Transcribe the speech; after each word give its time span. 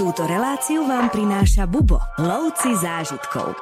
Túto 0.00 0.24
reláciu 0.24 0.88
vám 0.88 1.12
prináša 1.12 1.68
Bubo, 1.68 2.00
lovci 2.16 2.72
zážitkov. 2.72 3.52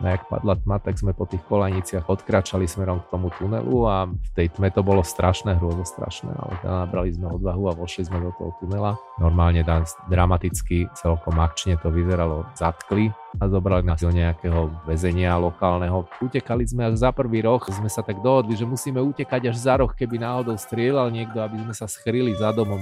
No 0.00 0.08
jak 0.08 0.24
padla 0.24 0.56
tma, 0.56 0.80
tak 0.80 0.96
sme 0.96 1.12
po 1.12 1.28
tých 1.28 1.44
kolaniciach 1.44 2.08
odkračali 2.08 2.64
smerom 2.64 3.04
k 3.04 3.12
tomu 3.12 3.28
tunelu 3.36 3.76
a 3.84 4.08
v 4.08 4.30
tej 4.32 4.56
tme 4.56 4.72
to 4.72 4.80
bolo 4.80 5.04
strašné, 5.04 5.52
strašné, 5.84 6.32
ale 6.32 6.52
teda 6.64 6.88
nabrali 6.88 7.12
sme 7.12 7.36
odvahu 7.36 7.68
a 7.68 7.76
vošli 7.76 8.08
sme 8.08 8.24
do 8.24 8.32
toho 8.40 8.56
tunela. 8.56 8.96
Normálne 9.20 9.60
tam 9.68 9.84
dramaticky, 10.08 10.88
celkom 10.96 11.36
akčne 11.36 11.76
to 11.76 11.92
vyzeralo, 11.92 12.48
zatkli 12.56 13.12
a 13.36 13.44
zobrali 13.52 13.84
nás 13.84 14.00
do 14.00 14.08
nejakého 14.08 14.72
väzenia 14.88 15.36
lokálneho. 15.36 16.08
Utekali 16.24 16.64
sme 16.64 16.88
až 16.88 17.04
za 17.04 17.12
prvý 17.12 17.44
roh, 17.44 17.60
sme 17.68 17.92
sa 17.92 18.00
tak 18.00 18.16
dohodli, 18.24 18.56
že 18.56 18.64
musíme 18.64 18.96
utekať 18.96 19.52
až 19.52 19.60
za 19.60 19.76
roh, 19.76 19.92
keby 19.92 20.16
náhodou 20.16 20.56
strieľal 20.56 21.12
niekto, 21.12 21.36
aby 21.44 21.60
sme 21.60 21.76
sa 21.76 21.84
schrili 21.84 22.32
za 22.32 22.48
domom. 22.48 22.80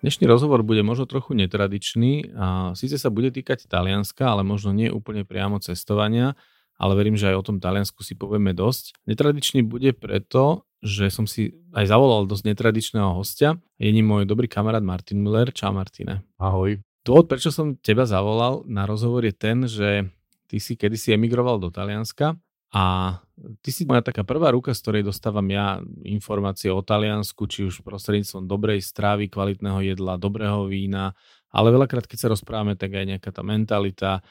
Dnešný 0.00 0.24
rozhovor 0.24 0.64
bude 0.64 0.80
možno 0.80 1.04
trochu 1.04 1.36
netradičný 1.36 2.32
a 2.32 2.72
síce 2.72 2.96
sa 2.96 3.12
bude 3.12 3.28
týkať 3.28 3.68
Talianska, 3.68 4.32
ale 4.32 4.40
možno 4.40 4.72
nie 4.72 4.88
úplne 4.88 5.28
priamo 5.28 5.60
cestovania, 5.60 6.40
ale 6.80 6.96
verím, 6.96 7.20
že 7.20 7.28
aj 7.28 7.36
o 7.36 7.44
tom 7.44 7.56
Taliansku 7.60 8.00
si 8.00 8.16
povieme 8.16 8.56
dosť. 8.56 8.96
Netradičný 9.04 9.60
bude 9.60 9.92
preto, 9.92 10.64
že 10.80 11.12
som 11.12 11.28
si 11.28 11.52
aj 11.76 11.92
zavolal 11.92 12.24
dosť 12.24 12.48
netradičného 12.48 13.12
hostia. 13.12 13.60
Je 13.76 13.92
ním 13.92 14.08
môj 14.08 14.24
dobrý 14.24 14.48
kamarát 14.48 14.80
Martin 14.80 15.20
Müller. 15.20 15.52
Čau 15.52 15.76
Martine. 15.76 16.24
Ahoj. 16.40 16.80
Dôvod, 17.04 17.28
prečo 17.28 17.52
som 17.52 17.76
teba 17.76 18.08
zavolal 18.08 18.64
na 18.64 18.88
rozhovor 18.88 19.28
je 19.28 19.36
ten, 19.36 19.68
že 19.68 20.08
ty 20.48 20.56
si 20.64 20.80
kedysi 20.80 21.12
emigroval 21.12 21.60
do 21.60 21.68
Talianska 21.68 22.40
a 22.70 23.18
ty 23.66 23.70
si 23.74 23.82
moja 23.82 24.04
taká 24.04 24.22
prvá 24.22 24.54
ruka, 24.54 24.70
z 24.70 24.80
ktorej 24.84 25.02
dostávam 25.02 25.46
ja 25.50 25.82
informácie 26.06 26.70
o 26.70 26.84
Taliansku, 26.84 27.50
či 27.50 27.66
už 27.66 27.82
prostredníctvom 27.82 28.46
dobrej 28.46 28.78
strávy, 28.84 29.26
kvalitného 29.26 29.82
jedla, 29.82 30.20
dobrého 30.20 30.70
vína, 30.70 31.18
ale 31.50 31.74
veľakrát, 31.74 32.06
keď 32.06 32.18
sa 32.18 32.28
rozprávame, 32.30 32.78
tak 32.78 32.94
aj 32.94 33.16
nejaká 33.16 33.30
tá 33.34 33.42
mentalita, 33.42 34.22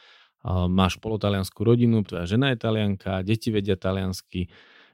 máš 0.72 0.96
polotalianskú 1.04 1.68
rodinu, 1.68 2.00
tvoja 2.08 2.24
žena 2.24 2.56
je 2.56 2.64
talianka, 2.64 3.28
deti 3.28 3.52
vedia 3.52 3.76
taliansky, 3.76 4.48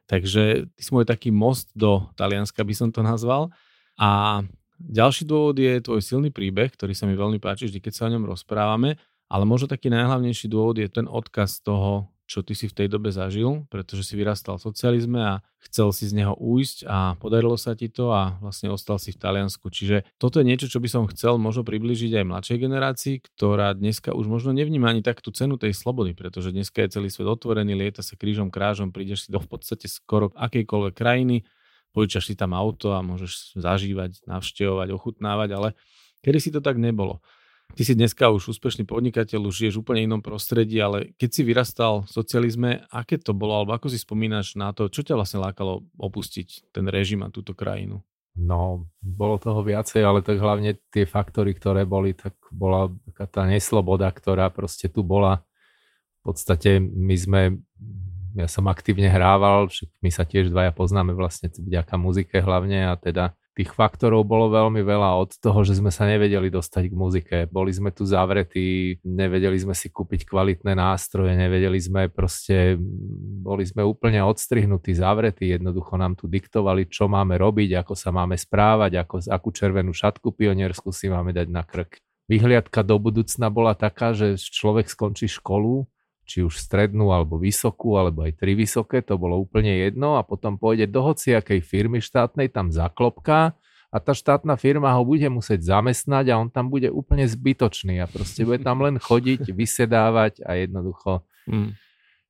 takže 0.10 0.66
ty 0.74 0.82
si 0.82 0.90
môj 0.90 1.06
taký 1.06 1.30
most 1.30 1.70
do 1.78 2.10
Talianska, 2.18 2.66
by 2.66 2.74
som 2.74 2.90
to 2.90 3.06
nazval. 3.06 3.54
A 4.02 4.42
ďalší 4.82 5.30
dôvod 5.30 5.62
je 5.62 5.78
tvoj 5.86 6.02
silný 6.02 6.34
príbeh, 6.34 6.74
ktorý 6.74 6.98
sa 6.98 7.06
mi 7.06 7.14
veľmi 7.14 7.38
páči, 7.38 7.70
vždy 7.70 7.78
keď 7.78 7.94
sa 7.94 8.10
o 8.10 8.14
ňom 8.18 8.26
rozprávame, 8.26 8.98
ale 9.30 9.44
možno 9.46 9.70
taký 9.70 9.94
najhlavnejší 9.94 10.50
dôvod 10.50 10.82
je 10.82 10.90
ten 10.90 11.06
odkaz 11.06 11.62
toho, 11.62 12.10
čo 12.26 12.42
ty 12.42 12.58
si 12.58 12.66
v 12.66 12.74
tej 12.74 12.88
dobe 12.90 13.14
zažil, 13.14 13.70
pretože 13.70 14.02
si 14.02 14.18
vyrastal 14.18 14.58
v 14.58 14.66
socializme 14.66 15.22
a 15.22 15.34
chcel 15.62 15.94
si 15.94 16.10
z 16.10 16.18
neho 16.18 16.34
újsť 16.34 16.90
a 16.90 17.14
podarilo 17.22 17.54
sa 17.54 17.78
ti 17.78 17.86
to 17.86 18.10
a 18.10 18.42
vlastne 18.42 18.74
ostal 18.74 18.98
si 18.98 19.14
v 19.14 19.22
Taliansku. 19.22 19.70
Čiže 19.70 20.10
toto 20.18 20.42
je 20.42 20.50
niečo, 20.50 20.66
čo 20.66 20.82
by 20.82 20.90
som 20.90 21.06
chcel 21.10 21.38
možno 21.38 21.62
približiť 21.62 22.18
aj 22.18 22.26
mladšej 22.26 22.58
generácii, 22.58 23.16
ktorá 23.22 23.78
dneska 23.78 24.14
už 24.18 24.26
možno 24.26 24.58
nevníma 24.58 24.90
ani 24.90 25.06
tak 25.06 25.22
tú 25.22 25.30
cenu 25.30 25.62
tej 25.62 25.78
slobody, 25.78 26.18
pretože 26.18 26.50
dneska 26.50 26.82
je 26.86 26.98
celý 26.98 27.14
svet 27.14 27.30
otvorený, 27.30 27.78
lieta 27.78 28.02
sa 28.02 28.18
krížom 28.18 28.50
krážom, 28.50 28.90
prídeš 28.90 29.26
si 29.26 29.30
do 29.30 29.38
v 29.38 29.50
podstate 29.50 29.86
skoro 29.86 30.34
akejkoľvek 30.34 30.94
krajiny, 30.98 31.46
požičaš 31.94 32.34
si 32.34 32.36
tam 32.36 32.58
auto 32.58 32.98
a 32.98 33.06
môžeš 33.06 33.56
zažívať, 33.56 34.26
navštevovať, 34.26 34.88
ochutnávať, 34.92 35.50
ale 35.54 35.70
kedy 36.26 36.38
si 36.42 36.50
to 36.50 36.60
tak 36.60 36.82
nebolo. 36.82 37.22
Ty 37.74 37.82
si 37.82 37.98
dneska 37.98 38.30
už 38.30 38.56
úspešný 38.56 38.86
podnikateľ, 38.86 39.50
už 39.50 39.66
žiješ 39.66 39.82
úplne 39.82 40.06
inom 40.06 40.22
prostredí, 40.22 40.78
ale 40.78 41.12
keď 41.18 41.30
si 41.34 41.42
vyrastal 41.42 42.06
v 42.06 42.10
socializme, 42.14 42.70
aké 42.94 43.18
to 43.18 43.34
bolo, 43.34 43.58
alebo 43.58 43.74
ako 43.74 43.90
si 43.90 43.98
spomínaš 43.98 44.54
na 44.54 44.72
to, 44.72 44.88
čo 44.88 45.02
ťa 45.02 45.18
vlastne 45.18 45.42
lákalo 45.42 45.84
opustiť 45.98 46.72
ten 46.72 46.86
režim 46.88 47.26
a 47.26 47.34
túto 47.34 47.52
krajinu? 47.52 48.06
No, 48.36 48.88
bolo 49.00 49.40
toho 49.40 49.64
viacej, 49.64 50.04
ale 50.04 50.20
tak 50.20 50.44
hlavne 50.44 50.76
tie 50.92 51.08
faktory, 51.08 51.56
ktoré 51.56 51.88
boli, 51.88 52.12
tak 52.12 52.36
bola 52.52 52.92
taká 53.12 53.26
tá 53.32 53.42
nesloboda, 53.48 54.12
ktorá 54.12 54.52
proste 54.52 54.92
tu 54.92 55.08
bola. 55.08 55.44
V 56.20 56.32
podstate 56.32 56.84
my 56.84 57.16
sme, 57.16 57.42
ja 58.36 58.52
som 58.52 58.68
aktívne 58.68 59.08
hrával, 59.08 59.72
my 60.04 60.12
sa 60.12 60.28
tiež 60.28 60.52
dvaja 60.52 60.76
poznáme 60.76 61.16
vlastne 61.16 61.48
vďaka 61.48 61.96
muzike 61.96 62.36
hlavne 62.44 62.92
a 62.92 63.00
teda 63.00 63.32
tých 63.56 63.72
faktorov 63.72 64.28
bolo 64.28 64.52
veľmi 64.52 64.84
veľa 64.84 65.16
od 65.16 65.32
toho, 65.40 65.64
že 65.64 65.80
sme 65.80 65.88
sa 65.88 66.04
nevedeli 66.04 66.52
dostať 66.52 66.92
k 66.92 66.94
muzike. 66.94 67.38
Boli 67.48 67.72
sme 67.72 67.96
tu 67.96 68.04
zavretí, 68.04 69.00
nevedeli 69.08 69.56
sme 69.56 69.72
si 69.72 69.88
kúpiť 69.88 70.28
kvalitné 70.28 70.76
nástroje, 70.76 71.32
nevedeli 71.40 71.80
sme 71.80 72.12
proste, 72.12 72.76
boli 73.40 73.64
sme 73.64 73.88
úplne 73.88 74.20
odstrihnutí, 74.28 74.92
zavretí, 74.92 75.56
jednoducho 75.56 75.96
nám 75.96 76.20
tu 76.20 76.28
diktovali, 76.28 76.92
čo 76.92 77.08
máme 77.08 77.40
robiť, 77.40 77.80
ako 77.80 77.96
sa 77.96 78.12
máme 78.12 78.36
správať, 78.36 79.00
ako, 79.08 79.16
akú 79.32 79.50
červenú 79.56 79.96
šatku 79.96 80.36
pionierskú 80.36 80.92
si 80.92 81.08
máme 81.08 81.32
dať 81.32 81.48
na 81.48 81.64
krk. 81.64 81.96
Vyhliadka 82.28 82.84
do 82.84 83.00
budúcna 83.00 83.48
bola 83.48 83.72
taká, 83.72 84.12
že 84.12 84.36
človek 84.36 84.92
skončí 84.92 85.32
školu, 85.32 85.88
či 86.26 86.42
už 86.42 86.58
strednú 86.58 87.14
alebo 87.14 87.38
vysokú, 87.38 87.96
alebo 87.96 88.26
aj 88.26 88.36
tri 88.42 88.58
vysoké, 88.58 89.06
to 89.06 89.16
bolo 89.16 89.38
úplne 89.38 89.72
jedno 89.86 90.18
a 90.18 90.26
potom 90.26 90.58
pôjde 90.58 90.90
do 90.90 91.06
hociakej 91.06 91.62
firmy 91.62 92.02
štátnej, 92.02 92.50
tam 92.50 92.74
zaklopká 92.74 93.54
a 93.94 93.98
tá 94.04 94.12
štátna 94.12 94.60
firma 94.60 94.92
ho 94.92 95.08
bude 95.08 95.30
musieť 95.32 95.72
zamestnať 95.72 96.34
a 96.34 96.40
on 96.42 96.52
tam 96.52 96.68
bude 96.68 96.92
úplne 96.92 97.24
zbytočný 97.24 98.04
a 98.04 98.10
proste 98.10 98.44
bude 98.44 98.60
tam 98.60 98.84
len 98.84 99.00
chodiť, 99.00 99.56
vysedávať 99.56 100.44
a 100.44 100.60
jednoducho 100.60 101.24
mm. 101.48 101.85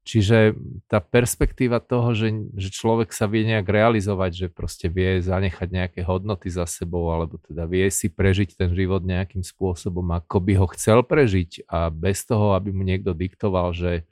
Čiže 0.06 0.54
tá 0.86 1.02
perspektíva 1.02 1.82
toho, 1.82 2.14
že, 2.14 2.30
že 2.54 2.70
človek 2.70 3.10
sa 3.10 3.26
vie 3.26 3.42
nejak 3.42 3.66
realizovať, 3.66 4.32
že 4.38 4.48
proste 4.54 4.86
vie 4.86 5.18
zanechať 5.18 5.66
nejaké 5.66 6.06
hodnoty 6.06 6.46
za 6.54 6.70
sebou, 6.70 7.10
alebo 7.10 7.42
teda 7.42 7.66
vie 7.66 7.90
si 7.90 8.14
prežiť 8.14 8.54
ten 8.54 8.70
život 8.70 9.02
nejakým 9.02 9.42
spôsobom, 9.42 10.06
ako 10.14 10.38
by 10.46 10.54
ho 10.62 10.70
chcel 10.78 11.02
prežiť 11.02 11.66
a 11.66 11.90
bez 11.90 12.22
toho, 12.22 12.54
aby 12.54 12.70
mu 12.70 12.86
niekto 12.86 13.18
diktoval, 13.18 13.74
že 13.74 14.06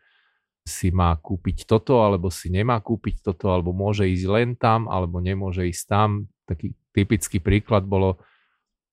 si 0.66 0.90
má 0.90 1.14
kúpiť 1.14 1.70
toto, 1.70 2.02
alebo 2.02 2.34
si 2.34 2.50
nemá 2.50 2.82
kúpiť 2.82 3.22
toto, 3.22 3.54
alebo 3.54 3.70
môže 3.70 4.10
ísť 4.10 4.26
len 4.34 4.50
tam, 4.58 4.90
alebo 4.90 5.22
nemôže 5.22 5.70
ísť 5.70 5.84
tam. 5.86 6.26
Taký 6.50 6.74
typický 6.90 7.38
príklad 7.38 7.86
bolo, 7.86 8.18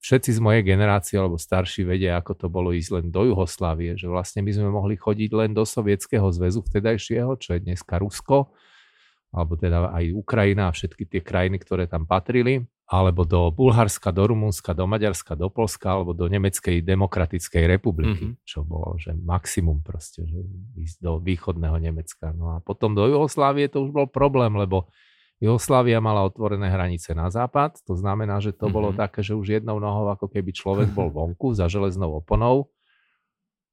všetci 0.00 0.30
z 0.36 0.40
mojej 0.40 0.64
generácie 0.64 1.20
alebo 1.20 1.36
starší 1.36 1.84
vedia, 1.84 2.16
ako 2.16 2.32
to 2.34 2.46
bolo 2.48 2.72
ísť 2.72 2.90
len 3.00 3.06
do 3.12 3.28
Juhoslávie, 3.28 4.00
že 4.00 4.08
vlastne 4.08 4.40
my 4.40 4.50
sme 4.50 4.68
mohli 4.72 4.96
chodiť 4.96 5.30
len 5.36 5.52
do 5.52 5.62
Sovietskeho 5.68 6.24
zväzu 6.32 6.64
vtedajšieho, 6.64 7.36
čo 7.36 7.54
je 7.54 7.60
dneska 7.60 8.00
Rusko, 8.00 8.48
alebo 9.30 9.54
teda 9.60 9.92
aj 9.92 10.16
Ukrajina 10.16 10.72
a 10.72 10.74
všetky 10.74 11.04
tie 11.06 11.20
krajiny, 11.20 11.60
ktoré 11.60 11.84
tam 11.84 12.08
patrili, 12.08 12.64
alebo 12.90 13.22
do 13.22 13.54
Bulharska, 13.54 14.10
do 14.10 14.26
Rumunska, 14.26 14.74
do 14.74 14.82
Maďarska, 14.82 15.38
do 15.38 15.46
Polska, 15.46 15.94
alebo 15.94 16.10
do 16.10 16.26
Nemeckej 16.26 16.82
demokratickej 16.82 17.64
republiky, 17.70 18.34
mm-hmm. 18.34 18.42
čo 18.42 18.66
bolo 18.66 18.98
že 18.98 19.14
maximum 19.14 19.78
proste, 19.78 20.26
že 20.26 20.42
ísť 20.74 20.98
do 20.98 21.22
východného 21.22 21.78
Nemecka. 21.78 22.34
No 22.34 22.58
a 22.58 22.58
potom 22.58 22.98
do 22.98 23.06
Juhoslávie 23.06 23.70
to 23.70 23.86
už 23.86 23.94
bol 23.94 24.10
problém, 24.10 24.50
lebo 24.58 24.90
Jugoslávia 25.40 26.04
mala 26.04 26.20
otvorené 26.28 26.68
hranice 26.68 27.16
na 27.16 27.32
západ, 27.32 27.80
to 27.88 27.96
znamená, 27.96 28.44
že 28.44 28.52
to 28.52 28.68
mm-hmm. 28.68 28.76
bolo 28.76 28.90
mhm. 28.92 28.98
také, 29.00 29.24
že 29.24 29.32
už 29.32 29.60
jednou 29.60 29.80
nohou 29.80 30.12
ako 30.12 30.28
keby 30.28 30.52
človek 30.52 30.92
bol 30.92 31.08
vonku 31.08 31.56
za 31.56 31.64
železnou 31.64 32.20
oponou. 32.20 32.68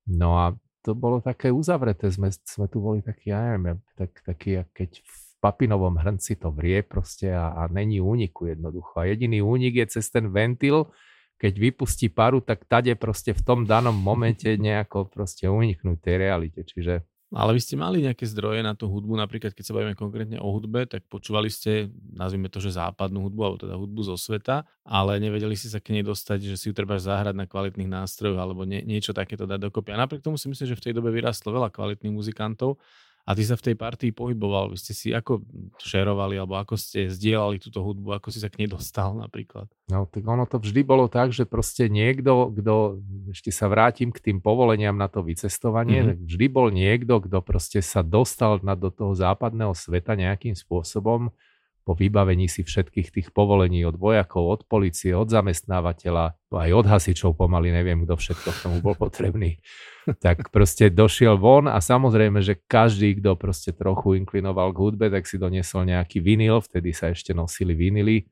No 0.07 0.39
a 0.39 0.55
to 0.87 0.95
bolo 0.95 1.19
také 1.19 1.51
uzavreté, 1.51 2.07
sme, 2.07 2.31
sme 2.31 2.71
tu 2.71 2.79
boli 2.79 3.03
takí, 3.03 3.35
ja 3.35 3.59
neviem, 3.59 3.83
tak, 3.99 4.23
taký, 4.23 4.63
keď 4.71 5.03
v 5.03 5.19
papinovom 5.43 5.99
hrnci 5.99 6.39
to 6.39 6.47
vrie 6.55 6.79
proste 6.79 7.35
a, 7.35 7.51
a 7.51 7.67
není 7.67 7.99
úniku 7.99 8.47
jednoducho. 8.47 9.03
A 9.03 9.11
jediný 9.11 9.43
únik 9.43 9.83
je 9.83 9.99
cez 9.99 10.07
ten 10.07 10.31
ventil, 10.31 10.87
keď 11.35 11.53
vypustí 11.53 12.07
paru, 12.07 12.39
tak 12.39 12.63
tade 12.65 12.95
proste 12.95 13.35
v 13.35 13.43
tom 13.43 13.59
danom 13.67 13.93
momente 13.93 14.55
nejako 14.65 15.11
proste 15.11 15.51
uniknúť 15.51 15.97
tej 15.99 16.15
realite. 16.15 16.63
Čiže 16.63 17.03
ale 17.27 17.59
vy 17.59 17.59
ste 17.59 17.75
mali 17.75 17.99
nejaké 17.99 18.23
zdroje 18.23 18.63
na 18.63 18.71
tú 18.71 18.87
hudbu, 18.87 19.19
napríklad 19.19 19.51
keď 19.51 19.63
sa 19.67 19.75
bavíme 19.75 19.99
konkrétne 19.99 20.39
o 20.39 20.47
hudbe, 20.47 20.87
tak 20.87 21.03
počúvali 21.11 21.51
ste, 21.51 21.91
nazvime 22.15 22.47
to, 22.47 22.63
že 22.63 22.79
západnú 22.79 23.27
hudbu, 23.27 23.41
alebo 23.43 23.59
teda 23.59 23.75
hudbu 23.75 24.01
zo 24.07 24.15
sveta, 24.15 24.63
ale 24.87 25.19
nevedeli 25.19 25.51
ste 25.59 25.67
sa 25.67 25.83
k 25.83 25.99
nej 25.99 26.07
dostať, 26.07 26.47
že 26.47 26.55
si 26.55 26.71
ju 26.71 26.73
treba 26.73 26.95
zahrať 26.95 27.35
na 27.35 27.43
kvalitných 27.43 27.91
nástrojoch 27.91 28.39
alebo 28.39 28.63
nie, 28.63 28.79
niečo 28.87 29.11
takéto 29.11 29.43
dať 29.43 29.67
dokopy. 29.67 29.91
A 29.91 30.07
napriek 30.07 30.23
tomu 30.23 30.39
si 30.39 30.47
myslím, 30.47 30.71
že 30.71 30.79
v 30.79 30.83
tej 30.87 30.93
dobe 30.95 31.11
vyrastlo 31.11 31.51
veľa 31.51 31.67
kvalitných 31.67 32.15
muzikantov 32.15 32.79
a 33.27 33.35
ty 33.35 33.43
sa 33.43 33.59
v 33.59 33.65
tej 33.67 33.75
partii 33.75 34.15
pohyboval, 34.15 34.71
vy 34.71 34.79
ste 34.79 34.95
si 34.95 35.11
ako 35.11 35.43
šerovali, 35.83 36.39
alebo 36.39 36.55
ako 36.55 36.79
ste 36.79 37.11
zdieľali 37.11 37.59
túto 37.59 37.83
hudbu, 37.83 38.15
ako 38.15 38.31
si 38.31 38.39
sa 38.39 38.47
k 38.47 38.63
nej 38.63 38.71
dostal 38.71 39.11
napríklad? 39.19 39.67
No, 39.91 40.07
tak 40.07 40.23
ono 40.23 40.47
to 40.47 40.63
vždy 40.63 40.87
bolo 40.87 41.11
tak, 41.11 41.35
že 41.35 41.43
proste 41.43 41.91
niekto, 41.91 42.55
kto, 42.55 43.03
ešte 43.35 43.51
sa 43.51 43.67
vrátim 43.67 44.15
k 44.15 44.31
tým 44.31 44.39
povoleniam 44.39 44.95
na 44.95 45.11
to 45.11 45.27
vycestovanie, 45.27 45.99
mm-hmm. 45.99 46.09
tak 46.15 46.17
vždy 46.23 46.45
bol 46.47 46.67
niekto, 46.71 47.19
kto 47.19 47.37
proste 47.43 47.83
sa 47.83 47.99
dostal 47.99 48.63
na, 48.63 48.79
do 48.79 48.87
toho 48.87 49.11
západného 49.11 49.75
sveta 49.75 50.15
nejakým 50.15 50.55
spôsobom, 50.55 51.27
po 51.87 51.95
vybavení 51.95 52.51
si 52.51 52.67
všetkých 52.67 53.15
tých 53.15 53.27
povolení 53.31 53.87
od 53.87 53.95
vojakov, 53.95 54.43
od 54.43 54.61
policie, 54.67 55.15
od 55.15 55.31
zamestnávateľa, 55.31 56.35
aj 56.51 56.71
od 56.75 56.85
hasičov 56.91 57.39
pomaly, 57.39 57.71
neviem, 57.71 58.03
kto 58.03 58.19
všetko 58.19 58.49
k 58.51 58.59
tomu 58.59 58.77
bol 58.83 58.91
potrebný, 58.99 59.63
tak 60.25 60.51
proste 60.51 60.91
došiel 60.91 61.39
von 61.39 61.71
a 61.71 61.79
samozrejme, 61.79 62.43
že 62.43 62.59
každý, 62.67 63.23
kto 63.23 63.39
proste 63.39 63.71
trochu 63.71 64.19
inklinoval 64.19 64.75
k 64.75 64.83
hudbe, 64.83 65.07
tak 65.07 65.23
si 65.23 65.39
doniesol 65.39 65.87
nejaký 65.87 66.19
vinyl, 66.19 66.59
vtedy 66.59 66.91
sa 66.91 67.15
ešte 67.15 67.31
nosili 67.31 67.71
vinily, 67.71 68.27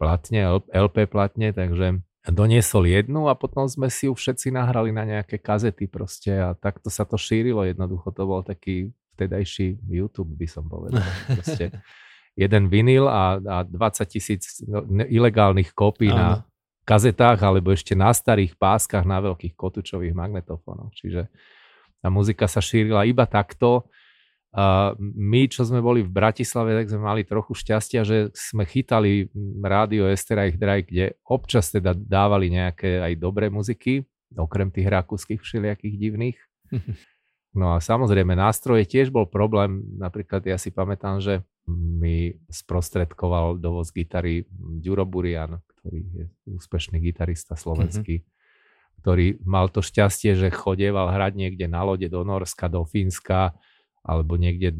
platne, 0.00 0.64
LP 0.72 1.04
platne, 1.04 1.52
takže 1.52 2.00
doniesol 2.24 2.88
jednu 2.88 3.28
a 3.28 3.36
potom 3.36 3.68
sme 3.68 3.92
si 3.92 4.08
ju 4.08 4.16
všetci 4.16 4.48
nahrali 4.48 4.96
na 4.96 5.04
nejaké 5.04 5.36
kazety 5.36 5.84
proste 5.84 6.32
a 6.32 6.56
takto 6.56 6.88
sa 6.88 7.04
to 7.04 7.20
šírilo 7.20 7.68
jednoducho, 7.68 8.08
to 8.16 8.24
bol 8.24 8.40
taký 8.40 8.96
vtedajší 9.16 9.82
YouTube 9.84 10.32
by 10.38 10.46
som 10.48 10.64
povedal. 10.70 11.04
Proste 11.26 11.68
jeden 12.38 12.70
vinyl 12.70 13.10
a, 13.10 13.42
a 13.42 13.56
20 13.66 14.06
tisíc 14.06 14.62
no, 14.62 14.86
ilegálnych 14.86 15.74
kópí 15.74 16.06
na 16.06 16.46
kazetách 16.86 17.42
alebo 17.42 17.74
ešte 17.74 17.98
na 17.98 18.14
starých 18.14 18.54
páskach 18.54 19.02
na 19.02 19.18
veľkých 19.18 19.58
kotúčových 19.58 20.14
magnetofónoch. 20.14 20.94
Čiže 20.94 21.26
tá 21.98 22.08
muzika 22.08 22.46
sa 22.46 22.62
šírila 22.62 23.02
iba 23.04 23.26
takto. 23.26 23.90
A 24.54 24.96
my, 25.02 25.44
čo 25.50 25.66
sme 25.68 25.84
boli 25.84 26.00
v 26.00 26.08
Bratislave, 26.08 26.72
tak 26.72 26.88
sme 26.88 27.04
mali 27.04 27.20
trochu 27.26 27.52
šťastia, 27.52 28.00
že 28.06 28.32
sme 28.32 28.64
chytali 28.64 29.28
rádio 29.60 30.08
Esterreich 30.08 30.56
Drei, 30.56 30.86
kde 30.86 31.20
občas 31.28 31.68
teda 31.68 31.92
dávali 31.92 32.48
nejaké 32.48 33.04
aj 33.04 33.12
dobré 33.20 33.52
muziky, 33.52 34.08
okrem 34.32 34.72
tých 34.72 34.88
rakúskych 34.88 35.42
všelijakých 35.44 35.94
divných. 36.00 36.38
No 37.58 37.74
a 37.74 37.82
samozrejme, 37.82 38.38
nástroje 38.38 38.86
tiež 38.86 39.10
bol 39.10 39.26
problém. 39.26 39.82
Napríklad 39.98 40.46
ja 40.46 40.54
si 40.54 40.70
pamätám, 40.70 41.18
že 41.18 41.42
mi 41.66 42.38
sprostredkoval 42.46 43.58
dovoz 43.58 43.90
gitary 43.90 44.46
Ďuro 44.54 45.02
Burian, 45.02 45.58
ktorý 45.74 46.00
je 46.06 46.24
úspešný 46.46 47.02
gitarista 47.02 47.58
slovenský, 47.58 48.22
mm-hmm. 48.22 49.02
ktorý 49.02 49.26
mal 49.42 49.66
to 49.68 49.82
šťastie, 49.82 50.38
že 50.38 50.54
chodieval 50.54 51.10
hrať 51.10 51.34
niekde 51.34 51.66
na 51.66 51.82
lode 51.82 52.06
do 52.06 52.22
Norska, 52.22 52.70
do 52.70 52.86
Fínska, 52.86 53.58
alebo 54.06 54.40
niekde 54.40 54.72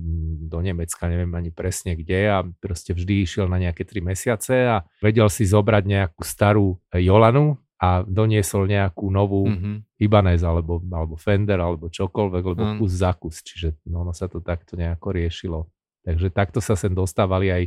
do 0.48 0.62
Nemecka, 0.62 1.10
neviem 1.10 1.28
ani 1.36 1.52
presne 1.52 1.92
kde 1.92 2.32
a 2.32 2.38
proste 2.62 2.96
vždy 2.96 3.28
išiel 3.28 3.44
na 3.50 3.60
nejaké 3.60 3.84
tri 3.84 4.00
mesiace 4.00 4.54
a 4.64 4.76
vedel 5.04 5.28
si 5.28 5.44
zobrať 5.44 5.84
nejakú 5.84 6.22
starú 6.24 6.80
Jolanu, 6.94 7.60
a 7.78 8.02
doniesol 8.02 8.66
nejakú 8.66 9.06
novú 9.06 9.46
mm-hmm. 9.46 10.02
Ibanez 10.02 10.42
alebo, 10.42 10.82
alebo 10.90 11.14
Fender 11.14 11.62
alebo 11.62 11.86
čokoľvek, 11.86 12.42
lebo 12.42 12.62
mm. 12.62 12.78
kus 12.82 12.92
za 12.98 13.14
kus. 13.14 13.38
Čiže 13.46 13.86
no, 13.86 14.02
ono 14.02 14.10
sa 14.10 14.26
to 14.26 14.42
takto 14.42 14.74
nejako 14.74 15.14
riešilo. 15.14 15.70
Takže 16.02 16.34
takto 16.34 16.58
sa 16.58 16.74
sem 16.74 16.90
dostávali 16.90 17.54
aj 17.54 17.64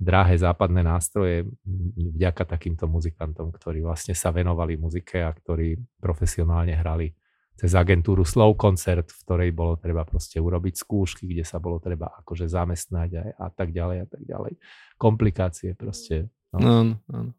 drahé 0.00 0.34
západné 0.40 0.82
nástroje 0.82 1.46
vďaka 1.94 2.42
takýmto 2.48 2.88
muzikantom, 2.90 3.52
ktorí 3.52 3.84
vlastne 3.84 4.16
sa 4.16 4.34
venovali 4.34 4.80
muzike 4.80 5.22
a 5.22 5.30
ktorí 5.30 5.78
profesionálne 6.00 6.72
hrali 6.74 7.12
cez 7.60 7.76
agentúru 7.76 8.24
Slow 8.24 8.56
Concert, 8.56 9.12
v 9.12 9.20
ktorej 9.28 9.50
bolo 9.52 9.76
treba 9.76 10.08
proste 10.08 10.40
urobiť 10.40 10.74
skúšky, 10.80 11.28
kde 11.28 11.44
sa 11.44 11.60
bolo 11.60 11.76
treba 11.76 12.08
akože 12.24 12.48
zamestnať 12.48 13.10
a, 13.20 13.22
a 13.36 13.46
tak 13.52 13.76
ďalej 13.76 13.96
a 14.00 14.06
tak 14.08 14.22
ďalej. 14.24 14.56
Komplikácie 14.96 15.76
proste 15.76 16.32
No. 16.50 16.58
Áno, 16.58 16.94
áno. 17.10 17.30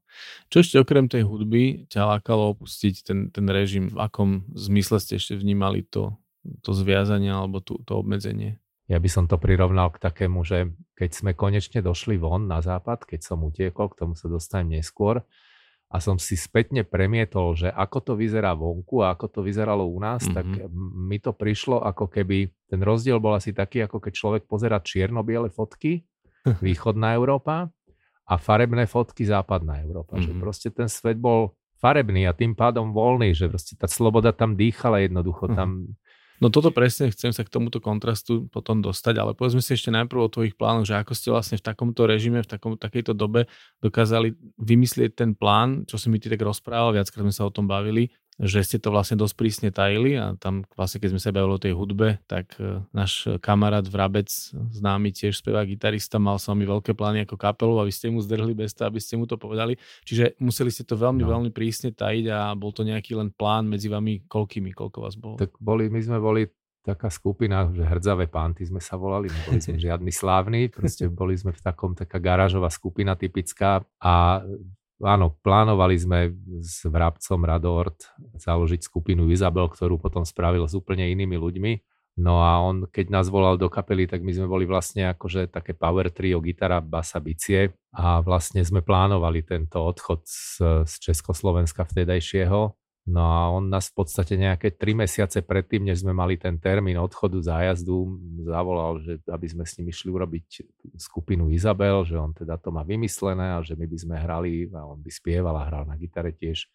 Čo 0.51 0.63
ešte 0.63 0.77
okrem 0.79 1.07
tej 1.07 1.23
hudby 1.23 1.87
ťa 1.87 2.17
lákalo 2.17 2.55
opustiť 2.55 2.95
ten, 3.03 3.19
ten 3.31 3.47
režim? 3.47 3.91
V 3.91 3.99
akom 3.99 4.43
zmysle 4.55 4.99
ste 4.99 5.19
ešte 5.19 5.39
vnímali 5.39 5.83
to, 5.87 6.15
to 6.63 6.71
zviazanie 6.75 7.31
alebo 7.31 7.63
to, 7.63 7.79
to 7.83 7.99
obmedzenie? 7.99 8.59
Ja 8.91 8.99
by 8.99 9.07
som 9.07 9.27
to 9.27 9.39
prirovnal 9.39 9.91
k 9.95 10.03
takému, 10.03 10.43
že 10.43 10.71
keď 10.99 11.09
sme 11.15 11.31
konečne 11.31 11.79
došli 11.79 12.19
von 12.19 12.47
na 12.47 12.59
západ, 12.59 13.07
keď 13.07 13.23
som 13.23 13.39
utiekol, 13.47 13.87
k 13.91 14.03
tomu 14.03 14.19
sa 14.19 14.27
dostanem 14.27 14.79
neskôr, 14.79 15.23
a 15.91 15.99
som 15.99 16.15
si 16.15 16.39
spätne 16.39 16.87
premietol, 16.87 17.51
že 17.51 17.67
ako 17.67 17.99
to 17.99 18.13
vyzerá 18.15 18.55
vonku 18.55 19.03
a 19.03 19.11
ako 19.11 19.27
to 19.27 19.39
vyzeralo 19.43 19.83
u 19.83 19.99
nás, 19.99 20.23
mm-hmm. 20.23 20.35
tak 20.39 20.47
mi 20.95 21.19
to 21.19 21.35
prišlo 21.35 21.83
ako 21.83 22.07
keby, 22.07 22.47
ten 22.71 22.79
rozdiel 22.79 23.19
bol 23.19 23.35
asi 23.35 23.51
taký, 23.51 23.83
ako 23.83 23.99
keď 23.99 24.13
človek 24.15 24.43
pozera 24.47 24.79
čierno-biele 24.79 25.51
fotky, 25.51 26.07
východná 26.63 27.11
Európa, 27.19 27.67
a 28.31 28.39
farebné 28.39 28.87
fotky 28.87 29.27
západná 29.27 29.83
Európa. 29.83 30.15
Mm-hmm. 30.15 30.23
Že 30.23 30.31
mhm. 30.31 30.39
proste 30.39 30.67
ten 30.71 30.87
svet 30.87 31.19
bol 31.19 31.51
farebný 31.83 32.29
a 32.29 32.31
tým 32.31 32.55
pádom 32.55 32.95
voľný, 32.95 33.35
že 33.35 33.51
proste 33.51 33.75
tá 33.75 33.91
sloboda 33.91 34.31
tam 34.31 34.55
dýchala 34.55 35.03
jednoducho. 35.03 35.51
Mm-hmm. 35.51 35.59
Tam... 35.59 35.69
No 36.41 36.47
toto 36.49 36.73
presne, 36.73 37.13
chcem 37.13 37.29
sa 37.35 37.45
k 37.45 37.53
tomuto 37.53 37.77
kontrastu 37.77 38.49
potom 38.49 38.81
dostať, 38.81 39.13
ale 39.19 39.31
povedzme 39.37 39.61
si 39.61 39.77
ešte 39.77 39.93
najprv 39.93 40.19
o 40.25 40.31
tvojich 40.31 40.57
plánoch, 40.57 40.89
že 40.89 40.97
ako 40.97 41.13
ste 41.13 41.29
vlastne 41.29 41.57
v 41.59 41.65
takomto 41.69 42.09
režime, 42.09 42.41
v 42.41 42.49
takom, 42.49 42.73
takejto 42.81 43.13
dobe 43.13 43.45
dokázali 43.77 44.33
vymyslieť 44.57 45.11
ten 45.13 45.37
plán, 45.37 45.85
čo 45.85 46.01
si 46.01 46.09
mi 46.09 46.17
ty 46.17 46.33
tak 46.33 46.41
rozprával, 46.41 46.97
viackrát 46.97 47.21
sme 47.21 47.35
sa 47.35 47.45
o 47.45 47.53
tom 47.53 47.69
bavili, 47.69 48.09
že 48.41 48.65
ste 48.65 48.77
to 48.81 48.89
vlastne 48.89 49.21
dosť 49.21 49.35
prísne 49.37 49.69
tajili 49.69 50.17
a 50.17 50.33
tam 50.41 50.65
vlastne 50.73 50.97
keď 50.97 51.13
sme 51.13 51.21
sa 51.21 51.29
bavili 51.29 51.53
o 51.53 51.61
tej 51.61 51.73
hudbe, 51.77 52.17
tak 52.25 52.57
e, 52.57 52.81
náš 52.89 53.29
kamarát 53.37 53.85
Vrabec, 53.85 54.33
známy 54.73 55.13
tiež 55.13 55.37
spevák, 55.37 55.69
gitarista, 55.69 56.17
mal 56.17 56.41
s 56.41 56.49
vami 56.49 56.65
veľké 56.65 56.97
plány 56.97 57.29
ako 57.29 57.37
kapelu 57.37 57.77
a 57.77 57.85
vy 57.85 57.93
ste 57.93 58.09
mu 58.09 58.17
zdrhli 58.17 58.57
bez 58.57 58.73
toho, 58.73 58.89
aby 58.89 58.97
ste 58.97 59.13
mu 59.13 59.29
to 59.29 59.37
povedali. 59.37 59.77
Čiže 60.09 60.41
museli 60.41 60.73
ste 60.73 60.81
to 60.81 60.97
veľmi, 60.97 61.21
no. 61.21 61.29
veľmi 61.29 61.53
prísne 61.53 61.93
tajiť 61.93 62.25
a 62.33 62.57
bol 62.57 62.73
to 62.73 62.81
nejaký 62.81 63.13
len 63.13 63.29
plán 63.29 63.69
medzi 63.69 63.93
vami, 63.93 64.25
koľkými, 64.25 64.73
koľko 64.73 64.97
vás 65.05 65.13
bolo? 65.13 65.37
Tak 65.37 65.61
boli, 65.61 65.93
my 65.93 66.01
sme 66.01 66.17
boli 66.17 66.49
taká 66.81 67.13
skupina, 67.13 67.69
že 67.69 67.85
hrdzavé 67.85 68.25
pánty 68.25 68.65
sme 68.65 68.81
sa 68.81 68.97
volali, 68.97 69.29
neboli 69.29 69.61
sme 69.61 69.77
žiadni 69.85 70.09
slávni, 70.09 70.73
proste 70.73 71.07
boli 71.13 71.37
sme 71.37 71.53
v 71.53 71.61
takom, 71.61 71.93
taká 71.93 72.17
garážová 72.17 72.73
skupina 72.73 73.13
typická 73.13 73.85
a 74.01 74.41
áno, 75.03 75.35
plánovali 75.41 75.95
sme 75.97 76.19
s 76.61 76.85
vrabcom 76.85 77.41
Radort 77.43 78.09
založiť 78.37 78.81
skupinu 78.85 79.27
Izabel, 79.29 79.67
ktorú 79.67 79.97
potom 79.97 80.23
spravil 80.23 80.65
s 80.69 80.73
úplne 80.77 81.09
inými 81.09 81.37
ľuďmi. 81.37 81.73
No 82.19 82.43
a 82.43 82.59
on, 82.59 82.91
keď 82.91 83.07
nás 83.07 83.31
volal 83.31 83.55
do 83.55 83.71
kapely, 83.71 84.03
tak 84.03 84.19
my 84.19 84.35
sme 84.35 84.47
boli 84.51 84.67
vlastne 84.67 85.07
akože 85.15 85.47
také 85.47 85.71
power 85.71 86.11
trio, 86.11 86.43
gitara, 86.43 86.83
basa, 86.83 87.23
bicie 87.23 87.71
a 87.95 88.19
vlastne 88.19 88.59
sme 88.67 88.83
plánovali 88.83 89.47
tento 89.47 89.79
odchod 89.79 90.27
z, 90.27 90.83
z 90.83 90.93
Československa 91.07 91.87
vtedajšieho 91.87 92.80
No 93.01 93.25
a 93.25 93.49
on 93.49 93.65
nás 93.65 93.89
v 93.89 94.05
podstate 94.05 94.37
nejaké 94.37 94.77
tri 94.77 94.93
mesiace 94.93 95.41
predtým, 95.41 95.89
než 95.89 96.05
sme 96.05 96.13
mali 96.13 96.37
ten 96.37 96.61
termín 96.61 97.01
odchodu 97.01 97.41
zájazdu, 97.41 97.97
zavolal, 98.45 99.01
že 99.01 99.17
aby 99.25 99.47
sme 99.49 99.65
s 99.65 99.81
ním 99.81 99.89
išli 99.89 100.13
urobiť 100.13 100.47
skupinu 101.01 101.49
Izabel, 101.49 102.05
že 102.05 102.21
on 102.21 102.29
teda 102.29 102.61
to 102.61 102.69
má 102.69 102.85
vymyslené 102.85 103.57
a 103.57 103.65
že 103.65 103.73
my 103.73 103.89
by 103.89 103.97
sme 103.97 104.15
hrali 104.21 104.69
a 104.69 104.85
on 104.85 105.01
by 105.01 105.09
spieval 105.09 105.57
a 105.57 105.65
hral 105.65 105.89
na 105.89 105.97
gitare 105.97 106.29
tiež. 106.29 106.69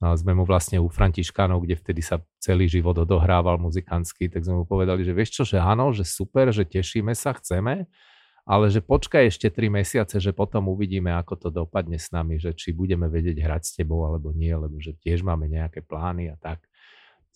No 0.00 0.12
a 0.12 0.16
sme 0.16 0.32
mu 0.32 0.48
vlastne 0.48 0.80
u 0.80 0.88
Františkánov, 0.88 1.64
kde 1.68 1.76
vtedy 1.76 2.00
sa 2.00 2.20
celý 2.40 2.68
život 2.68 2.96
odohrával 2.96 3.60
muzikantsky, 3.60 4.32
tak 4.32 4.44
sme 4.44 4.60
mu 4.60 4.64
povedali, 4.64 5.04
že 5.04 5.12
vieš 5.12 5.40
čo, 5.40 5.44
že 5.44 5.60
áno, 5.60 5.92
že 5.92 6.04
super, 6.04 6.48
že 6.48 6.64
tešíme 6.64 7.12
sa, 7.12 7.36
chceme, 7.36 7.88
ale 8.46 8.70
že 8.70 8.78
počkaj 8.78 9.26
ešte 9.26 9.50
3 9.50 9.82
mesiace, 9.82 10.22
že 10.22 10.30
potom 10.30 10.70
uvidíme, 10.70 11.10
ako 11.18 11.34
to 11.34 11.48
dopadne 11.50 11.98
s 11.98 12.14
nami, 12.14 12.38
že 12.38 12.54
či 12.54 12.70
budeme 12.70 13.10
vedieť 13.10 13.42
hrať 13.42 13.62
s 13.66 13.74
tebou 13.74 14.06
alebo 14.06 14.30
nie, 14.30 14.54
lebo 14.54 14.78
že 14.78 14.94
tiež 14.94 15.26
máme 15.26 15.50
nejaké 15.50 15.82
plány 15.82 16.30
a 16.30 16.38
tak. 16.38 16.62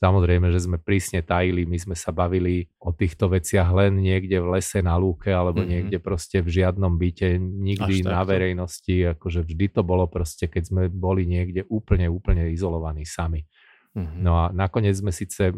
Samozrejme, 0.01 0.49
že 0.49 0.65
sme 0.65 0.81
prísne 0.81 1.21
tajili, 1.21 1.69
my 1.69 1.77
sme 1.77 1.93
sa 1.93 2.09
bavili 2.09 2.65
o 2.81 2.89
týchto 2.89 3.29
veciach 3.29 3.69
len 3.69 4.01
niekde 4.01 4.41
v 4.41 4.57
lese 4.57 4.81
na 4.81 4.97
lúke 4.97 5.29
alebo 5.29 5.61
mm-hmm. 5.61 5.73
niekde 5.77 5.99
proste 6.01 6.41
v 6.41 6.49
žiadnom 6.63 6.97
byte, 6.97 7.37
nikdy 7.37 8.01
na 8.09 8.25
verejnosti, 8.25 9.13
akože 9.13 9.45
vždy 9.45 9.67
to 9.77 9.85
bolo 9.85 10.09
proste, 10.09 10.49
keď 10.49 10.73
sme 10.73 10.83
boli 10.89 11.29
niekde 11.29 11.69
úplne, 11.69 12.09
úplne 12.09 12.49
izolovaní 12.49 13.05
sami. 13.05 13.45
Mm-hmm. 13.91 14.23
No 14.23 14.39
a 14.39 14.55
nakoniec 14.55 14.95
sme 14.95 15.11
síce 15.11 15.51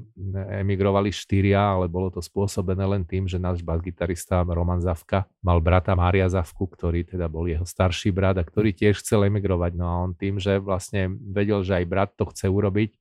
emigrovali 0.57 1.13
štyria, 1.13 1.77
ale 1.77 1.85
bolo 1.85 2.09
to 2.09 2.25
spôsobené 2.25 2.81
len 2.89 3.05
tým, 3.05 3.29
že 3.29 3.37
náš 3.37 3.61
basgitarista 3.61 4.41
Roman 4.41 4.81
Zavka 4.81 5.29
mal 5.45 5.61
brata 5.61 5.93
Mária 5.93 6.25
Zavku, 6.33 6.65
ktorý 6.65 7.05
teda 7.05 7.29
bol 7.29 7.45
jeho 7.45 7.69
starší 7.69 8.09
brat 8.09 8.41
a 8.41 8.45
ktorý 8.49 8.73
tiež 8.73 9.05
chcel 9.05 9.29
emigrovať. 9.29 9.77
No 9.77 9.85
a 9.85 9.95
on 10.09 10.17
tým, 10.17 10.41
že 10.41 10.57
vlastne 10.65 11.13
vedel, 11.13 11.61
že 11.61 11.77
aj 11.77 11.85
brat 11.85 12.11
to 12.17 12.25
chce 12.33 12.49
urobiť, 12.49 12.97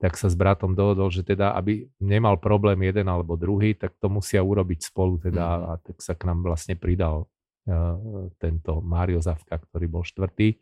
tak 0.00 0.16
sa 0.16 0.32
s 0.32 0.36
bratom 0.36 0.72
dohodol, 0.72 1.12
že 1.12 1.20
teda, 1.20 1.52
aby 1.52 1.84
nemal 2.00 2.40
problém 2.40 2.80
jeden 2.88 3.04
alebo 3.04 3.36
druhý, 3.36 3.76
tak 3.76 3.92
to 4.00 4.08
musia 4.08 4.40
urobiť 4.40 4.80
spolu 4.92 5.20
teda 5.20 5.44
mm-hmm. 5.44 5.68
a 5.68 5.72
tak 5.84 5.96
sa 6.00 6.16
k 6.16 6.24
nám 6.24 6.40
vlastne 6.40 6.72
pridal 6.72 7.28
uh, 7.68 8.00
tento 8.40 8.80
Mário 8.80 9.20
Zavka, 9.20 9.60
ktorý 9.60 9.86
bol 9.92 10.04
štvrtý. 10.08 10.56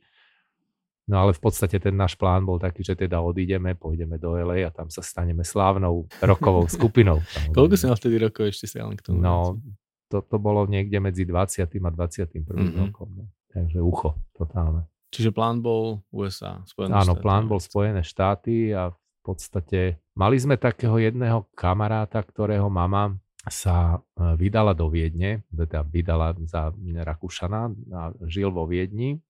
No 1.11 1.19
ale 1.19 1.35
v 1.35 1.41
podstate 1.43 1.83
ten 1.83 1.99
náš 1.99 2.15
plán 2.15 2.47
bol 2.47 2.63
taký, 2.63 2.87
že 2.87 2.95
teda 2.95 3.19
odídeme, 3.19 3.75
pôjdeme 3.75 4.23
do 4.23 4.39
LA 4.39 4.63
a 4.63 4.71
tam 4.71 4.87
sa 4.87 5.03
staneme 5.03 5.43
slávnou 5.43 6.07
rokovou 6.23 6.71
skupinou. 6.75 7.19
Koľko 7.51 7.75
si 7.75 7.85
mal 7.91 7.99
vtedy 7.99 8.17
rokov 8.23 8.55
ešte 8.55 8.71
si 8.71 8.79
len 8.79 8.95
k 8.95 9.11
tomu? 9.11 9.19
No, 9.19 9.59
to, 10.07 10.23
to 10.23 10.37
bolo 10.39 10.63
niekde 10.71 11.03
medzi 11.03 11.27
20. 11.27 11.67
a 11.67 11.91
21. 11.91 12.47
Mm-hmm. 12.47 12.83
rokom. 12.87 13.09
No. 13.19 13.25
Takže 13.51 13.83
ucho, 13.83 14.15
totálne. 14.37 14.87
Čiže 15.13 15.35
plán 15.35 15.61
bol 15.61 16.01
USA, 16.09 16.65
Spojené 16.65 16.97
Áno, 16.97 17.19
štáty. 17.19 17.25
plán 17.25 17.45
bol 17.45 17.61
Spojené 17.61 18.01
štáty 18.01 18.73
a 18.73 18.95
v 18.95 19.21
podstate 19.21 20.01
mali 20.17 20.41
sme 20.41 20.57
takého 20.57 20.97
jedného 20.97 21.45
kamaráta, 21.53 22.25
ktorého 22.25 22.73
mama 22.73 23.13
sa 23.45 24.01
e, 24.17 24.39
vydala 24.41 24.73
do 24.73 24.89
Viedne, 24.89 25.45
teda 25.53 25.85
vydala 25.85 26.33
za 26.49 26.73
Rakúšana 26.81 27.63
a 27.93 28.01
žil 28.25 28.49
vo 28.49 28.65
Viedni 28.65 29.21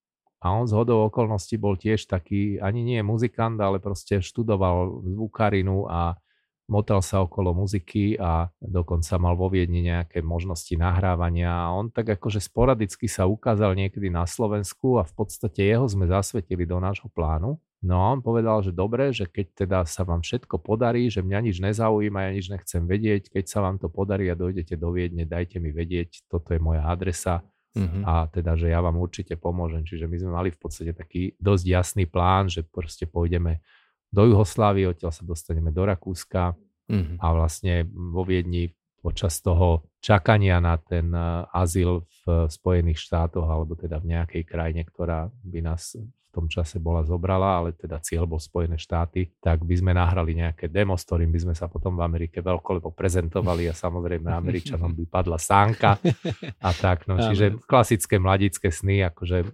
a 0.43 0.51
on 0.51 0.67
z 0.67 0.75
hodou 0.75 1.07
okolností 1.07 1.55
bol 1.55 1.79
tiež 1.79 2.11
taký, 2.11 2.59
ani 2.59 2.83
nie 2.83 2.99
muzikant, 3.07 3.55
ale 3.63 3.79
proste 3.79 4.19
študoval 4.19 5.07
zvukarinu 5.07 5.87
a 5.87 6.19
motal 6.67 6.99
sa 6.99 7.23
okolo 7.23 7.55
muziky 7.55 8.19
a 8.19 8.51
dokonca 8.59 9.19
mal 9.23 9.39
vo 9.39 9.47
Viedni 9.47 9.87
nejaké 9.87 10.19
možnosti 10.19 10.75
nahrávania 10.75 11.51
a 11.51 11.71
on 11.71 11.95
tak 11.95 12.19
akože 12.19 12.43
sporadicky 12.43 13.07
sa 13.07 13.31
ukázal 13.31 13.79
niekedy 13.79 14.11
na 14.11 14.27
Slovensku 14.27 14.99
a 14.99 15.07
v 15.07 15.13
podstate 15.15 15.63
jeho 15.63 15.87
sme 15.87 16.11
zasvetili 16.11 16.67
do 16.67 16.83
nášho 16.83 17.07
plánu. 17.13 17.61
No 17.83 17.99
a 17.99 18.15
on 18.15 18.23
povedal, 18.23 18.63
že 18.63 18.71
dobre, 18.71 19.11
že 19.11 19.27
keď 19.27 19.47
teda 19.67 19.79
sa 19.91 20.07
vám 20.07 20.23
všetko 20.23 20.63
podarí, 20.63 21.11
že 21.11 21.19
mňa 21.19 21.39
nič 21.51 21.59
nezaujíma, 21.59 22.31
ja 22.31 22.31
nič 22.31 22.47
nechcem 22.47 22.87
vedieť, 22.87 23.31
keď 23.35 23.45
sa 23.51 23.59
vám 23.59 23.83
to 23.83 23.91
podarí 23.91 24.31
a 24.31 24.39
dojdete 24.39 24.79
do 24.79 24.95
Viedne, 24.95 25.27
dajte 25.27 25.59
mi 25.59 25.75
vedieť, 25.75 26.31
toto 26.31 26.55
je 26.55 26.63
moja 26.63 26.87
adresa 26.87 27.43
uh-huh. 27.77 28.03
a 28.05 28.15
teda, 28.29 28.57
že 28.57 28.69
ja 28.69 28.81
vám 28.85 29.01
určite 29.01 29.37
pomôžem. 29.41 29.83
Čiže 29.85 30.07
my 30.09 30.17
sme 30.21 30.31
mali 30.33 30.49
v 30.53 30.59
podstate 30.61 30.93
taký 30.93 31.37
dosť 31.41 31.65
jasný 31.65 32.05
plán, 32.09 32.53
že 32.53 32.65
proste 32.65 33.09
pôjdeme 33.09 33.65
do 34.13 34.29
Juhoslávie, 34.29 34.89
odtiaľ 34.89 35.13
sa 35.13 35.25
dostaneme 35.25 35.73
do 35.73 35.83
Rakúska 35.89 36.53
uh-huh. 36.53 37.17
a 37.17 37.27
vlastne 37.33 37.89
vo 37.89 38.29
Viedni 38.29 38.73
počas 39.03 39.43
toho 39.43 39.91
čakania 39.99 40.63
na 40.63 40.79
ten 40.79 41.11
uh, 41.11 41.49
azyl 41.51 42.07
v 42.23 42.47
Spojených 42.47 43.03
štátoch 43.03 43.51
alebo 43.51 43.75
teda 43.75 43.99
v 43.99 44.15
nejakej 44.15 44.43
krajine, 44.47 44.87
ktorá 44.87 45.27
by 45.43 45.59
nás 45.59 45.99
tom 46.33 46.49
čase 46.49 46.81
bola 46.81 47.05
zobrala, 47.05 47.61
ale 47.61 47.77
teda 47.77 48.01
cieľ 48.01 48.25
bol 48.25 48.41
Spojené 48.41 48.81
štáty, 48.81 49.29
tak 49.39 49.63
by 49.63 49.75
sme 49.77 49.93
nahrali 49.93 50.33
nejaké 50.33 50.73
demo, 50.73 50.97
s 50.97 51.05
ktorým 51.05 51.29
by 51.29 51.41
sme 51.45 51.55
sa 51.55 51.69
potom 51.69 51.95
v 51.95 52.03
Amerike 52.03 52.41
veľkolepo 52.41 52.91
prezentovali 52.97 53.69
a 53.69 53.77
samozrejme 53.77 54.33
Američanom 54.33 54.97
by 54.97 55.05
padla 55.07 55.37
sánka 55.37 56.01
a 56.67 56.71
tak. 56.73 57.05
No, 57.05 57.21
čiže 57.21 57.61
klasické 57.69 58.17
mladické 58.17 58.73
sny, 58.73 59.05
akože 59.13 59.45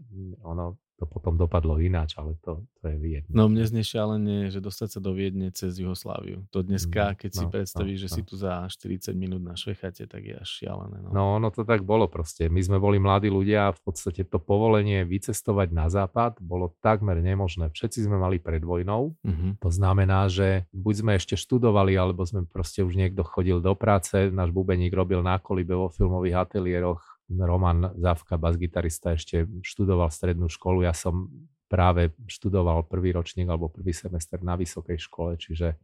ono 0.47 0.79
to 0.99 1.07
potom 1.07 1.38
dopadlo 1.38 1.78
ináč, 1.78 2.19
ale 2.19 2.35
to, 2.43 2.67
to 2.83 2.90
je 2.90 2.97
Viedne. 2.99 3.31
No 3.31 3.47
mne 3.47 3.62
znie 3.62 3.87
šialenie, 3.87 4.50
že 4.50 4.59
dostať 4.59 4.99
sa 4.99 5.00
do 5.00 5.14
Viedne 5.14 5.55
cez 5.55 5.78
Jugosláviu. 5.78 6.43
To 6.50 6.67
dneska, 6.67 7.14
mm, 7.14 7.17
keď 7.23 7.31
no, 7.31 7.38
si 7.38 7.45
predstavíš, 7.47 7.99
no, 7.99 8.02
že 8.02 8.09
no. 8.11 8.14
si 8.19 8.23
tu 8.26 8.35
za 8.35 8.52
40 8.67 9.14
minút 9.14 9.38
na 9.38 9.55
Švechate, 9.55 10.11
tak 10.11 10.26
je 10.26 10.35
až 10.35 10.50
šialené. 10.50 10.99
No. 11.07 11.11
no 11.14 11.23
ono 11.38 11.55
to 11.55 11.62
tak 11.62 11.87
bolo 11.87 12.11
proste. 12.11 12.50
My 12.50 12.59
sme 12.59 12.83
boli 12.83 12.99
mladí 12.99 13.31
ľudia 13.31 13.71
a 13.71 13.76
v 13.76 13.81
podstate 13.87 14.26
to 14.26 14.43
povolenie 14.43 15.07
vycestovať 15.07 15.69
na 15.71 15.87
západ 15.87 16.43
bolo 16.43 16.75
takmer 16.83 17.23
nemožné. 17.23 17.71
Všetci 17.71 18.11
sme 18.11 18.19
mali 18.19 18.43
pred 18.43 18.67
vojnou. 18.67 19.14
Mm-hmm. 19.23 19.62
To 19.62 19.71
znamená, 19.71 20.26
že 20.26 20.67
buď 20.75 20.95
sme 20.99 21.12
ešte 21.14 21.38
študovali, 21.38 21.95
alebo 21.95 22.26
sme 22.26 22.43
proste 22.43 22.83
už 22.83 22.99
niekto 22.99 23.23
chodil 23.23 23.62
do 23.62 23.78
práce. 23.78 24.35
Náš 24.35 24.50
bubeník 24.50 24.90
robil 24.90 25.23
na 25.23 25.38
kolibe 25.38 25.78
vo 25.78 25.87
filmových 25.95 26.43
ateliéroch 26.43 27.18
Roman 27.29 27.93
Zavka, 28.01 28.41
bas-gitarista, 28.41 29.13
ešte 29.13 29.45
študoval 29.61 30.09
strednú 30.09 30.49
školu. 30.49 30.89
Ja 30.89 30.97
som 30.97 31.29
práve 31.69 32.17
študoval 32.25 32.89
prvý 32.89 33.13
ročník 33.13 33.45
alebo 33.45 33.69
prvý 33.69 33.93
semester 33.93 34.41
na 34.41 34.57
vysokej 34.57 34.97
škole, 34.97 35.37
čiže 35.37 35.77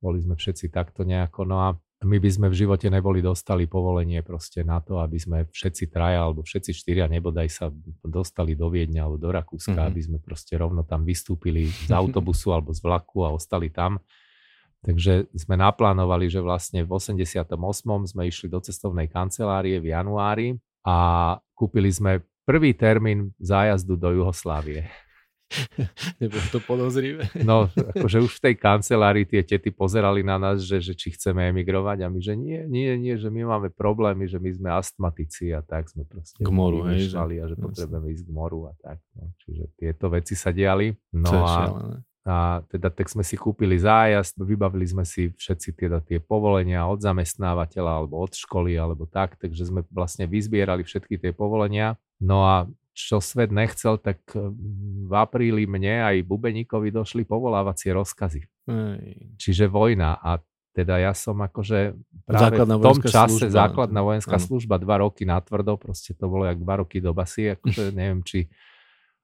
boli 0.00 0.24
sme 0.24 0.34
všetci 0.34 0.72
takto 0.72 1.04
nejako. 1.04 1.44
No 1.44 1.56
a 1.60 1.68
my 2.06 2.16
by 2.22 2.30
sme 2.30 2.46
v 2.48 2.58
živote 2.64 2.86
neboli 2.88 3.18
dostali 3.20 3.66
povolenie 3.66 4.22
proste 4.22 4.62
na 4.62 4.78
to, 4.78 5.02
aby 5.02 5.18
sme 5.18 5.38
všetci 5.50 5.90
traja 5.90 6.24
alebo 6.24 6.46
všetci 6.46 6.70
štyria 6.70 7.10
nebodaj 7.10 7.48
sa 7.50 7.66
dostali 8.00 8.54
do 8.54 8.70
Viedňa 8.70 9.04
alebo 9.04 9.18
do 9.18 9.28
Rakúska, 9.34 9.74
mm-hmm. 9.74 9.90
aby 9.90 10.00
sme 10.00 10.18
proste 10.22 10.54
rovno 10.54 10.86
tam 10.86 11.02
vystúpili 11.02 11.68
z 11.68 11.90
autobusu 11.90 12.54
alebo 12.54 12.70
z 12.70 12.80
vlaku 12.80 13.26
a 13.26 13.34
ostali 13.34 13.68
tam. 13.68 13.98
Takže 14.78 15.26
sme 15.34 15.58
naplánovali, 15.58 16.30
že 16.30 16.38
vlastne 16.38 16.86
v 16.86 16.90
88. 16.94 17.50
sme 18.06 18.22
išli 18.30 18.46
do 18.46 18.62
cestovnej 18.62 19.10
kancelárie 19.10 19.82
v 19.82 19.90
januári 19.90 20.48
a 20.88 20.94
kúpili 21.52 21.92
sme 21.92 22.24
prvý 22.48 22.72
termín 22.72 23.36
zájazdu 23.36 24.00
do 24.00 24.08
Juhoslávie. 24.16 24.88
Nebolo 26.20 26.44
to 26.52 26.60
podozrivé. 26.60 27.24
No, 27.40 27.72
akože 27.72 28.20
už 28.20 28.32
v 28.36 28.42
tej 28.48 28.54
kancelárii 28.60 29.24
tie 29.24 29.40
tety 29.40 29.72
pozerali 29.72 30.20
na 30.20 30.36
nás, 30.36 30.60
že, 30.60 30.80
že 30.80 30.92
či 30.92 31.16
chceme 31.16 31.48
emigrovať 31.48 32.04
a 32.04 32.08
my, 32.12 32.20
že 32.20 32.36
nie, 32.36 32.60
nie, 32.68 32.92
nie, 33.00 33.16
že 33.16 33.32
my 33.32 33.48
máme 33.48 33.68
problémy, 33.72 34.28
že 34.28 34.36
my 34.36 34.50
sme 34.52 34.68
astmatici 34.76 35.52
a 35.56 35.64
tak 35.64 35.88
sme 35.88 36.04
proste 36.04 36.40
k 36.40 36.48
moru, 36.52 36.84
hej, 36.92 37.12
že? 37.12 37.16
a 37.16 37.44
že 37.48 37.56
potrebujeme 37.56 38.08
ísť 38.12 38.24
k 38.28 38.32
moru 38.32 38.68
a 38.68 38.72
tak. 38.76 39.00
No. 39.16 39.32
Čiže 39.44 39.64
tieto 39.76 40.12
veci 40.12 40.36
sa 40.36 40.52
diali. 40.52 40.92
No 41.16 41.32
a, 41.48 41.56
a 42.28 42.60
teda 42.68 42.92
tak 42.92 43.08
sme 43.08 43.24
si 43.24 43.40
kúpili 43.40 43.80
zájazd, 43.80 44.36
vybavili 44.44 44.84
sme 44.84 45.08
si 45.08 45.32
všetci 45.32 45.68
teda 45.72 46.04
tie 46.04 46.20
povolenia 46.20 46.84
od 46.84 47.00
zamestnávateľa 47.00 48.04
alebo 48.04 48.20
od 48.20 48.36
školy 48.36 48.76
alebo 48.76 49.08
tak, 49.08 49.40
takže 49.40 49.72
sme 49.72 49.80
vlastne 49.88 50.28
vyzbierali 50.28 50.84
všetky 50.84 51.16
tie 51.16 51.32
povolenia. 51.32 51.96
No 52.20 52.44
a 52.44 52.68
čo 52.92 53.22
svet 53.24 53.48
nechcel, 53.48 53.96
tak 53.96 54.20
v 55.08 55.12
apríli 55.14 55.64
mne 55.64 56.04
aj 56.04 56.26
Bubeníkovi 56.26 56.92
došli 56.92 57.22
povolávacie 57.24 57.94
rozkazy. 57.94 58.42
Ej. 58.68 59.38
Čiže 59.40 59.70
vojna 59.70 60.18
a 60.18 60.42
teda 60.76 61.00
ja 61.00 61.10
som 61.16 61.34
akože 61.42 61.96
práve 62.22 62.42
základná 62.54 62.76
v 62.78 62.82
tom 62.86 63.00
čase 63.02 63.40
služba. 63.42 63.50
základná 63.50 64.00
vojenská 64.04 64.36
ano. 64.38 64.46
služba 64.46 64.76
dva 64.78 64.96
roky 65.02 65.26
natvrdo, 65.26 65.74
proste 65.74 66.14
to 66.14 66.30
bolo 66.30 66.46
jak 66.46 66.58
dva 66.62 66.84
roky 66.84 67.02
do 67.02 67.10
basy, 67.10 67.58
akože 67.58 67.90
neviem, 67.98 68.22
či 68.22 68.46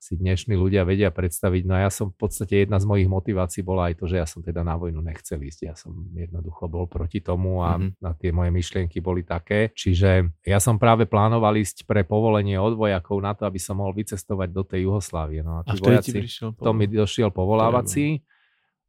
si 0.05 0.21
dnešní 0.21 0.53
ľudia 0.53 0.85
vedia 0.85 1.09
predstaviť. 1.09 1.65
No 1.65 1.81
a 1.81 1.89
ja 1.89 1.91
som 1.91 2.13
v 2.13 2.29
podstate 2.29 2.69
jedna 2.69 2.77
z 2.77 2.85
mojich 2.85 3.09
motivácií 3.09 3.65
bola 3.65 3.89
aj 3.89 3.97
to, 3.97 4.05
že 4.05 4.21
ja 4.21 4.29
som 4.29 4.45
teda 4.45 4.61
na 4.61 4.77
vojnu 4.77 5.01
nechcel 5.01 5.41
ísť. 5.41 5.61
Ja 5.65 5.73
som 5.73 5.97
jednoducho 6.13 6.69
bol 6.69 6.85
proti 6.85 7.25
tomu 7.25 7.65
a, 7.65 7.81
mm-hmm. 7.81 8.05
a 8.05 8.11
tie 8.13 8.29
moje 8.29 8.53
myšlienky 8.53 9.01
boli 9.01 9.25
také. 9.25 9.73
Čiže 9.73 10.29
ja 10.45 10.61
som 10.61 10.77
práve 10.77 11.09
plánoval 11.09 11.57
ísť 11.57 11.89
pre 11.89 12.05
povolenie 12.05 12.61
od 12.61 12.77
vojakov 12.77 13.17
na 13.25 13.33
to, 13.33 13.49
aby 13.49 13.57
som 13.57 13.81
mohol 13.81 13.97
vycestovať 13.97 14.49
do 14.53 14.63
tej 14.69 14.85
Juhoslávie. 14.85 15.41
No 15.41 15.61
a 15.61 15.61
tí 15.65 15.73
a 15.73 15.81
vojaci, 15.81 16.21
to 16.61 16.71
mi 16.77 16.85
došiel 16.85 17.33
povolávací. 17.33 18.21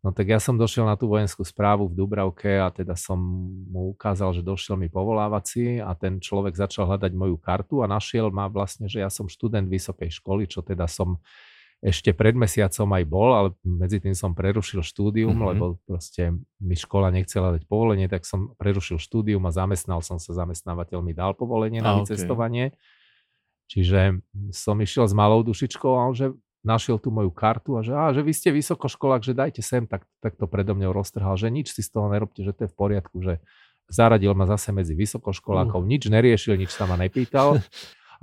No 0.05 0.13
tak 0.13 0.29
ja 0.29 0.37
som 0.37 0.53
došiel 0.53 0.85
na 0.85 0.93
tú 0.93 1.09
vojenskú 1.09 1.41
správu 1.41 1.89
v 1.89 1.97
Dubravke 1.97 2.61
a 2.61 2.69
teda 2.69 2.93
som 2.93 3.17
mu 3.65 3.89
ukázal, 3.89 4.37
že 4.37 4.45
došiel 4.45 4.77
mi 4.77 4.85
povolávací 4.85 5.81
a 5.81 5.97
ten 5.97 6.21
človek 6.21 6.53
začal 6.53 6.85
hľadať 6.85 7.09
moju 7.17 7.41
kartu 7.41 7.81
a 7.81 7.89
našiel 7.89 8.29
ma 8.29 8.45
vlastne, 8.45 8.85
že 8.85 9.01
ja 9.01 9.09
som 9.09 9.25
študent 9.25 9.65
vysokej 9.65 10.13
školy, 10.13 10.45
čo 10.45 10.61
teda 10.61 10.85
som 10.85 11.17
ešte 11.81 12.13
pred 12.13 12.37
mesiacom 12.37 12.85
aj 12.85 13.03
bol, 13.09 13.29
ale 13.33 13.49
medzi 13.65 13.97
tým 13.97 14.13
som 14.13 14.37
prerušil 14.37 14.85
štúdium, 14.85 15.33
mm-hmm. 15.33 15.49
lebo 15.57 15.65
proste 15.89 16.37
mi 16.61 16.77
škola 16.77 17.09
nechcela 17.09 17.57
dať 17.57 17.65
povolenie, 17.65 18.05
tak 18.05 18.29
som 18.29 18.53
prerušil 18.61 19.01
štúdium 19.01 19.41
a 19.49 19.51
zamestnal 19.53 20.05
som 20.05 20.21
sa, 20.21 20.37
zamestnávateľ 20.37 21.01
mi 21.01 21.17
dal 21.17 21.33
povolenie 21.33 21.81
na 21.81 21.97
vycestovanie. 21.97 22.77
Okay. 22.77 23.03
Čiže 23.65 24.21
som 24.53 24.77
išiel 24.77 25.09
s 25.09 25.17
malou 25.17 25.41
dušičkou 25.41 25.97
a 25.97 26.05
on, 26.05 26.13
že 26.13 26.29
našiel 26.65 26.97
tú 26.97 27.13
moju 27.13 27.29
kartu 27.29 27.77
a 27.77 27.85
že, 27.85 27.93
á, 27.93 28.09
že 28.09 28.25
vy 28.25 28.33
ste 28.33 28.49
vysokoškolák, 28.49 29.21
že 29.21 29.37
dajte 29.37 29.61
sem, 29.61 29.85
tak, 29.85 30.03
tak 30.19 30.33
to 30.33 30.49
predo 30.49 30.73
mňou 30.73 30.91
roztrhal, 30.91 31.37
že 31.37 31.53
nič 31.53 31.71
si 31.71 31.85
z 31.85 31.93
toho 31.93 32.09
nerobte, 32.09 32.41
že 32.41 32.51
to 32.51 32.65
je 32.65 32.69
v 32.73 32.75
poriadku, 32.75 33.21
že 33.21 33.37
zaradil 33.85 34.33
ma 34.33 34.49
zase 34.49 34.73
medzi 34.73 34.97
vysokoškolákov, 34.97 35.85
uh. 35.85 35.87
nič 35.87 36.09
neriešil, 36.09 36.57
nič 36.57 36.73
sa 36.73 36.89
ma 36.89 36.97
nepýtal. 36.97 37.55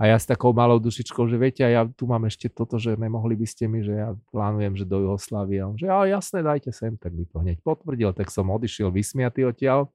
A 0.01 0.09
ja 0.09 0.17
s 0.17 0.25
takou 0.25 0.57
malou 0.57 0.81
dušičkou, 0.81 1.29
že 1.29 1.37
viete, 1.37 1.61
a 1.63 1.69
ja 1.69 1.83
tu 1.85 2.09
mám 2.09 2.25
ešte 2.25 2.49
toto, 2.49 2.81
že 2.81 2.97
nemohli 2.97 3.37
by 3.37 3.47
ste 3.47 3.69
mi, 3.69 3.85
že 3.85 3.93
ja 3.93 4.17
plánujem, 4.33 4.73
že 4.73 4.89
do 4.89 5.05
Jugoslávie. 5.05 5.61
A 5.61 5.69
on, 5.69 5.77
že 5.77 5.85
a 5.85 6.09
jasné, 6.09 6.41
dajte 6.41 6.73
sem, 6.73 6.97
tak 6.97 7.13
by 7.13 7.29
to 7.29 7.37
hneď 7.45 7.61
potvrdil, 7.61 8.17
tak 8.17 8.33
som 8.33 8.49
odišiel 8.49 8.89
vysmiatý 8.89 9.45
odtiaľ. 9.45 9.93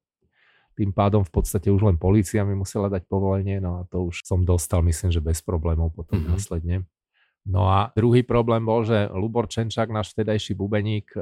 Tým 0.77 0.93
pádom 0.93 1.25
v 1.25 1.33
podstate 1.33 1.73
už 1.73 1.81
len 1.81 1.97
policia 1.97 2.45
mi 2.45 2.53
musela 2.53 2.93
dať 2.93 3.09
povolenie, 3.09 3.57
no 3.57 3.81
a 3.81 3.89
to 3.89 4.13
už 4.13 4.21
som 4.21 4.45
dostal, 4.45 4.85
myslím, 4.85 5.09
že 5.09 5.17
bez 5.17 5.41
problémov 5.41 5.89
potom 5.97 6.21
mm-hmm. 6.21 6.33
následne. 6.37 6.85
No 7.47 7.71
a 7.71 7.95
druhý 7.95 8.27
problém 8.27 8.59
bol, 8.59 8.83
že 8.83 9.07
Lubor 9.07 9.47
Čenčák, 9.47 9.87
náš 9.87 10.11
vtedajší 10.11 10.51
bubeník, 10.51 11.15
e, 11.15 11.19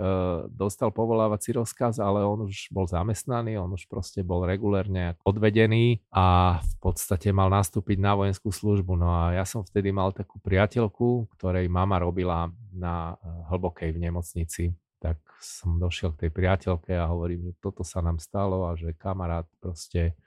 dostal 0.50 0.89
povolávací 0.89 1.53
rozkaz, 1.53 2.01
ale 2.01 2.25
on 2.25 2.50
už 2.50 2.74
bol 2.74 2.89
zamestnaný, 2.89 3.62
on 3.62 3.70
už 3.77 3.86
proste 3.86 4.25
bol 4.25 4.41
regulérne 4.41 5.22
odvedený 5.22 6.01
a 6.10 6.58
v 6.65 6.74
podstate 6.82 7.29
mal 7.29 7.53
nastúpiť 7.53 8.01
na 8.01 8.17
vojenskú 8.17 8.50
službu. 8.50 8.98
No 8.98 9.13
a 9.13 9.38
ja 9.38 9.46
som 9.46 9.62
vtedy 9.62 9.94
mal 9.94 10.10
takú 10.17 10.41
priateľku, 10.41 11.29
ktorej 11.38 11.70
mama 11.70 12.01
robila 12.01 12.50
na 12.74 13.13
e, 13.22 13.29
hlbokej 13.53 13.94
v 13.94 14.01
nemocnici. 14.10 14.63
Tak 14.98 15.22
som 15.38 15.77
došiel 15.77 16.17
k 16.17 16.25
tej 16.25 16.32
priateľke 16.34 16.98
a 16.98 17.05
hovorím, 17.05 17.53
že 17.53 17.62
toto 17.62 17.86
sa 17.86 18.01
nám 18.01 18.17
stalo 18.17 18.65
a 18.65 18.74
že 18.74 18.98
kamarát 18.98 19.46
proste 19.62 20.17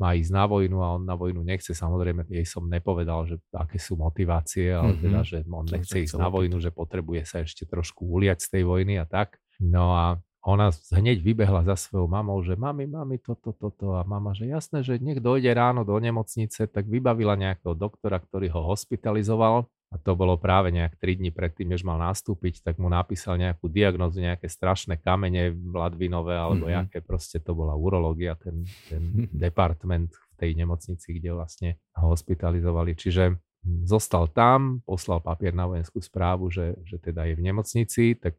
má 0.00 0.16
ísť 0.16 0.32
na 0.32 0.48
vojnu 0.48 0.80
a 0.80 0.96
on 0.96 1.04
na 1.04 1.12
vojnu 1.12 1.44
nechce. 1.44 1.76
Samozrejme, 1.76 2.24
jej 2.32 2.48
som 2.48 2.64
nepovedal, 2.64 3.28
že 3.28 3.36
aké 3.52 3.76
sú 3.76 4.00
motivácie, 4.00 4.72
ale 4.72 4.96
mm-hmm. 4.96 5.04
teda, 5.04 5.20
že 5.20 5.36
on 5.44 5.66
nechce 5.68 5.96
ísť 6.00 6.16
na 6.16 6.32
vojnu, 6.32 6.56
že 6.56 6.72
potrebuje 6.72 7.28
sa 7.28 7.44
ešte 7.44 7.68
trošku 7.68 8.08
uliať 8.08 8.40
z 8.40 8.48
tej 8.48 8.62
vojny 8.64 8.96
a 8.96 9.04
tak. 9.04 9.36
No 9.60 9.92
a 9.92 10.16
ona 10.40 10.72
hneď 10.72 11.20
vybehla 11.20 11.68
za 11.68 11.76
svojou 11.76 12.08
mamou, 12.08 12.40
že 12.40 12.56
mami, 12.56 12.88
mami, 12.88 13.20
toto, 13.20 13.52
toto. 13.52 14.00
A 14.00 14.08
mama, 14.08 14.32
že 14.32 14.48
jasné, 14.48 14.80
že 14.80 14.96
nech 14.96 15.20
dojde 15.20 15.52
ráno 15.52 15.84
do 15.84 15.92
nemocnice, 16.00 16.64
tak 16.64 16.88
vybavila 16.88 17.36
nejakého 17.36 17.76
doktora, 17.76 18.16
ktorý 18.16 18.48
ho 18.56 18.72
hospitalizoval. 18.72 19.68
A 19.90 19.98
to 19.98 20.14
bolo 20.14 20.38
práve 20.38 20.70
nejak 20.70 20.94
3 21.02 21.18
dní 21.18 21.34
predtým, 21.34 21.66
než 21.66 21.82
mal 21.82 21.98
nastúpiť, 21.98 22.62
tak 22.62 22.78
mu 22.78 22.86
napísal 22.86 23.34
nejakú 23.34 23.66
diagnozu, 23.66 24.22
nejaké 24.22 24.46
strašné 24.46 25.02
kamene 25.02 25.50
ladvinové, 25.50 26.38
alebo 26.38 26.70
mm-hmm. 26.70 26.86
jaké 26.86 26.98
proste 27.02 27.42
to 27.42 27.58
bola 27.58 27.74
urológia, 27.74 28.38
ten, 28.38 28.62
ten 28.86 29.02
department 29.50 30.14
v 30.14 30.34
tej 30.38 30.50
nemocnici, 30.54 31.18
kde 31.18 31.34
vlastne 31.34 31.70
ho 31.98 32.14
hospitalizovali. 32.14 32.94
Čiže 32.94 33.34
zostal 33.82 34.30
tam, 34.30 34.78
poslal 34.86 35.18
papier 35.20 35.52
na 35.52 35.66
vojenskú 35.66 35.98
správu, 35.98 36.48
že, 36.54 36.78
že 36.86 36.96
teda 36.96 37.26
je 37.26 37.34
v 37.34 37.44
nemocnici, 37.44 38.04
tak 38.14 38.38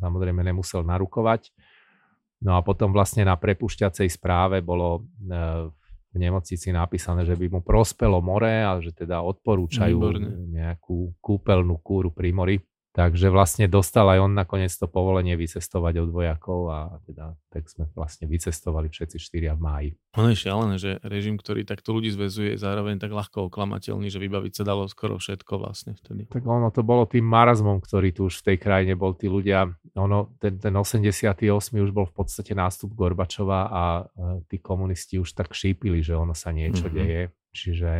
samozrejme 0.00 0.40
nemusel 0.42 0.80
narukovať. 0.80 1.52
No 2.40 2.56
a 2.56 2.60
potom 2.64 2.92
vlastne 2.92 3.24
na 3.24 3.36
prepušťacej 3.36 4.08
správe 4.12 4.60
bolo 4.60 5.04
e, 5.04 5.40
v 6.16 6.24
nemocnici 6.24 6.72
napísané, 6.72 7.28
že 7.28 7.36
by 7.36 7.46
mu 7.52 7.60
prospelo 7.60 8.24
more 8.24 8.64
a 8.64 8.80
že 8.80 8.96
teda 8.96 9.20
odporúčajú 9.20 10.00
Výborné. 10.00 10.32
nejakú 10.48 11.12
kúpeľnú 11.20 11.76
kúru 11.84 12.08
pri 12.08 12.32
mori. 12.32 12.56
Takže 12.96 13.28
vlastne 13.28 13.68
dostal 13.68 14.08
aj 14.08 14.24
on 14.24 14.32
nakoniec 14.32 14.72
to 14.72 14.88
povolenie 14.88 15.36
vycestovať 15.36 16.00
od 16.00 16.10
vojakov 16.16 16.60
a 16.72 16.78
teda 17.04 17.36
tak 17.52 17.68
sme 17.68 17.84
vlastne 17.92 18.24
vycestovali 18.24 18.88
všetci 18.88 19.20
štyria 19.20 19.52
v 19.52 19.60
máji. 19.60 19.90
Ono 20.16 20.32
je 20.32 20.40
šialené, 20.40 20.80
že 20.80 20.96
režim, 21.04 21.36
ktorý 21.36 21.68
takto 21.68 21.92
ľudí 21.92 22.08
zväzuje, 22.08 22.56
je 22.56 22.64
zároveň 22.64 22.96
tak 22.96 23.12
ľahko 23.12 23.52
oklamateľný, 23.52 24.08
že 24.08 24.16
vybaviť 24.16 24.52
sa 24.56 24.64
dalo 24.64 24.88
skoro 24.88 25.20
všetko 25.20 25.60
vlastne 25.60 25.92
vtedy. 25.92 26.24
Tak 26.24 26.40
ono 26.48 26.72
to 26.72 26.80
bolo 26.80 27.04
tým 27.04 27.28
marazmom, 27.28 27.84
ktorý 27.84 28.16
tu 28.16 28.32
už 28.32 28.40
v 28.40 28.44
tej 28.48 28.56
krajine 28.64 28.96
bol. 28.96 29.12
Tí 29.12 29.28
ľudia, 29.28 29.68
ono, 29.92 30.32
ten, 30.40 30.56
ten 30.56 30.72
88. 30.72 31.36
už 31.76 31.92
bol 31.92 32.08
v 32.08 32.16
podstate 32.16 32.56
nástup 32.56 32.96
Gorbačova 32.96 33.60
a 33.68 33.82
tí 34.48 34.56
komunisti 34.56 35.20
už 35.20 35.36
tak 35.36 35.52
šípili, 35.52 36.00
že 36.00 36.16
ono 36.16 36.32
sa 36.32 36.48
niečo 36.48 36.88
mm-hmm. 36.88 36.96
deje. 36.96 37.22
Čiže 37.52 37.90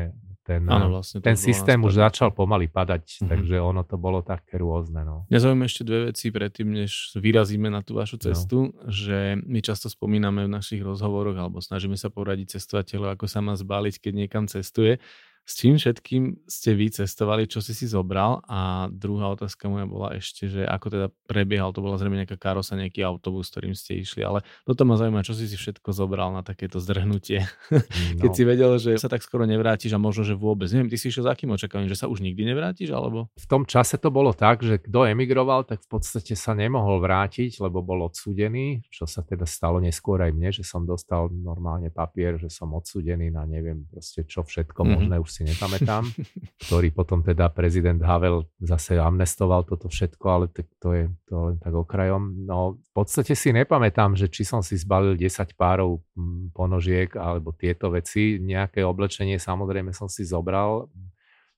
ten, 0.46 0.62
ano, 0.70 0.94
vlastne 0.94 1.18
ten 1.18 1.34
systém 1.34 1.74
už 1.82 1.98
začal 1.98 2.30
pomaly 2.30 2.70
padať, 2.70 3.02
mm-hmm. 3.02 3.28
takže 3.34 3.56
ono 3.58 3.82
to 3.82 3.98
bolo 3.98 4.22
také 4.22 4.62
rôzne. 4.62 5.02
No. 5.02 5.26
Ja 5.26 5.42
zaujímavé 5.42 5.66
ešte 5.66 5.82
dve 5.82 6.00
veci 6.14 6.30
predtým, 6.30 6.70
než 6.70 7.18
vyrazíme 7.18 7.66
na 7.66 7.82
tú 7.82 7.98
vašu 7.98 8.22
no. 8.22 8.24
cestu, 8.30 8.58
no. 8.70 8.86
že 8.86 9.34
my 9.42 9.58
často 9.58 9.90
spomíname 9.90 10.46
v 10.46 10.54
našich 10.54 10.86
rozhovoroch 10.86 11.34
alebo 11.34 11.58
snažíme 11.58 11.98
sa 11.98 12.14
poradiť 12.14 12.62
cestovateľov, 12.62 13.18
ako 13.18 13.26
sa 13.26 13.42
má 13.42 13.58
zbaliť, 13.58 13.98
keď 13.98 14.12
niekam 14.14 14.46
cestuje 14.46 15.02
s 15.46 15.62
čím 15.62 15.78
všetkým 15.78 16.42
ste 16.50 16.74
vy 16.74 16.90
cestovali, 16.90 17.46
čo 17.46 17.62
si 17.62 17.70
si 17.70 17.86
zobral 17.86 18.42
a 18.50 18.90
druhá 18.90 19.30
otázka 19.30 19.70
moja 19.70 19.86
bola 19.86 20.18
ešte, 20.18 20.50
že 20.50 20.66
ako 20.66 20.86
teda 20.90 21.06
prebiehal, 21.30 21.70
to 21.70 21.78
bola 21.78 21.94
zrejme 21.96 22.18
nejaká 22.18 22.34
karosa, 22.34 22.74
nejaký 22.74 23.06
autobus, 23.06 23.54
ktorým 23.54 23.78
ste 23.78 24.02
išli, 24.02 24.26
ale 24.26 24.42
toto 24.66 24.82
ma 24.82 24.98
zaujíma, 24.98 25.22
čo 25.22 25.38
si 25.38 25.46
si 25.46 25.54
všetko 25.54 25.94
zobral 25.94 26.34
na 26.34 26.42
takéto 26.42 26.82
zdrhnutie, 26.82 27.46
no. 27.70 28.20
keď 28.20 28.30
si 28.34 28.42
vedel, 28.42 28.74
že 28.82 28.98
sa 28.98 29.06
tak 29.06 29.22
skoro 29.22 29.46
nevrátiš 29.46 29.94
a 29.94 30.02
možno, 30.02 30.26
že 30.26 30.34
vôbec. 30.34 30.66
Neviem, 30.74 30.90
ty 30.90 30.98
si 30.98 31.14
išiel 31.14 31.30
za 31.30 31.38
akým 31.38 31.54
očakávaním, 31.54 31.94
že 31.94 32.02
sa 32.02 32.10
už 32.10 32.26
nikdy 32.26 32.42
nevrátiš, 32.42 32.90
alebo? 32.90 33.30
V 33.38 33.46
tom 33.46 33.62
čase 33.62 34.02
to 34.02 34.10
bolo 34.10 34.34
tak, 34.34 34.66
že 34.66 34.82
kto 34.82 35.06
emigroval, 35.06 35.62
tak 35.62 35.78
v 35.86 35.88
podstate 35.94 36.34
sa 36.34 36.58
nemohol 36.58 36.98
vrátiť, 36.98 37.62
lebo 37.62 37.86
bol 37.86 38.02
odsudený, 38.10 38.82
čo 38.90 39.06
sa 39.06 39.22
teda 39.22 39.46
stalo 39.46 39.78
neskôr 39.78 40.18
aj 40.26 40.34
mne, 40.34 40.50
že 40.50 40.66
som 40.66 40.82
dostal 40.82 41.30
normálne 41.30 41.94
papier, 41.94 42.34
že 42.34 42.50
som 42.50 42.74
odsudený 42.74 43.30
na 43.30 43.46
neviem 43.46 43.86
proste 43.86 44.26
čo 44.26 44.42
všetko 44.42 44.80
mm-hmm. 44.82 44.94
možné 44.98 45.16
už 45.22 45.30
si 45.36 45.44
nepamätám, 45.44 46.08
ktorý 46.64 46.88
potom 46.96 47.20
teda 47.20 47.52
prezident 47.52 48.00
Havel 48.00 48.48
zase 48.56 48.96
amnestoval 48.96 49.68
toto 49.68 49.92
všetko, 49.92 50.24
ale 50.24 50.46
tak 50.48 50.72
to 50.80 50.96
je 50.96 51.04
to 51.28 51.52
len 51.52 51.56
tak 51.60 51.76
okrajom. 51.76 52.48
No 52.48 52.80
v 52.80 52.90
podstate 52.96 53.36
si 53.36 53.52
nepamätám, 53.52 54.16
že 54.16 54.32
či 54.32 54.48
som 54.48 54.64
si 54.64 54.80
zbalil 54.80 55.12
10 55.12 55.52
párov 55.52 56.00
mm, 56.16 56.56
ponožiek 56.56 57.12
alebo 57.20 57.52
tieto 57.52 57.92
veci. 57.92 58.40
Nejaké 58.40 58.80
oblečenie 58.80 59.36
samozrejme 59.36 59.92
som 59.92 60.08
si 60.08 60.24
zobral. 60.24 60.88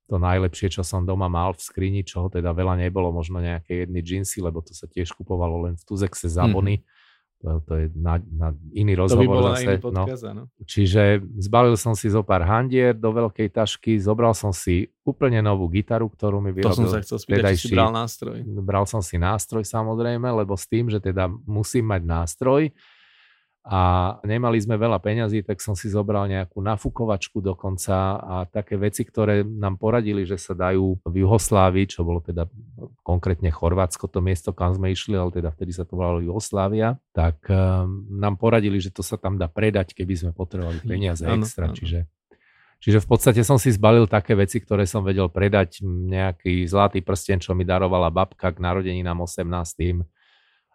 To 0.09 0.17
najlepšie, 0.17 0.73
čo 0.73 0.83
som 0.83 1.05
doma 1.05 1.29
mal 1.31 1.55
v 1.55 1.63
skrini, 1.63 2.01
čoho 2.03 2.33
teda 2.33 2.51
veľa 2.57 2.81
nebolo, 2.81 3.13
možno 3.13 3.45
nejaké 3.45 3.85
jedny 3.85 4.01
džínsy, 4.01 4.41
lebo 4.41 4.65
to 4.65 4.73
sa 4.73 4.89
tiež 4.89 5.13
kupovalo 5.13 5.69
len 5.69 5.77
v 5.77 5.85
Tuzexe 5.85 6.27
za 6.27 6.49
bony. 6.49 6.83
Mm-hmm 6.83 6.98
to, 7.39 7.63
to 7.71 7.73
je 7.79 7.87
na, 7.95 8.19
na 8.35 8.51
iný 8.75 8.99
rozhovor. 8.99 9.23
To 9.23 9.31
by 9.31 9.31
bolo 9.31 9.49
zase, 9.55 9.63
na 9.63 9.63
iný 9.63 9.79
no. 9.79 9.85
podcast, 9.87 10.23
no. 10.35 10.45
Čiže 10.67 11.03
zbalil 11.39 11.77
som 11.79 11.95
si 11.95 12.11
zo 12.11 12.27
pár 12.27 12.43
handier 12.43 12.99
do 12.99 13.15
veľkej 13.15 13.55
tašky, 13.55 13.95
zobral 14.03 14.35
som 14.35 14.51
si 14.51 14.91
úplne 15.07 15.39
novú 15.39 15.71
gitaru, 15.71 16.11
ktorú 16.11 16.43
mi 16.43 16.51
vyrobil. 16.51 16.75
To 16.75 16.81
som 16.83 16.91
sa 16.91 16.99
chcel 16.99 17.23
spýtať, 17.23 17.55
či 17.55 17.71
si 17.71 17.75
bral 17.79 17.95
nástroj. 17.95 18.43
Bral 18.43 18.85
som 18.91 18.99
si 18.99 19.23
nástroj 19.23 19.63
samozrejme, 19.63 20.27
lebo 20.27 20.59
s 20.59 20.67
tým, 20.67 20.91
že 20.91 20.99
teda 20.99 21.31
musím 21.47 21.87
mať 21.95 22.03
nástroj, 22.03 22.75
a 23.69 24.17
nemali 24.25 24.57
sme 24.57 24.81
veľa 24.81 24.97
peňazí, 24.97 25.45
tak 25.45 25.61
som 25.61 25.77
si 25.77 25.93
zobral 25.93 26.25
nejakú 26.25 26.57
nafukovačku 26.57 27.45
dokonca 27.45 28.17
a 28.17 28.35
také 28.49 28.81
veci, 28.81 29.05
ktoré 29.05 29.45
nám 29.45 29.77
poradili, 29.77 30.25
že 30.25 30.41
sa 30.41 30.57
dajú 30.57 30.97
v 31.05 31.15
Juhoslávii, 31.21 31.85
čo 31.85 32.01
bolo 32.01 32.25
teda 32.25 32.49
konkrétne 33.05 33.53
Chorvátsko, 33.53 34.09
to 34.09 34.25
miesto, 34.25 34.57
kam 34.57 34.73
sme 34.73 34.89
išli, 34.97 35.21
ale 35.21 35.37
teda 35.37 35.53
vtedy 35.53 35.77
sa 35.77 35.85
to 35.85 36.01
volalo 36.01 36.25
Juhoslávia, 36.25 36.97
tak 37.13 37.45
um, 37.53 38.09
nám 38.09 38.41
poradili, 38.41 38.81
že 38.81 38.89
to 38.89 39.05
sa 39.05 39.21
tam 39.21 39.37
dá 39.37 39.53
predať, 39.53 39.93
keby 39.93 40.17
sme 40.17 40.31
potrebovali 40.33 40.81
peniaze 40.89 41.29
extra. 41.29 41.69
Ano. 41.69 41.77
Čiže 41.77 42.09
Čiže 42.79 43.03
v 43.03 43.11
podstate 43.11 43.43
som 43.43 43.59
si 43.59 43.75
zbalil 43.75 44.07
také 44.07 44.39
veci, 44.39 44.63
ktoré 44.63 44.87
som 44.87 45.03
vedel 45.03 45.27
predať. 45.27 45.83
Nejaký 45.83 46.63
zlatý 46.71 47.03
prsten, 47.03 47.43
čo 47.43 47.51
mi 47.51 47.67
darovala 47.67 48.07
babka 48.07 48.55
k 48.55 48.63
narodeninám 48.63 49.27
18 49.27 50.07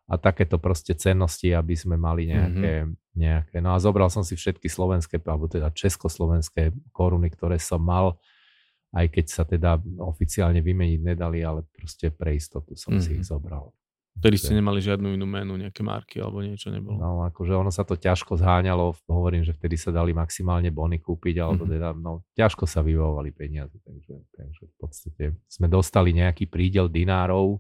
a 0.04 0.20
takéto 0.20 0.60
proste 0.60 0.92
cennosti, 0.94 1.56
aby 1.56 1.74
sme 1.80 1.96
mali 1.96 2.28
nejaké, 2.28 2.84
mm-hmm. 2.84 3.16
nejaké. 3.16 3.58
No 3.64 3.72
a 3.72 3.80
zobral 3.80 4.12
som 4.12 4.22
si 4.22 4.36
všetky 4.36 4.68
slovenské, 4.68 5.24
alebo 5.24 5.48
teda 5.48 5.72
československé 5.72 6.76
koruny, 6.92 7.32
ktoré 7.32 7.56
som 7.56 7.80
mal, 7.80 8.20
aj 8.94 9.10
keď 9.10 9.26
sa 9.32 9.44
teda 9.48 9.80
oficiálne 10.04 10.60
vymeniť 10.60 11.00
nedali, 11.02 11.42
ale 11.42 11.64
proste 11.72 12.12
pre 12.12 12.36
istotu 12.36 12.76
som 12.76 12.94
mm-hmm. 12.94 13.04
si 13.04 13.10
ich 13.20 13.24
mhm. 13.26 13.32
zobral. 13.32 13.66
Vtedy 14.14 14.38
ste 14.38 14.54
nemali 14.54 14.78
žiadnu 14.78 15.18
inú 15.18 15.26
menu, 15.26 15.58
nejaké 15.58 15.82
marky 15.82 16.22
alebo 16.22 16.46
niečo 16.46 16.70
nebolo? 16.70 17.02
No 17.02 17.26
akože 17.26 17.58
ono 17.58 17.74
sa 17.74 17.82
to 17.82 17.98
ťažko 17.98 18.38
zháňalo, 18.38 18.94
hovorím, 19.10 19.42
že 19.42 19.58
vtedy 19.58 19.74
sa 19.74 19.90
dali 19.90 20.14
maximálne 20.14 20.70
bony 20.70 21.02
kúpiť, 21.02 21.42
alebo 21.42 21.66
mm-hmm. 21.66 21.74
teda 21.74 21.88
no, 21.98 22.22
ťažko 22.38 22.70
sa 22.70 22.86
vyvovali 22.86 23.34
peniaze, 23.34 23.74
takže, 23.82 24.14
takže 24.38 24.64
v 24.70 24.76
podstate 24.78 25.24
sme 25.50 25.66
dostali 25.66 26.14
nejaký 26.14 26.46
prídel 26.46 26.94
dinárov, 26.94 27.58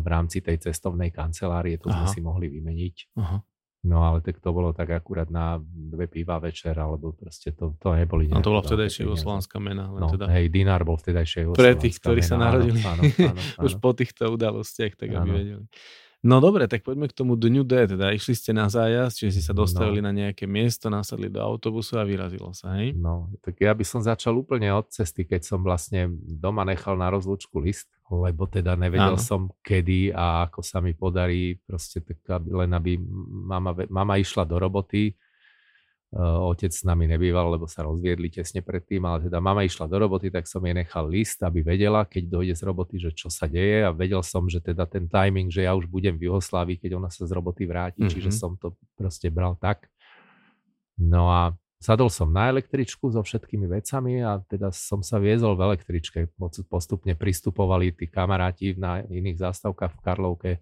v 0.00 0.06
rámci 0.08 0.40
tej 0.40 0.56
cestovnej 0.56 1.12
kancelárie, 1.12 1.76
to 1.76 1.92
Aha. 1.92 2.04
sme 2.04 2.06
si 2.08 2.20
mohli 2.24 2.48
vymeniť. 2.48 2.96
Aha. 3.20 3.38
No 3.80 4.04
ale 4.04 4.20
tak 4.20 4.44
to 4.44 4.52
bolo 4.52 4.76
tak 4.76 4.92
akurát 4.92 5.32
na 5.32 5.56
dve 5.64 6.04
piva 6.04 6.36
večer, 6.36 6.76
alebo 6.76 7.16
proste 7.16 7.56
to, 7.56 7.72
to 7.80 7.96
neboli 7.96 8.28
A 8.28 8.44
to 8.44 8.52
bola 8.52 8.60
vtedajšia 8.60 9.08
jugoslánska 9.08 9.56
mena. 9.56 9.88
Len 9.88 10.00
no, 10.04 10.08
teda... 10.12 10.28
hej, 10.28 10.52
dinár 10.52 10.84
bol 10.84 11.00
vtedajšia 11.00 11.56
Pre 11.56 11.72
tých, 11.80 11.96
ktorí 11.96 12.20
mena, 12.20 12.28
sa 12.28 12.36
narodili 12.36 12.80
áno, 12.84 13.00
áno, 13.00 13.02
áno, 13.08 13.40
áno. 13.40 13.64
už 13.66 13.72
po 13.80 13.96
týchto 13.96 14.28
udalostiach, 14.36 15.00
tak 15.00 15.08
aby 15.16 15.16
áno. 15.16 15.32
vedeli. 15.32 15.64
No 16.20 16.36
dobre, 16.44 16.68
tak 16.68 16.84
poďme 16.84 17.08
k 17.08 17.16
tomu 17.16 17.32
dňu 17.32 17.64
D, 17.64 17.96
teda 17.96 18.12
išli 18.12 18.36
ste 18.36 18.52
na 18.52 18.68
zájazd, 18.68 19.24
čiže 19.24 19.40
si 19.40 19.42
sa 19.48 19.56
dostavili 19.56 20.04
no. 20.04 20.12
na 20.12 20.28
nejaké 20.28 20.44
miesto, 20.44 20.92
nasadli 20.92 21.32
do 21.32 21.40
autobusu 21.40 21.96
a 21.96 22.04
vyrazilo 22.04 22.52
sa, 22.52 22.76
hej? 22.76 22.92
No, 22.92 23.32
tak 23.40 23.56
ja 23.56 23.72
by 23.72 23.84
som 23.88 24.04
začal 24.04 24.36
úplne 24.36 24.68
od 24.68 24.84
cesty, 24.92 25.24
keď 25.24 25.48
som 25.48 25.64
vlastne 25.64 26.12
doma 26.20 26.68
nechal 26.68 27.00
na 27.00 27.08
rozlúčku 27.08 27.56
list, 27.56 27.88
lebo 28.10 28.50
teda 28.50 28.74
nevedel 28.74 29.14
Áno. 29.14 29.22
som 29.22 29.46
kedy 29.62 30.10
a 30.10 30.50
ako 30.50 30.60
sa 30.66 30.82
mi 30.82 30.98
podarí, 30.98 31.54
proste 31.62 32.02
tak, 32.02 32.42
len 32.42 32.74
aby 32.74 32.98
mama, 33.46 33.70
mama 33.86 34.18
išla 34.18 34.42
do 34.42 34.58
roboty, 34.58 35.14
Otec 36.18 36.74
s 36.74 36.82
nami 36.82 37.06
nebýval, 37.06 37.54
lebo 37.54 37.70
sa 37.70 37.86
rozviedli 37.86 38.34
tesne 38.34 38.66
predtým, 38.66 38.98
ale 39.06 39.30
teda 39.30 39.38
mama 39.38 39.62
išla 39.62 39.86
do 39.86 39.94
roboty, 39.94 40.26
tak 40.26 40.50
som 40.50 40.58
jej 40.58 40.74
nechal 40.74 41.06
list, 41.06 41.38
aby 41.38 41.62
vedela, 41.62 42.02
keď 42.02 42.26
dojde 42.26 42.54
z 42.58 42.62
roboty, 42.66 42.98
že 42.98 43.14
čo 43.14 43.30
sa 43.30 43.46
deje 43.46 43.86
a 43.86 43.94
vedel 43.94 44.18
som, 44.26 44.50
že 44.50 44.58
teda 44.58 44.90
ten 44.90 45.06
timing, 45.06 45.54
že 45.54 45.70
ja 45.70 45.72
už 45.78 45.86
budem 45.86 46.18
v 46.18 46.26
Juhoslávii, 46.26 46.82
keď 46.82 46.98
ona 46.98 47.14
sa 47.14 47.22
z 47.22 47.30
roboty 47.30 47.62
vráti, 47.62 48.02
mm-hmm. 48.02 48.10
čiže 48.10 48.30
som 48.34 48.58
to 48.58 48.74
proste 48.98 49.30
bral 49.30 49.54
tak. 49.54 49.86
No 50.98 51.30
a 51.30 51.54
sadol 51.80 52.12
som 52.12 52.28
na 52.28 52.52
električku 52.52 53.08
so 53.08 53.24
všetkými 53.24 53.64
vecami 53.64 54.20
a 54.20 54.36
teda 54.44 54.68
som 54.70 55.00
sa 55.00 55.16
viezol 55.16 55.56
v 55.56 55.72
električke. 55.72 56.28
Postupne 56.68 57.16
pristupovali 57.16 57.96
tí 57.96 58.06
kamaráti 58.06 58.76
na 58.76 59.00
iných 59.00 59.40
zástavkách 59.40 59.96
v 59.96 60.02
Karlovke, 60.04 60.52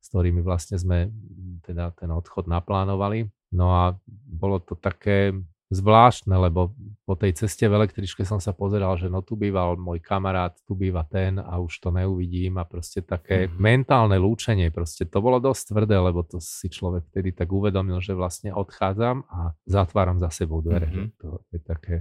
s 0.00 0.06
ktorými 0.08 0.40
vlastne 0.40 0.80
sme 0.80 1.12
teda 1.60 1.92
ten 1.92 2.08
odchod 2.08 2.48
naplánovali. 2.48 3.28
No 3.52 3.70
a 3.70 3.84
bolo 4.08 4.58
to 4.64 4.74
také 4.74 5.36
zvláštne, 5.66 6.30
lebo 6.38 6.70
po 7.02 7.18
tej 7.18 7.34
ceste 7.34 7.66
v 7.66 7.74
električke 7.74 8.22
som 8.22 8.38
sa 8.38 8.54
pozeral, 8.54 8.94
že 8.94 9.10
no 9.10 9.18
tu 9.18 9.34
býval 9.34 9.74
môj 9.74 9.98
kamarát, 9.98 10.54
tu 10.62 10.78
býva 10.78 11.02
ten 11.02 11.42
a 11.42 11.58
už 11.58 11.82
to 11.82 11.90
neuvidím 11.90 12.62
a 12.62 12.64
proste 12.64 13.02
také 13.02 13.46
mm-hmm. 13.46 13.58
mentálne 13.58 14.16
lúčenie, 14.18 14.70
proste 14.70 15.10
to 15.10 15.18
bolo 15.18 15.42
dosť 15.42 15.74
tvrdé, 15.74 15.98
lebo 15.98 16.22
to 16.22 16.38
si 16.38 16.70
človek 16.70 17.10
vtedy 17.10 17.34
tak 17.34 17.50
uvedomil, 17.50 17.98
že 17.98 18.14
vlastne 18.14 18.54
odchádzam 18.54 19.26
a 19.26 19.58
zatváram 19.66 20.22
za 20.22 20.30
sebou 20.30 20.62
dvere. 20.62 20.86
Mm-hmm. 20.86 21.08
To 21.26 21.42
je 21.50 21.58
také, 21.58 21.96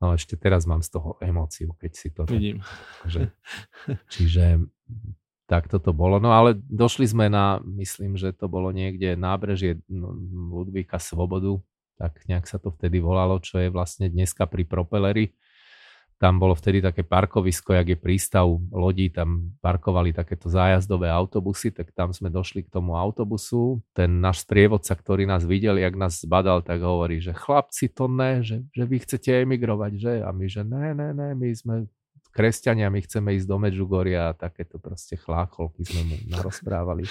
no 0.00 0.16
ešte 0.16 0.40
teraz 0.40 0.64
mám 0.64 0.80
z 0.80 0.96
toho 0.96 1.20
emóciu, 1.20 1.76
keď 1.76 1.92
si 1.92 2.08
to... 2.16 2.24
Vidím. 2.24 2.64
Že, 3.04 3.28
čiže 4.16 4.64
tak 5.44 5.66
toto 5.66 5.90
bolo. 5.90 6.22
No 6.22 6.30
ale 6.30 6.54
došli 6.56 7.10
sme 7.10 7.26
na, 7.26 7.58
myslím, 7.66 8.14
že 8.14 8.30
to 8.30 8.46
bolo 8.46 8.70
niekde 8.70 9.18
nábrežie 9.18 9.82
no, 9.90 10.14
Ludvíka 10.56 11.02
Svobodu, 11.02 11.58
tak 12.00 12.24
nejak 12.24 12.48
sa 12.48 12.56
to 12.56 12.72
vtedy 12.72 12.96
volalo, 12.96 13.36
čo 13.44 13.60
je 13.60 13.68
vlastne 13.68 14.08
dneska 14.08 14.48
pri 14.48 14.64
propeleri. 14.64 15.36
tam 16.20 16.36
bolo 16.36 16.52
vtedy 16.52 16.84
také 16.84 17.00
parkovisko, 17.00 17.72
jak 17.72 17.96
je 17.96 17.98
prístav 18.00 18.44
lodí, 18.68 19.08
tam 19.08 19.56
parkovali 19.64 20.12
takéto 20.12 20.52
zájazdové 20.52 21.08
autobusy, 21.08 21.72
tak 21.72 21.96
tam 21.96 22.12
sme 22.12 22.28
došli 22.28 22.68
k 22.68 22.72
tomu 22.72 22.92
autobusu. 22.92 23.80
Ten 23.96 24.20
náš 24.20 24.44
sprievodca, 24.44 24.92
ktorý 24.92 25.24
nás 25.24 25.48
videl, 25.48 25.80
jak 25.80 25.96
nás 25.96 26.20
zbadal, 26.20 26.60
tak 26.60 26.84
hovorí, 26.84 27.24
že 27.24 27.32
chlapci, 27.32 27.88
to 27.88 28.04
ne, 28.04 28.44
že, 28.44 28.60
že 28.76 28.84
vy 28.84 28.96
chcete 29.00 29.32
emigrovať, 29.48 29.92
že? 29.96 30.14
A 30.20 30.28
my, 30.28 30.44
že 30.44 30.60
ne, 30.60 30.92
ne, 30.92 31.08
ne, 31.16 31.28
my 31.32 31.48
sme 31.56 31.88
kresťania, 32.36 32.92
my 32.92 33.00
chceme 33.00 33.32
ísť 33.40 33.48
do 33.48 33.56
Medžugoria 33.56 34.28
a 34.28 34.36
takéto 34.36 34.76
proste 34.76 35.16
chlácholky 35.16 35.88
sme 35.88 36.04
mu 36.04 36.16
narozprávali. 36.28 37.08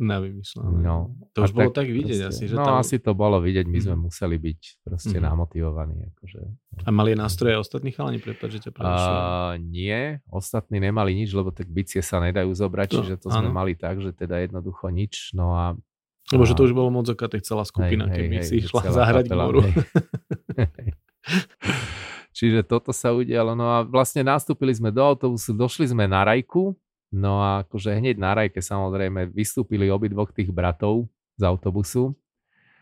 Navymyslené. 0.00 0.80
No, 0.80 1.12
to 1.36 1.44
už 1.44 1.52
bolo 1.52 1.68
tak, 1.68 1.84
tak 1.84 1.92
vidieť 1.92 2.24
proste, 2.24 2.32
asi, 2.32 2.44
že 2.48 2.54
No 2.56 2.64
tam... 2.64 2.80
asi 2.80 2.96
to 2.96 3.12
bolo 3.12 3.36
vidieť, 3.36 3.68
my 3.68 3.78
sme 3.84 3.96
mm. 4.00 4.02
museli 4.08 4.36
byť 4.40 4.60
proste 4.80 5.16
mm. 5.20 5.24
namotivovaní. 5.28 5.96
Akože. 6.16 6.40
A 6.82 6.88
mali 6.88 7.12
nástroje 7.12 7.60
ostatní 7.60 7.92
chalani, 7.92 8.16
prepáč, 8.16 8.56
že 8.56 8.60
ťa 8.64 8.80
uh, 8.80 9.60
Nie, 9.60 10.24
ostatní 10.32 10.80
nemali 10.80 11.12
nič, 11.12 11.36
lebo 11.36 11.52
tak 11.52 11.68
bicie 11.68 12.00
sa 12.00 12.16
nedajú 12.24 12.48
zobrať, 12.48 12.88
no, 12.90 12.96
čiže 13.04 13.14
to 13.20 13.28
áno. 13.28 13.44
sme 13.44 13.50
mali 13.52 13.76
tak, 13.76 14.00
že 14.00 14.16
teda 14.16 14.40
jednoducho 14.40 14.88
nič, 14.88 15.36
no 15.36 15.52
a 15.52 15.76
lebo 16.30 16.46
že 16.46 16.54
to 16.54 16.62
už 16.62 16.72
bolo 16.72 16.94
moc 16.94 17.10
aká 17.10 17.26
celá 17.42 17.66
skupina, 17.66 18.06
hej, 18.06 18.14
keby 18.14 18.36
hej, 18.38 18.46
si 18.46 18.54
išla 18.62 18.86
zahrať 18.86 19.26
k 19.26 19.34
moru. 19.34 19.66
Čiže 22.30 22.62
toto 22.62 22.94
sa 22.94 23.10
udialo. 23.10 23.58
No 23.58 23.66
a 23.66 23.82
vlastne 23.82 24.22
nastúpili 24.22 24.70
sme 24.70 24.94
do 24.94 25.02
autobusu, 25.02 25.50
došli 25.50 25.90
sme 25.90 26.06
na 26.06 26.22
Rajku, 26.22 26.78
No 27.10 27.42
a 27.42 27.66
akože 27.66 27.98
hneď 27.98 28.16
na 28.22 28.38
rajke 28.38 28.62
samozrejme 28.62 29.34
vystúpili 29.34 29.90
obidvoch 29.90 30.30
tých 30.30 30.54
bratov 30.54 31.10
z 31.34 31.42
autobusu 31.42 32.14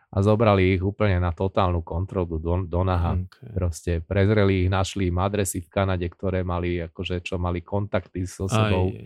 a 0.09 0.25
zobrali 0.25 0.77
ich 0.77 0.83
úplne 0.85 1.21
na 1.21 1.33
totálnu 1.37 1.85
kontrolu 1.85 2.41
do, 2.41 2.65
do 2.65 2.81
naha. 2.81 3.21
Okay. 3.29 3.53
Proste 3.53 3.93
prezreli 4.01 4.65
ich, 4.65 4.69
našli 4.73 5.13
im 5.13 5.21
adresy 5.21 5.61
v 5.61 5.69
Kanade, 5.69 6.09
ktoré 6.09 6.41
mali, 6.45 6.81
akože 6.81 7.21
čo 7.21 7.37
mali 7.37 7.61
kontakty 7.61 8.25
so 8.25 8.49
sebou. 8.49 8.89
Aj. 8.89 9.05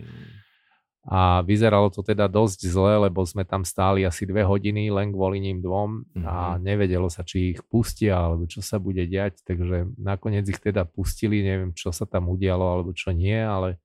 A 1.03 1.43
vyzeralo 1.43 1.91
to 1.91 1.99
teda 1.99 2.31
dosť 2.31 2.71
zle, 2.71 2.95
lebo 2.95 3.27
sme 3.27 3.43
tam 3.43 3.67
stáli 3.67 4.07
asi 4.07 4.23
dve 4.23 4.47
hodiny 4.47 4.87
len 4.87 5.11
kvôli 5.11 5.43
ním 5.43 5.59
dvom 5.59 6.07
mm-hmm. 6.07 6.23
a 6.23 6.55
mhm. 6.55 6.59
nevedelo 6.63 7.11
sa, 7.11 7.27
či 7.27 7.51
ich 7.51 7.59
pustia 7.67 8.15
alebo 8.23 8.47
čo 8.47 8.63
sa 8.63 8.79
bude 8.79 9.03
diať, 9.03 9.43
takže 9.43 9.99
nakoniec 9.99 10.47
ich 10.47 10.63
teda 10.63 10.87
pustili, 10.87 11.43
neviem, 11.43 11.75
čo 11.75 11.91
sa 11.91 12.07
tam 12.07 12.31
udialo 12.31 12.63
alebo 12.63 12.95
čo 12.95 13.11
nie, 13.11 13.35
ale 13.35 13.83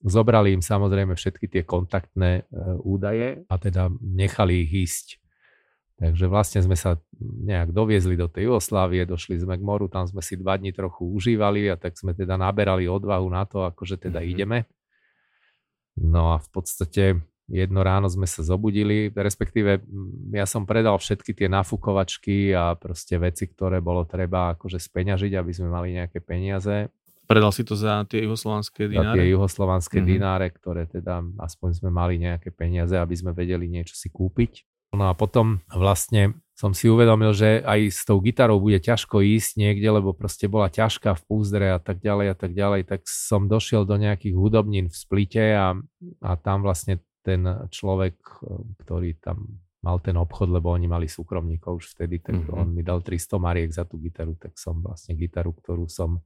Zobrali 0.00 0.56
im 0.56 0.64
samozrejme 0.64 1.12
všetky 1.12 1.44
tie 1.44 1.62
kontaktné 1.68 2.42
e, 2.48 2.52
údaje 2.80 3.44
a 3.52 3.54
teda 3.60 3.92
nechali 4.00 4.64
ich 4.64 4.72
ísť. 4.88 5.06
Takže 6.00 6.32
vlastne 6.32 6.64
sme 6.64 6.80
sa 6.80 6.96
nejak 7.20 7.76
doviezli 7.76 8.16
do 8.16 8.24
tej 8.24 8.48
Jugoslávie, 8.48 9.04
došli 9.04 9.36
sme 9.36 9.60
k 9.60 9.62
moru, 9.62 9.84
tam 9.92 10.08
sme 10.08 10.24
si 10.24 10.40
dva 10.40 10.56
dní 10.56 10.72
trochu 10.72 11.04
užívali 11.04 11.68
a 11.68 11.76
tak 11.76 12.00
sme 12.00 12.16
teda 12.16 12.40
naberali 12.40 12.88
odvahu 12.88 13.28
na 13.28 13.44
to, 13.44 13.68
akože 13.68 14.00
teda 14.08 14.24
mm-hmm. 14.24 14.32
ideme. 14.32 14.58
No 16.00 16.32
a 16.32 16.40
v 16.40 16.48
podstate 16.48 17.20
jedno 17.50 17.84
ráno 17.84 18.08
sme 18.08 18.24
sa 18.24 18.40
zobudili, 18.40 19.12
respektíve 19.12 19.84
ja 20.32 20.46
som 20.48 20.64
predal 20.64 20.96
všetky 20.96 21.36
tie 21.36 21.52
nafukovačky 21.52 22.56
a 22.56 22.72
proste 22.80 23.20
veci, 23.20 23.50
ktoré 23.50 23.84
bolo 23.84 24.08
treba 24.08 24.56
akože 24.56 24.80
speňažiť, 24.80 25.36
aby 25.36 25.52
sme 25.52 25.68
mali 25.68 26.00
nejaké 26.00 26.24
peniaze. 26.24 26.88
Predal 27.30 27.54
si 27.54 27.62
to 27.62 27.78
za 27.78 28.02
tie 28.10 28.26
juhoslovanské 28.26 28.90
dináre? 28.90 29.14
Za 29.14 29.22
tie 29.22 29.26
juhoslovanské 29.30 29.98
mm-hmm. 30.02 30.10
dináre, 30.18 30.46
ktoré 30.50 30.90
teda 30.90 31.22
aspoň 31.38 31.78
sme 31.78 31.90
mali 31.94 32.18
nejaké 32.18 32.50
peniaze, 32.50 32.98
aby 32.98 33.14
sme 33.14 33.30
vedeli 33.30 33.70
niečo 33.70 33.94
si 33.94 34.10
kúpiť. 34.10 34.66
No 34.90 35.06
a 35.06 35.14
potom 35.14 35.62
vlastne 35.70 36.34
som 36.58 36.74
si 36.74 36.90
uvedomil, 36.90 37.30
že 37.30 37.62
aj 37.62 37.80
s 37.94 38.02
tou 38.02 38.18
gitarou 38.18 38.58
bude 38.58 38.82
ťažko 38.82 39.22
ísť 39.22 39.62
niekde, 39.62 39.86
lebo 39.94 40.10
proste 40.10 40.50
bola 40.50 40.66
ťažká 40.66 41.14
v 41.14 41.22
púzdre 41.22 41.70
a 41.70 41.78
tak 41.78 42.02
ďalej 42.02 42.34
a 42.34 42.36
tak 42.36 42.50
ďalej, 42.50 42.90
tak 42.90 43.06
som 43.06 43.46
došiel 43.46 43.86
do 43.86 43.94
nejakých 43.94 44.34
hudobnín 44.34 44.90
v 44.90 44.96
Splite 44.98 45.54
a, 45.54 45.78
a 46.18 46.30
tam 46.34 46.66
vlastne 46.66 46.98
ten 47.22 47.46
človek, 47.70 48.18
ktorý 48.82 49.22
tam 49.22 49.62
mal 49.86 50.02
ten 50.02 50.18
obchod, 50.18 50.50
lebo 50.50 50.74
oni 50.74 50.90
mali 50.90 51.06
súkromníkov 51.06 51.78
už 51.78 51.94
vtedy, 51.94 52.18
tak 52.18 52.42
mm-hmm. 52.42 52.58
on 52.58 52.74
mi 52.74 52.82
dal 52.82 53.00
300 53.06 53.38
mariek 53.38 53.70
za 53.70 53.86
tú 53.86 54.02
gitaru, 54.02 54.34
tak 54.34 54.58
som 54.58 54.82
vlastne 54.82 55.14
gitaru, 55.14 55.54
ktorú 55.54 55.86
som 55.86 56.18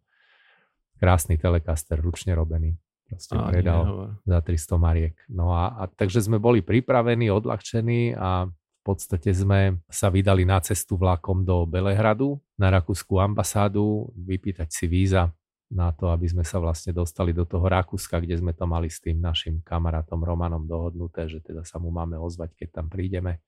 krásny 0.99 1.39
Telecaster, 1.39 1.99
ručne 2.01 2.35
robený. 2.35 2.77
Proste 3.05 3.37
a, 3.37 3.47
predal 3.47 3.81
nie, 3.85 3.95
za 4.27 4.39
300 4.41 4.81
mariek. 4.81 5.15
No 5.29 5.53
a, 5.53 5.77
a 5.77 5.83
takže 5.87 6.25
sme 6.25 6.41
boli 6.41 6.65
pripravení, 6.65 7.29
odľahčení 7.29 8.17
a 8.17 8.49
v 8.49 8.83
podstate 8.83 9.33
sme 9.33 9.81
sa 9.89 10.13
vydali 10.13 10.45
na 10.45 10.61
cestu 10.61 11.01
vlakom 11.01 11.45
do 11.45 11.65
Belehradu, 11.65 12.37
na 12.61 12.69
rakúskú 12.69 13.17
ambasádu, 13.17 14.13
vypýtať 14.13 14.69
si 14.69 14.85
víza 14.85 15.33
na 15.73 15.91
to, 15.91 16.13
aby 16.13 16.29
sme 16.29 16.45
sa 16.45 16.61
vlastne 16.61 16.93
dostali 16.93 17.33
do 17.33 17.49
toho 17.49 17.65
Rakúska, 17.65 18.21
kde 18.21 18.37
sme 18.39 18.53
to 18.53 18.69
mali 18.69 18.93
s 18.93 19.01
tým 19.01 19.19
našim 19.19 19.65
kamarátom 19.65 20.21
Romanom 20.21 20.69
dohodnuté, 20.69 21.27
že 21.27 21.41
teda 21.41 21.65
sa 21.65 21.81
mu 21.81 21.89
máme 21.89 22.21
ozvať, 22.21 22.55
keď 22.55 22.69
tam 22.83 22.87
prídeme. 22.93 23.41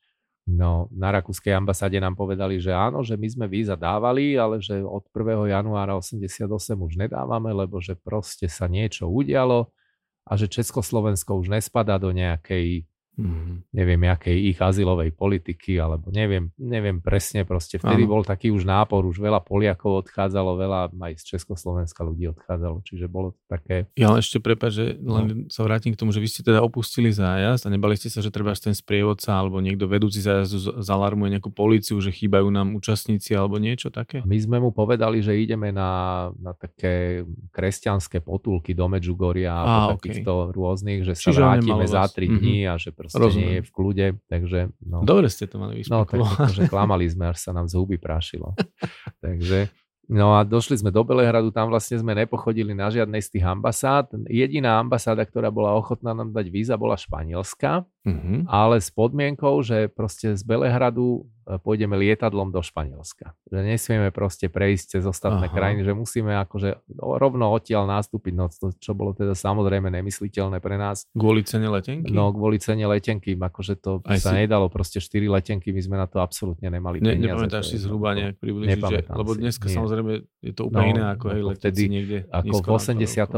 No, 0.47 0.87
na 0.95 1.11
rakúskej 1.11 1.51
ambasáde 1.59 1.99
nám 1.99 2.15
povedali, 2.15 2.63
že 2.63 2.71
áno, 2.71 3.03
že 3.03 3.19
my 3.19 3.27
sme 3.27 3.47
víza 3.51 3.75
dávali, 3.75 4.39
ale 4.39 4.63
že 4.63 4.79
od 4.79 5.03
1. 5.11 5.51
januára 5.51 5.99
88 5.99 6.47
už 6.79 6.95
nedávame, 6.95 7.51
lebo 7.51 7.83
že 7.83 7.99
proste 7.99 8.47
sa 8.47 8.71
niečo 8.71 9.11
udialo 9.11 9.75
a 10.23 10.39
že 10.39 10.47
Československo 10.47 11.35
už 11.43 11.51
nespadá 11.51 11.99
do 11.99 12.15
nejakej 12.15 12.87
mm. 13.19 13.73
neviem, 13.73 14.01
akej 14.09 14.53
ich 14.53 14.59
azylovej 14.61 15.13
politiky, 15.17 15.81
alebo 15.81 16.13
neviem, 16.13 16.53
neviem 16.61 17.01
presne, 17.01 17.49
proste 17.49 17.81
vtedy 17.81 18.05
ano. 18.05 18.13
bol 18.19 18.23
taký 18.23 18.53
už 18.53 18.69
nápor, 18.69 19.05
už 19.09 19.19
veľa 19.19 19.41
Poliakov 19.43 20.07
odchádzalo, 20.07 20.61
veľa 20.61 20.81
aj 20.93 21.13
z 21.21 21.25
Československa 21.37 22.05
ľudí 22.05 22.29
odchádzalo, 22.33 22.85
čiže 22.85 23.09
bolo 23.09 23.35
to 23.35 23.41
také... 23.49 23.89
Ja 23.97 24.13
len 24.13 24.21
ešte 24.21 24.39
prepáč, 24.39 24.73
že 24.77 24.87
len 25.01 25.25
no. 25.27 25.35
sa 25.49 25.65
vrátim 25.65 25.97
k 25.97 26.01
tomu, 26.01 26.13
že 26.13 26.21
vy 26.21 26.29
ste 26.29 26.43
teda 26.45 26.61
opustili 26.61 27.11
zájazd 27.11 27.67
a 27.67 27.73
nebali 27.73 27.97
ste 27.97 28.13
sa, 28.13 28.21
že 28.21 28.31
treba 28.31 28.53
ten 28.57 28.77
sprievodca 28.77 29.37
alebo 29.37 29.61
niekto 29.61 29.89
vedúci 29.89 30.21
zájazdu 30.25 30.81
zalarmuje 30.81 31.37
nejakú 31.37 31.53
policiu, 31.53 32.01
že 32.01 32.13
chýbajú 32.13 32.49
nám 32.49 32.73
účastníci 32.77 33.37
alebo 33.37 33.61
niečo 33.61 33.93
také? 33.93 34.25
My 34.25 34.37
sme 34.41 34.59
mu 34.61 34.73
povedali, 34.73 35.21
že 35.21 35.37
ideme 35.37 35.71
na, 35.71 36.29
na 36.41 36.53
také 36.57 37.25
kresťanské 37.53 38.21
potulky 38.25 38.73
do 38.73 38.89
Medžugoria 38.91 39.53
a, 39.53 39.65
a 39.65 39.79
takýchto 39.97 40.51
okay. 40.51 40.55
rôznych, 40.57 41.01
že 41.07 41.15
sa 41.15 41.31
Čiže 41.31 41.41
vrátime 41.41 41.85
za 41.87 42.05
tri 42.11 42.27
mm-hmm. 42.27 42.41
dní 42.43 42.59
a 42.67 42.75
že 42.77 42.91
proste 43.07 43.23
Rozumiem. 43.23 43.47
nie 43.47 43.53
je 43.59 43.63
v 43.63 43.71
kľude, 43.71 44.07
takže... 44.27 44.59
No. 44.83 45.07
Dobre 45.07 45.27
ste 45.31 45.47
to 45.47 45.57
mali 45.63 45.87
No 45.87 46.03
tak 46.05 46.19
akože 46.19 46.67
klamali 46.67 47.07
sme, 47.07 47.31
až 47.31 47.39
sa 47.41 47.51
nám 47.55 47.71
z 47.71 47.75
huby 47.79 47.97
prášilo. 47.97 48.53
takže 49.25 49.71
No 50.07 50.39
a 50.39 50.47
došli 50.47 50.79
sme 50.79 50.95
do 50.95 51.03
Belehradu, 51.03 51.51
tam 51.51 51.67
vlastne 51.67 51.99
sme 51.99 52.15
nepochodili 52.15 52.71
na 52.79 52.87
žiadnej 52.87 53.19
z 53.19 53.29
tých 53.39 53.45
ambasád. 53.47 54.15
Jediná 54.31 54.79
ambasáda, 54.79 55.27
ktorá 55.27 55.51
bola 55.51 55.75
ochotná 55.75 56.15
nám 56.15 56.31
dať 56.31 56.47
víza, 56.47 56.79
bola 56.79 56.95
španielská, 56.95 57.83
mm-hmm. 58.07 58.39
ale 58.47 58.79
s 58.79 58.95
podmienkou, 58.95 59.61
že 59.67 59.91
proste 59.91 60.39
z 60.39 60.43
Belehradu 60.47 61.27
pôjdeme 61.47 61.95
lietadlom 61.95 62.51
do 62.51 62.59
Španielska. 62.59 63.31
Že 63.47 63.63
nesmieme 63.63 64.11
proste 64.11 64.51
prejsť 64.51 64.99
cez 64.99 65.03
ostatné 65.07 65.47
Aha. 65.47 65.55
krajiny, 65.55 65.87
že 65.87 65.95
musíme 65.95 66.35
akože 66.43 66.91
rovno 66.99 67.55
odtiaľ 67.55 67.87
nastúpiť, 67.87 68.35
no 68.35 68.51
to, 68.51 68.75
čo 68.75 68.99
bolo 68.99 69.15
teda 69.15 69.39
samozrejme 69.39 69.87
nemysliteľné 69.87 70.59
pre 70.59 70.75
nás. 70.75 71.07
Kvôli 71.15 71.47
cene 71.47 71.71
letenky? 71.71 72.11
No, 72.11 72.35
kvôli 72.35 72.59
cene 72.59 72.83
letenky, 72.91 73.39
akože 73.39 73.79
to 73.79 74.03
Aj 74.11 74.19
sa 74.19 74.35
si... 74.35 74.43
nedalo, 74.43 74.67
proste 74.67 74.99
4 74.99 75.23
letenky, 75.39 75.71
my 75.71 75.81
sme 75.87 75.97
na 76.03 76.11
to 76.11 76.19
absolútne 76.19 76.67
nemali 76.67 76.99
ne, 76.99 77.15
peniaze. 77.15 77.39
Nepamätáš 77.39 77.65
si 77.71 77.77
zhruba 77.79 78.19
nejak 78.19 78.43
približiť, 78.43 78.83
že, 78.83 78.99
lebo 79.15 79.31
dneska 79.39 79.71
si, 79.71 79.79
samozrejme 79.79 80.13
je 80.43 80.53
to 80.53 80.67
úplne 80.67 80.83
no, 80.83 80.93
iné 80.99 81.03
ako 81.15 81.27
hej, 81.31 81.43
vtedy, 81.63 81.83
niekde. 81.87 82.19
Ako 82.27 82.59
v 82.59 82.69
88. 82.75 83.31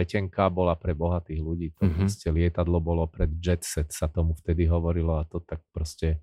letenka 0.00 0.48
bola 0.48 0.72
pre 0.72 0.96
bohatých 0.96 1.40
ľudí, 1.44 1.76
to 1.76 1.84
proste 1.84 2.32
lietadlo 2.32 2.80
bolo 2.80 3.04
pred 3.04 3.28
jet 3.44 3.60
set, 3.60 3.92
sa 4.02 4.10
tomu 4.10 4.34
vtedy 4.34 4.66
hovorilo 4.66 5.22
a 5.22 5.22
to 5.22 5.38
tak 5.38 5.62
proste 5.70 6.18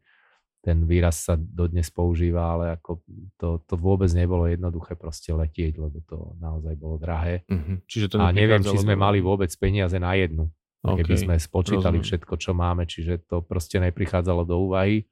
ten 0.60 0.84
výraz 0.84 1.24
sa 1.24 1.40
dodnes 1.40 1.88
používa, 1.88 2.52
ale 2.52 2.76
ako 2.76 3.00
to, 3.40 3.64
to 3.64 3.80
vôbec 3.80 4.12
nebolo 4.12 4.44
jednoduché 4.44 5.00
proste 5.00 5.32
letieť, 5.32 5.80
lebo 5.80 6.04
to 6.04 6.36
naozaj 6.44 6.76
bolo 6.76 7.00
drahé. 7.00 7.48
Uh-huh. 7.48 7.80
Čiže 7.88 8.12
to 8.12 8.16
a 8.20 8.36
neviem, 8.36 8.60
či 8.60 8.76
sme 8.76 9.00
mali 9.00 9.24
vôbec 9.24 9.48
peniaze 9.56 9.96
na 9.96 10.20
jednu, 10.20 10.52
okay. 10.84 11.08
keby 11.08 11.16
sme 11.16 11.36
spočítali 11.40 12.04
Rozumiem. 12.04 12.08
všetko, 12.12 12.34
čo 12.36 12.52
máme, 12.52 12.84
čiže 12.84 13.24
to 13.24 13.40
proste 13.40 13.80
neprichádzalo 13.80 14.44
do 14.44 14.60
úvahy. 14.60 15.08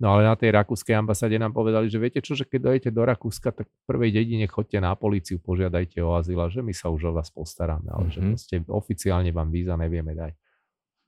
No 0.00 0.14
ale 0.14 0.24
na 0.24 0.38
tej 0.38 0.54
rakúskej 0.54 0.94
ambasáde 0.94 1.36
nám 1.36 1.52
povedali, 1.52 1.90
že 1.90 1.98
viete 1.98 2.22
čo, 2.22 2.32
že 2.38 2.46
keď 2.46 2.70
dojete 2.70 2.90
do 2.94 3.02
Rakúska, 3.02 3.50
tak 3.50 3.66
v 3.66 3.82
prvej 3.82 4.14
dedine 4.14 4.46
chodte 4.46 4.78
na 4.78 4.94
policiu, 4.94 5.42
požiadajte 5.42 5.98
o 6.06 6.14
azyl 6.14 6.38
že 6.54 6.62
my 6.62 6.70
sa 6.70 6.86
už 6.86 7.10
o 7.10 7.12
vás 7.12 7.34
postaráme, 7.34 7.90
ale 7.90 8.06
uh-huh. 8.06 8.14
že 8.14 8.20
mhm. 8.22 8.28
proste 8.32 8.54
oficiálne 8.70 9.34
vám 9.34 9.50
víza 9.52 9.74
nevieme 9.74 10.14
dať. 10.16 10.32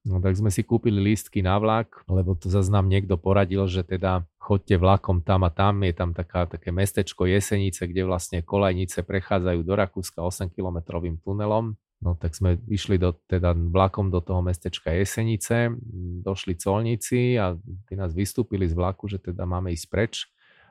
No 0.00 0.16
tak 0.16 0.32
sme 0.32 0.48
si 0.48 0.64
kúpili 0.64 0.96
lístky 0.96 1.44
na 1.44 1.60
vlak, 1.60 2.08
lebo 2.08 2.32
to 2.32 2.48
zase 2.48 2.72
nám 2.72 2.88
niekto 2.88 3.20
poradil, 3.20 3.68
že 3.68 3.84
teda 3.84 4.24
chodte 4.40 4.72
vlakom 4.80 5.20
tam 5.20 5.44
a 5.44 5.52
tam, 5.52 5.84
je 5.84 5.92
tam 5.92 6.16
taká, 6.16 6.48
také 6.48 6.72
mestečko 6.72 7.28
Jesenice, 7.28 7.84
kde 7.84 8.08
vlastne 8.08 8.40
kolajnice 8.40 9.04
prechádzajú 9.04 9.60
do 9.60 9.74
Rakúska 9.76 10.24
8-kilometrovým 10.24 11.20
tunelom. 11.20 11.76
No 12.00 12.16
tak 12.16 12.32
sme 12.32 12.56
išli 12.64 12.96
do, 12.96 13.12
teda 13.28 13.52
vlakom 13.52 14.08
do 14.08 14.24
toho 14.24 14.40
mestečka 14.40 14.88
Jesenice, 14.88 15.68
došli 16.24 16.56
colníci 16.56 17.36
a 17.36 17.52
tí 17.84 17.92
nás 17.92 18.16
vystúpili 18.16 18.64
z 18.64 18.72
vlaku, 18.72 19.04
že 19.04 19.20
teda 19.20 19.44
máme 19.44 19.68
ísť 19.76 19.86
preč 19.92 20.14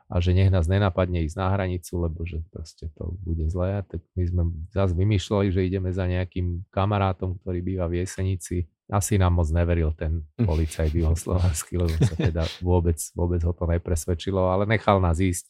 a 0.09 0.17
že 0.17 0.33
nech 0.33 0.49
nás 0.49 0.65
nenapadne 0.65 1.21
ísť 1.21 1.37
na 1.37 1.53
hranicu, 1.53 2.01
lebo 2.01 2.25
že 2.25 2.41
proste 2.49 2.89
to 2.97 3.13
bude 3.21 3.45
zlé. 3.45 3.85
Tak 3.85 4.01
my 4.17 4.23
sme 4.25 4.43
zase 4.73 4.97
vymýšľali, 4.97 5.53
že 5.53 5.69
ideme 5.69 5.93
za 5.93 6.09
nejakým 6.09 6.65
kamarátom, 6.73 7.37
ktorý 7.45 7.61
býva 7.61 7.85
v 7.85 8.01
Jesenici. 8.01 8.65
Asi 8.89 9.21
nám 9.21 9.37
moc 9.37 9.47
neveril 9.53 9.93
ten 9.93 10.25
policajt 10.33 10.89
juhoslovanský, 10.89 11.77
lebo 11.77 11.93
sa 12.01 12.15
teda 12.17 12.43
vôbec, 12.65 12.97
vôbec 13.13 13.41
ho 13.45 13.53
to 13.53 13.65
nepresvedčilo, 13.69 14.49
ale 14.49 14.65
nechal 14.65 14.97
nás 14.97 15.21
ísť. 15.21 15.45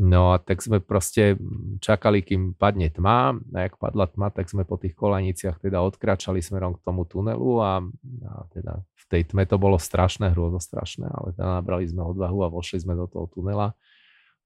No 0.00 0.32
a 0.32 0.40
tak 0.40 0.64
sme 0.64 0.80
proste 0.80 1.36
čakali, 1.84 2.24
kým 2.24 2.56
padne 2.56 2.88
tma 2.88 3.36
a 3.36 3.58
jak 3.68 3.76
padla 3.76 4.08
tma, 4.08 4.32
tak 4.32 4.48
sme 4.48 4.64
po 4.64 4.80
tých 4.80 4.96
kolaniciach 4.96 5.60
teda 5.60 5.84
odkračali 5.84 6.40
smerom 6.40 6.72
k 6.72 6.80
tomu 6.80 7.04
tunelu 7.04 7.60
a, 7.60 7.84
a 8.24 8.32
teda 8.48 8.80
v 8.80 9.04
tej 9.12 9.28
tme 9.28 9.44
to 9.44 9.60
bolo 9.60 9.76
strašné, 9.76 10.32
hrôzo 10.32 10.56
strašné, 10.56 11.04
ale 11.04 11.36
teda 11.36 11.60
nabrali 11.60 11.84
sme 11.84 12.00
odvahu 12.00 12.48
a 12.48 12.48
vošli 12.48 12.80
sme 12.80 12.96
do 12.96 13.04
toho 13.12 13.28
tunela. 13.28 13.76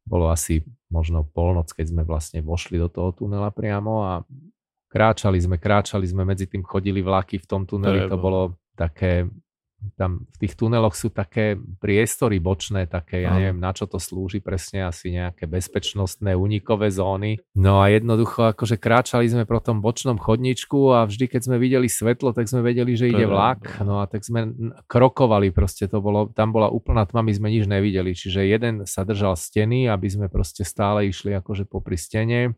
Bolo 0.03 0.27
asi 0.27 0.67
možno 0.91 1.23
polnoc, 1.23 1.71
keď 1.71 1.87
sme 1.87 2.03
vlastne 2.03 2.43
vošli 2.43 2.75
do 2.75 2.91
toho 2.91 3.15
tunela 3.15 3.55
priamo 3.55 4.03
a 4.03 4.13
kráčali 4.95 5.43
sme, 5.43 5.59
kráčali 5.59 6.07
sme, 6.07 6.23
medzi 6.23 6.47
tým 6.47 6.63
chodili 6.63 7.03
vlaky 7.03 7.43
v 7.43 7.47
tom 7.51 7.67
tuneli, 7.67 8.07
to 8.07 8.15
bolo 8.15 8.55
také 8.79 9.27
tam 9.97 10.25
v 10.33 10.37
tých 10.41 10.57
tuneloch 10.57 10.97
sú 10.97 11.13
také 11.13 11.61
priestory 11.61 12.41
bočné, 12.41 12.89
také, 12.89 13.25
ja 13.25 13.37
neviem, 13.37 13.61
na 13.61 13.77
čo 13.77 13.85
to 13.85 14.01
slúži 14.01 14.41
presne, 14.41 14.89
asi 14.89 15.13
nejaké 15.13 15.45
bezpečnostné 15.45 16.33
unikové 16.33 16.89
zóny. 16.89 17.37
No 17.53 17.85
a 17.85 17.93
jednoducho, 17.93 18.57
akože 18.57 18.81
kráčali 18.81 19.29
sme 19.29 19.45
po 19.45 19.61
tom 19.61 19.85
bočnom 19.85 20.17
chodničku 20.17 20.97
a 20.97 21.05
vždy, 21.05 21.29
keď 21.29 21.41
sme 21.45 21.57
videli 21.61 21.89
svetlo, 21.93 22.33
tak 22.33 22.49
sme 22.49 22.65
vedeli, 22.65 22.97
že 22.97 23.13
ide 23.13 23.29
vlak. 23.29 23.85
No 23.85 24.01
a 24.01 24.09
tak 24.09 24.25
sme 24.25 24.51
krokovali, 24.89 25.53
proste 25.53 25.87
to 25.87 26.01
bolo, 26.01 26.33
tam 26.33 26.51
bola 26.51 26.73
úplná 26.73 27.05
tma, 27.05 27.21
my 27.21 27.33
sme 27.37 27.53
nič 27.53 27.69
nevideli. 27.69 28.17
Čiže 28.17 28.41
jeden 28.49 28.75
sa 28.89 29.05
držal 29.05 29.37
steny, 29.37 29.87
aby 29.93 30.09
sme 30.09 30.27
proste 30.33 30.65
stále 30.65 31.07
išli 31.13 31.37
akože 31.37 31.69
popri 31.69 32.01
stene 32.01 32.57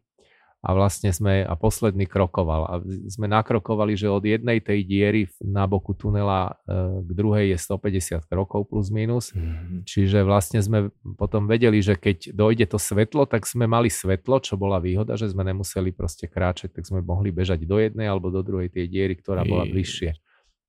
a 0.64 0.74
vlastne 0.74 1.12
sme, 1.14 1.44
a 1.44 1.54
posledný 1.54 2.08
krokoval 2.08 2.62
a 2.66 2.74
sme 3.06 3.30
nakrokovali, 3.30 3.94
že 3.94 4.10
od 4.10 4.24
jednej 4.24 4.58
tej 4.58 4.82
diery 4.82 5.30
na 5.38 5.68
boku 5.68 5.94
tunela 5.94 6.58
e, 6.66 7.04
k 7.06 7.10
druhej 7.12 7.46
je 7.54 7.58
150 7.60 8.26
krokov 8.26 8.66
plus 8.66 8.90
minus, 8.90 9.30
mm-hmm. 9.30 9.86
čiže 9.86 10.26
vlastne 10.26 10.58
sme 10.58 10.90
potom 11.14 11.46
vedeli, 11.46 11.78
že 11.78 11.94
keď 11.94 12.34
dojde 12.34 12.66
to 12.66 12.78
svetlo, 12.82 13.28
tak 13.30 13.46
sme 13.46 13.70
mali 13.70 13.92
svetlo, 13.92 14.42
čo 14.42 14.58
bola 14.58 14.82
výhoda, 14.82 15.14
že 15.14 15.30
sme 15.30 15.46
nemuseli 15.46 15.94
proste 15.94 16.26
kráčať, 16.26 16.74
tak 16.74 16.88
sme 16.88 16.98
mohli 16.98 17.30
bežať 17.30 17.62
do 17.62 17.78
jednej 17.78 18.10
alebo 18.10 18.32
do 18.34 18.42
druhej 18.42 18.72
tej 18.72 18.90
diery, 18.90 19.14
ktorá 19.14 19.46
bola 19.46 19.68
bližšie 19.70 20.18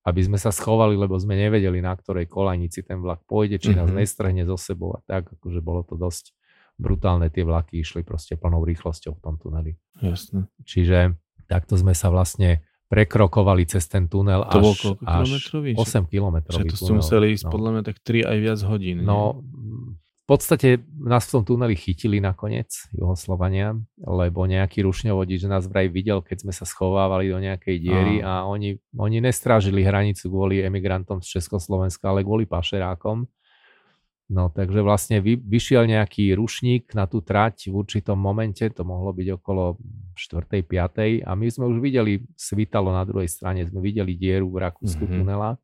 aby 0.07 0.23
sme 0.23 0.39
sa 0.39 0.55
schovali, 0.55 0.95
lebo 0.95 1.19
sme 1.19 1.35
nevedeli, 1.35 1.83
na 1.83 1.91
ktorej 1.91 2.31
kolajnici 2.31 2.79
ten 2.79 3.03
vlak 3.03 3.27
pôjde, 3.27 3.59
či 3.59 3.75
nás 3.75 3.91
mm-hmm. 3.91 3.99
nestrhne 3.99 4.43
zo 4.47 4.55
sebou 4.55 4.95
a 4.95 5.03
tak, 5.03 5.27
akože 5.35 5.59
bolo 5.59 5.83
to 5.83 5.99
dosť, 5.99 6.31
brutálne 6.77 7.27
tie 7.33 7.41
vlaky 7.43 7.81
išli 7.81 8.05
proste 8.05 8.37
plnou 8.37 8.61
rýchlosťou 8.63 9.17
v 9.17 9.21
tom 9.21 9.35
tuneli. 9.41 9.73
Jasne. 9.99 10.45
Čiže 10.63 11.17
takto 11.49 11.75
sme 11.75 11.97
sa 11.97 12.13
vlastne 12.13 12.61
prekrokovali 12.87 13.67
cez 13.67 13.83
ten 13.91 14.07
tunel 14.07 14.47
to 14.47 14.63
až, 14.63 14.63
koľko 14.63 14.87
až 15.03 15.27
kilometrový? 15.27 15.71
8 15.75 16.07
kilometrový 16.07 16.69
to 16.71 16.77
ste 16.79 16.91
museli 16.95 17.35
ísť 17.35 17.45
no. 17.47 17.51
podľa 17.51 17.69
mňa 17.75 17.83
tak 17.83 17.97
3 17.99 18.31
aj 18.31 18.37
viac 18.39 18.59
hodín. 18.63 18.97
No, 19.03 19.43
v 20.27 20.35
podstate 20.35 20.83
nás 20.99 21.23
v 21.27 21.39
tom 21.39 21.43
tuneli 21.47 21.75
chytili 21.75 22.19
nakoniec 22.19 22.67
Juhoslovania, 22.91 23.79
lebo 23.95 24.43
nejaký 24.43 24.83
rušňovodič 24.83 25.47
nás 25.47 25.67
vraj 25.71 25.87
videl, 25.87 26.19
keď 26.19 26.47
sme 26.47 26.53
sa 26.55 26.67
schovávali 26.67 27.31
do 27.31 27.39
nejakej 27.39 27.75
diery 27.79 28.15
a, 28.19 28.43
a 28.43 28.47
oni, 28.47 28.75
oni 28.99 29.23
nestrážili 29.23 29.87
hranicu 29.87 30.27
kvôli 30.27 30.59
emigrantom 30.59 31.23
z 31.23 31.39
Československa, 31.39 32.11
ale 32.11 32.27
kvôli 32.27 32.43
pašerákom. 32.43 33.23
No 34.27 34.51
takže 34.51 34.83
vlastne 34.83 35.23
vy, 35.23 35.39
vyšiel 35.39 35.87
nejaký 35.87 36.35
rušník 36.35 36.91
na 36.91 37.07
tú 37.07 37.23
trať 37.23 37.71
v 37.71 37.79
určitom 37.79 38.19
momente, 38.19 38.59
to 38.67 38.83
mohlo 38.83 39.15
byť 39.15 39.27
okolo 39.39 39.79
4. 40.19 40.67
5. 40.67 41.23
a 41.23 41.31
my 41.31 41.47
sme 41.47 41.63
už 41.71 41.79
videli, 41.79 42.27
svítalo 42.35 42.91
na 42.91 43.07
druhej 43.07 43.31
strane, 43.31 43.63
sme 43.63 43.79
videli 43.79 44.19
dieru 44.19 44.51
v 44.51 44.67
Rakúsku 44.67 44.99
mm-hmm. 44.99 45.23
tunela. 45.23 45.55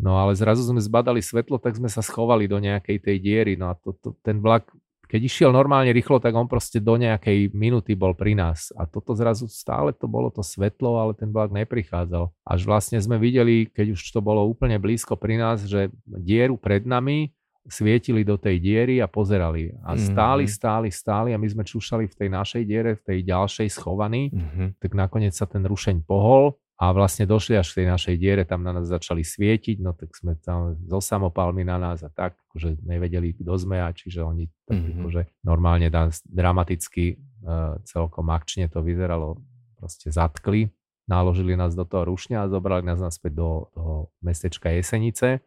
No 0.00 0.20
ale 0.20 0.36
zrazu 0.36 0.64
sme 0.68 0.80
zbadali 0.80 1.24
svetlo, 1.24 1.56
tak 1.56 1.80
sme 1.80 1.88
sa 1.88 2.04
schovali 2.04 2.44
do 2.44 2.60
nejakej 2.60 2.96
tej 3.04 3.16
diery. 3.20 3.52
No 3.56 3.72
a 3.72 3.74
to, 3.76 3.96
to, 4.00 4.16
ten 4.20 4.40
vlak, 4.40 4.68
keď 5.10 5.26
išiel 5.26 5.50
normálne 5.50 5.90
rýchlo, 5.90 6.22
tak 6.22 6.30
on 6.38 6.46
proste 6.46 6.78
do 6.78 6.94
nejakej 6.94 7.50
minúty 7.50 7.98
bol 7.98 8.14
pri 8.14 8.38
nás. 8.38 8.70
A 8.78 8.86
toto 8.86 9.10
zrazu 9.18 9.50
stále 9.50 9.90
to 9.90 10.06
bolo 10.06 10.30
to 10.30 10.38
svetlo, 10.38 11.02
ale 11.02 11.18
ten 11.18 11.34
vlak 11.34 11.50
neprichádzal. 11.50 12.30
Až 12.46 12.60
vlastne 12.62 13.02
sme 13.02 13.18
videli, 13.18 13.66
keď 13.66 13.98
už 13.98 14.00
to 14.14 14.22
bolo 14.22 14.46
úplne 14.46 14.78
blízko 14.78 15.18
pri 15.18 15.34
nás, 15.34 15.66
že 15.66 15.90
dieru 16.06 16.54
pred 16.54 16.86
nami 16.86 17.34
svietili 17.66 18.22
do 18.22 18.38
tej 18.38 18.62
diery 18.62 19.02
a 19.02 19.10
pozerali. 19.10 19.74
A 19.82 19.98
stáli, 19.98 20.46
mm-hmm. 20.46 20.58
stáli, 20.62 20.88
stáli 20.94 21.30
a 21.34 21.38
my 21.42 21.48
sme 21.50 21.66
čúšali 21.66 22.06
v 22.06 22.14
tej 22.14 22.28
našej 22.30 22.62
diere, 22.62 22.94
v 22.94 23.02
tej 23.02 23.18
ďalšej 23.26 23.68
schovaní. 23.74 24.30
Mm-hmm. 24.30 24.68
Tak 24.78 24.90
nakoniec 24.94 25.34
sa 25.34 25.50
ten 25.50 25.66
rušeň 25.66 26.06
pohol 26.06 26.54
a 26.80 26.96
vlastne 26.96 27.28
došli 27.28 27.60
až 27.60 27.76
v 27.76 27.84
tej 27.84 27.86
našej 27.92 28.14
diere, 28.16 28.42
tam 28.48 28.64
na 28.64 28.72
nás 28.72 28.88
začali 28.88 29.20
svietiť, 29.20 29.84
no 29.84 29.92
tak 29.92 30.16
sme 30.16 30.32
tam 30.40 30.80
zo 30.88 30.96
samopalmi 30.96 31.60
na 31.60 31.76
nás 31.76 32.00
a 32.00 32.08
tak, 32.08 32.40
že 32.56 32.72
nevedeli, 32.80 33.36
kto 33.36 33.52
sme 33.60 33.84
a 33.84 33.92
čiže 33.92 34.24
oni 34.24 34.48
tak 34.64 34.80
mm-hmm. 34.80 34.96
akože 35.04 35.22
normálne 35.44 35.92
dramaticky 36.24 37.20
uh, 37.44 37.76
celkom 37.84 38.32
akčne 38.32 38.72
to 38.72 38.80
vyzeralo, 38.80 39.36
proste 39.76 40.08
zatkli, 40.08 40.72
naložili 41.04 41.52
nás 41.52 41.76
do 41.76 41.84
toho 41.84 42.08
rušňa 42.08 42.48
a 42.48 42.50
zobrali 42.50 42.80
nás 42.80 42.96
naspäť 42.96 43.36
do 43.36 43.68
toho 43.76 43.94
mestečka 44.24 44.72
Jesenice. 44.72 45.44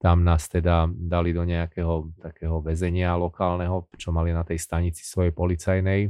Tam 0.00 0.24
nás 0.24 0.48
teda 0.48 0.88
dali 0.88 1.36
do 1.36 1.44
nejakého 1.44 2.16
takého 2.24 2.64
väzenia 2.64 3.12
lokálneho, 3.20 3.84
čo 4.00 4.16
mali 4.16 4.32
na 4.32 4.48
tej 4.48 4.64
stanici 4.64 5.04
svojej 5.04 5.36
policajnej 5.36 6.08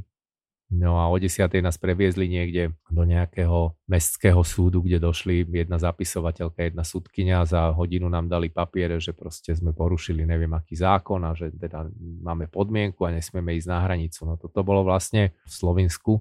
No 0.66 0.98
a 0.98 1.06
o 1.06 1.14
10. 1.14 1.46
nás 1.62 1.78
previezli 1.78 2.26
niekde 2.26 2.74
do 2.90 3.06
nejakého 3.06 3.78
mestského 3.86 4.42
súdu, 4.42 4.82
kde 4.82 4.98
došli 4.98 5.46
jedna 5.46 5.78
zapisovateľka, 5.78 6.58
jedna 6.58 6.82
súdkynia, 6.82 7.46
za 7.46 7.70
hodinu 7.70 8.10
nám 8.10 8.26
dali 8.26 8.50
papiere, 8.50 8.98
že 8.98 9.14
proste 9.14 9.54
sme 9.54 9.70
porušili 9.70 10.26
neviem 10.26 10.50
aký 10.50 10.74
zákon 10.74 11.22
a 11.22 11.38
že 11.38 11.54
teda 11.54 11.86
máme 12.18 12.50
podmienku 12.50 13.06
a 13.06 13.14
nesmieme 13.14 13.54
ísť 13.54 13.68
na 13.70 13.78
hranicu. 13.86 14.26
No 14.26 14.34
toto 14.34 14.66
bolo 14.66 14.82
vlastne 14.82 15.38
v 15.46 15.52
Slovensku 15.54 16.18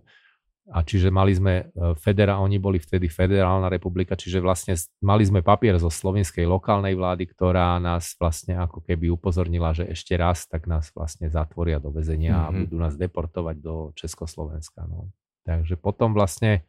a 0.65 0.81
čiže 0.81 1.13
mali 1.13 1.29
sme 1.37 1.53
e, 1.61 1.93
federa, 2.01 2.41
oni 2.41 2.57
boli 2.57 2.81
vtedy 2.81 3.05
federálna 3.05 3.69
republika, 3.69 4.17
čiže 4.17 4.41
vlastne 4.41 4.73
mali 4.97 5.21
sme 5.21 5.45
papier 5.45 5.77
zo 5.77 5.93
slovenskej 5.93 6.41
lokálnej 6.49 6.97
vlády, 6.97 7.29
ktorá 7.29 7.77
nás 7.77 8.17
vlastne 8.17 8.57
ako 8.57 8.81
keby 8.81 9.13
upozornila, 9.13 9.77
že 9.77 9.85
ešte 9.85 10.17
raz, 10.17 10.49
tak 10.49 10.65
nás 10.65 10.89
vlastne 10.89 11.29
zatvoria 11.29 11.77
do 11.77 11.93
väzenia 11.93 12.33
mm-hmm. 12.33 12.49
a 12.49 12.53
mhm. 12.53 12.57
budú 12.65 12.75
nás 12.81 12.93
deportovať 12.97 13.55
do 13.61 13.75
Československa. 13.93 14.89
No. 14.89 15.13
Takže 15.45 15.77
potom 15.77 16.17
vlastne 16.17 16.65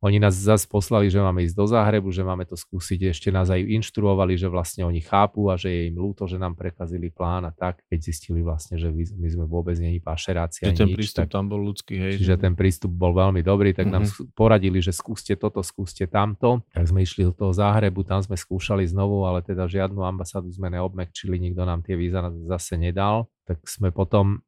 oni 0.00 0.16
nás 0.16 0.32
zase 0.32 0.64
poslali, 0.64 1.12
že 1.12 1.20
máme 1.20 1.44
ísť 1.44 1.56
do 1.56 1.66
Záhrebu, 1.68 2.08
že 2.08 2.24
máme 2.24 2.48
to 2.48 2.56
skúsiť. 2.56 3.12
Ešte 3.12 3.28
nás 3.28 3.52
aj 3.52 3.60
inštruovali, 3.60 4.32
že 4.32 4.48
vlastne 4.48 4.88
oni 4.88 5.04
chápu 5.04 5.52
a 5.52 5.60
že 5.60 5.68
je 5.68 5.80
im 5.92 5.96
ľúto, 6.00 6.24
že 6.24 6.40
nám 6.40 6.56
prekazili 6.56 7.12
plán 7.12 7.44
a 7.44 7.52
tak, 7.52 7.84
keď 7.84 7.98
zistili 8.00 8.40
vlastne, 8.40 8.80
že 8.80 8.88
my 8.88 9.28
sme 9.28 9.44
vôbec 9.44 9.76
není 9.76 10.00
pašeráci. 10.00 10.64
Že 10.64 10.72
ten 10.72 10.88
nič, 10.88 10.96
prístup 10.96 11.28
tak, 11.28 11.36
tam 11.36 11.52
bol 11.52 11.60
ľudský, 11.60 12.00
hej. 12.00 12.12
Čiže 12.16 12.40
ten 12.40 12.56
prístup 12.56 12.96
bol 12.96 13.12
veľmi 13.12 13.44
dobrý, 13.44 13.76
tak 13.76 13.92
mm-hmm. 13.92 14.00
nám 14.00 14.04
mhm. 14.08 14.32
poradili, 14.32 14.80
že 14.80 14.96
skúste 14.96 15.36
toto, 15.36 15.60
skúste 15.60 16.08
tamto. 16.08 16.64
Tak 16.72 16.88
sme 16.88 17.04
išli 17.04 17.28
do 17.28 17.36
toho 17.36 17.52
Záhrebu, 17.52 18.00
tam 18.08 18.24
sme 18.24 18.40
skúšali 18.40 18.88
znovu, 18.88 19.28
ale 19.28 19.44
teda 19.44 19.68
žiadnu 19.68 20.00
ambasádu 20.00 20.48
sme 20.48 20.72
neobmekčili, 20.72 21.36
nikto 21.36 21.68
nám 21.68 21.84
tie 21.84 22.00
víza 22.00 22.24
zase 22.48 22.80
nedal. 22.80 23.28
Tak 23.44 23.68
sme 23.68 23.92
potom 23.92 24.40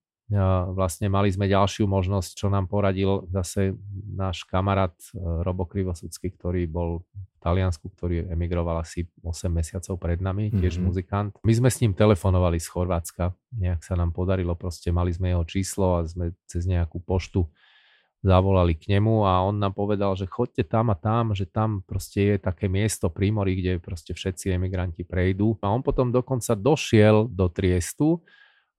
vlastne 0.72 1.12
mali 1.12 1.28
sme 1.28 1.50
ďalšiu 1.50 1.84
možnosť, 1.84 2.30
čo 2.38 2.46
nám 2.48 2.70
poradil 2.70 3.28
zase 3.28 3.76
náš 4.08 4.48
kamarát 4.48 4.94
e, 5.12 5.18
Robo 5.44 5.68
Krivosudský, 5.68 6.32
ktorý 6.32 6.64
bol 6.70 7.04
v 7.12 7.36
Taliansku, 7.42 7.90
ktorý 7.92 8.30
emigroval 8.32 8.80
asi 8.80 9.04
8 9.20 9.52
mesiacov 9.52 9.98
pred 9.98 10.22
nami, 10.22 10.48
tiež 10.54 10.78
mm-hmm. 10.78 10.86
muzikant. 10.86 11.32
My 11.42 11.52
sme 11.52 11.68
s 11.68 11.82
ním 11.84 11.92
telefonovali 11.92 12.56
z 12.62 12.66
Chorvátska, 12.70 13.34
nejak 13.58 13.82
sa 13.84 13.98
nám 13.98 14.14
podarilo, 14.14 14.56
proste 14.56 14.94
mali 14.94 15.10
sme 15.12 15.34
jeho 15.34 15.44
číslo 15.44 16.00
a 16.00 16.06
sme 16.06 16.32
cez 16.48 16.64
nejakú 16.64 17.02
poštu 17.02 17.44
zavolali 18.22 18.78
k 18.78 18.96
nemu 18.96 19.26
a 19.26 19.42
on 19.42 19.58
nám 19.58 19.74
povedal, 19.74 20.14
že 20.14 20.30
chodte 20.30 20.62
tam 20.62 20.94
a 20.94 20.96
tam, 20.96 21.34
že 21.34 21.50
tam 21.50 21.82
proste 21.82 22.34
je 22.34 22.36
také 22.38 22.70
miesto 22.70 23.10
pri 23.10 23.34
mori, 23.34 23.58
kde 23.58 23.82
proste 23.82 24.14
všetci 24.14 24.54
emigranti 24.54 25.02
prejdú. 25.02 25.58
A 25.58 25.74
on 25.74 25.82
potom 25.82 26.14
dokonca 26.14 26.54
došiel 26.54 27.26
do 27.26 27.50
Triestu 27.50 28.22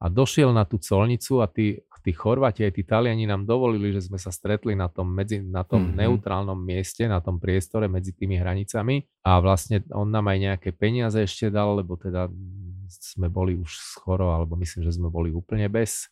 a 0.04 0.12
došiel 0.12 0.52
na 0.52 0.68
tú 0.68 0.76
colnicu 0.84 1.40
a 1.40 1.48
tí, 1.48 1.80
tí 2.04 2.12
Chorváti 2.12 2.68
aj 2.68 2.76
tí 2.76 2.84
Taliani 2.84 3.24
nám 3.24 3.48
dovolili, 3.48 3.96
že 3.96 4.04
sme 4.04 4.20
sa 4.20 4.28
stretli 4.36 4.76
na 4.76 4.92
tom, 4.92 5.08
medzi, 5.08 5.40
na 5.40 5.64
tom 5.64 5.88
mm-hmm. 5.88 6.04
neutrálnom 6.04 6.60
mieste, 6.60 7.08
na 7.08 7.24
tom 7.24 7.40
priestore 7.40 7.88
medzi 7.88 8.12
tými 8.12 8.36
hranicami 8.36 9.08
a 9.24 9.40
vlastne 9.40 9.80
on 9.96 10.12
nám 10.12 10.28
aj 10.28 10.38
nejaké 10.52 10.70
peniaze 10.76 11.24
ešte 11.24 11.48
dal, 11.48 11.80
lebo 11.80 11.96
teda 11.96 12.28
sme 12.92 13.32
boli 13.32 13.56
už 13.56 13.80
skoro, 13.80 14.36
alebo 14.36 14.60
myslím, 14.60 14.84
že 14.84 15.00
sme 15.00 15.08
boli 15.08 15.32
úplne 15.32 15.72
bez. 15.72 16.12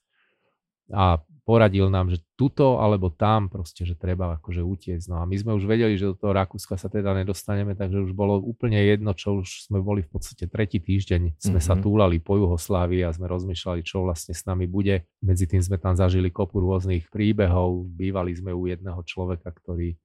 A 0.93 1.19
poradil 1.41 1.89
nám, 1.89 2.13
že 2.13 2.21
tuto 2.37 2.77
alebo 2.79 3.09
tam 3.09 3.49
proste, 3.49 3.83
že 3.83 3.97
treba 3.97 4.37
akože 4.37 4.61
utiecť. 4.61 5.05
No 5.09 5.19
a 5.19 5.27
my 5.27 5.35
sme 5.35 5.51
už 5.57 5.65
vedeli, 5.65 5.97
že 5.97 6.13
do 6.13 6.15
toho 6.15 6.31
Rakúska 6.31 6.77
sa 6.77 6.87
teda 6.87 7.17
nedostaneme, 7.17 7.73
takže 7.73 8.07
už 8.07 8.13
bolo 8.13 8.39
úplne 8.39 8.77
jedno, 8.77 9.11
čo 9.17 9.41
už 9.41 9.67
sme 9.67 9.81
boli 9.81 10.05
v 10.05 10.09
podstate 10.15 10.45
tretí 10.45 10.77
týždeň. 10.77 11.41
Sme 11.41 11.57
mm-hmm. 11.57 11.59
sa 11.59 11.73
mhm. 11.75 11.81
túlali 11.81 12.17
po 12.21 12.37
Juhoslávii 12.37 13.03
a 13.03 13.11
sme 13.11 13.25
rozmýšľali, 13.27 13.81
čo 13.81 14.05
vlastne 14.05 14.37
s 14.37 14.45
nami 14.45 14.69
bude. 14.69 15.09
Medzi 15.19 15.49
tým 15.49 15.59
sme 15.59 15.81
tam 15.81 15.97
zažili 15.97 16.29
kopu 16.29 16.61
rôznych 16.61 17.09
príbehov. 17.09 17.89
Bývali 17.89 18.37
sme 18.37 18.53
u 18.53 18.69
jedného 18.69 19.01
človeka, 19.03 19.49
ktorý 19.49 19.97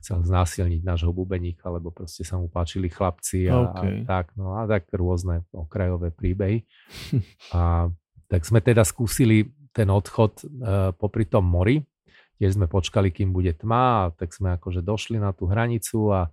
chcel 0.00 0.24
znásilniť 0.24 0.80
nášho 0.80 1.12
bubeníka, 1.12 1.68
lebo 1.68 1.92
proste 1.92 2.24
sa 2.24 2.40
mu 2.40 2.48
páčili 2.48 2.88
chlapci 2.88 3.52
a, 3.52 3.68
okay. 3.68 4.00
a 4.00 4.08
tak, 4.08 4.32
no 4.32 4.56
a 4.56 4.64
tak 4.64 4.88
rôzne 4.96 5.44
okrajové 5.52 6.08
príbehy. 6.08 6.64
a 7.56 7.92
tak 8.32 8.42
sme 8.48 8.64
teda 8.64 8.80
skúsili 8.80 9.52
ten 9.70 9.88
odchod 9.90 10.42
uh, 10.42 10.90
popri 10.94 11.26
tom 11.26 11.46
mori, 11.46 11.82
tiež 12.40 12.56
sme 12.56 12.66
počkali, 12.66 13.12
kým 13.12 13.30
bude 13.36 13.52
tma, 13.52 14.08
a 14.08 14.10
tak 14.16 14.32
sme 14.32 14.56
akože 14.56 14.80
došli 14.80 15.20
na 15.20 15.36
tú 15.36 15.44
hranicu 15.44 16.08
a 16.10 16.32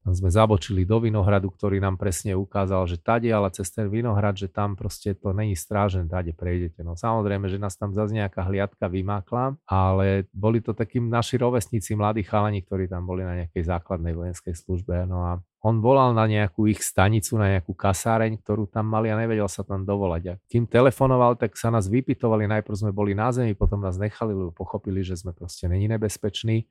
tam 0.00 0.16
sme 0.16 0.32
zabočili 0.32 0.88
do 0.88 0.96
Vinohradu, 0.96 1.52
ktorý 1.52 1.76
nám 1.76 2.00
presne 2.00 2.32
ukázal, 2.32 2.88
že 2.88 2.96
tade, 2.96 3.28
ale 3.28 3.52
cez 3.52 3.68
ten 3.68 3.84
Vinohrad, 3.84 4.32
že 4.32 4.48
tam 4.48 4.72
proste 4.72 5.12
to 5.12 5.36
není 5.36 5.52
strážen, 5.52 6.08
tade 6.08 6.32
prejdete. 6.32 6.80
No 6.80 6.96
samozrejme, 6.96 7.52
že 7.52 7.60
nás 7.60 7.76
tam 7.76 7.92
zase 7.92 8.16
nejaká 8.16 8.48
hliadka 8.48 8.88
vymákla, 8.88 9.60
ale 9.68 10.24
boli 10.32 10.64
to 10.64 10.72
takí 10.72 11.04
naši 11.04 11.36
rovesníci, 11.36 11.92
mladí 11.92 12.24
chalani, 12.24 12.64
ktorí 12.64 12.88
tam 12.88 13.04
boli 13.04 13.28
na 13.28 13.44
nejakej 13.44 13.60
základnej 13.60 14.16
vojenskej 14.16 14.56
službe. 14.56 15.04
No 15.04 15.20
a 15.20 15.32
on 15.60 15.84
volal 15.84 16.16
na 16.16 16.24
nejakú 16.24 16.64
ich 16.72 16.80
stanicu, 16.80 17.36
na 17.36 17.56
nejakú 17.56 17.76
kasáreň, 17.76 18.40
ktorú 18.40 18.64
tam 18.72 18.88
mali 18.88 19.12
a 19.12 19.16
nevedel 19.20 19.44
sa 19.44 19.60
tam 19.60 19.84
dovolať. 19.84 20.22
A 20.32 20.34
kým 20.48 20.64
telefonoval, 20.64 21.36
tak 21.36 21.52
sa 21.60 21.68
nás 21.68 21.84
vypitovali, 21.84 22.48
najprv 22.48 22.76
sme 22.80 22.92
boli 22.96 23.12
na 23.12 23.28
zemi, 23.28 23.52
potom 23.52 23.84
nás 23.84 24.00
nechali, 24.00 24.32
lebo 24.32 24.56
pochopili, 24.56 25.04
že 25.04 25.20
sme 25.20 25.36
proste 25.36 25.68
není 25.68 25.84
nebezpeční. 25.84 26.64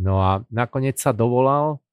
No 0.00 0.24
a 0.24 0.40
nakoniec 0.48 0.96
sa 0.96 1.12
dovolal, 1.12 1.84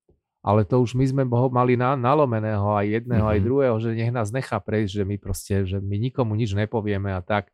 ale 0.45 0.61
to 0.63 0.79
už 0.79 0.95
my 0.95 1.05
sme 1.09 1.23
ho 1.25 1.49
mali 1.49 1.75
na, 1.75 1.97
nalomeného 1.97 2.69
aj 2.77 2.85
jedného, 3.01 3.25
mm-hmm. 3.25 3.35
aj 3.35 3.45
druhého, 3.49 3.75
že 3.81 3.89
nech 3.97 4.13
nás 4.13 4.29
nechá 4.31 4.61
prejsť, 4.61 5.01
že 5.01 5.03
my 5.03 5.15
proste, 5.19 5.55
že 5.67 5.77
my 5.81 5.97
nikomu 5.99 6.37
nič 6.37 6.55
nepovieme 6.55 7.11
a 7.11 7.19
tak. 7.19 7.51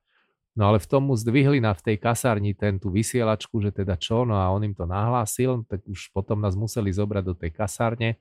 No 0.52 0.68
ale 0.68 0.84
v 0.84 0.86
tom 0.92 1.08
mu 1.08 1.16
zdvihli 1.16 1.64
na 1.64 1.72
v 1.72 1.82
tej 1.82 1.98
kasárni 1.98 2.52
ten 2.52 2.76
tú 2.76 2.92
vysielačku, 2.92 3.64
že 3.64 3.72
teda 3.72 3.96
čo, 3.96 4.28
no 4.28 4.36
a 4.36 4.52
on 4.52 4.68
im 4.68 4.76
to 4.76 4.84
nahlásil, 4.84 5.64
tak 5.66 5.80
už 5.88 6.12
potom 6.12 6.44
nás 6.44 6.60
museli 6.60 6.92
zobrať 6.92 7.24
do 7.24 7.34
tej 7.34 7.56
kasárne. 7.56 8.20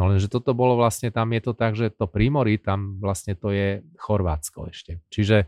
No 0.00 0.08
lenže 0.08 0.32
toto 0.32 0.56
bolo 0.56 0.80
vlastne, 0.80 1.12
tam 1.12 1.28
je 1.36 1.44
to 1.44 1.52
tak, 1.52 1.76
že 1.76 1.92
to 1.92 2.08
Primory, 2.08 2.56
tam 2.56 2.96
vlastne 2.96 3.36
to 3.36 3.52
je 3.52 3.84
Chorvátsko 4.00 4.72
ešte. 4.72 5.04
Čiže 5.12 5.44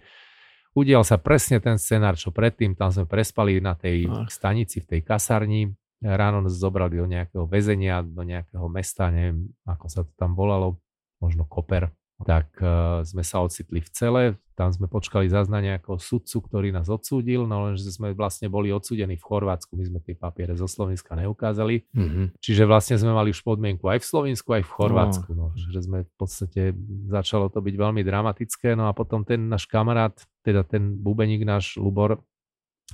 udial 0.76 1.08
sa 1.08 1.16
presne 1.16 1.56
ten 1.56 1.80
scenár, 1.80 2.20
čo 2.20 2.36
predtým, 2.36 2.76
tam 2.76 2.92
sme 2.92 3.08
prespali 3.08 3.64
na 3.64 3.72
tej 3.72 4.12
Ach. 4.12 4.28
stanici 4.28 4.84
v 4.84 4.92
tej 4.92 5.00
kasárni, 5.00 5.72
ráno 6.04 6.44
nás 6.44 6.52
zobrali 6.52 7.00
do 7.00 7.08
nejakého 7.08 7.48
väzenia, 7.48 8.04
do 8.04 8.28
nejakého 8.28 8.68
mesta, 8.68 9.08
neviem, 9.08 9.48
ako 9.64 9.86
sa 9.88 10.04
to 10.04 10.12
tam 10.20 10.36
volalo, 10.36 10.76
možno 11.16 11.48
Koper, 11.48 11.88
tak 12.24 12.48
uh, 12.62 13.02
sme 13.02 13.26
sa 13.26 13.42
ocitli 13.42 13.82
v 13.82 13.90
cele, 13.90 14.22
tam 14.52 14.70
sme 14.70 14.86
počkali 14.86 15.26
zase 15.26 15.48
na 15.48 15.64
nejakého 15.64 15.96
sudcu, 15.96 16.44
ktorý 16.44 16.68
nás 16.70 16.86
odsúdil, 16.86 17.48
no 17.48 17.66
lenže 17.66 17.88
sme 17.88 18.12
vlastne 18.12 18.46
boli 18.52 18.70
odsúdení 18.70 19.18
v 19.18 19.24
Chorvátsku, 19.24 19.74
my 19.74 19.84
sme 19.88 19.98
tie 20.04 20.14
papiere 20.14 20.54
zo 20.54 20.68
Slovenska 20.68 21.16
neukázali, 21.16 21.88
mm-hmm. 21.90 22.26
čiže 22.38 22.68
vlastne 22.68 23.00
sme 23.00 23.16
mali 23.16 23.32
už 23.32 23.40
podmienku 23.42 23.88
aj 23.88 24.04
v 24.04 24.06
Slovensku, 24.06 24.48
aj 24.52 24.62
v 24.62 24.70
Chorvátsku, 24.70 25.30
no. 25.32 25.50
no, 25.50 25.56
že 25.56 25.80
sme 25.82 26.04
v 26.04 26.14
podstate, 26.14 26.62
začalo 27.08 27.48
to 27.48 27.64
byť 27.64 27.74
veľmi 27.74 28.02
dramatické, 28.04 28.76
no 28.76 28.86
a 28.86 28.92
potom 28.92 29.24
ten 29.24 29.48
náš 29.48 29.64
kamarát, 29.66 30.14
teda 30.44 30.62
ten 30.62 30.94
bubeník 31.00 31.42
náš 31.42 31.80
Lubor, 31.80 32.20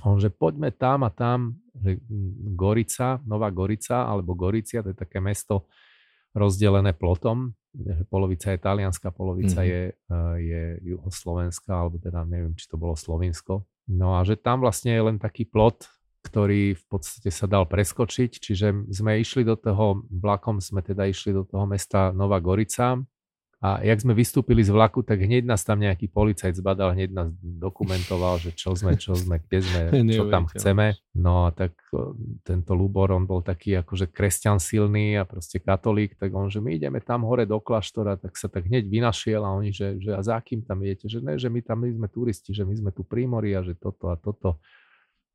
on, 0.07 0.15
že 0.15 0.31
poďme 0.31 0.71
tam 0.71 1.03
a 1.03 1.11
tam, 1.11 1.59
že 1.75 1.99
Gorica, 2.55 3.19
Nová 3.27 3.51
Gorica, 3.51 4.07
alebo 4.07 4.31
Goricia, 4.31 4.79
to 4.79 4.95
je 4.95 4.97
také 4.97 5.19
mesto 5.19 5.67
rozdelené 6.31 6.95
plotom, 6.95 7.51
polovica 8.09 8.51
je 8.53 8.59
talianská, 8.59 9.13
polovica 9.13 9.61
mm-hmm. 9.61 9.71
je, 9.71 9.81
eh, 9.93 10.35
je 10.41 10.63
juhoslovenská, 10.95 11.73
alebo 11.73 12.01
teda 12.01 12.25
neviem, 12.25 12.53
či 12.57 12.65
to 12.65 12.75
bolo 12.75 12.97
Slovinsko. 12.97 13.65
No 13.89 14.17
a 14.17 14.25
že 14.25 14.37
tam 14.37 14.61
vlastne 14.61 14.93
je 14.93 15.01
len 15.01 15.17
taký 15.17 15.49
plot, 15.49 15.89
ktorý 16.25 16.75
v 16.75 16.85
podstate 16.91 17.31
sa 17.31 17.47
dal 17.47 17.65
preskočiť, 17.65 18.31
čiže 18.43 18.91
sme 18.91 19.17
išli 19.23 19.47
do 19.47 19.55
toho, 19.55 20.03
vlakom 20.11 20.59
sme 20.59 20.83
teda 20.83 21.07
išli 21.07 21.31
do 21.31 21.47
toho 21.47 21.63
mesta 21.63 22.11
Nová 22.11 22.43
Gorica 22.43 22.99
a 23.59 23.83
jak 23.83 23.99
sme 23.99 24.15
vystúpili 24.15 24.63
z 24.63 24.71
vlaku, 24.71 25.03
tak 25.03 25.19
hneď 25.19 25.43
nás 25.43 25.67
tam 25.67 25.83
nejaký 25.83 26.07
policajt 26.07 26.63
zbadal, 26.63 26.95
hneď 26.95 27.11
nás 27.11 27.27
dokumentoval, 27.43 28.39
že 28.39 28.55
čo 28.55 28.71
sme, 28.71 28.95
čo 28.95 29.19
sme, 29.19 29.43
kde 29.43 29.59
sme, 29.59 29.81
čo 30.15 30.31
tam 30.31 30.47
chceme. 30.47 30.95
No 31.19 31.43
a 31.43 31.51
tak 31.51 31.75
tento 32.47 32.71
Lubor, 32.71 33.11
on 33.11 33.27
bol 33.27 33.43
taký 33.43 33.75
akože 33.75 34.15
kresťan 34.15 34.63
silný 34.63 35.19
a 35.19 35.27
proste 35.27 35.59
katolík, 35.59 36.15
tak 36.15 36.31
on, 36.31 36.47
že 36.47 36.63
my 36.63 36.79
ideme 36.79 37.03
tam 37.03 37.27
hore 37.27 37.43
do 37.43 37.59
kláštora, 37.59 38.15
tak 38.15 38.39
sa 38.39 38.47
tak 38.47 38.63
hneď 38.63 38.87
vynašiel 38.87 39.43
a 39.43 39.51
oni, 39.51 39.75
že, 39.75 39.99
že 39.99 40.15
a 40.15 40.23
za 40.23 40.39
kým 40.39 40.63
tam 40.63 40.79
idete, 40.79 41.11
že 41.11 41.19
ne, 41.19 41.35
že 41.35 41.51
my 41.51 41.59
tam 41.59 41.83
my 41.83 41.91
sme 41.91 42.07
turisti, 42.07 42.55
že 42.55 42.63
my 42.63 42.79
sme 42.79 42.91
tu 42.95 43.03
prímori 43.03 43.59
a 43.59 43.59
že 43.59 43.75
toto 43.75 44.07
a 44.07 44.15
toto. 44.15 44.63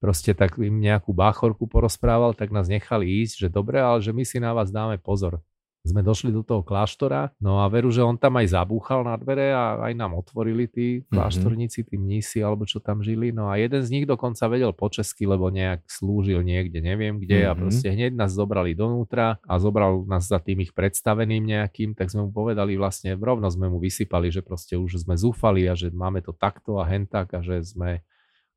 Proste 0.00 0.32
tak 0.32 0.56
im 0.56 0.80
nejakú 0.80 1.12
báchorku 1.12 1.68
porozprával, 1.68 2.32
tak 2.32 2.48
nás 2.48 2.72
nechali 2.72 3.20
ísť, 3.20 3.34
že 3.36 3.48
dobre, 3.52 3.84
ale 3.84 4.00
že 4.00 4.16
my 4.16 4.24
si 4.24 4.40
na 4.40 4.56
vás 4.56 4.72
dáme 4.72 4.96
pozor 4.96 5.44
sme 5.84 6.00
došli 6.00 6.32
do 6.32 6.40
toho 6.40 6.64
kláštora, 6.64 7.36
no 7.44 7.60
a 7.60 7.68
veru, 7.68 7.92
že 7.92 8.00
on 8.00 8.16
tam 8.16 8.40
aj 8.40 8.56
zabúchal 8.56 9.04
na 9.04 9.20
dvere 9.20 9.52
a 9.52 9.84
aj 9.84 9.92
nám 9.92 10.16
otvorili 10.16 10.64
tí 10.64 11.04
mhm. 11.04 11.12
kláštorníci, 11.12 11.84
tí 11.84 12.00
mnísi 12.00 12.40
alebo 12.40 12.64
čo 12.64 12.80
tam 12.80 13.04
žili. 13.04 13.30
No 13.30 13.52
a 13.52 13.60
jeden 13.60 13.84
z 13.84 13.92
nich 13.92 14.06
dokonca 14.08 14.48
vedel 14.48 14.72
po 14.72 14.88
česky, 14.88 15.28
lebo 15.28 15.52
nejak 15.52 15.84
slúžil 15.84 16.40
niekde, 16.40 16.80
neviem 16.80 17.20
kde 17.20 17.44
mm-hmm. 17.44 17.52
a 17.52 17.54
mhm. 17.54 17.60
proste 17.60 17.88
hneď 17.92 18.12
nás 18.16 18.32
zobrali 18.32 18.72
donútra 18.72 19.36
a 19.44 19.54
zobral 19.60 20.08
nás 20.08 20.24
za 20.24 20.40
tým 20.40 20.64
ich 20.64 20.72
predstaveným 20.72 21.44
nejakým, 21.44 21.92
tak 21.92 22.08
sme 22.08 22.26
mu 22.26 22.30
povedali 22.32 22.80
vlastne, 22.80 23.12
rovno 23.14 23.46
sme 23.52 23.68
mu 23.68 23.76
vysypali, 23.76 24.32
že 24.32 24.40
proste 24.40 24.80
už 24.80 25.04
sme 25.04 25.20
zúfali 25.20 25.68
a 25.68 25.76
že 25.76 25.92
máme 25.92 26.24
to 26.24 26.32
takto 26.32 26.80
a 26.80 26.88
hentak 26.88 27.28
a 27.36 27.44
že 27.44 27.60
sme 27.60 28.00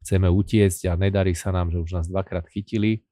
chceme 0.07 0.31
utiecť 0.31 0.87
a 0.87 0.93
nedarí 0.95 1.35
sa 1.35 1.51
nám, 1.51 1.67
že 1.73 1.83
už 1.83 1.91
nás 1.99 2.07
dvakrát 2.07 2.47
chytili 2.47 3.03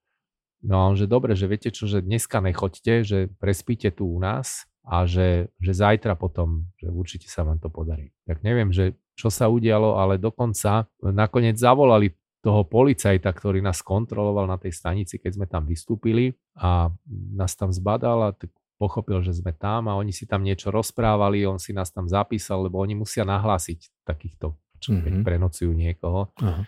No 0.66 0.82
a 0.82 0.84
on, 0.90 0.98
že 0.98 1.06
dobre, 1.06 1.38
že 1.38 1.46
viete 1.46 1.70
čo, 1.70 1.86
že 1.86 2.02
dneska 2.02 2.42
nechoďte, 2.42 2.94
že 3.06 3.20
prespíte 3.38 3.94
tu 3.94 4.10
u 4.10 4.18
nás 4.18 4.66
a 4.82 5.06
že, 5.06 5.54
že 5.62 5.72
zajtra 5.78 6.18
potom, 6.18 6.66
že 6.82 6.90
určite 6.90 7.30
sa 7.30 7.46
vám 7.46 7.62
to 7.62 7.70
podarí. 7.70 8.10
Tak 8.26 8.42
neviem, 8.42 8.74
že 8.74 8.98
čo 9.14 9.30
sa 9.30 9.46
udialo, 9.48 10.02
ale 10.02 10.18
dokonca 10.18 10.90
nakoniec 11.02 11.56
zavolali 11.58 12.18
toho 12.42 12.66
policajta, 12.66 13.30
ktorý 13.30 13.62
nás 13.62 13.82
kontroloval 13.82 14.46
na 14.46 14.58
tej 14.62 14.74
stanici, 14.74 15.18
keď 15.18 15.32
sme 15.38 15.48
tam 15.50 15.66
vystúpili 15.66 16.38
a 16.58 16.94
nás 17.34 17.58
tam 17.58 17.74
zbadal 17.74 18.30
a 18.30 18.38
tak 18.38 18.54
pochopil, 18.78 19.22
že 19.26 19.34
sme 19.34 19.56
tam 19.56 19.90
a 19.90 19.98
oni 19.98 20.14
si 20.14 20.30
tam 20.30 20.46
niečo 20.46 20.70
rozprávali, 20.70 21.48
on 21.48 21.58
si 21.58 21.74
nás 21.74 21.90
tam 21.90 22.06
zapísal, 22.06 22.70
lebo 22.70 22.78
oni 22.82 22.94
musia 22.94 23.26
nahlásiť 23.26 24.06
takýchto, 24.06 24.54
čo 24.78 24.90
mm-hmm. 24.94 25.22
mhm. 25.22 25.26
prenocujú 25.26 25.72
niekoho. 25.74 26.30
Aha 26.42 26.66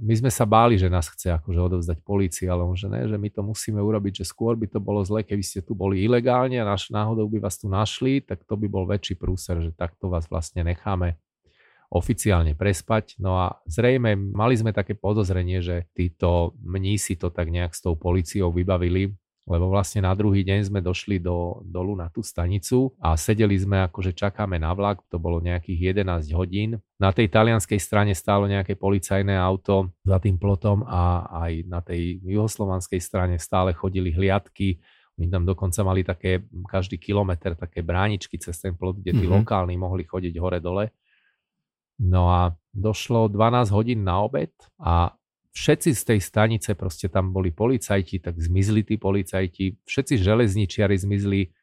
my 0.00 0.14
sme 0.14 0.30
sa 0.30 0.46
báli, 0.48 0.78
že 0.78 0.90
nás 0.90 1.06
chce 1.10 1.34
akože 1.34 1.60
odovzdať 1.60 1.98
polícii, 2.02 2.46
ale 2.50 2.66
on, 2.66 2.74
že 2.74 2.90
ne, 2.90 3.06
že 3.06 3.14
my 3.14 3.28
to 3.30 3.42
musíme 3.42 3.78
urobiť, 3.78 4.22
že 4.22 4.30
skôr 4.30 4.58
by 4.58 4.66
to 4.70 4.78
bolo 4.82 5.02
zle, 5.06 5.22
keby 5.22 5.42
ste 5.42 5.62
tu 5.62 5.74
boli 5.74 6.02
ilegálne 6.02 6.58
a 6.58 6.66
naš, 6.66 6.90
náhodou 6.90 7.26
by 7.30 7.38
vás 7.42 7.58
tu 7.58 7.66
našli, 7.70 8.22
tak 8.22 8.42
to 8.46 8.54
by 8.54 8.66
bol 8.66 8.84
väčší 8.86 9.14
prúser, 9.18 9.62
že 9.62 9.70
takto 9.74 10.10
vás 10.10 10.26
vlastne 10.26 10.66
necháme 10.66 11.18
oficiálne 11.94 12.58
prespať. 12.58 13.22
No 13.22 13.38
a 13.38 13.62
zrejme 13.70 14.18
mali 14.18 14.58
sme 14.58 14.74
také 14.74 14.98
podozrenie, 14.98 15.62
že 15.62 15.86
títo 15.94 16.58
mnísi 16.58 17.14
to 17.14 17.30
tak 17.30 17.54
nejak 17.54 17.70
s 17.70 17.84
tou 17.84 17.94
policiou 17.94 18.50
vybavili, 18.50 19.14
lebo 19.44 19.68
vlastne 19.68 20.00
na 20.00 20.16
druhý 20.16 20.40
deň 20.40 20.72
sme 20.72 20.80
došli 20.80 21.20
do, 21.20 21.60
dolu 21.68 21.92
na 21.92 22.08
tú 22.08 22.24
stanicu 22.24 22.96
a 22.96 23.12
sedeli 23.12 23.52
sme 23.60 23.84
ako, 23.84 24.00
že 24.00 24.16
čakáme 24.16 24.56
na 24.56 24.72
vlak, 24.72 25.04
to 25.12 25.20
bolo 25.20 25.36
nejakých 25.44 26.00
11 26.00 26.32
hodín. 26.32 26.80
Na 26.96 27.12
tej 27.12 27.28
talianskej 27.28 27.76
strane 27.76 28.16
stálo 28.16 28.48
nejaké 28.48 28.72
policajné 28.80 29.36
auto 29.36 29.92
za 30.00 30.16
tým 30.16 30.40
plotom 30.40 30.88
a 30.88 31.28
aj 31.44 31.52
na 31.68 31.84
tej 31.84 32.24
juhoslovanskej 32.24 33.00
strane 33.04 33.36
stále 33.36 33.76
chodili 33.76 34.16
hliadky. 34.16 34.80
Oni 35.20 35.28
tam 35.28 35.44
dokonca 35.44 35.84
mali 35.84 36.00
také, 36.02 36.48
každý 36.64 36.96
kilometr 36.96 37.52
také 37.52 37.84
bráničky 37.84 38.40
cez 38.40 38.56
ten 38.56 38.72
plot, 38.72 39.04
kde 39.04 39.12
tí 39.12 39.28
mm-hmm. 39.28 39.44
lokálni 39.44 39.76
mohli 39.76 40.08
chodiť 40.08 40.34
hore-dole. 40.40 40.88
No 42.00 42.32
a 42.32 42.56
došlo 42.74 43.30
12 43.30 43.70
hodín 43.70 44.02
na 44.02 44.24
obed 44.24 44.50
a 44.80 45.14
všetci 45.54 45.90
z 45.94 46.02
tej 46.02 46.20
stanice, 46.20 46.74
proste 46.74 47.06
tam 47.06 47.30
boli 47.30 47.54
policajti, 47.54 48.18
tak 48.18 48.34
zmizli 48.36 48.82
tí 48.82 48.98
policajti, 48.98 49.78
všetci 49.86 50.14
železničiari 50.18 50.98
zmizli, 50.98 51.54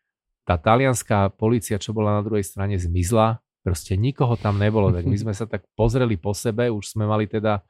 tá 0.47 0.55
talianská 0.55 1.35
policia, 1.35 1.77
čo 1.77 1.91
bola 1.91 2.17
na 2.17 2.23
druhej 2.23 2.47
strane, 2.47 2.79
zmizla, 2.79 3.43
proste 3.61 3.99
nikoho 3.99 4.39
tam 4.39 4.57
nebolo, 4.57 4.89
tak 4.95 5.05
my 5.05 5.17
sme 5.19 5.33
sa 5.35 5.45
tak 5.45 5.67
pozreli 5.75 6.15
po 6.15 6.31
sebe, 6.31 6.71
už 6.71 6.97
sme 6.97 7.05
mali 7.05 7.27
teda 7.27 7.61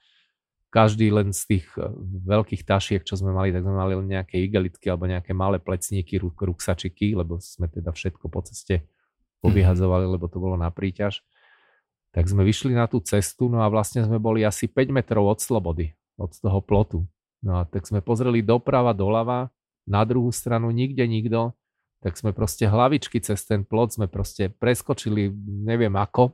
každý 0.72 1.12
len 1.12 1.36
z 1.36 1.58
tých 1.58 1.66
eh, 1.76 1.90
veľkých 2.24 2.64
tašiek, 2.64 3.02
čo 3.04 3.20
sme 3.20 3.36
mali, 3.36 3.52
tak 3.52 3.66
sme 3.66 3.76
mali 3.76 3.98
len 3.98 4.08
nejaké 4.08 4.40
igelitky 4.40 4.88
alebo 4.88 5.10
nejaké 5.10 5.36
malé 5.36 5.60
plecníky, 5.60 6.22
ruksačiky, 6.22 7.18
lebo 7.18 7.44
sme 7.44 7.68
teda 7.68 7.92
všetko 7.92 8.32
po 8.32 8.40
ceste 8.46 8.88
povyhadzovali, 9.44 10.06
lebo 10.06 10.30
to 10.32 10.38
bolo 10.40 10.56
na 10.56 10.72
príťaž. 10.72 11.26
Tak 12.16 12.30
sme 12.30 12.48
vyšli 12.48 12.72
na 12.72 12.88
tú 12.88 13.04
cestu, 13.04 13.52
no 13.52 13.66
a 13.66 13.68
vlastne 13.68 14.06
sme 14.06 14.22
boli 14.22 14.48
asi 14.48 14.70
5 14.70 14.96
metrov 14.96 15.28
od 15.28 15.44
slobody 15.44 15.92
od 16.22 16.32
toho 16.38 16.60
plotu. 16.62 17.00
No 17.42 17.58
a 17.58 17.66
tak 17.66 17.90
sme 17.90 18.06
pozreli 18.06 18.46
doprava, 18.46 18.94
doľava, 18.94 19.50
na 19.90 20.06
druhú 20.06 20.30
stranu 20.30 20.70
nikde 20.70 21.02
nikto, 21.10 21.58
tak 22.02 22.14
sme 22.18 22.34
proste 22.34 22.70
hlavičky 22.70 23.18
cez 23.22 23.42
ten 23.46 23.66
plot 23.66 23.98
sme 23.98 24.06
proste 24.06 24.54
preskočili, 24.54 25.34
neviem 25.66 25.94
ako. 25.98 26.34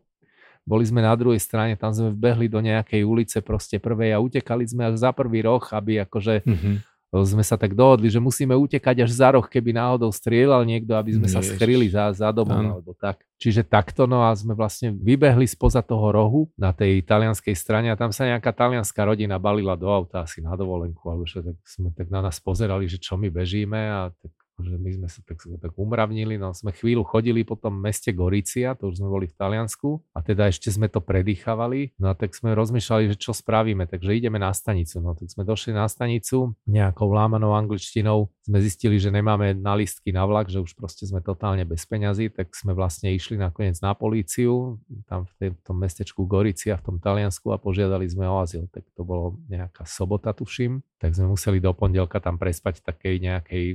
Boli 0.67 0.83
sme 0.83 0.99
na 0.99 1.15
druhej 1.15 1.39
strane, 1.39 1.79
tam 1.79 1.95
sme 1.95 2.11
vbehli 2.11 2.51
do 2.51 2.59
nejakej 2.59 3.07
ulice 3.07 3.39
proste 3.39 3.79
prvej 3.79 4.11
a 4.11 4.19
utekali 4.19 4.67
sme 4.67 4.91
až 4.91 4.99
za 4.99 5.15
prvý 5.15 5.47
roh, 5.47 5.63
aby 5.63 6.03
akože 6.03 6.43
mm-hmm 6.43 6.96
sme 7.11 7.39
sa 7.39 7.55
tak 7.55 7.71
dohodli, 7.71 8.11
že 8.11 8.19
musíme 8.19 8.51
utekať 8.51 9.07
až 9.07 9.11
za 9.15 9.31
roh, 9.31 9.45
keby 9.47 9.71
náhodou 9.71 10.11
strieľal 10.11 10.67
niekto, 10.67 10.91
aby 10.91 11.15
sme 11.15 11.27
Ježiš. 11.31 11.35
sa 11.35 11.41
skryli 11.55 11.87
za, 11.87 12.11
za 12.11 12.29
domom 12.35 12.75
alebo 12.75 12.91
tak. 12.99 13.23
Čiže 13.39 13.63
takto, 13.63 14.09
no 14.09 14.27
a 14.27 14.35
sme 14.35 14.51
vlastne 14.51 14.91
vybehli 14.91 15.47
spoza 15.47 15.79
toho 15.79 16.11
rohu 16.11 16.41
na 16.59 16.75
tej 16.75 16.99
talianskej 17.07 17.55
strane 17.55 17.87
a 17.93 17.99
tam 17.99 18.11
sa 18.11 18.27
nejaká 18.27 18.51
talianská 18.51 19.07
rodina 19.07 19.39
balila 19.39 19.79
do 19.79 19.87
auta 19.87 20.27
asi 20.27 20.43
na 20.43 20.57
dovolenku, 20.59 21.07
alebo 21.07 21.23
že 21.23 21.39
tak 21.45 21.57
sme 21.63 21.89
tak 21.95 22.11
na 22.11 22.19
nás 22.19 22.43
pozerali, 22.43 22.91
že 22.91 22.99
čo 22.99 23.15
my 23.15 23.31
bežíme 23.31 23.77
a 23.77 24.11
tak 24.11 24.33
že 24.57 24.73
my 24.73 24.89
sme 24.89 25.07
sa 25.07 25.21
tak, 25.21 25.37
tak 25.37 25.73
umravnili, 25.77 26.41
no 26.41 26.49
sme 26.49 26.73
chvíľu 26.73 27.05
chodili 27.05 27.45
po 27.45 27.53
tom 27.53 27.77
meste 27.77 28.09
Gorícia, 28.09 28.73
to 28.73 28.89
už 28.89 28.97
sme 28.97 29.09
boli 29.09 29.29
v 29.29 29.37
Taliansku 29.37 30.01
a 30.17 30.25
teda 30.25 30.49
ešte 30.49 30.73
sme 30.73 30.89
to 30.89 30.97
predýchavali, 30.97 31.93
no 32.01 32.09
a 32.09 32.17
tak 32.17 32.33
sme 32.33 32.57
rozmýšľali, 32.57 33.13
že 33.13 33.21
čo 33.21 33.37
spravíme, 33.37 33.85
takže 33.85 34.17
ideme 34.17 34.41
na 34.41 34.49
stanicu, 34.49 34.97
no 34.97 35.13
tak 35.13 35.29
sme 35.29 35.45
došli 35.45 35.77
na 35.77 35.85
stanicu, 35.85 36.57
nejakou 36.65 37.09
lámanou 37.13 37.53
angličtinou 37.53 38.33
sme 38.47 38.57
zistili, 38.63 38.95
že 38.97 39.11
nemáme 39.11 39.53
na 39.59 39.75
listky 39.75 40.15
na 40.15 40.23
vlak, 40.23 40.47
že 40.47 40.63
už 40.63 40.73
proste 40.73 41.03
sme 41.03 41.19
totálne 41.19 41.67
bez 41.67 41.83
peňazí, 41.83 42.31
tak 42.31 42.55
sme 42.55 42.71
vlastne 42.71 43.11
išli 43.11 43.35
nakoniec 43.35 43.77
na 43.83 43.91
políciu, 43.91 44.79
tam 45.05 45.27
v, 45.37 45.51
v 45.51 45.61
tom 45.67 45.77
mestečku 45.77 46.23
Gorícia 46.23 46.79
v 46.79 46.95
tom 46.95 46.97
Taliansku 46.97 47.51
a 47.51 47.59
požiadali 47.59 48.07
sme 48.07 48.23
o 48.25 48.39
azyl, 48.39 48.71
tak 48.71 48.87
to 48.95 49.03
bolo 49.03 49.35
nejaká 49.51 49.83
sobota, 49.83 50.31
tuším, 50.31 50.79
tak 50.97 51.13
sme 51.13 51.29
museli 51.29 51.59
do 51.59 51.75
pondelka 51.75 52.23
tam 52.23 52.39
prespať 52.39 52.79
v 52.79 52.83
takej 52.87 53.15
nejakej 53.19 53.65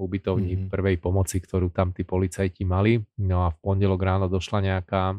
ubytovni 0.00 0.31
mm-hmm. 0.40 0.72
prvej 0.72 0.96
pomoci, 1.02 1.42
ktorú 1.42 1.68
tam 1.74 1.92
tí 1.92 2.06
policajti 2.06 2.62
mali. 2.64 3.02
No 3.20 3.44
a 3.44 3.52
v 3.52 3.58
pondelok 3.60 4.00
ráno 4.00 4.26
došla 4.30 4.64
nejaká 4.72 5.18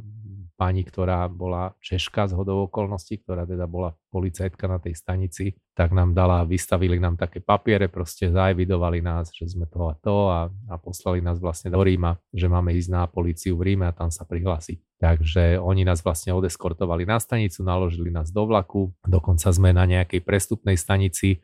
pani, 0.53 0.85
ktorá 0.85 1.25
bola 1.27 1.73
Češka 1.81 2.29
z 2.29 2.37
hodou 2.37 2.69
okolností, 2.69 3.19
ktorá 3.25 3.43
teda 3.43 3.65
bola 3.67 3.97
policajtka 4.13 4.69
na 4.69 4.77
tej 4.77 4.95
stanici, 4.95 5.57
tak 5.73 5.91
nám 5.91 6.13
dala, 6.13 6.45
vystavili 6.45 7.01
nám 7.01 7.17
také 7.17 7.41
papiere, 7.41 7.89
proste 7.89 8.29
zaevidovali 8.29 9.01
nás, 9.01 9.33
že 9.33 9.49
sme 9.49 9.65
to 9.65 9.89
a 9.89 9.93
to 9.97 10.15
a, 10.29 10.41
a 10.69 10.75
poslali 10.77 11.19
nás 11.19 11.41
vlastne 11.41 11.73
do 11.73 11.81
Ríma, 11.81 12.21
že 12.29 12.45
máme 12.45 12.71
ísť 12.77 12.89
na 12.93 13.03
políciu 13.09 13.57
v 13.57 13.73
Ríme 13.73 13.89
a 13.89 13.95
tam 13.97 14.13
sa 14.13 14.23
prihlásiť. 14.23 14.79
Takže 15.01 15.59
oni 15.59 15.83
nás 15.83 15.99
vlastne 16.05 16.31
odeskortovali 16.31 17.03
na 17.03 17.17
stanicu, 17.17 17.65
naložili 17.65 18.13
nás 18.13 18.29
do 18.29 18.45
vlaku, 18.45 18.93
dokonca 19.03 19.49
sme 19.51 19.73
na 19.73 19.83
nejakej 19.83 20.21
prestupnej 20.23 20.77
stanici 20.77 21.41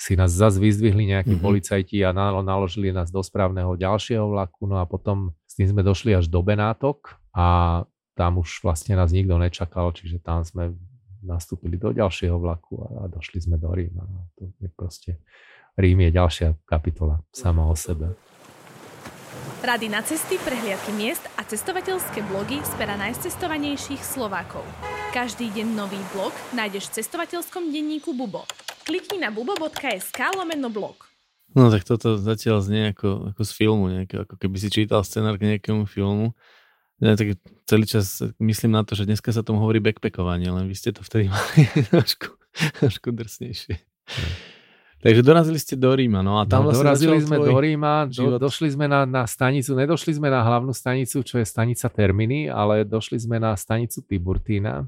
si 0.00 0.16
nás 0.16 0.32
zase 0.32 0.56
vyzdvihli 0.56 1.12
nejakí 1.12 1.36
mm-hmm. 1.36 1.44
policajti 1.44 2.00
a 2.00 2.16
naložili 2.16 2.88
nás 2.88 3.12
do 3.12 3.20
správneho 3.20 3.76
ďalšieho 3.76 4.24
vlaku, 4.32 4.64
no 4.64 4.80
a 4.80 4.88
potom 4.88 5.36
s 5.44 5.60
tým 5.60 5.68
sme 5.68 5.84
došli 5.84 6.16
až 6.16 6.24
do 6.32 6.40
Benátok 6.40 7.20
a 7.36 7.84
tam 8.16 8.40
už 8.40 8.64
vlastne 8.64 8.96
nás 8.96 9.12
nikto 9.12 9.36
nečakal, 9.36 9.92
čiže 9.92 10.24
tam 10.24 10.40
sme 10.40 10.72
nastúpili 11.20 11.76
do 11.76 11.92
ďalšieho 11.92 12.32
vlaku 12.40 12.80
a, 12.80 12.88
a 13.04 13.12
došli 13.12 13.44
sme 13.44 13.60
do 13.60 13.68
Ríma. 13.68 14.00
To 14.40 14.48
je 14.56 14.72
proste, 14.72 15.20
Rím 15.76 16.08
je 16.08 16.16
ďalšia 16.16 16.48
kapitola 16.64 17.20
sama 17.28 17.68
o 17.68 17.76
sebe. 17.76 18.16
Rady 19.60 19.92
na 19.92 20.00
cesty, 20.00 20.40
prehliadky 20.40 20.96
miest 20.96 21.20
a 21.36 21.44
cestovateľské 21.44 22.24
blogy 22.24 22.64
z 22.64 22.72
pera 22.80 22.96
najcestovanejších 22.96 24.00
Slovákov. 24.00 24.64
Každý 25.12 25.52
deň 25.52 25.76
nový 25.76 26.00
blog 26.16 26.32
nájdeš 26.56 26.88
v 26.88 27.04
cestovateľskom 27.04 27.68
denníku 27.68 28.16
Bubo. 28.16 28.48
Klikni 28.86 29.20
na 29.20 29.30
bubo.sk 29.30 30.18
lomeno 30.36 30.68
blog. 30.72 31.10
No 31.50 31.66
tak 31.66 31.82
toto 31.82 32.14
zatiaľ 32.14 32.62
znie 32.62 32.94
ako, 32.94 33.34
ako 33.34 33.42
z 33.42 33.52
filmu, 33.52 33.84
nejaké, 33.90 34.22
ako 34.22 34.38
keby 34.38 34.56
si 34.62 34.68
čítal 34.70 35.02
scenár 35.02 35.34
k 35.34 35.56
nejakému 35.56 35.82
filmu. 35.90 36.38
Ja 37.00 37.16
tak 37.16 37.40
celý 37.64 37.88
čas 37.88 38.20
myslím 38.38 38.76
na 38.76 38.84
to, 38.84 38.92
že 38.92 39.08
dneska 39.08 39.32
sa 39.32 39.40
tomu 39.40 39.64
hovorí 39.64 39.80
backpackovanie, 39.80 40.52
len 40.52 40.68
vy 40.68 40.76
ste 40.76 40.92
to 40.92 41.00
vtedy 41.00 41.26
mali 41.32 41.66
trošku, 41.90 42.38
trošku 42.78 43.08
drsnejšie. 43.10 43.80
Takže 45.00 45.24
dorazili 45.24 45.56
ste 45.56 45.80
do 45.80 45.88
Ríma, 45.96 46.20
no 46.20 46.36
a 46.36 46.44
tam 46.44 46.60
no, 46.60 46.64
vlastne 46.68 46.84
dorazili 46.84 47.18
sme 47.24 47.40
do 47.40 47.56
Ríma, 47.56 48.04
do, 48.12 48.36
došli 48.36 48.76
sme 48.76 48.84
na, 48.84 49.08
na 49.08 49.24
stanicu, 49.24 49.72
nedošli 49.72 50.20
sme 50.20 50.28
na 50.28 50.44
hlavnú 50.44 50.76
stanicu, 50.76 51.24
čo 51.24 51.40
je 51.40 51.48
stanica 51.48 51.88
Terminy, 51.88 52.52
ale 52.52 52.84
došli 52.84 53.16
sme 53.16 53.40
na 53.40 53.56
stanicu 53.56 54.04
Tiburtína, 54.04 54.84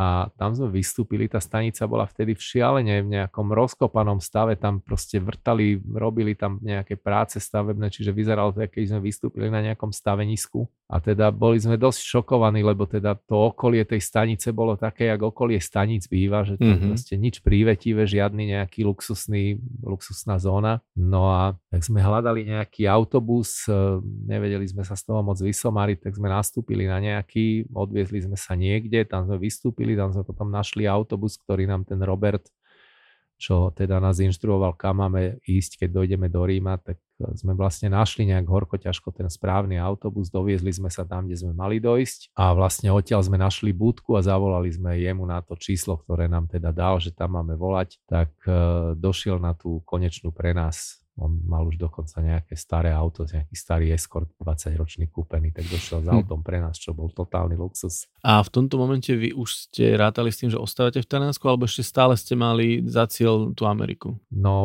a 0.00 0.32
tam 0.40 0.56
sme 0.56 0.72
vystúpili, 0.72 1.28
tá 1.28 1.44
stanica 1.44 1.84
bola 1.84 2.08
vtedy 2.08 2.32
v 2.32 2.40
šialene 2.40 3.04
v 3.04 3.20
nejakom 3.20 3.52
rozkopanom 3.52 4.16
stave, 4.24 4.56
tam 4.56 4.80
proste 4.80 5.20
vrtali, 5.20 5.76
robili 5.76 6.32
tam 6.32 6.56
nejaké 6.64 6.96
práce 6.96 7.36
stavebné, 7.36 7.92
čiže 7.92 8.08
vyzeralo 8.08 8.56
to, 8.56 8.64
keď 8.64 8.96
sme 8.96 9.04
vystúpili 9.04 9.52
na 9.52 9.60
nejakom 9.60 9.92
stavenisku 9.92 10.64
a 10.90 10.98
teda 10.98 11.30
boli 11.30 11.60
sme 11.60 11.78
dosť 11.78 12.02
šokovaní, 12.02 12.66
lebo 12.66 12.82
teda 12.82 13.14
to 13.14 13.54
okolie 13.54 13.86
tej 13.86 14.02
stanice 14.02 14.50
bolo 14.50 14.74
také, 14.74 15.06
ako 15.14 15.30
okolie 15.30 15.62
stanic 15.62 16.02
býva, 16.10 16.42
že 16.42 16.58
to 16.58 16.66
mm-hmm. 16.66 16.90
proste 16.90 17.14
nič 17.14 17.44
prívetivé, 17.46 18.08
žiadny 18.10 18.58
nejaký 18.58 18.82
luxusný, 18.82 19.62
luxusná 19.86 20.42
zóna. 20.42 20.82
No 20.98 21.30
a 21.30 21.54
tak 21.70 21.86
sme 21.86 22.02
hľadali 22.02 22.42
nejaký 22.42 22.90
autobus, 22.90 23.70
e, 23.70 24.02
nevedeli 24.02 24.66
sme 24.66 24.82
sa 24.82 24.98
z 24.98 25.06
toho 25.06 25.22
moc 25.22 25.38
vysomariť, 25.38 26.10
tak 26.10 26.18
sme 26.18 26.26
nastúpili 26.26 26.90
na 26.90 26.98
nejaký, 26.98 27.70
odviezli 27.70 28.26
sme 28.26 28.34
sa 28.34 28.58
niekde, 28.58 29.06
tam 29.06 29.30
sme 29.30 29.38
vystúpili 29.38 29.89
chvíli, 29.90 29.98
tam 29.98 30.14
sme 30.14 30.22
potom 30.22 30.46
našli 30.46 30.86
autobus, 30.86 31.34
ktorý 31.34 31.66
nám 31.66 31.82
ten 31.82 31.98
Robert, 31.98 32.46
čo 33.40 33.72
teda 33.72 33.98
nás 33.98 34.20
inštruoval, 34.20 34.76
kam 34.76 35.00
máme 35.00 35.40
ísť, 35.48 35.82
keď 35.82 35.88
dojdeme 35.96 36.28
do 36.28 36.44
Ríma, 36.44 36.76
tak 36.76 37.00
e, 37.16 37.32
sme 37.40 37.56
vlastne 37.56 37.88
našli 37.88 38.28
nejak 38.28 38.44
horko 38.44 38.76
ťažko 38.76 39.16
ten 39.16 39.32
správny 39.32 39.80
autobus, 39.80 40.28
doviezli 40.28 40.68
sme 40.68 40.92
sa 40.92 41.08
tam, 41.08 41.24
kde 41.24 41.40
sme 41.40 41.56
mali 41.56 41.80
dojsť 41.80 42.36
a 42.36 42.52
vlastne 42.52 42.92
odtiaľ 42.92 43.24
sme 43.24 43.40
našli 43.40 43.72
budku 43.72 44.12
a 44.14 44.22
zavolali 44.22 44.68
sme 44.68 45.00
jemu 45.00 45.24
na 45.24 45.40
to 45.40 45.56
číslo, 45.56 45.96
ktoré 46.04 46.28
nám 46.28 46.52
teda 46.52 46.68
dal, 46.68 47.00
že 47.00 47.16
tam 47.16 47.40
máme 47.40 47.56
volať, 47.56 47.96
tak 48.04 48.28
uh, 48.44 48.92
došiel 48.92 49.40
na 49.40 49.56
tú 49.56 49.80
konečnú 49.88 50.36
pre 50.36 50.52
nás 50.52 51.00
on 51.20 51.36
mal 51.44 51.68
už 51.68 51.76
dokonca 51.76 52.16
nejaké 52.24 52.56
staré 52.56 52.88
auto, 52.90 53.28
nejaký 53.28 53.52
starý 53.52 53.92
Escort 53.92 54.32
20-ročný 54.40 55.12
kúpený, 55.12 55.52
tak 55.52 55.68
došiel 55.68 56.00
s 56.00 56.08
hm. 56.08 56.16
autom 56.16 56.40
pre 56.40 56.58
nás, 56.58 56.80
čo 56.80 56.96
bol 56.96 57.12
totálny 57.12 57.60
luxus. 57.60 58.08
A 58.24 58.40
v 58.40 58.48
tomto 58.48 58.80
momente 58.80 59.12
vy 59.12 59.36
už 59.36 59.68
ste 59.68 60.00
rátali 60.00 60.32
s 60.32 60.40
tým, 60.40 60.48
že 60.48 60.56
ostávate 60.56 61.04
v 61.04 61.08
Taliansku, 61.08 61.44
alebo 61.44 61.68
ešte 61.68 61.84
stále 61.84 62.16
ste 62.16 62.32
mali 62.32 62.80
za 62.88 63.04
cieľ 63.04 63.52
tú 63.52 63.68
Ameriku? 63.68 64.16
No, 64.32 64.64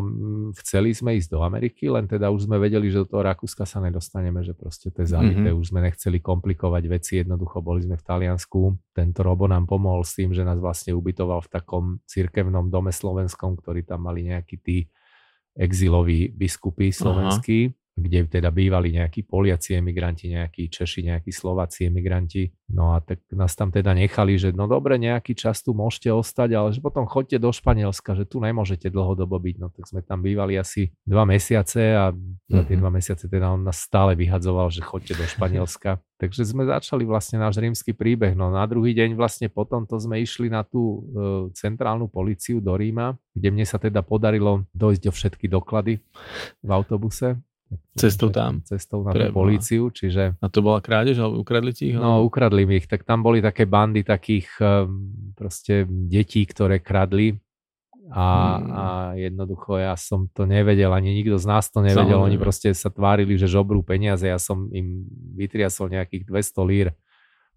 chceli 0.64 0.96
sme 0.96 1.20
ísť 1.20 1.36
do 1.36 1.44
Ameriky, 1.44 1.92
len 1.92 2.08
teda 2.08 2.32
už 2.32 2.48
sme 2.48 2.56
vedeli, 2.56 2.88
že 2.88 3.04
do 3.04 3.08
toho 3.12 3.28
Rakúska 3.28 3.68
sa 3.68 3.84
nedostaneme, 3.84 4.40
že 4.42 4.56
proste 4.56 4.88
to 4.90 5.04
je 5.04 5.12
zavité, 5.12 5.52
mm-hmm. 5.52 5.60
už 5.60 5.68
sme 5.76 5.84
nechceli 5.84 6.24
komplikovať 6.24 6.84
veci, 6.88 7.20
jednoducho 7.20 7.60
boli 7.60 7.84
sme 7.84 8.00
v 8.00 8.04
Taliansku. 8.08 8.60
Tento 8.96 9.20
Robo 9.20 9.52
nám 9.52 9.68
pomohol 9.68 10.08
s 10.08 10.16
tým, 10.16 10.32
že 10.32 10.48
nás 10.48 10.56
vlastne 10.56 10.96
ubytoval 10.96 11.44
v 11.44 11.52
takom 11.52 11.84
cirkevnom 12.08 12.72
dome 12.72 12.96
slovenskom, 12.96 13.60
ktorý 13.60 13.84
tam 13.84 14.08
mali 14.08 14.32
nejakí 14.32 14.56
tí 14.64 14.88
exiloví 15.58 16.28
biskupy 16.36 16.92
slovenskí, 16.92 17.66
Aha. 17.66 17.74
Kde 17.96 18.28
teda 18.28 18.52
bývali 18.52 18.92
nejakí 18.92 19.24
Poliaci 19.24 19.80
emigranti, 19.80 20.28
nejakí 20.28 20.68
Češi, 20.68 21.16
nejakí 21.16 21.32
Slováci 21.32 21.88
emigranti. 21.88 22.52
No 22.68 22.92
a 22.92 23.00
tak 23.00 23.24
nás 23.32 23.56
tam 23.56 23.72
teda 23.72 23.96
nechali, 23.96 24.36
že 24.36 24.52
no 24.52 24.68
dobre, 24.68 25.00
nejaký 25.00 25.32
čas 25.32 25.64
tu 25.64 25.72
môžete 25.72 26.12
ostať, 26.12 26.50
ale 26.60 26.70
že 26.76 26.84
potom 26.84 27.08
chodte 27.08 27.40
do 27.40 27.48
Španielska, 27.56 28.20
že 28.20 28.28
tu 28.28 28.44
nemôžete 28.44 28.92
dlhodobo 28.92 29.40
byť. 29.40 29.56
No 29.64 29.72
tak 29.72 29.88
sme 29.88 30.04
tam 30.04 30.20
bývali 30.20 30.60
asi 30.60 30.92
dva 31.08 31.24
mesiace 31.24 31.96
a 31.96 32.12
za 32.52 32.62
tie 32.68 32.76
mhm. 32.76 32.82
dva 32.84 32.92
mesiace 32.92 33.32
teda 33.32 33.48
on 33.48 33.64
nás 33.64 33.80
stále 33.80 34.12
vyhadzoval, 34.20 34.68
že 34.76 34.84
chodte 34.84 35.16
do 35.16 35.24
Španielska. 35.24 35.96
Takže 36.16 36.48
sme 36.48 36.64
začali 36.68 37.04
vlastne 37.04 37.40
náš 37.44 37.60
rímsky 37.60 37.92
príbeh. 37.92 38.36
No 38.36 38.52
na 38.52 38.64
druhý 38.68 38.96
deň 38.96 39.20
vlastne 39.20 39.48
potom 39.52 39.84
to 39.84 40.00
sme 40.00 40.20
išli 40.20 40.48
na 40.48 40.64
tú 40.64 40.84
e, 40.84 41.00
centrálnu 41.52 42.08
policiu 42.08 42.64
do 42.64 42.72
Ríma, 42.72 43.20
kde 43.36 43.52
mne 43.52 43.68
sa 43.68 43.76
teda 43.76 44.00
podarilo 44.00 44.64
dojsť 44.72 45.04
o 45.08 45.12
všetky 45.12 45.52
doklady 45.52 46.00
v 46.64 46.70
autobuse. 46.72 47.36
Cestou 47.96 48.30
tam. 48.30 48.62
Cestou 48.68 49.02
na 49.02 49.16
tú 49.16 49.32
políciu, 49.32 49.90
čiže... 49.90 50.38
A 50.38 50.48
to 50.52 50.60
bola 50.62 50.84
krádež, 50.84 51.18
alebo 51.18 51.42
ukradli 51.42 51.72
ti 51.72 51.92
ich? 51.92 51.98
No, 51.98 52.22
ukradli 52.22 52.68
mi 52.68 52.84
ich. 52.84 52.86
Tak 52.92 53.08
tam 53.08 53.24
boli 53.24 53.42
také 53.42 53.66
bandy 53.66 54.06
takých 54.06 54.48
e, 54.60 54.86
proste 55.34 55.88
detí, 55.88 56.46
ktoré 56.46 56.84
kradli 56.84 57.40
a, 58.14 58.28
hmm. 58.62 58.70
a 58.70 58.86
jednoducho 59.18 59.82
ja 59.82 59.98
som 59.98 60.30
to 60.30 60.46
nevedel, 60.46 60.94
ani 60.94 61.10
nikto 61.16 61.42
z 61.42 61.46
nás 61.50 61.74
to 61.74 61.82
nevedel, 61.82 62.22
Samozrejme. 62.22 62.28
oni 62.30 62.38
proste 62.38 62.70
sa 62.78 62.94
tvárili, 62.94 63.34
že 63.34 63.50
žobrú 63.50 63.82
peniaze, 63.82 64.30
ja 64.30 64.38
som 64.38 64.70
im 64.70 65.10
vytriasol 65.34 65.90
nejakých 65.90 66.30
200 66.30 66.70
lír, 66.70 66.88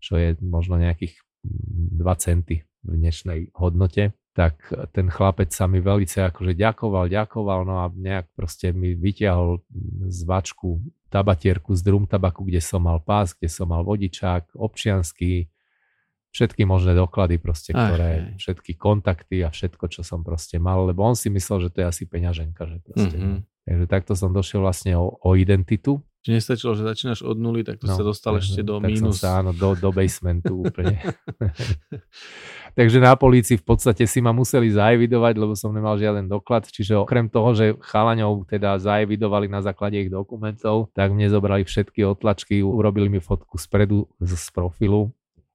čo 0.00 0.16
je 0.16 0.32
možno 0.40 0.80
nejakých 0.80 1.20
2 1.44 2.00
centy 2.16 2.64
v 2.80 2.92
dnešnej 2.96 3.52
hodnote, 3.52 4.16
tak 4.38 4.54
ten 4.94 5.10
chlapec 5.10 5.50
sa 5.50 5.66
mi 5.66 5.82
veľmi 5.82 6.06
akože 6.06 6.54
ďakoval, 6.54 7.10
ďakoval, 7.10 7.66
no 7.66 7.82
a 7.82 7.90
nejak 7.90 8.30
proste 8.38 8.70
mi 8.70 8.94
vyťahol 8.94 9.58
z 10.06 10.20
vačku 10.22 10.78
tabatierku 11.10 11.74
z 11.74 11.82
drum 11.82 12.06
tabaku, 12.06 12.46
kde 12.46 12.62
som 12.62 12.86
mal 12.86 13.02
pás, 13.02 13.34
kde 13.34 13.50
som 13.50 13.66
mal 13.66 13.82
vodičák, 13.82 14.54
občiansky, 14.54 15.50
všetky 16.30 16.62
možné 16.62 16.94
doklady 16.94 17.42
proste, 17.42 17.74
Ach, 17.74 17.90
ktoré, 17.90 18.10
aj. 18.14 18.22
všetky 18.38 18.78
kontakty 18.78 19.42
a 19.42 19.50
všetko, 19.50 19.90
čo 19.90 20.06
som 20.06 20.22
proste 20.22 20.62
mal, 20.62 20.86
lebo 20.86 21.02
on 21.02 21.18
si 21.18 21.26
myslel, 21.34 21.66
že 21.66 21.72
to 21.74 21.78
je 21.82 21.86
asi 21.90 22.04
peňaženka, 22.06 22.62
že 22.62 22.76
proste, 22.78 23.16
Mhm. 23.18 23.26
no. 23.26 23.42
Takže 23.68 23.84
takto 23.90 24.12
som 24.16 24.30
došiel 24.32 24.62
vlastne 24.64 24.96
o, 24.96 25.18
o 25.18 25.30
identitu. 25.34 25.98
Čiže 26.28 26.44
nestačilo, 26.44 26.76
že 26.76 26.84
začínaš 26.84 27.24
od 27.24 27.40
nuly, 27.40 27.64
tak 27.64 27.80
to 27.80 27.88
sa 27.88 28.04
dostal 28.04 28.36
tak- 28.36 28.44
ešte 28.44 28.60
do 28.60 28.84
tak 28.84 28.92
mínus. 28.92 29.24
Sa, 29.24 29.40
áno, 29.40 29.56
do, 29.56 29.72
do 29.72 29.88
basementu 29.88 30.60
úplne. 30.60 31.00
Takže 32.76 33.00
na 33.00 33.16
polícii 33.16 33.56
v 33.56 33.64
podstate 33.64 34.04
si 34.04 34.20
ma 34.20 34.36
museli 34.36 34.68
zaevidovať, 34.68 35.40
lebo 35.40 35.56
som 35.56 35.72
nemal 35.72 35.96
žiaden 35.96 36.28
doklad. 36.28 36.68
Čiže 36.68 37.00
okrem 37.00 37.32
toho, 37.32 37.56
že 37.56 37.80
chalaňov 37.80 38.44
teda 38.44 38.76
zaevidovali 38.76 39.48
na 39.48 39.64
základe 39.64 40.04
ich 40.04 40.12
dokumentov, 40.12 40.92
tak 40.92 41.16
mne 41.16 41.32
zobrali 41.32 41.64
všetky 41.64 42.04
otlačky, 42.04 42.60
urobili 42.60 43.08
mi 43.08 43.24
fotku 43.24 43.56
spredu 43.56 44.04
z 44.20 44.52
profilu, 44.52 45.08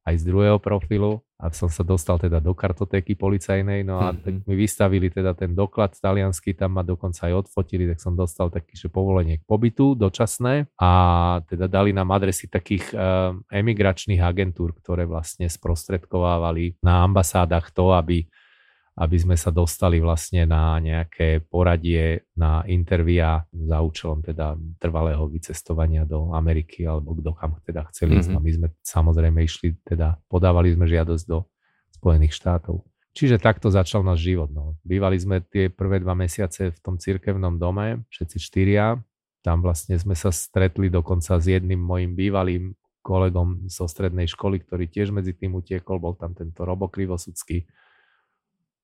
aj 0.10 0.18
z 0.18 0.24
druhého 0.26 0.58
profilu 0.58 1.22
a 1.44 1.52
som 1.52 1.68
sa 1.68 1.84
dostal 1.84 2.16
teda 2.16 2.40
do 2.40 2.56
kartotéky 2.56 3.20
policajnej, 3.20 3.84
no 3.84 4.00
a 4.00 4.16
Mhm. 4.16 4.20
tak 4.24 4.34
mi 4.48 4.56
vystavili 4.56 5.12
teda 5.12 5.36
ten 5.36 5.52
doklad 5.52 5.92
taliansky, 6.00 6.56
tam 6.56 6.80
ma 6.80 6.84
dokonca 6.88 7.28
aj 7.28 7.44
odfotili, 7.44 7.84
tak 7.92 8.00
som 8.00 8.16
dostal 8.16 8.48
taký, 8.48 8.80
že 8.80 8.88
povolenie 8.88 9.44
k 9.44 9.46
pobytu 9.46 9.92
dočasné 10.00 10.72
a 10.80 10.92
teda 11.44 11.68
dali 11.68 11.92
nám 11.92 12.16
adresy 12.16 12.48
takých 12.48 12.96
uh, 12.96 13.36
emigračných 13.52 14.24
agentúr, 14.24 14.72
ktoré 14.80 15.04
vlastne 15.04 15.52
sprostredkovávali 15.52 16.80
na 16.80 17.04
ambasádach 17.04 17.76
to, 17.76 17.92
aby 17.92 18.24
aby 18.94 19.18
sme 19.18 19.34
sa 19.34 19.50
dostali 19.50 19.98
vlastne 19.98 20.46
na 20.46 20.78
nejaké 20.78 21.42
poradie, 21.42 22.30
na 22.38 22.62
intervia 22.70 23.42
za 23.50 23.82
účelom 23.82 24.22
teda 24.22 24.54
trvalého 24.78 25.26
vycestovania 25.26 26.06
do 26.06 26.30
Ameriky 26.38 26.86
alebo 26.86 27.18
kto 27.18 27.34
kam 27.34 27.58
teda 27.66 27.90
chceli 27.90 28.22
ísť. 28.22 28.32
Mhm. 28.34 28.38
A 28.38 28.40
my 28.42 28.52
sme 28.54 28.68
samozrejme 28.86 29.40
išli, 29.42 29.74
teda 29.82 30.22
podávali 30.30 30.78
sme 30.78 30.86
žiadosť 30.86 31.26
do 31.26 31.50
Spojených 31.98 32.38
štátov. 32.38 32.86
Čiže 33.14 33.38
takto 33.38 33.70
začal 33.70 34.02
náš 34.02 34.26
život. 34.26 34.50
No. 34.50 34.74
Bývali 34.82 35.22
sme 35.22 35.38
tie 35.46 35.70
prvé 35.70 36.02
dva 36.02 36.18
mesiace 36.18 36.74
v 36.74 36.80
tom 36.82 36.98
cirkevnom 36.98 37.62
dome, 37.62 38.02
všetci 38.10 38.38
štyria. 38.42 38.98
Tam 39.46 39.62
vlastne 39.62 40.02
sme 40.02 40.18
sa 40.18 40.34
stretli 40.34 40.90
dokonca 40.90 41.38
s 41.38 41.46
jedným 41.46 41.78
mojim 41.78 42.18
bývalým 42.18 42.74
kolegom 43.06 43.70
zo 43.70 43.86
strednej 43.86 44.26
školy, 44.26 44.64
ktorý 44.66 44.90
tiež 44.90 45.14
medzi 45.14 45.36
tým 45.36 45.54
utiekol, 45.60 46.00
bol 46.00 46.16
tam 46.18 46.34
tento 46.34 46.64
Robo 46.64 46.90
Krivosudský. 46.90 47.68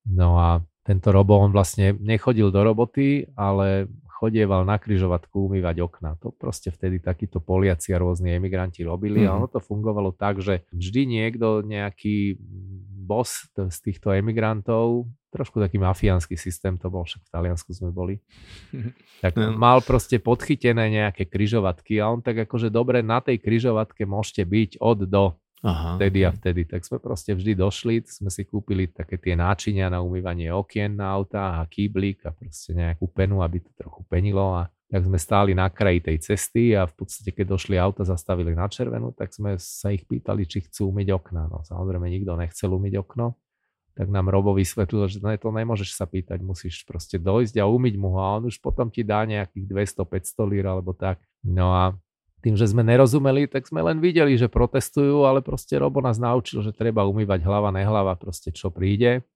No 0.10 0.36
a 0.36 0.49
tento 0.82 1.14
Robo, 1.14 1.38
on 1.38 1.51
vlastne 1.51 1.93
nechodil 1.93 2.49
do 2.49 2.62
roboty, 2.64 3.30
ale 3.38 3.86
chodieval 4.10 4.68
na 4.68 4.76
kryžovatku 4.76 5.47
umývať 5.47 5.80
okna. 5.80 6.20
To 6.20 6.36
proste 6.36 6.68
vtedy 6.70 6.99
takíto 6.99 7.39
Poliaci 7.39 7.95
a 7.95 8.01
rôzni 8.03 8.36
emigranti 8.36 8.84
robili 8.84 9.24
a 9.24 9.32
Mhm. 9.32 9.38
ono 9.38 9.47
to 9.47 9.64
fungovalo 9.64 10.12
tak, 10.12 10.43
že 10.43 10.68
vždy 10.76 11.01
niekto, 11.07 11.64
nejaký 11.64 12.36
boss 12.99 13.47
z 13.55 13.78
týchto 13.80 14.12
emigrantov, 14.12 15.07
trošku 15.32 15.62
taký 15.62 15.80
mafiánsky 15.80 16.36
systém 16.36 16.76
to 16.76 16.89
bol, 16.91 17.05
však 17.05 17.22
v 17.22 17.32
Taliansku 17.32 17.72
sme 17.72 17.89
boli, 17.89 18.20
tak 19.24 19.38
No. 19.39 19.55
mal 19.55 19.80
proste 19.80 20.20
podchytené 20.20 20.89
nejaké 20.91 21.24
kryžovatky 21.24 22.01
a 22.03 22.12
on 22.12 22.20
tak 22.20 22.43
akože 22.43 22.68
dobre, 22.68 22.99
na 22.99 23.22
tej 23.24 23.39
kryžovatke 23.39 24.03
môžete 24.03 24.43
byť 24.43 24.70
od 24.84 25.05
do 25.07 25.24
Aha. 25.60 25.99
vtedy 25.99 26.24
a 26.24 26.32
vtedy. 26.32 26.64
Tak 26.64 26.88
sme 26.88 27.03
proste 27.03 27.36
vždy 27.36 27.51
došli, 27.60 27.99
sme 28.07 28.32
si 28.32 28.47
kúpili 28.47 28.88
také 28.88 29.20
tie 29.20 29.36
náčinia 29.36 29.91
na 29.91 29.99
umývanie 29.99 30.47
okien 30.55 30.95
na 30.95 31.12
auta 31.12 31.60
a 31.60 31.68
kýblik 31.68 32.24
a 32.24 32.32
proste 32.32 32.72
nejakú 32.72 33.12
penu, 33.12 33.43
aby 33.43 33.60
to 33.60 33.72
trochu 33.76 34.01
penilo 34.07 34.55
a 34.55 34.72
tak 34.89 35.05
sme 35.05 35.22
stáli 35.22 35.53
na 35.53 35.70
kraji 35.70 36.01
tej 36.01 36.18
cesty 36.18 36.74
a 36.74 36.89
v 36.89 36.93
podstate, 36.97 37.30
keď 37.30 37.53
došli 37.53 37.78
auta, 37.78 38.01
zastavili 38.01 38.57
na 38.57 38.66
červenú, 38.66 39.14
tak 39.14 39.30
sme 39.30 39.53
sa 39.62 39.93
ich 39.93 40.01
pýtali, 40.10 40.49
či 40.49 40.66
chcú 40.66 40.89
umyť 40.89 41.14
okna. 41.14 41.45
No 41.45 41.62
samozrejme, 41.62 42.10
nikto 42.10 42.34
nechcel 42.34 42.74
umyť 42.74 42.97
okno, 42.97 43.38
tak 43.93 44.10
nám 44.10 44.34
Robo 44.34 44.55
vysvetlil, 44.55 45.12
že 45.12 45.20
ne, 45.22 45.38
to 45.38 45.51
nemôžeš 45.51 45.93
sa 45.93 46.07
pýtať, 46.07 46.41
musíš 46.41 46.88
proste 46.88 47.22
dojsť 47.22 47.62
a 47.62 47.70
umyť 47.70 47.95
mu 47.99 48.16
ho 48.16 48.20
a 48.24 48.39
on 48.39 48.49
už 48.49 48.57
potom 48.64 48.89
ti 48.89 49.05
dá 49.05 49.28
nejakých 49.28 49.93
200-500 50.01 50.51
lír 50.55 50.66
alebo 50.72 50.95
tak. 50.95 51.20
No 51.45 51.70
a 51.76 51.93
tým, 52.40 52.56
že 52.56 52.72
sme 52.72 52.82
nerozumeli, 52.88 53.46
tak 53.52 53.68
sme 53.68 53.84
len 53.84 54.00
videli, 54.00 54.40
že 54.40 54.48
protestujú, 54.48 55.28
ale 55.28 55.44
proste 55.44 55.76
Robo 55.76 56.00
nás 56.00 56.16
naučil, 56.16 56.64
že 56.64 56.72
treba 56.72 57.04
umývať 57.04 57.44
hlava, 57.44 57.70
nehlava, 57.72 58.16
proste 58.16 58.50
čo 58.56 58.72
príde. 58.72 59.28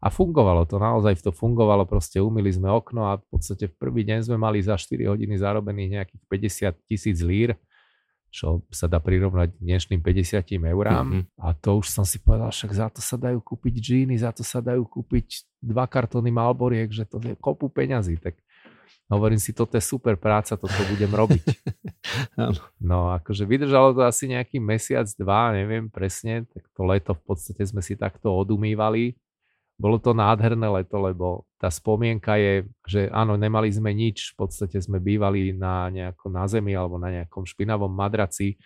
A 0.00 0.08
fungovalo 0.08 0.64
to, 0.64 0.80
naozaj 0.80 1.20
to 1.20 1.30
fungovalo, 1.30 1.84
proste 1.84 2.18
umýli 2.24 2.48
sme 2.56 2.72
okno 2.72 3.04
a 3.04 3.20
v 3.20 3.26
podstate 3.28 3.68
v 3.68 3.74
prvý 3.76 4.02
deň 4.08 4.32
sme 4.32 4.40
mali 4.40 4.64
za 4.64 4.80
4 4.80 4.96
hodiny 5.12 5.36
zarobených 5.36 5.90
nejakých 6.00 6.22
50 6.24 6.88
tisíc 6.88 7.18
lír, 7.20 7.52
čo 8.32 8.64
sa 8.72 8.88
dá 8.88 8.96
prirovnať 8.96 9.60
dnešným 9.60 10.00
50 10.00 10.64
eurám. 10.72 11.04
Mhm. 11.04 11.20
A 11.36 11.52
to 11.52 11.84
už 11.84 11.92
som 11.92 12.08
si 12.08 12.16
povedal, 12.16 12.48
však 12.48 12.72
za 12.72 12.88
to 12.88 13.04
sa 13.04 13.20
dajú 13.20 13.44
kúpiť 13.44 13.74
džíny, 13.76 14.14
za 14.16 14.32
to 14.32 14.40
sa 14.40 14.64
dajú 14.64 14.88
kúpiť 14.88 15.44
dva 15.60 15.84
kartóny 15.84 16.32
Malboriek, 16.32 16.88
že 16.88 17.04
to 17.04 17.20
je 17.20 17.36
kopu 17.36 17.68
peňazí. 17.68 18.16
Tak 18.16 18.40
hovorím 19.10 19.42
si, 19.42 19.50
toto 19.50 19.74
je 19.74 19.82
super 19.82 20.14
práca, 20.14 20.54
toto 20.54 20.80
budem 20.88 21.10
robiť. 21.10 21.44
No 22.80 23.12
akože 23.12 23.44
vydržalo 23.44 23.92
to 23.92 24.02
asi 24.08 24.24
nejaký 24.32 24.56
mesiac, 24.56 25.04
dva, 25.20 25.52
neviem 25.52 25.92
presne, 25.92 26.48
tak 26.48 26.64
to 26.72 26.82
leto 26.88 27.12
v 27.12 27.22
podstate 27.22 27.60
sme 27.68 27.84
si 27.84 27.92
takto 27.92 28.32
odumývali. 28.32 29.14
Bolo 29.76 30.00
to 30.00 30.16
nádherné 30.16 30.64
leto, 30.80 30.96
lebo 30.96 31.44
tá 31.60 31.68
spomienka 31.68 32.40
je, 32.40 32.64
že 32.88 33.00
áno, 33.12 33.36
nemali 33.36 33.68
sme 33.68 33.92
nič, 33.92 34.32
v 34.32 34.48
podstate 34.48 34.80
sme 34.80 34.96
bývali 34.96 35.52
na 35.52 35.92
nejako 35.92 36.32
na 36.32 36.48
zemi 36.48 36.72
alebo 36.72 36.96
na 36.96 37.12
nejakom 37.12 37.44
špinavom 37.44 37.92
madraci 37.92 38.56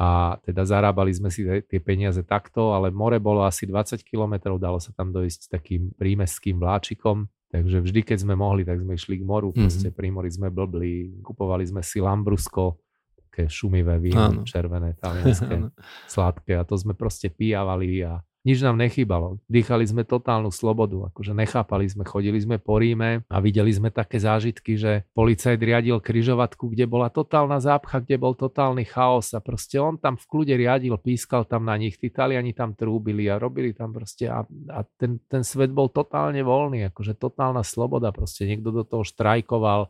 a 0.00 0.40
teda 0.40 0.64
zarábali 0.64 1.12
sme 1.12 1.30
si 1.30 1.44
tie 1.44 1.80
peniaze 1.80 2.24
takto, 2.24 2.72
ale 2.72 2.88
more 2.88 3.20
bolo 3.20 3.44
asi 3.44 3.68
20 3.68 4.00
kilometrov, 4.02 4.56
dalo 4.56 4.80
sa 4.80 4.90
tam 4.96 5.12
dojsť 5.12 5.52
takým 5.52 5.92
prímeským 5.94 6.56
vláčikom, 6.56 7.28
takže 7.52 7.84
vždy, 7.84 8.00
keď 8.00 8.18
sme 8.24 8.34
mohli, 8.34 8.64
tak 8.64 8.80
sme 8.80 8.96
išli 8.96 9.20
k 9.20 9.24
moru, 9.28 9.52
proste 9.52 9.92
pri 9.92 10.08
mori 10.08 10.32
sme 10.32 10.48
blbli, 10.48 11.20
kupovali 11.20 11.68
sme 11.68 11.84
si 11.84 12.00
Lambrusko, 12.00 12.80
také 13.28 13.52
šumivé 13.52 14.00
víno, 14.00 14.40
Áno. 14.40 14.42
červené, 14.48 14.96
talianské, 15.02 15.68
sladké 16.08 16.56
a 16.56 16.64
to 16.64 16.80
sme 16.80 16.96
proste 16.96 17.28
pijavali 17.28 18.08
a 18.08 18.24
nič 18.42 18.58
nám 18.62 18.78
nechýbalo. 18.78 19.38
Dýchali 19.46 19.86
sme 19.86 20.02
totálnu 20.02 20.50
slobodu, 20.50 21.10
akože 21.14 21.32
nechápali 21.34 21.86
sme, 21.86 22.02
chodili 22.02 22.38
sme 22.42 22.58
po 22.58 22.78
Ríme 22.78 23.22
a 23.30 23.36
videli 23.38 23.70
sme 23.70 23.94
také 23.94 24.18
zážitky, 24.18 24.74
že 24.74 25.06
policajt 25.14 25.58
riadil 25.62 26.02
kryžovatku, 26.02 26.74
kde 26.74 26.90
bola 26.90 27.08
totálna 27.08 27.62
zápcha, 27.62 28.02
kde 28.02 28.18
bol 28.18 28.34
totálny 28.34 28.82
chaos 28.82 29.30
a 29.32 29.40
proste 29.40 29.78
on 29.78 29.94
tam 29.96 30.18
v 30.18 30.26
kľude 30.26 30.54
riadil, 30.58 30.94
pískal 30.98 31.46
tam 31.46 31.70
na 31.70 31.78
nich, 31.78 31.96
tí 31.96 32.10
Taliani 32.10 32.50
tam 32.50 32.74
trúbili 32.74 33.30
a 33.30 33.38
robili 33.38 33.70
tam 33.70 33.94
proste 33.94 34.26
a, 34.26 34.42
a 34.74 34.78
ten, 34.98 35.22
ten 35.30 35.46
svet 35.46 35.70
bol 35.70 35.88
totálne 35.88 36.42
voľný, 36.42 36.90
akože 36.90 37.14
totálna 37.14 37.62
sloboda, 37.62 38.10
proste 38.10 38.44
niekto 38.44 38.74
do 38.74 38.82
toho 38.82 39.06
štrajkoval, 39.06 39.88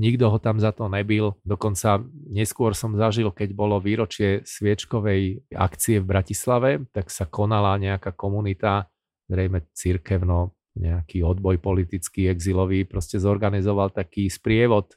Nikto 0.00 0.32
ho 0.32 0.38
tam 0.40 0.56
za 0.56 0.72
to 0.72 0.88
nebil. 0.88 1.36
Dokonca 1.44 2.00
neskôr 2.32 2.72
som 2.72 2.96
zažil, 2.96 3.28
keď 3.28 3.52
bolo 3.52 3.76
výročie 3.76 4.40
sviečkovej 4.40 5.52
akcie 5.52 6.00
v 6.00 6.08
Bratislave, 6.08 6.70
tak 6.96 7.12
sa 7.12 7.28
konala 7.28 7.76
nejaká 7.76 8.16
komunita, 8.16 8.88
zrejme 9.28 9.68
cirkevno, 9.76 10.56
nejaký 10.72 11.20
odboj 11.20 11.60
politický, 11.60 12.32
exilový, 12.32 12.88
proste 12.88 13.20
zorganizoval 13.20 13.92
taký 13.92 14.32
sprievod 14.32 14.96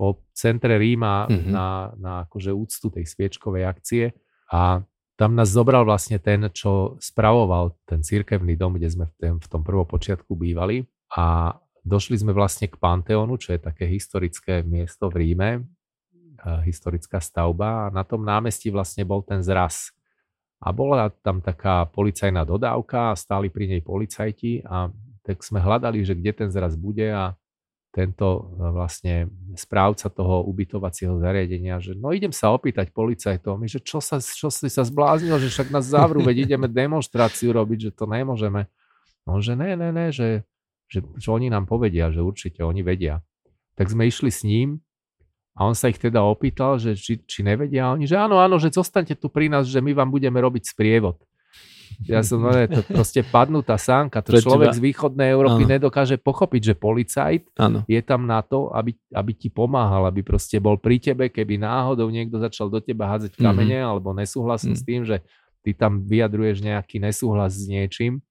po 0.00 0.24
centre 0.32 0.80
Ríma 0.80 1.28
Mhm. 1.28 1.50
na, 1.52 1.66
na 2.00 2.12
akože 2.24 2.50
úctu 2.56 2.88
tej 2.88 3.04
sviečkovej 3.04 3.68
akcie 3.68 4.04
a 4.48 4.80
tam 5.20 5.36
nás 5.36 5.52
zobral 5.52 5.84
vlastne 5.84 6.16
ten, 6.18 6.48
čo 6.50 6.96
spravoval 6.98 7.76
ten 7.84 8.00
cirkevný 8.00 8.56
dom, 8.56 8.80
kde 8.80 8.88
sme 8.88 9.04
v, 9.06 9.12
tom, 9.20 9.36
v 9.38 9.46
tom 9.46 9.62
prvopočiatku 9.62 10.32
bývali 10.34 10.88
a 11.12 11.52
došli 11.82 12.18
sme 12.18 12.30
vlastne 12.34 12.70
k 12.70 12.78
Panteónu, 12.78 13.38
čo 13.38 13.54
je 13.54 13.60
také 13.60 13.86
historické 13.90 14.62
miesto 14.62 15.10
v 15.10 15.26
Ríme, 15.26 15.50
a 16.42 16.58
historická 16.66 17.22
stavba 17.22 17.86
a 17.86 17.92
na 17.94 18.02
tom 18.02 18.26
námestí 18.26 18.66
vlastne 18.74 19.06
bol 19.06 19.22
ten 19.22 19.38
zraz. 19.46 19.94
A 20.62 20.74
bola 20.74 21.10
tam 21.22 21.38
taká 21.38 21.86
policajná 21.90 22.42
dodávka 22.42 23.14
a 23.14 23.18
stáli 23.18 23.50
pri 23.50 23.70
nej 23.70 23.82
policajti 23.82 24.62
a 24.66 24.90
tak 25.22 25.42
sme 25.46 25.62
hľadali, 25.62 26.02
že 26.02 26.18
kde 26.18 26.32
ten 26.34 26.48
zraz 26.50 26.74
bude 26.74 27.06
a 27.06 27.38
tento 27.94 28.26
e, 28.26 28.42
vlastne 28.72 29.14
správca 29.54 30.10
toho 30.10 30.42
ubytovacieho 30.48 31.20
zariadenia, 31.20 31.78
že 31.78 31.94
no 31.94 32.10
idem 32.10 32.32
sa 32.32 32.50
opýtať 32.50 32.90
policajtov, 32.90 33.60
my, 33.60 33.68
že 33.68 33.84
čo, 33.84 34.00
sa, 34.00 34.18
čo 34.18 34.48
si 34.48 34.66
sa 34.72 34.82
zbláznil, 34.82 35.36
že 35.38 35.52
však 35.52 35.68
nás 35.70 35.86
zavrú, 35.86 36.24
veď 36.24 36.50
ideme 36.50 36.66
demonstráciu 36.66 37.52
robiť, 37.52 37.78
že 37.78 37.94
to 37.94 38.08
nemôžeme. 38.08 38.66
No, 39.22 39.38
že 39.38 39.54
ne, 39.54 39.78
ne, 39.78 39.94
ne, 39.94 40.08
že 40.10 40.42
že, 40.92 41.00
že 41.16 41.28
oni 41.28 41.48
nám 41.48 41.64
povedia, 41.64 42.12
že 42.12 42.20
určite 42.20 42.60
oni 42.60 42.80
vedia. 42.80 43.24
Tak 43.72 43.88
sme 43.88 44.04
išli 44.04 44.28
s 44.28 44.44
ním 44.44 44.84
a 45.52 45.64
on 45.64 45.72
sa 45.72 45.88
ich 45.88 45.96
teda 45.96 46.20
opýtal, 46.20 46.76
že 46.76 46.92
či, 46.94 47.16
či 47.18 47.40
nevedia. 47.40 47.88
A 47.88 47.92
oni, 47.92 48.04
že 48.04 48.14
áno, 48.14 48.36
áno, 48.36 48.56
že 48.56 48.68
zostaňte 48.68 49.16
tu 49.16 49.26
pri 49.26 49.48
nás, 49.48 49.64
že 49.64 49.78
my 49.78 49.90
vám 49.90 50.08
budeme 50.08 50.36
robiť 50.36 50.68
sprievod. 50.68 51.16
Ja 52.02 52.20
som, 52.20 52.40
no, 52.40 52.48
to 52.48 52.80
proste 52.82 53.20
padnutá 53.22 53.76
sánka. 53.76 54.20
To 54.20 54.32
Pre 54.32 54.40
človek 54.40 54.72
teba- 54.72 54.76
z 54.76 54.82
východnej 54.82 55.28
Európy 55.28 55.62
Áno. 55.62 55.72
nedokáže 55.72 56.16
pochopiť, 56.16 56.72
že 56.72 56.74
policajt 56.74 57.42
Áno. 57.54 57.84
je 57.84 58.00
tam 58.00 58.24
na 58.24 58.40
to, 58.40 58.72
aby, 58.72 58.92
aby 59.12 59.32
ti 59.32 59.48
pomáhal, 59.48 60.04
aby 60.04 60.20
proste 60.20 60.56
bol 60.56 60.76
pri 60.76 60.96
tebe, 60.98 61.28
keby 61.28 61.56
náhodou 61.56 62.08
niekto 62.08 62.40
začal 62.40 62.68
do 62.68 62.80
teba 62.80 63.06
hádzať 63.06 63.36
kamene, 63.36 63.76
alebo 63.78 64.10
nesúhlasil 64.10 64.72
Mhm. 64.72 64.78
s 64.78 64.82
tým, 64.82 65.00
že 65.04 65.16
ty 65.60 65.70
tam 65.72 66.00
vyjadruješ 66.02 66.60
nejaký 66.60 66.96
nesúhlas 66.98 67.54
s 67.54 67.68
niečím. 67.68 68.24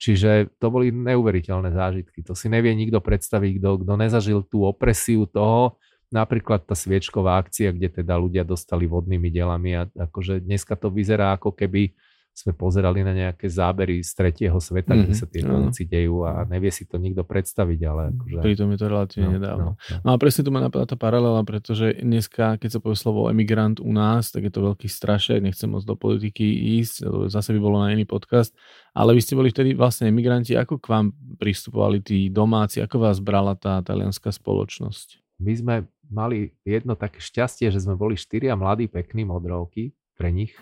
Čiže 0.00 0.56
to 0.56 0.72
boli 0.72 0.88
neuveriteľné 0.88 1.76
zážitky. 1.76 2.24
To 2.24 2.32
si 2.32 2.48
nevie 2.48 2.72
nikto 2.72 3.04
predstaviť, 3.04 3.60
kto, 3.60 3.70
kto 3.84 3.94
nezažil 4.00 4.40
tú 4.48 4.64
opresiu 4.64 5.28
toho, 5.28 5.76
napríklad 6.08 6.64
tá 6.64 6.72
sviečková 6.72 7.36
akcia, 7.36 7.70
kde 7.70 8.02
teda 8.02 8.16
ľudia 8.16 8.42
dostali 8.42 8.88
vodnými 8.88 9.28
delami 9.28 9.76
a 9.76 9.82
akože 9.86 10.40
dneska 10.40 10.74
to 10.74 10.88
vyzerá 10.88 11.36
ako 11.36 11.52
keby 11.52 11.92
sme 12.40 12.56
pozerali 12.56 13.04
na 13.04 13.12
nejaké 13.12 13.44
zábery 13.52 14.00
z 14.00 14.16
tretieho 14.16 14.56
sveta, 14.56 14.96
mm-hmm. 14.96 15.04
kde 15.04 15.14
mhm. 15.14 15.20
sa 15.20 15.26
no. 15.44 15.68
veci 15.68 15.82
dejú 15.84 16.16
a 16.24 16.48
nevie 16.48 16.72
si 16.72 16.88
to 16.88 16.96
nikto 16.96 17.20
predstaviť, 17.28 17.80
ale 17.84 18.02
akože... 18.16 18.38
Pritom 18.40 18.68
je 18.72 18.78
to 18.80 18.86
relatívne 18.88 19.28
no, 19.28 19.34
nedávno. 19.36 19.70
No, 19.76 19.76
no. 19.76 20.00
no 20.00 20.08
a 20.12 20.16
presne 20.16 20.42
tu 20.48 20.50
ma 20.50 20.64
napadá 20.64 20.88
tá 20.88 20.96
paralela, 20.96 21.44
pretože 21.44 22.00
dneska, 22.00 22.56
keď 22.56 22.70
sa 22.72 22.80
povie 22.80 22.96
slovo 22.96 23.28
emigrant 23.28 23.76
u 23.84 23.92
nás, 23.92 24.32
tak 24.32 24.48
je 24.48 24.52
to 24.52 24.64
veľký 24.64 24.88
strašek, 24.88 25.44
nechcem 25.44 25.68
moc 25.68 25.84
do 25.84 25.92
politiky 25.92 26.80
ísť, 26.80 27.28
zase 27.28 27.52
by 27.52 27.60
bolo 27.60 27.76
na 27.84 27.92
iný 27.92 28.08
podcast, 28.08 28.56
ale 28.96 29.12
vy 29.12 29.20
ste 29.20 29.36
boli 29.36 29.52
vtedy 29.52 29.76
vlastne 29.76 30.08
emigranti, 30.08 30.56
ako 30.56 30.80
k 30.80 30.86
vám 30.88 31.06
pristupovali 31.36 32.00
tí 32.00 32.32
domáci, 32.32 32.80
ako 32.80 33.04
vás 33.04 33.20
brala 33.20 33.52
tá 33.54 33.84
talianská 33.84 34.32
spoločnosť? 34.32 35.40
My 35.40 35.52
sme 35.56 35.74
mali 36.10 36.52
jedno 36.66 36.98
také 36.98 37.22
šťastie, 37.22 37.70
že 37.70 37.80
sme 37.80 37.94
boli 37.94 38.18
štyria 38.18 38.58
mladí, 38.58 38.90
pekní 38.90 39.24
modrovky, 39.24 39.94
pre 40.20 40.28
nich. 40.28 40.52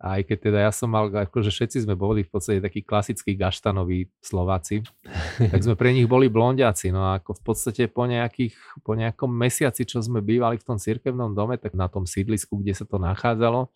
Aj 0.00 0.24
keď 0.24 0.48
teda 0.48 0.58
ja 0.64 0.72
som 0.72 0.88
mal, 0.88 1.12
akože 1.12 1.52
všetci 1.52 1.84
sme 1.84 1.92
boli 1.92 2.24
v 2.24 2.32
podstate 2.32 2.64
takí 2.64 2.80
klasickí 2.80 3.36
gaštanoví 3.36 4.08
Slováci, 4.24 4.80
tak 5.36 5.60
sme 5.60 5.76
pre 5.76 5.92
nich 5.92 6.08
boli 6.08 6.32
blondiaci. 6.32 6.88
No 6.88 7.04
a 7.04 7.20
ako 7.20 7.36
v 7.36 7.42
podstate 7.44 7.82
po, 7.92 8.08
nejakých, 8.08 8.56
po 8.80 8.96
nejakom 8.96 9.28
mesiaci, 9.28 9.84
čo 9.84 10.00
sme 10.00 10.24
bývali 10.24 10.56
v 10.56 10.64
tom 10.64 10.80
cirkevnom 10.80 11.36
dome, 11.36 11.60
tak 11.60 11.76
na 11.76 11.92
tom 11.92 12.08
sídlisku, 12.08 12.56
kde 12.64 12.72
sa 12.72 12.88
to 12.88 12.96
nachádzalo, 12.96 13.68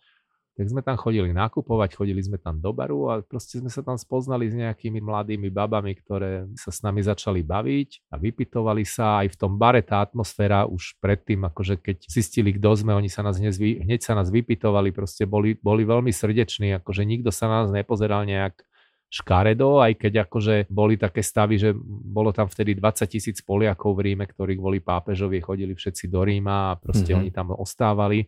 tak 0.57 0.73
sme 0.73 0.81
tam 0.81 0.97
chodili 0.97 1.29
nakupovať, 1.37 1.93
chodili 1.93 2.17
sme 2.17 2.41
tam 2.41 2.57
do 2.57 2.73
baru 2.73 3.13
a 3.13 3.13
proste 3.21 3.61
sme 3.61 3.69
sa 3.69 3.85
tam 3.85 3.93
spoznali 3.93 4.49
s 4.49 4.57
nejakými 4.57 4.97
mladými 5.05 5.53
babami, 5.53 5.93
ktoré 5.93 6.49
sa 6.57 6.73
s 6.73 6.81
nami 6.81 7.05
začali 7.05 7.45
baviť 7.45 8.09
a 8.09 8.17
vypitovali 8.17 8.81
sa. 8.81 9.21
Aj 9.21 9.29
v 9.29 9.37
tom 9.37 9.61
bare 9.61 9.85
tá 9.85 10.01
atmosféra 10.01 10.65
už 10.65 10.97
predtým, 10.97 11.45
akože 11.45 11.77
keď 11.77 12.09
zistili, 12.09 12.57
kto 12.57 12.73
sme, 12.73 12.97
oni 12.97 13.05
sa 13.05 13.21
nás 13.21 13.37
hneď, 13.37 13.53
hneď 13.85 14.01
sa 14.01 14.17
nás 14.17 14.33
vypitovali, 14.33 14.89
proste 14.89 15.29
boli, 15.29 15.53
boli 15.61 15.85
veľmi 15.85 16.09
srdeční, 16.09 16.81
akože 16.81 17.05
nikto 17.05 17.29
sa 17.29 17.45
na 17.45 17.61
nás 17.61 17.69
nepozeral 17.69 18.25
nejak 18.25 18.57
škaredo, 19.07 19.79
aj 19.79 19.93
keď 19.93 20.27
akože 20.27 20.55
boli 20.67 20.99
také 20.99 21.23
stavy, 21.23 21.55
že 21.55 21.71
bolo 21.87 22.35
tam 22.35 22.49
vtedy 22.49 22.75
20 22.75 23.07
tisíc 23.07 23.39
Poliakov 23.39 23.95
v 23.95 24.11
Ríme, 24.11 24.25
ktorí 24.27 24.59
kvôli 24.59 24.83
pápežovi 24.83 25.39
chodili 25.39 25.77
všetci 25.77 26.11
do 26.11 26.27
Ríma 26.27 26.75
a 26.75 26.77
proste 26.81 27.15
mm-hmm. 27.15 27.21
oni 27.23 27.29
tam 27.31 27.47
ostávali 27.55 28.27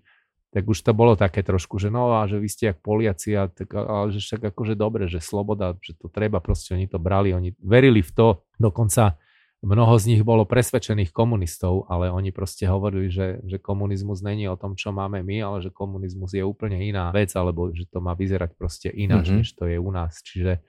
tak 0.50 0.66
už 0.66 0.82
to 0.82 0.98
bolo 0.98 1.14
také 1.14 1.46
trošku, 1.46 1.78
že 1.78 1.94
no 1.94 2.10
a 2.18 2.26
že 2.26 2.42
vy 2.42 2.50
ste 2.50 2.74
jak 2.74 2.82
Poliaci, 2.82 3.38
a 3.38 3.46
tak, 3.46 3.70
ale 3.78 4.10
že 4.10 4.18
však 4.18 4.50
akože 4.54 4.74
dobre, 4.74 5.06
že 5.06 5.22
sloboda, 5.22 5.78
že 5.78 5.94
to 5.94 6.10
treba, 6.10 6.42
proste 6.42 6.74
oni 6.74 6.90
to 6.90 6.98
brali, 6.98 7.34
oni 7.38 7.54
verili 7.62 8.02
v 8.02 8.12
to, 8.12 8.28
dokonca 8.58 9.22
mnoho 9.60 9.94
z 10.00 10.16
nich 10.16 10.22
bolo 10.24 10.48
presvedčených 10.48 11.12
komunistov, 11.12 11.86
ale 11.92 12.08
oni 12.08 12.32
proste 12.32 12.64
hovorili, 12.66 13.12
že, 13.12 13.44
že 13.44 13.60
komunizmus 13.60 14.24
není 14.24 14.48
o 14.48 14.56
tom, 14.56 14.74
čo 14.74 14.96
máme 14.96 15.20
my, 15.20 15.38
ale 15.44 15.58
že 15.60 15.70
komunizmus 15.70 16.32
je 16.32 16.42
úplne 16.42 16.80
iná 16.80 17.12
vec, 17.12 17.36
alebo 17.36 17.70
že 17.76 17.84
to 17.92 18.00
má 18.00 18.16
vyzerať 18.16 18.56
proste 18.56 18.88
ináč, 18.88 19.30
mm-hmm. 19.30 19.40
než 19.44 19.50
to 19.54 19.68
je 19.68 19.78
u 19.78 19.92
nás. 19.92 20.24
Čiže 20.24 20.64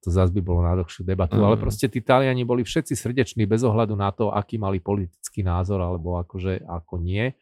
to 0.00 0.08
zase 0.12 0.32
by 0.36 0.40
bolo 0.44 0.60
na 0.64 0.76
dlhšiu 0.76 1.00
debatu, 1.00 1.40
mm. 1.40 1.44
ale 1.48 1.56
proste 1.56 1.88
tí 1.88 2.04
Taliani 2.04 2.44
boli 2.44 2.60
všetci 2.60 2.92
srdeční 2.92 3.48
bez 3.48 3.64
ohľadu 3.64 3.96
na 3.96 4.12
to, 4.12 4.28
aký 4.28 4.60
mali 4.60 4.76
politický 4.76 5.40
názor, 5.40 5.80
alebo 5.80 6.20
akože 6.20 6.64
ako 6.68 7.00
nie. 7.00 7.32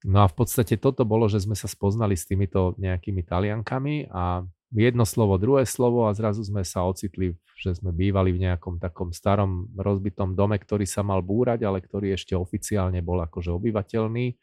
No 0.00 0.24
a 0.24 0.26
v 0.28 0.34
podstate 0.34 0.80
toto 0.80 1.04
bolo, 1.04 1.28
že 1.28 1.44
sme 1.44 1.52
sa 1.52 1.68
spoznali 1.68 2.16
s 2.16 2.24
týmito 2.24 2.72
nejakými 2.80 3.20
taliankami 3.20 4.08
a 4.08 4.48
jedno 4.72 5.04
slovo, 5.04 5.36
druhé 5.36 5.68
slovo 5.68 6.08
a 6.08 6.16
zrazu 6.16 6.40
sme 6.46 6.64
sa 6.64 6.86
ocitli, 6.88 7.36
že 7.58 7.76
sme 7.76 7.92
bývali 7.92 8.32
v 8.32 8.48
nejakom 8.48 8.80
takom 8.80 9.12
starom 9.12 9.68
rozbitom 9.76 10.32
dome, 10.32 10.56
ktorý 10.56 10.88
sa 10.88 11.04
mal 11.04 11.20
búrať, 11.20 11.68
ale 11.68 11.84
ktorý 11.84 12.16
ešte 12.16 12.32
oficiálne 12.32 13.04
bol 13.04 13.20
akože 13.20 13.52
obyvateľný. 13.52 14.40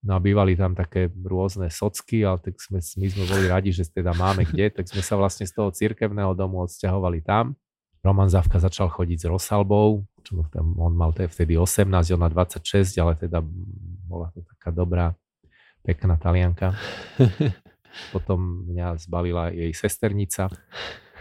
No 0.00 0.16
a 0.16 0.18
bývali 0.22 0.56
tam 0.56 0.72
také 0.72 1.12
rôzne 1.12 1.68
socky, 1.68 2.24
ale 2.24 2.40
tak 2.40 2.56
sme, 2.56 2.80
my 2.80 3.06
sme 3.12 3.24
boli 3.28 3.44
radi, 3.52 3.68
že 3.68 3.84
teda 3.84 4.16
máme 4.16 4.48
kde, 4.48 4.80
tak 4.80 4.88
sme 4.88 5.04
sa 5.04 5.20
vlastne 5.20 5.44
z 5.44 5.52
toho 5.52 5.68
cirkevného 5.68 6.32
domu 6.32 6.64
odsťahovali 6.64 7.20
tam. 7.20 7.52
Roman 8.00 8.32
Zavka 8.32 8.56
začal 8.56 8.88
chodiť 8.88 9.18
s 9.20 9.28
Rosalbou, 9.28 10.08
čo 10.24 10.40
tam, 10.48 10.72
on 10.80 10.96
mal 10.96 11.12
vtedy 11.12 11.60
18, 11.60 11.84
ona 12.16 12.32
26, 12.32 12.96
ale 12.96 13.12
teda 13.12 13.44
bola 14.10 14.34
to 14.34 14.42
taká 14.42 14.74
dobrá, 14.74 15.14
pekná 15.86 16.18
talianka. 16.18 16.74
Potom 18.14 18.66
mňa 18.66 18.98
zbalila 18.98 19.54
jej 19.54 19.70
sesternica. 19.70 20.50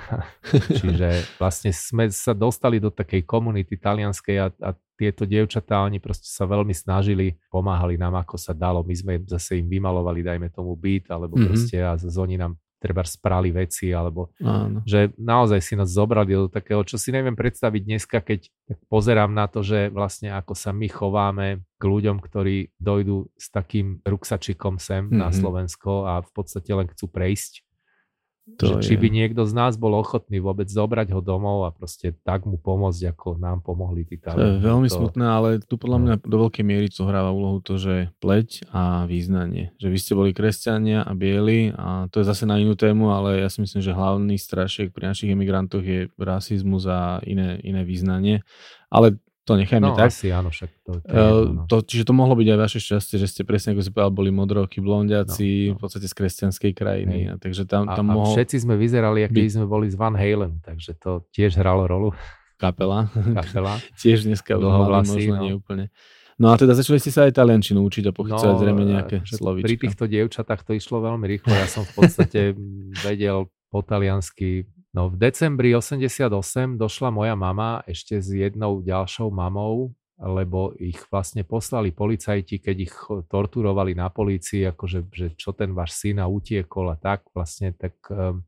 Čiže 0.82 1.38
vlastne 1.38 1.70
sme 1.70 2.10
sa 2.10 2.34
dostali 2.34 2.82
do 2.82 2.90
takej 2.90 3.26
komunity 3.30 3.78
talianskej 3.78 4.38
a, 4.42 4.48
a 4.66 4.70
tieto 4.98 5.24
dievčatá, 5.24 5.86
oni 5.86 6.02
proste 6.02 6.28
sa 6.28 6.44
veľmi 6.44 6.74
snažili, 6.76 7.38
pomáhali 7.48 7.96
nám, 7.96 8.20
ako 8.20 8.36
sa 8.36 8.52
dalo. 8.52 8.84
My 8.84 8.96
sme 8.98 9.14
zase 9.24 9.62
im 9.62 9.70
vymalovali, 9.70 10.26
dajme 10.26 10.50
tomu 10.52 10.76
byt, 10.76 11.08
alebo 11.14 11.38
mm-hmm. 11.38 11.48
proste 11.48 11.78
a 11.80 11.96
oni 11.96 12.36
nám 12.36 12.58
treba 12.80 13.04
sprali 13.04 13.52
veci, 13.52 13.92
alebo 13.92 14.32
Áno. 14.40 14.82
že 14.88 15.12
naozaj 15.20 15.60
si 15.60 15.74
nás 15.76 15.92
zobrali 15.92 16.34
do 16.34 16.48
takého, 16.48 16.82
čo 16.88 16.96
si 16.96 17.12
neviem 17.12 17.36
predstaviť 17.36 17.82
dneska, 17.84 18.18
keď 18.24 18.48
pozerám 18.88 19.36
na 19.36 19.52
to, 19.52 19.62
že 19.62 19.92
vlastne 19.92 20.32
ako 20.32 20.56
sa 20.56 20.72
my 20.72 20.88
chováme 20.88 21.62
k 21.76 21.84
ľuďom, 21.84 22.24
ktorí 22.24 22.72
dojdú 22.80 23.30
s 23.36 23.52
takým 23.52 24.00
ruksačikom 24.08 24.80
sem 24.80 25.06
mm-hmm. 25.06 25.20
na 25.20 25.30
mhm. 25.30 25.36
Slovensko 25.36 25.92
a 26.08 26.14
v 26.24 26.32
podstate 26.32 26.72
len 26.72 26.88
chcú 26.88 27.12
prejsť 27.12 27.69
to 28.58 28.80
že 28.80 28.90
či 28.90 28.94
by 28.96 29.08
niekto 29.12 29.46
z 29.46 29.54
nás 29.54 29.76
bol 29.76 29.94
ochotný 29.94 30.40
vôbec 30.40 30.66
zobrať 30.66 31.14
ho 31.14 31.22
domov 31.22 31.68
a 31.68 31.70
proste 31.70 32.16
tak 32.24 32.48
mu 32.48 32.56
pomôcť, 32.56 33.14
ako 33.14 33.38
nám 33.38 33.62
pomohli 33.62 34.08
tí 34.08 34.18
To 34.18 34.40
je 34.40 34.58
veľmi 34.64 34.90
to... 34.90 34.96
smutné, 34.98 35.26
ale 35.26 35.50
tu 35.62 35.76
podľa 35.78 35.98
no. 36.00 36.04
mňa 36.08 36.16
do 36.26 36.38
veľkej 36.48 36.66
miery 36.66 36.88
zohráva 36.90 37.30
úlohu 37.30 37.62
to, 37.62 37.78
že 37.78 38.10
pleť 38.24 38.66
a 38.74 39.06
význanie. 39.06 39.76
Že 39.78 39.88
vy 39.92 39.98
ste 40.00 40.14
boli 40.18 40.32
kresťania 40.34 41.06
a 41.06 41.12
bieli 41.14 41.72
a 41.76 42.10
to 42.10 42.24
je 42.24 42.26
zase 42.26 42.50
na 42.50 42.58
inú 42.58 42.74
tému, 42.74 43.12
ale 43.14 43.44
ja 43.44 43.50
si 43.52 43.62
myslím, 43.62 43.84
že 43.84 43.96
hlavný 43.96 44.36
strašek 44.40 44.92
pri 44.96 45.12
našich 45.14 45.30
emigrantoch 45.30 45.84
je 45.84 46.08
rasizmus 46.16 46.90
a 46.90 47.20
iné, 47.28 47.60
iné 47.62 47.86
význanie. 47.86 48.42
Ale 48.90 49.22
to 49.50 49.58
nechajme 49.58 49.90
no, 49.90 49.98
tak. 49.98 50.14
asi 50.14 50.30
áno, 50.30 50.54
však 50.54 50.70
to, 50.86 50.92
to, 51.02 51.10
uh, 51.10 51.42
no. 51.50 51.66
to 51.66 51.82
Čiže 51.82 52.06
to 52.06 52.14
mohlo 52.14 52.38
byť 52.38 52.48
aj 52.54 52.60
vaše 52.62 52.78
šťastie, 52.78 53.18
že 53.18 53.26
ste 53.26 53.42
presne, 53.42 53.74
ako 53.74 53.82
si 53.82 53.90
povedal, 53.90 54.14
boli 54.14 54.30
modroky, 54.30 54.78
blondiaci, 54.78 55.74
no, 55.74 55.74
no. 55.74 55.76
v 55.76 55.80
podstate 55.82 56.06
z 56.06 56.14
kresťanskej 56.14 56.72
krajiny. 56.78 57.18
A, 57.34 57.42
takže 57.42 57.66
tam, 57.66 57.90
tam 57.90 58.06
a, 58.06 58.14
mohol... 58.14 58.30
a 58.30 58.38
všetci 58.38 58.70
sme 58.70 58.78
vyzerali, 58.78 59.26
aký 59.26 59.50
by... 59.50 59.50
sme 59.50 59.66
boli 59.66 59.90
z 59.90 59.98
Van 59.98 60.14
Halen, 60.14 60.62
takže 60.62 60.94
to 61.02 61.26
tiež 61.34 61.58
hralo 61.58 61.90
rolu. 61.90 62.14
Kapela. 62.62 63.10
Kapela. 63.38 63.82
tiež 63.98 64.30
dneska 64.30 64.54
možno 64.54 65.18
no. 65.18 65.42
nie 65.42 65.54
úplne. 65.58 65.90
No 66.40 66.54
a 66.54 66.56
teda 66.56 66.72
začali 66.72 67.04
ste 67.04 67.12
sa 67.12 67.28
aj 67.28 67.36
taliančinu 67.36 67.84
učiť 67.84 68.10
a 68.10 68.12
pochycovať 68.16 68.56
no, 68.56 68.62
zrejme 68.64 68.84
nejaké 68.88 69.28
slovička. 69.28 69.68
Pri 69.68 69.76
týchto 69.76 70.06
dievčatách 70.08 70.64
to 70.64 70.72
išlo 70.72 71.04
veľmi 71.04 71.28
rýchlo. 71.28 71.52
Ja 71.52 71.68
som 71.68 71.84
v 71.84 72.00
podstate 72.00 72.56
vedel 73.08 73.52
po 73.68 73.84
taliansky 73.84 74.64
No 74.90 75.06
v 75.14 75.22
decembri 75.22 75.70
88 75.78 76.34
došla 76.78 77.10
moja 77.14 77.38
mama 77.38 77.86
ešte 77.86 78.18
s 78.18 78.34
jednou 78.34 78.82
ďalšou 78.82 79.30
mamou, 79.30 79.94
lebo 80.20 80.74
ich 80.76 81.00
vlastne 81.08 81.46
poslali 81.48 81.94
policajti, 81.96 82.60
keď 82.60 82.76
ich 82.76 82.96
torturovali 83.32 83.96
na 83.96 84.12
polícii, 84.12 84.68
akože 84.68 85.00
že 85.14 85.28
čo 85.38 85.56
ten 85.56 85.72
váš 85.72 85.96
syn 85.96 86.20
a 86.20 86.28
utiekol 86.28 86.92
a 86.92 86.98
tak 87.00 87.24
vlastne, 87.32 87.72
tak 87.72 87.96
um, 88.12 88.44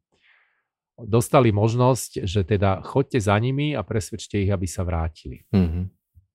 dostali 1.00 1.54
možnosť, 1.54 2.26
že 2.28 2.44
teda 2.44 2.84
chodte 2.84 3.22
za 3.22 3.38
nimi 3.40 3.78
a 3.78 3.86
presvedčte 3.86 4.42
ich, 4.42 4.52
aby 4.52 4.68
sa 4.68 4.84
vrátili. 4.84 5.48
Mm-hmm. 5.54 5.86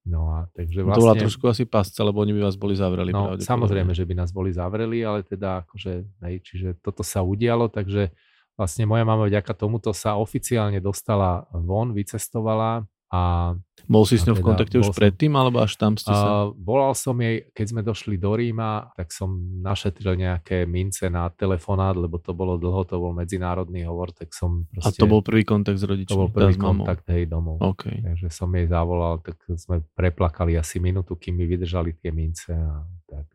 No 0.06 0.30
a 0.30 0.46
takže 0.54 0.86
vlastne... 0.86 0.96
To 0.96 1.02
bola 1.02 1.14
vlastne 1.18 1.24
trošku 1.26 1.44
asi 1.50 1.64
pasca, 1.66 2.00
lebo 2.06 2.22
oni 2.22 2.32
by 2.32 2.40
vás 2.46 2.56
boli 2.56 2.78
zavreli. 2.78 3.10
No 3.10 3.34
samozrejme, 3.36 3.90
že 3.90 4.06
by 4.06 4.14
nás 4.14 4.30
boli 4.30 4.54
zavreli, 4.54 5.02
ale 5.02 5.26
teda 5.26 5.66
akože, 5.66 5.92
hej, 6.30 6.36
čiže 6.46 6.68
toto 6.78 7.02
sa 7.02 7.26
udialo, 7.26 7.66
takže 7.66 8.14
vlastne 8.56 8.88
moja 8.88 9.04
mama 9.04 9.28
vďaka 9.28 9.52
tomuto 9.52 9.92
sa 9.92 10.16
oficiálne 10.16 10.80
dostala 10.80 11.44
von, 11.52 11.92
vycestovala 11.92 12.88
a... 13.12 13.54
Bol 13.86 14.02
si 14.02 14.18
s 14.18 14.26
ňou 14.26 14.34
teda, 14.34 14.42
v 14.42 14.48
kontakte 14.50 14.76
už 14.82 14.90
som, 14.90 14.98
predtým, 14.98 15.30
alebo 15.38 15.62
až 15.62 15.78
tam 15.78 15.94
ste 15.94 16.10
sa... 16.10 16.50
Uh, 16.50 16.58
volal 16.58 16.90
som 16.98 17.14
jej, 17.22 17.46
keď 17.54 17.66
sme 17.70 17.80
došli 17.86 18.18
do 18.18 18.34
Ríma, 18.34 18.90
tak 18.98 19.14
som 19.14 19.30
našetril 19.62 20.18
nejaké 20.18 20.66
mince 20.66 21.06
na 21.06 21.30
telefonát, 21.30 21.94
lebo 21.94 22.18
to 22.18 22.34
bolo 22.34 22.58
dlho, 22.58 22.82
to 22.82 22.98
bol 22.98 23.14
medzinárodný 23.14 23.86
hovor, 23.86 24.10
tak 24.10 24.34
som 24.34 24.66
proste... 24.74 24.98
A 24.98 24.98
to 24.98 25.06
bol 25.06 25.22
prvý 25.22 25.46
kontakt 25.46 25.78
s 25.78 25.86
rodičmi? 25.86 26.10
To 26.10 26.26
bol 26.26 26.34
prvý 26.34 26.58
kontakt, 26.58 27.06
hej, 27.06 27.30
domov. 27.30 27.62
Okay. 27.78 28.02
Takže 28.02 28.26
som 28.26 28.50
jej 28.50 28.66
zavolal, 28.66 29.22
tak 29.22 29.38
sme 29.54 29.86
preplakali 29.94 30.58
asi 30.58 30.82
minútu, 30.82 31.14
kým 31.14 31.38
mi 31.38 31.46
vydržali 31.46 31.94
tie 31.94 32.10
mince 32.10 32.50
a 32.58 32.82
tak. 33.06 33.30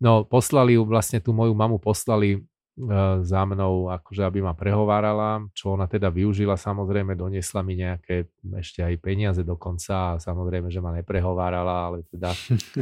No, 0.00 0.24
poslali 0.24 0.80
ju, 0.80 0.88
vlastne 0.88 1.20
tú 1.20 1.36
moju 1.36 1.52
mamu 1.52 1.76
poslali 1.76 2.40
za 3.24 3.40
mnou, 3.48 3.88
akože 3.88 4.20
aby 4.20 4.44
ma 4.44 4.52
prehovárala, 4.52 5.40
čo 5.56 5.72
ona 5.72 5.88
teda 5.88 6.12
využila 6.12 6.60
samozrejme, 6.60 7.16
doniesla 7.16 7.64
mi 7.64 7.80
nejaké 7.80 8.28
ešte 8.60 8.84
aj 8.84 8.94
peniaze 9.00 9.40
dokonca 9.40 10.16
a 10.16 10.20
samozrejme, 10.20 10.68
že 10.68 10.84
ma 10.84 10.92
neprehovárala, 10.92 11.88
ale 11.88 12.04
teda 12.12 12.36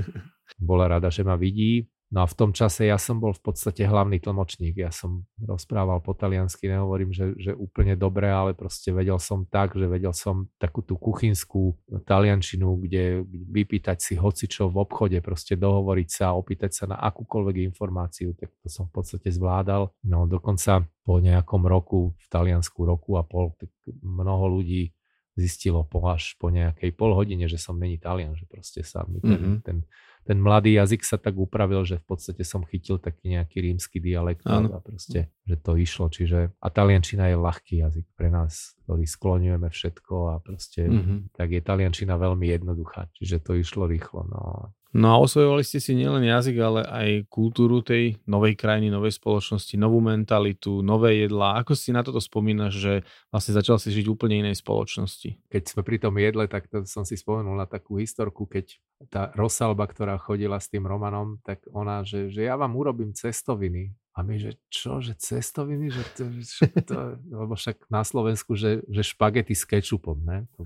bola 0.69 0.99
rada, 0.99 1.15
že 1.15 1.23
ma 1.23 1.39
vidí. 1.39 1.87
No 2.13 2.23
a 2.23 2.27
v 2.31 2.37
tom 2.37 2.51
čase 2.55 2.87
ja 2.87 3.01
som 3.01 3.19
bol 3.19 3.33
v 3.33 3.43
podstate 3.43 3.89
hlavný 3.89 4.21
tlmočník. 4.23 4.77
Ja 4.79 4.93
som 4.95 5.27
rozprával 5.41 5.99
po 6.05 6.15
taliansky, 6.15 6.71
nehovorím, 6.71 7.11
že, 7.11 7.35
že 7.41 7.57
úplne 7.57 7.99
dobre, 7.99 8.31
ale 8.31 8.53
proste 8.55 8.95
vedel 8.95 9.17
som 9.19 9.49
tak, 9.49 9.75
že 9.75 9.89
vedel 9.89 10.15
som 10.15 10.47
takú 10.61 10.85
tú 10.85 10.95
kuchynskú 10.95 11.75
taliančinu, 12.07 12.79
kde 12.85 13.25
vypýtať 13.27 13.99
si 13.99 14.15
hocičo 14.15 14.71
v 14.71 14.77
obchode, 14.85 15.19
proste 15.25 15.59
dohovoriť 15.59 16.09
sa, 16.13 16.37
opýtať 16.39 16.71
sa 16.71 16.85
na 16.87 17.01
akúkoľvek 17.03 17.67
informáciu, 17.73 18.37
tak 18.39 18.53
to 18.63 18.69
som 18.71 18.87
v 18.87 19.01
podstate 19.01 19.33
zvládal. 19.35 19.91
No 20.07 20.29
dokonca 20.29 20.87
po 21.03 21.19
nejakom 21.19 21.67
roku, 21.67 22.15
v 22.15 22.27
Taliansku 22.31 22.85
roku 22.87 23.19
a 23.19 23.27
pol, 23.27 23.57
tak 23.59 23.73
mnoho 24.05 24.61
ľudí 24.61 24.95
zistilo 25.35 25.83
po 25.83 26.07
až 26.07 26.39
po 26.39 26.47
nejakej 26.47 26.95
pol 26.95 27.11
hodine, 27.11 27.51
že 27.51 27.59
som 27.59 27.75
není 27.75 27.99
Talian, 27.99 28.39
že 28.39 28.47
proste 28.47 28.87
sa 28.87 29.03
mi 29.11 29.19
ten, 29.19 29.35
mm-hmm. 29.35 29.59
ten 29.67 29.83
ten 30.25 30.41
mladý 30.41 30.81
jazyk 30.81 31.05
sa 31.05 31.21
tak 31.21 31.37
upravil, 31.37 31.85
že 31.85 32.01
v 32.01 32.05
podstate 32.09 32.43
som 32.49 32.65
chytil 32.65 32.97
taký 32.97 33.37
nejaký 33.37 33.61
rímsky 33.61 34.01
dialekt 34.01 34.49
ano. 34.49 34.73
a 34.73 34.81
proste, 34.81 35.29
že 35.45 35.57
to 35.61 35.77
išlo. 35.77 36.09
Čiže 36.09 36.57
a 36.57 36.69
taliančina 36.73 37.29
je 37.29 37.37
ľahký 37.37 37.85
jazyk 37.85 38.07
pre 38.17 38.33
nás, 38.33 38.73
ktorý 38.85 39.05
skloňujeme 39.05 39.69
všetko 39.69 40.15
a 40.33 40.35
proste 40.41 40.89
mm-hmm. 40.89 41.37
tak 41.37 41.53
je 41.53 41.61
taliančina 41.61 42.17
veľmi 42.17 42.49
jednoduchá. 42.49 43.13
Čiže 43.13 43.45
to 43.45 43.53
išlo 43.61 43.85
rýchlo. 43.85 44.25
No. 44.33 44.73
No 44.95 45.11
a 45.11 45.19
osvojovali 45.19 45.67
ste 45.67 45.83
si 45.83 45.99
nielen 45.99 46.23
jazyk, 46.23 46.55
ale 46.63 46.81
aj 46.87 47.09
kultúru 47.27 47.83
tej 47.83 48.23
novej 48.31 48.55
krajiny, 48.55 48.95
novej 48.95 49.19
spoločnosti, 49.19 49.75
novú 49.75 49.99
mentalitu, 49.99 50.87
nové 50.87 51.27
jedlá. 51.27 51.59
Ako 51.59 51.75
si 51.75 51.91
na 51.91 52.07
toto 52.07 52.23
spomínaš, 52.23 52.79
že 52.79 52.95
vlastne 53.35 53.59
začal 53.59 53.83
si 53.83 53.91
žiť 53.91 54.07
úplne 54.07 54.47
inej 54.47 54.63
spoločnosti? 54.63 55.51
Keď 55.51 55.63
sme 55.67 55.83
pri 55.83 55.99
tom 55.99 56.15
jedle, 56.15 56.47
tak 56.47 56.71
to 56.71 56.87
som 56.87 57.03
si 57.03 57.19
spomenul 57.19 57.59
na 57.59 57.67
takú 57.67 57.99
historku, 57.99 58.47
keď 58.47 58.79
tá 59.11 59.35
Rosalba, 59.35 59.91
ktorá 59.91 60.15
chodila 60.15 60.63
s 60.63 60.71
tým 60.71 60.87
Romanom, 60.87 61.43
tak 61.43 61.67
ona, 61.75 62.07
že, 62.07 62.31
že 62.31 62.47
ja 62.47 62.55
vám 62.55 62.79
urobím 62.79 63.11
cestoviny. 63.11 63.91
A 64.15 64.23
my, 64.23 64.39
že 64.39 64.63
čo, 64.71 65.03
že 65.03 65.19
cestoviny, 65.19 65.91
že 65.91 66.03
to, 66.15 66.23
že 66.39 66.71
to 66.87 67.19
lebo 67.35 67.59
však 67.59 67.91
na 67.91 68.07
Slovensku, 68.07 68.55
že, 68.55 68.87
že 68.87 69.03
špagety 69.03 69.59
s 69.59 69.67
kečupom, 69.67 70.23
ne? 70.23 70.47
To 70.55 70.63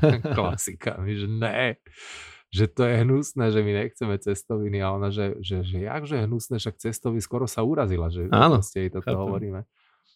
klasika. 0.40 0.96
My, 0.96 1.12
že 1.12 1.28
ne 1.28 1.76
že 2.50 2.66
to 2.66 2.82
je 2.82 3.06
hnusné, 3.06 3.54
že 3.54 3.60
my 3.62 3.72
nechceme 3.86 4.14
cestoviny 4.18 4.82
a 4.82 4.90
ona, 4.90 5.14
že, 5.14 5.38
že, 5.38 5.62
že 5.62 5.86
jakže 5.86 6.26
hnusné, 6.26 6.58
však 6.58 6.82
cestoviny 6.82 7.22
skoro 7.22 7.46
sa 7.46 7.62
urazila, 7.62 8.10
že 8.10 8.26
Áno, 8.34 8.58
jej 8.58 8.90
toto 8.90 9.06
chápem. 9.06 9.22
hovoríme. 9.22 9.60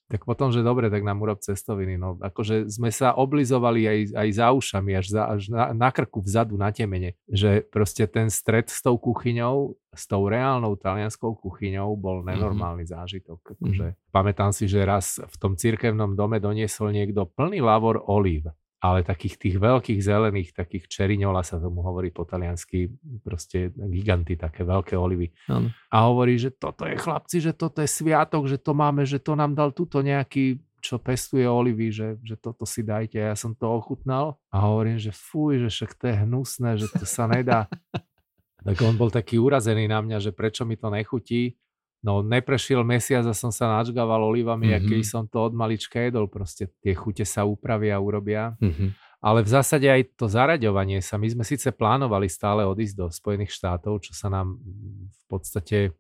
Tak 0.05 0.29
potom, 0.29 0.53
že 0.53 0.61
dobre, 0.61 0.93
tak 0.93 1.01
nám 1.01 1.25
urob 1.25 1.41
cestoviny. 1.41 1.97
No, 1.97 2.21
akože 2.21 2.69
sme 2.69 2.93
sa 2.93 3.17
oblizovali 3.17 3.89
aj, 3.89 3.99
aj 4.13 4.29
za 4.37 4.47
ušami, 4.53 4.93
až, 5.01 5.07
za, 5.17 5.23
až 5.33 5.43
na, 5.49 5.73
na 5.73 5.89
krku 5.89 6.21
vzadu, 6.21 6.61
na 6.61 6.69
temene. 6.69 7.17
Že 7.25 7.65
proste 7.73 8.05
ten 8.05 8.29
stred 8.29 8.69
s 8.69 8.85
tou 8.85 9.01
kuchyňou, 9.01 9.73
s 9.97 10.05
tou 10.05 10.29
reálnou 10.29 10.77
talianskou 10.77 11.41
kuchyňou 11.41 11.97
bol 11.97 12.21
mhm. 12.21 12.37
nenormálny 12.37 12.85
mm-hmm. 12.85 13.01
zážitok. 13.01 13.41
Akože, 13.57 13.97
mm-hmm. 13.97 14.13
Pamätám 14.13 14.53
si, 14.53 14.69
že 14.69 14.85
raz 14.85 15.25
v 15.25 15.37
tom 15.41 15.57
cirkevnom 15.57 16.13
dome 16.13 16.37
doniesol 16.37 16.93
niekto 16.93 17.25
plný 17.25 17.65
lavor 17.65 18.05
olív 18.05 18.53
ale 18.85 19.01
takých 19.01 19.41
tých 19.41 19.57
veľkých 19.57 19.97
zelených, 20.05 20.53
takých 20.53 20.85
čeriňola 20.93 21.41
sa 21.41 21.57
tomu 21.57 21.81
hovorí 21.81 22.13
po 22.13 22.29
taliansky, 22.29 22.93
proste 23.25 23.73
giganty, 23.73 24.37
také 24.37 24.61
veľké 24.61 24.93
olivy. 24.93 25.33
Ano. 25.49 25.73
A 25.89 26.05
hovorí, 26.05 26.37
že 26.37 26.53
toto 26.53 26.85
je 26.85 26.93
chlapci, 27.01 27.41
že 27.41 27.57
toto 27.57 27.81
je 27.81 27.89
sviatok, 27.89 28.45
že 28.45 28.61
to 28.61 28.77
máme, 28.77 29.09
že 29.09 29.17
to 29.17 29.33
nám 29.33 29.57
dal 29.57 29.73
tuto 29.73 30.05
nejaký 30.05 30.61
čo 30.85 31.01
pestuje 31.01 31.49
olivy, 31.49 31.89
že, 31.89 32.21
že 32.21 32.37
toto 32.37 32.69
si 32.69 32.85
dajte. 32.85 33.17
Ja 33.17 33.33
som 33.33 33.57
to 33.57 33.73
ochutnal 33.73 34.37
a 34.53 34.69
hovorím, 34.69 35.01
že 35.01 35.17
fuj, 35.17 35.65
že 35.65 35.73
však 35.73 35.97
to 35.97 36.05
je 36.13 36.15
hnusné, 36.29 36.71
že 36.77 36.93
to 36.93 37.09
sa 37.09 37.25
nedá. 37.25 37.73
tak 38.69 38.77
on 38.85 38.93
bol 39.01 39.09
taký 39.09 39.41
urazený 39.41 39.89
na 39.89 40.05
mňa, 40.05 40.21
že 40.21 40.37
prečo 40.37 40.69
mi 40.69 40.77
to 40.77 40.93
nechutí. 40.93 41.57
No 42.05 42.21
neprešiel 42.21 42.85
mesiac 42.85 43.25
a 43.25 43.33
som 43.33 43.49
sa 43.49 43.81
načgával 43.81 44.21
olivami, 44.29 44.69
mm-hmm. 44.69 44.85
a 44.85 44.89
keď 44.93 45.01
som 45.09 45.25
to 45.25 45.41
od 45.41 45.57
malička 45.57 46.05
jedol, 46.05 46.29
proste 46.29 46.69
tie 46.85 46.93
chute 46.93 47.25
sa 47.25 47.49
upravia 47.49 47.97
a 47.97 48.05
urobia. 48.05 48.53
Mm-hmm. 48.61 48.89
Ale 49.25 49.41
v 49.41 49.49
zásade 49.49 49.89
aj 49.89 50.21
to 50.21 50.29
zaraďovanie 50.29 51.01
sa, 51.01 51.17
my 51.17 51.33
sme 51.33 51.49
síce 51.49 51.73
plánovali 51.73 52.29
stále 52.29 52.69
odísť 52.69 52.95
do 53.01 53.07
Spojených 53.09 53.57
štátov, 53.57 54.05
čo 54.05 54.13
sa 54.13 54.29
nám 54.29 54.61
v 55.09 55.23
podstate 55.33 55.97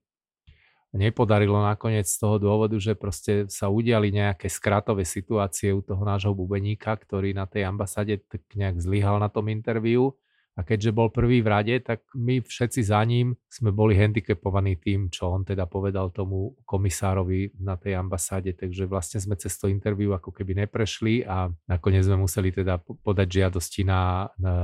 nepodarilo 0.92 1.56
nakoniec 1.58 2.04
z 2.04 2.20
toho 2.20 2.36
dôvodu, 2.36 2.76
že 2.76 2.92
proste 2.92 3.48
sa 3.48 3.72
udiali 3.72 4.12
nejaké 4.12 4.52
skratové 4.52 5.08
situácie 5.08 5.72
u 5.72 5.80
toho 5.80 6.04
nášho 6.04 6.36
bubeníka, 6.36 6.94
ktorý 6.94 7.32
na 7.32 7.48
tej 7.48 7.64
ambasáde 7.64 8.20
tak 8.28 8.44
nejak 8.52 8.76
zlyhal 8.78 9.16
na 9.16 9.32
tom 9.32 9.48
interviu 9.48 10.14
a 10.54 10.62
keďže 10.62 10.94
bol 10.94 11.10
prvý 11.10 11.42
v 11.42 11.50
rade, 11.50 11.74
tak 11.82 12.06
my 12.14 12.38
všetci 12.38 12.80
za 12.86 13.02
ním 13.02 13.34
sme 13.50 13.74
boli 13.74 13.98
handicapovaní 13.98 14.78
tým, 14.78 15.10
čo 15.10 15.34
on 15.34 15.42
teda 15.42 15.66
povedal 15.66 16.14
tomu 16.14 16.54
komisárovi 16.62 17.58
na 17.58 17.74
tej 17.74 17.98
ambasáde, 17.98 18.54
takže 18.54 18.86
vlastne 18.86 19.18
sme 19.18 19.34
cez 19.34 19.58
to 19.58 19.66
interviu 19.66 20.14
ako 20.14 20.30
keby 20.30 20.66
neprešli 20.66 21.26
a 21.26 21.50
nakoniec 21.66 22.06
sme 22.06 22.22
museli 22.22 22.54
teda 22.54 22.78
podať 22.78 23.28
žiadosti 23.42 23.82
na, 23.82 24.30
na, 24.38 24.54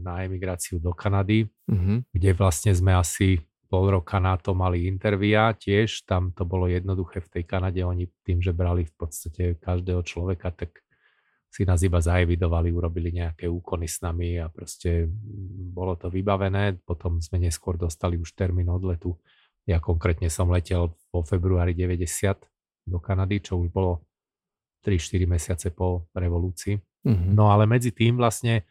na 0.00 0.24
emigráciu 0.24 0.80
do 0.80 0.96
Kanady, 0.96 1.44
mm-hmm. 1.68 2.16
kde 2.16 2.30
vlastne 2.32 2.72
sme 2.72 2.96
asi 2.96 3.36
pol 3.66 3.90
roka 3.90 4.16
na 4.22 4.38
to 4.38 4.54
mali 4.54 4.86
intervia 4.86 5.50
tiež, 5.52 6.06
tam 6.06 6.30
to 6.32 6.46
bolo 6.46 6.70
jednoduché 6.70 7.18
v 7.20 7.28
tej 7.28 7.44
Kanade, 7.44 7.82
oni 7.82 8.06
tým, 8.22 8.38
že 8.38 8.54
brali 8.54 8.86
v 8.86 8.94
podstate 8.94 9.58
každého 9.58 10.00
človeka, 10.06 10.54
tak 10.54 10.85
si 11.56 11.64
nás 11.64 11.80
iba 11.80 11.96
zaevidovali, 11.96 12.68
urobili 12.68 13.16
nejaké 13.16 13.48
úkony 13.48 13.88
s 13.88 14.04
nami 14.04 14.36
a 14.36 14.52
proste 14.52 15.08
bolo 15.72 15.96
to 15.96 16.12
vybavené. 16.12 16.76
Potom 16.84 17.16
sme 17.24 17.40
neskôr 17.40 17.80
dostali 17.80 18.20
už 18.20 18.36
termín 18.36 18.68
odletu. 18.68 19.16
Ja 19.64 19.80
konkrétne 19.80 20.28
som 20.28 20.52
letel 20.52 20.92
vo 21.08 21.24
februári 21.24 21.72
90 21.72 22.92
do 22.92 23.00
Kanady, 23.00 23.40
čo 23.40 23.56
už 23.56 23.72
bolo 23.72 24.04
3-4 24.84 25.24
mesiace 25.24 25.72
po 25.72 26.12
revolúcii. 26.12 26.76
Mm-hmm. 27.08 27.32
No 27.32 27.48
ale 27.48 27.64
medzi 27.64 27.88
tým 27.88 28.20
vlastne 28.20 28.68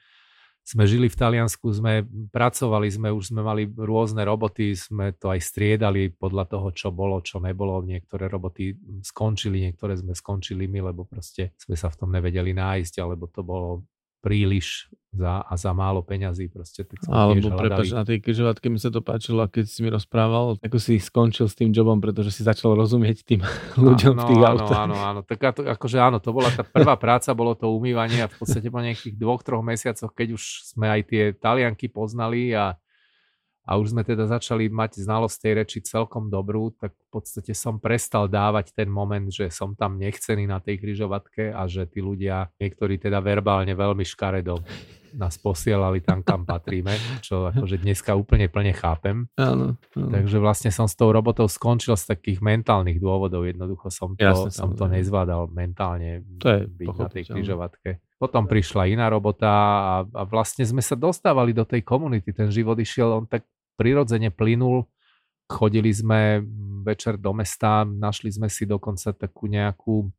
sme 0.66 0.90
žili 0.90 1.06
v 1.06 1.14
Taliansku, 1.14 1.70
sme 1.70 2.02
pracovali, 2.34 2.90
sme 2.90 3.14
už 3.14 3.30
sme 3.30 3.46
mali 3.46 3.70
rôzne 3.70 4.26
roboty, 4.26 4.74
sme 4.74 5.14
to 5.14 5.30
aj 5.30 5.38
striedali 5.38 6.10
podľa 6.10 6.50
toho, 6.50 6.74
čo 6.74 6.90
bolo, 6.90 7.22
čo 7.22 7.38
nebolo. 7.38 7.86
Niektoré 7.86 8.26
roboty 8.26 8.74
skončili, 9.06 9.70
niektoré 9.70 9.94
sme 9.94 10.18
skončili 10.18 10.66
my, 10.66 10.90
lebo 10.90 11.06
proste 11.06 11.54
sme 11.62 11.78
sa 11.78 11.94
v 11.94 11.98
tom 12.02 12.10
nevedeli 12.10 12.58
nájsť, 12.58 12.98
alebo 12.98 13.30
to 13.30 13.46
bolo 13.46 13.86
príliš 14.26 14.90
za, 15.16 15.46
a 15.46 15.54
za 15.56 15.72
málo 15.72 16.04
peňazí. 16.04 16.52
Proste, 16.52 16.84
tak 16.84 17.00
Alebo 17.08 17.54
prepáč, 17.56 17.96
na 17.96 18.04
tej 18.04 18.20
križovatke 18.20 18.68
mi 18.68 18.82
sa 18.82 18.92
to 18.92 19.00
páčilo, 19.00 19.46
keď 19.48 19.66
si 19.70 19.80
mi 19.86 19.90
rozprával, 19.94 20.60
ako 20.60 20.78
si 20.82 21.00
skončil 21.00 21.48
s 21.48 21.56
tým 21.56 21.72
jobom, 21.72 22.04
pretože 22.04 22.36
si 22.36 22.42
začal 22.44 22.76
rozumieť 22.76 23.24
tým 23.24 23.42
ľuďom 23.86 24.14
áno, 24.18 24.22
v 24.22 24.24
tých 24.28 24.42
áno, 24.42 24.50
autách. 24.52 24.82
Áno, 24.82 24.96
áno, 24.98 25.20
tak 25.22 25.38
to, 25.56 25.62
akože 25.64 25.98
áno, 26.02 26.18
to 26.20 26.34
bola 26.36 26.50
tá 26.52 26.66
prvá 26.66 27.00
práca, 27.04 27.38
bolo 27.38 27.56
to 27.56 27.72
umývanie 27.72 28.26
a 28.26 28.28
v 28.28 28.36
podstate 28.36 28.68
po 28.68 28.84
nejakých 28.84 29.16
dvoch, 29.16 29.46
troch 29.46 29.64
mesiacoch, 29.64 30.12
keď 30.12 30.36
už 30.36 30.44
sme 30.76 30.92
aj 30.92 31.02
tie 31.08 31.24
talianky 31.38 31.88
poznali 31.88 32.52
a 32.52 32.76
a 33.66 33.82
už 33.82 33.98
sme 33.98 34.06
teda 34.06 34.30
začali 34.30 34.70
mať 34.70 35.02
znalosť 35.02 35.38
tej 35.42 35.54
reči 35.58 35.80
celkom 35.82 36.30
dobrú, 36.30 36.70
tak 36.78 36.94
v 36.94 37.10
podstate 37.10 37.58
som 37.58 37.82
prestal 37.82 38.30
dávať 38.30 38.78
ten 38.78 38.86
moment, 38.86 39.26
že 39.28 39.50
som 39.50 39.74
tam 39.74 39.98
nechcený 39.98 40.46
na 40.46 40.62
tej 40.62 40.78
kryžovatke 40.78 41.50
a 41.50 41.66
že 41.66 41.90
tí 41.90 42.00
ľudia, 42.00 42.54
niektorí 42.62 43.02
teda 43.02 43.18
verbálne 43.26 43.74
veľmi 43.74 44.06
škaredo 44.06 44.62
nás 45.16 45.40
posielali 45.40 46.04
tam, 46.04 46.22
kam 46.22 46.44
patríme, 46.50 46.94
čo 47.24 47.50
akože 47.50 47.82
dneska 47.82 48.14
úplne 48.14 48.52
plne 48.52 48.76
chápem. 48.76 49.26
Áno, 49.40 49.80
áno. 49.96 50.12
Takže 50.12 50.38
vlastne 50.38 50.70
som 50.70 50.86
s 50.86 50.94
tou 50.94 51.10
robotou 51.10 51.48
skončil 51.48 51.96
z 51.96 52.12
takých 52.12 52.44
mentálnych 52.44 53.00
dôvodov. 53.00 53.48
Jednoducho 53.48 53.88
som 53.90 54.14
to, 54.14 54.22
Jasne, 54.22 54.52
som 54.52 54.76
to 54.76 54.86
nezvládal 54.92 55.50
mentálne 55.50 56.22
to 56.38 56.52
je 56.52 56.62
byť 56.68 56.88
na 57.00 57.08
tej 57.08 57.24
kryžovatke. 57.32 57.90
Potom 58.16 58.48
prišla 58.48 58.88
iná 58.92 59.12
robota 59.12 59.52
a, 59.52 59.96
a 60.08 60.22
vlastne 60.24 60.64
sme 60.64 60.80
sa 60.80 60.96
dostávali 60.96 61.52
do 61.52 61.68
tej 61.68 61.84
komunity. 61.84 62.32
Ten 62.32 62.48
život 62.48 62.80
išiel, 62.80 63.12
on 63.12 63.28
tak 63.28 63.44
prirodzene 63.78 64.32
plynul. 64.32 64.88
Chodili 65.46 65.94
sme 65.94 66.42
večer 66.82 67.22
do 67.22 67.36
mesta, 67.38 67.86
našli 67.86 68.34
sme 68.34 68.50
si 68.50 68.66
dokonca 68.66 69.14
takú 69.14 69.46
nejakú 69.46 70.10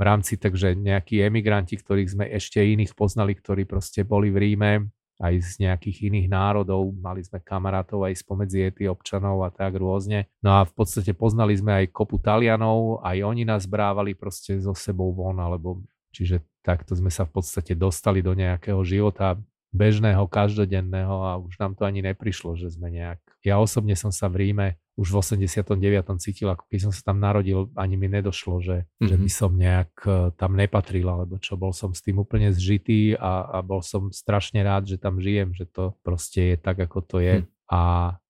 v 0.00 0.02
rámci, 0.02 0.40
takže 0.40 0.72
nejakí 0.72 1.20
emigranti, 1.20 1.76
ktorých 1.76 2.12
sme 2.16 2.24
ešte 2.32 2.64
iných 2.64 2.96
poznali, 2.96 3.36
ktorí 3.36 3.68
proste 3.68 4.00
boli 4.00 4.32
v 4.32 4.38
Ríme, 4.40 4.72
aj 5.20 5.34
z 5.44 5.68
nejakých 5.68 6.08
iných 6.08 6.32
národov, 6.32 6.96
mali 6.96 7.20
sme 7.20 7.44
kamarátov 7.44 8.08
aj 8.08 8.24
spomedzi 8.24 8.72
občanov 8.88 9.44
a 9.44 9.52
tak 9.52 9.76
rôzne. 9.76 10.32
No 10.40 10.56
a 10.56 10.64
v 10.64 10.72
podstate 10.72 11.12
poznali 11.12 11.52
sme 11.60 11.84
aj 11.84 11.92
kopu 11.92 12.16
Talianov, 12.16 13.04
aj 13.04 13.20
oni 13.20 13.44
nás 13.44 13.68
brávali 13.68 14.16
proste 14.16 14.56
so 14.56 14.72
sebou 14.72 15.12
von, 15.12 15.36
alebo 15.36 15.84
čiže 16.16 16.40
takto 16.64 16.96
sme 16.96 17.12
sa 17.12 17.28
v 17.28 17.36
podstate 17.36 17.76
dostali 17.76 18.24
do 18.24 18.32
nejakého 18.32 18.80
života 18.80 19.36
bežného, 19.70 20.26
každodenného 20.26 21.16
a 21.26 21.38
už 21.38 21.54
nám 21.62 21.78
to 21.78 21.86
ani 21.86 22.02
neprišlo, 22.02 22.58
že 22.58 22.74
sme 22.74 22.90
nejak... 22.90 23.22
Ja 23.46 23.62
osobne 23.62 23.94
som 23.94 24.10
sa 24.10 24.26
v 24.26 24.50
Ríme 24.50 24.78
už 25.00 25.16
v 25.16 25.16
89. 25.24 26.20
cítil, 26.20 26.52
ako 26.52 26.68
keď 26.68 26.78
som 26.84 26.92
sa 26.92 27.00
tam 27.08 27.24
narodil, 27.24 27.72
ani 27.72 27.96
mi 27.96 28.04
nedošlo, 28.12 28.60
že, 28.60 28.84
mm-hmm. 28.84 29.08
že 29.08 29.14
by 29.16 29.28
mhm. 29.32 29.38
som 29.40 29.50
nejak 29.56 29.92
e, 30.04 30.12
tam 30.36 30.52
nepatril, 30.52 31.08
alebo 31.08 31.40
čo, 31.40 31.56
bol 31.56 31.72
som 31.72 31.96
s 31.96 32.04
tým 32.04 32.20
úplne 32.20 32.52
zžitý 32.52 33.16
a, 33.16 33.48
a 33.48 33.58
bol 33.64 33.80
som 33.80 34.12
strašne 34.12 34.60
rád, 34.60 34.92
že 34.92 35.00
tam 35.00 35.16
žijem, 35.16 35.56
že 35.56 35.64
to 35.64 35.96
proste 36.04 36.52
je 36.52 36.56
tak, 36.60 36.76
ako 36.84 37.00
to 37.00 37.16
je. 37.24 37.40
Mm. 37.40 37.48
A 37.70 37.80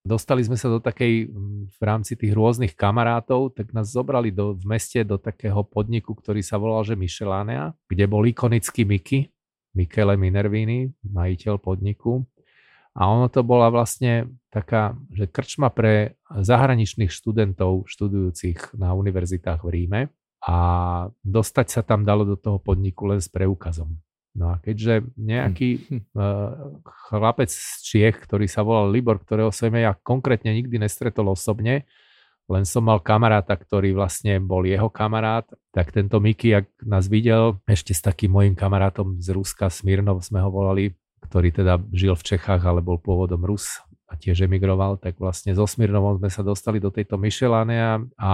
dostali 0.05 0.45
sme 0.45 0.61
sa 0.61 0.68
do 0.68 0.84
takej, 0.84 1.32
v 1.72 1.80
rámci 1.80 2.12
tých 2.12 2.36
rôznych 2.36 2.76
kamarátov, 2.76 3.57
tak 3.57 3.72
nás 3.72 3.88
zobrali 3.88 4.28
do, 4.28 4.53
v 4.53 4.64
meste 4.68 5.01
do 5.01 5.16
takého 5.16 5.64
podniku, 5.64 6.12
ktorý 6.12 6.45
sa 6.45 6.61
volal, 6.61 6.84
že 6.84 6.93
Michelania, 6.93 7.72
kde 7.88 8.05
bol 8.05 8.20
ikonický 8.28 8.84
Mickey, 8.84 9.32
Michele 9.75 10.18
Minervini, 10.18 10.91
majiteľ 11.07 11.59
podniku. 11.62 12.27
A 12.99 13.07
ono 13.07 13.31
to 13.31 13.47
bola 13.47 13.71
vlastne 13.71 14.35
taká, 14.51 14.99
že 15.14 15.31
krčma 15.31 15.71
pre 15.71 16.18
zahraničných 16.27 17.11
študentov 17.11 17.87
študujúcich 17.87 18.75
na 18.75 18.99
univerzitách 18.99 19.62
v 19.62 19.71
Ríme 19.71 20.01
a 20.43 20.59
dostať 21.23 21.66
sa 21.71 21.81
tam 21.87 22.03
dalo 22.03 22.27
do 22.27 22.35
toho 22.35 22.59
podniku 22.59 23.07
len 23.07 23.23
s 23.23 23.31
preukazom. 23.31 23.95
No 24.35 24.55
a 24.55 24.62
keďže 24.62 25.11
nejaký 25.18 25.71
uh, 26.14 26.79
chlapec 27.11 27.51
z 27.51 27.83
Čiech, 27.83 28.16
ktorý 28.27 28.47
sa 28.47 28.62
volal 28.62 28.91
Libor, 28.91 29.18
ktorého 29.18 29.51
som 29.51 29.75
ja 29.75 29.95
konkrétne 29.95 30.55
nikdy 30.55 30.79
nestretol 30.79 31.35
osobne, 31.35 31.87
len 32.51 32.66
som 32.66 32.82
mal 32.82 32.98
kamaráta, 32.98 33.55
ktorý 33.55 33.94
vlastne 33.94 34.42
bol 34.42 34.66
jeho 34.66 34.90
kamarát, 34.90 35.46
tak 35.70 35.94
tento 35.94 36.18
Miky, 36.18 36.51
ak 36.59 36.66
nás 36.82 37.07
videl, 37.07 37.62
ešte 37.70 37.94
s 37.94 38.03
takým 38.03 38.34
mojim 38.34 38.59
kamarátom 38.59 39.22
z 39.22 39.30
Ruska, 39.30 39.70
Smirnov 39.70 40.26
sme 40.26 40.42
ho 40.42 40.51
volali, 40.51 40.98
ktorý 41.22 41.55
teda 41.55 41.78
žil 41.94 42.18
v 42.18 42.26
Čechách, 42.34 42.66
ale 42.66 42.82
bol 42.82 42.98
pôvodom 42.98 43.46
Rus 43.46 43.78
a 44.11 44.18
tiež 44.18 44.51
emigroval, 44.51 44.98
tak 44.98 45.14
vlastne 45.22 45.55
so 45.55 45.62
Smirnovom 45.70 46.18
sme 46.18 46.30
sa 46.34 46.42
dostali 46.42 46.82
do 46.82 46.90
tejto 46.90 47.14
Michelania 47.14 48.03
a 48.18 48.32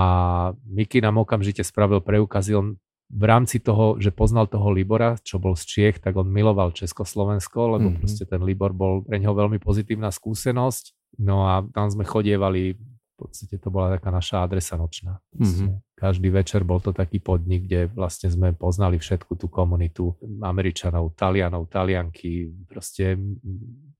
Miky 0.64 1.04
nám 1.04 1.20
okamžite 1.20 1.60
spravil 1.60 2.00
preukazy, 2.00 2.56
on 2.56 2.80
v 3.06 3.24
rámci 3.28 3.62
toho, 3.62 4.02
že 4.02 4.10
poznal 4.10 4.50
toho 4.50 4.66
Libora, 4.74 5.14
čo 5.22 5.38
bol 5.38 5.54
z 5.54 5.62
Čiech, 5.62 6.02
tak 6.02 6.18
on 6.18 6.26
miloval 6.26 6.74
Československo, 6.74 7.78
lebo 7.78 7.92
mm-hmm. 7.92 8.02
proste 8.02 8.24
ten 8.26 8.42
Libor 8.42 8.74
bol 8.74 9.06
pre 9.06 9.22
neho 9.22 9.30
veľmi 9.30 9.62
pozitívna 9.62 10.10
skúsenosť. 10.10 11.14
No 11.22 11.46
a 11.46 11.62
tam 11.70 11.86
sme 11.86 12.02
chodievali, 12.02 12.74
podstate 13.16 13.56
to 13.56 13.72
bola 13.72 13.96
taká 13.96 14.12
naša 14.12 14.44
adresa 14.44 14.76
nočná. 14.76 15.18
Mm-hmm. 15.32 15.96
Každý 15.96 16.28
večer 16.28 16.60
bol 16.60 16.84
to 16.84 16.92
taký 16.92 17.16
podnik, 17.24 17.64
kde 17.64 17.88
vlastne 17.88 18.28
sme 18.28 18.52
poznali 18.52 19.00
všetku 19.00 19.32
tú 19.40 19.48
komunitu 19.48 20.12
Američanov, 20.44 21.16
Talianov, 21.16 21.72
Talianky, 21.72 22.52
proste 22.68 23.16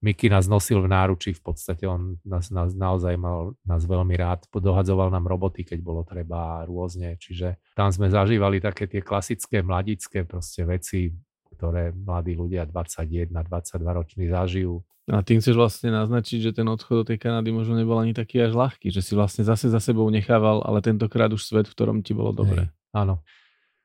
Miky 0.04 0.28
nás 0.28 0.44
nosil 0.44 0.84
v 0.84 0.92
náruči, 0.92 1.32
v 1.32 1.40
podstate 1.40 1.88
on 1.88 2.20
nás, 2.20 2.52
nás 2.52 2.76
naozaj 2.76 3.16
mal 3.16 3.56
nás 3.64 3.88
veľmi 3.88 4.12
rád, 4.20 4.44
dohadzoval 4.52 5.08
nám 5.08 5.24
roboty, 5.24 5.64
keď 5.64 5.80
bolo 5.80 6.04
treba 6.04 6.68
rôzne, 6.68 7.16
čiže 7.16 7.56
tam 7.72 7.88
sme 7.88 8.12
zažívali 8.12 8.60
také 8.60 8.84
tie 8.84 9.00
klasické 9.00 9.64
mladické 9.64 10.28
proste 10.28 10.68
veci, 10.68 11.16
ktoré 11.56 11.96
mladí 11.96 12.36
ľudia 12.36 12.68
21, 12.68 13.32
22 13.32 13.98
roční 13.98 14.28
zažijú. 14.28 14.84
A 15.06 15.22
tým 15.22 15.38
chceš 15.38 15.54
vlastne 15.54 15.94
naznačiť, 15.94 16.50
že 16.50 16.56
ten 16.56 16.66
odchod 16.66 17.02
do 17.02 17.04
tej 17.14 17.22
Kanady 17.22 17.54
možno 17.54 17.78
nebol 17.78 17.94
ani 17.94 18.10
taký 18.10 18.42
až 18.42 18.58
ľahký, 18.58 18.90
že 18.90 19.06
si 19.06 19.14
vlastne 19.14 19.46
zase 19.46 19.70
za 19.70 19.78
sebou 19.78 20.10
nechával, 20.10 20.66
ale 20.66 20.82
tentokrát 20.82 21.30
už 21.30 21.46
svet, 21.46 21.70
v 21.70 21.74
ktorom 21.78 22.02
ti 22.02 22.10
bolo 22.10 22.34
dobre. 22.34 22.66
Hej, 22.66 22.74
áno. 22.90 23.22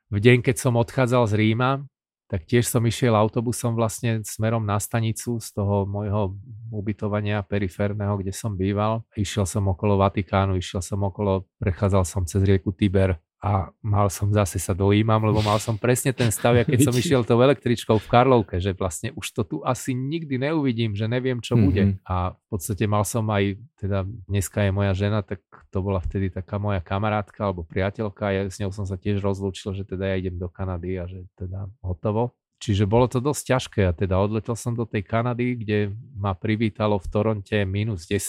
V 0.09 0.17
deň, 0.17 0.41
keď 0.41 0.57
som 0.57 0.73
odchádzal 0.81 1.29
z 1.29 1.33
Ríma, 1.37 1.85
tak 2.25 2.47
tiež 2.47 2.65
som 2.65 2.81
išiel 2.87 3.13
autobusom 3.13 3.77
vlastne 3.77 4.23
smerom 4.25 4.63
na 4.63 4.81
stanicu 4.81 5.37
z 5.37 5.47
toho 5.51 5.83
môjho 5.85 6.33
ubytovania 6.73 7.43
periférneho, 7.45 8.17
kde 8.17 8.33
som 8.33 8.55
býval. 8.55 9.03
Išiel 9.13 9.45
som 9.45 9.67
okolo 9.67 9.99
Vatikánu, 10.01 10.57
išiel 10.57 10.81
som 10.81 11.05
okolo, 11.05 11.45
prechádzal 11.61 12.07
som 12.07 12.23
cez 12.25 12.41
rieku 12.47 12.73
Tiber 12.73 13.19
a 13.41 13.73
mal 13.81 14.05
som 14.13 14.29
zase 14.29 14.61
sa 14.61 14.77
dojímam, 14.77 15.17
lebo 15.25 15.41
mal 15.41 15.57
som 15.57 15.73
presne 15.73 16.13
ten 16.13 16.29
stav, 16.29 16.53
keď 16.61 16.85
som 16.85 16.93
išiel 16.93 17.25
tou 17.25 17.41
električkou 17.41 17.97
v 17.97 18.05
Karlovke, 18.05 18.61
že 18.61 18.77
vlastne 18.77 19.09
už 19.17 19.33
to 19.33 19.41
tu 19.41 19.57
asi 19.65 19.97
nikdy 19.97 20.37
neuvidím, 20.37 20.93
že 20.93 21.09
neviem, 21.09 21.41
čo 21.41 21.57
mm-hmm. 21.57 21.65
bude. 21.65 21.83
A 22.05 22.37
v 22.37 22.45
podstate 22.53 22.85
mal 22.85 23.01
som 23.01 23.25
aj, 23.33 23.57
teda 23.81 24.05
dneska 24.29 24.61
je 24.61 24.69
moja 24.69 24.93
žena, 24.93 25.25
tak 25.25 25.41
to 25.73 25.81
bola 25.81 25.97
vtedy 25.97 26.29
taká 26.29 26.61
moja 26.61 26.85
kamarátka 26.85 27.49
alebo 27.49 27.65
priateľka, 27.65 28.29
ja 28.29 28.41
s 28.45 28.61
ňou 28.61 28.69
som 28.69 28.85
sa 28.85 28.93
tiež 28.93 29.17
rozlúčil, 29.25 29.73
že 29.73 29.89
teda 29.89 30.13
ja 30.13 30.21
idem 30.21 30.37
do 30.37 30.45
Kanady 30.45 31.01
a 31.01 31.09
že 31.09 31.25
teda 31.33 31.65
hotovo. 31.81 32.37
Čiže 32.61 32.85
bolo 32.85 33.09
to 33.09 33.17
dosť 33.17 33.43
ťažké 33.57 33.81
a 33.89 33.97
teda 33.97 34.21
odletel 34.21 34.53
som 34.53 34.77
do 34.77 34.85
tej 34.85 35.01
Kanady, 35.01 35.65
kde 35.65 35.97
ma 36.13 36.37
privítalo 36.37 37.01
v 37.01 37.09
Toronte 37.09 37.57
minus 37.65 38.05
10, 38.05 38.21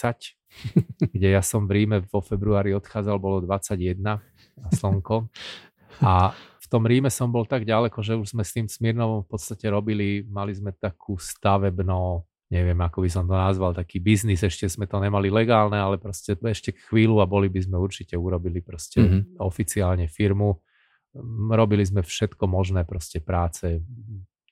kde 1.12 1.28
ja 1.36 1.44
som 1.44 1.68
v 1.68 1.84
Ríme 1.84 2.00
vo 2.08 2.24
februári 2.24 2.72
odchádzal, 2.72 3.20
bolo 3.20 3.44
21 3.44 4.00
a 4.08 4.24
slnko. 4.70 5.26
A 6.02 6.30
v 6.34 6.66
tom 6.70 6.86
Ríme 6.86 7.10
som 7.10 7.28
bol 7.28 7.48
tak 7.48 7.66
ďaleko, 7.66 7.98
že 8.00 8.14
už 8.14 8.36
sme 8.36 8.46
s 8.46 8.54
tým 8.54 8.66
Smirnovom 8.70 9.26
v 9.26 9.28
podstate 9.28 9.66
robili, 9.68 10.22
mali 10.28 10.54
sme 10.54 10.72
takú 10.72 11.18
stavebno, 11.18 12.24
neviem 12.52 12.78
ako 12.80 13.02
by 13.02 13.10
som 13.10 13.24
to 13.26 13.34
nazval, 13.34 13.74
taký 13.74 13.98
biznis, 13.98 14.44
ešte 14.44 14.68
sme 14.68 14.88
to 14.88 14.96
nemali 15.02 15.28
legálne, 15.28 15.76
ale 15.76 15.98
proste 15.98 16.36
ešte 16.36 16.72
chvíľu 16.88 17.20
a 17.20 17.26
boli 17.28 17.50
by 17.52 17.60
sme 17.60 17.76
určite 17.76 18.16
urobili 18.16 18.64
proste 18.64 19.02
mm-hmm. 19.02 19.42
oficiálne 19.42 20.06
firmu 20.08 20.60
robili 21.52 21.84
sme 21.84 22.00
všetko 22.00 22.44
možné 22.48 22.88
proste 22.88 23.20
práce, 23.20 23.84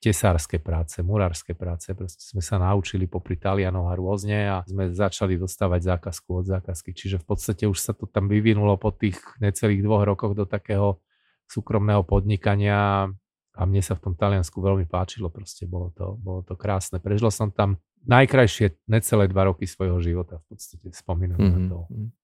tesárske 0.01 0.57
práce, 0.57 1.05
murárske 1.05 1.53
práce, 1.53 1.93
proste 1.93 2.25
sme 2.25 2.41
sa 2.41 2.57
naučili 2.57 3.05
popri 3.05 3.37
Talianov 3.37 3.93
a 3.93 3.95
rôzne 3.95 4.49
a 4.49 4.57
sme 4.65 4.89
začali 4.89 5.37
dostávať 5.37 5.93
zákazku 5.95 6.41
od 6.41 6.45
zákazky. 6.49 6.97
Čiže 6.97 7.21
v 7.21 7.27
podstate 7.29 7.69
už 7.69 7.77
sa 7.77 7.93
to 7.93 8.09
tam 8.09 8.25
vyvinulo 8.25 8.81
po 8.81 8.97
tých 8.97 9.21
necelých 9.45 9.85
dvoch 9.85 10.09
rokoch 10.09 10.33
do 10.33 10.49
takého 10.49 11.05
súkromného 11.45 12.01
podnikania 12.09 13.13
a 13.53 13.63
mne 13.69 13.83
sa 13.85 13.93
v 13.93 14.09
tom 14.09 14.15
Taliansku 14.17 14.57
veľmi 14.57 14.89
páčilo, 14.89 15.29
proste 15.29 15.69
bolo 15.69 15.93
to, 15.93 16.17
bolo 16.17 16.41
to 16.41 16.57
krásne. 16.57 16.97
Prežil 16.97 17.29
som 17.29 17.53
tam 17.53 17.77
najkrajšie 18.07 18.81
necelé 18.89 19.29
dva 19.29 19.53
roky 19.53 19.69
svojho 19.69 20.01
života, 20.01 20.41
v 20.47 20.57
podstate 20.57 20.89
spomínam 20.93 21.37
mm-hmm. 21.37 21.53
na 21.53 21.61
mhm, 21.61 21.69
to. 21.69 21.79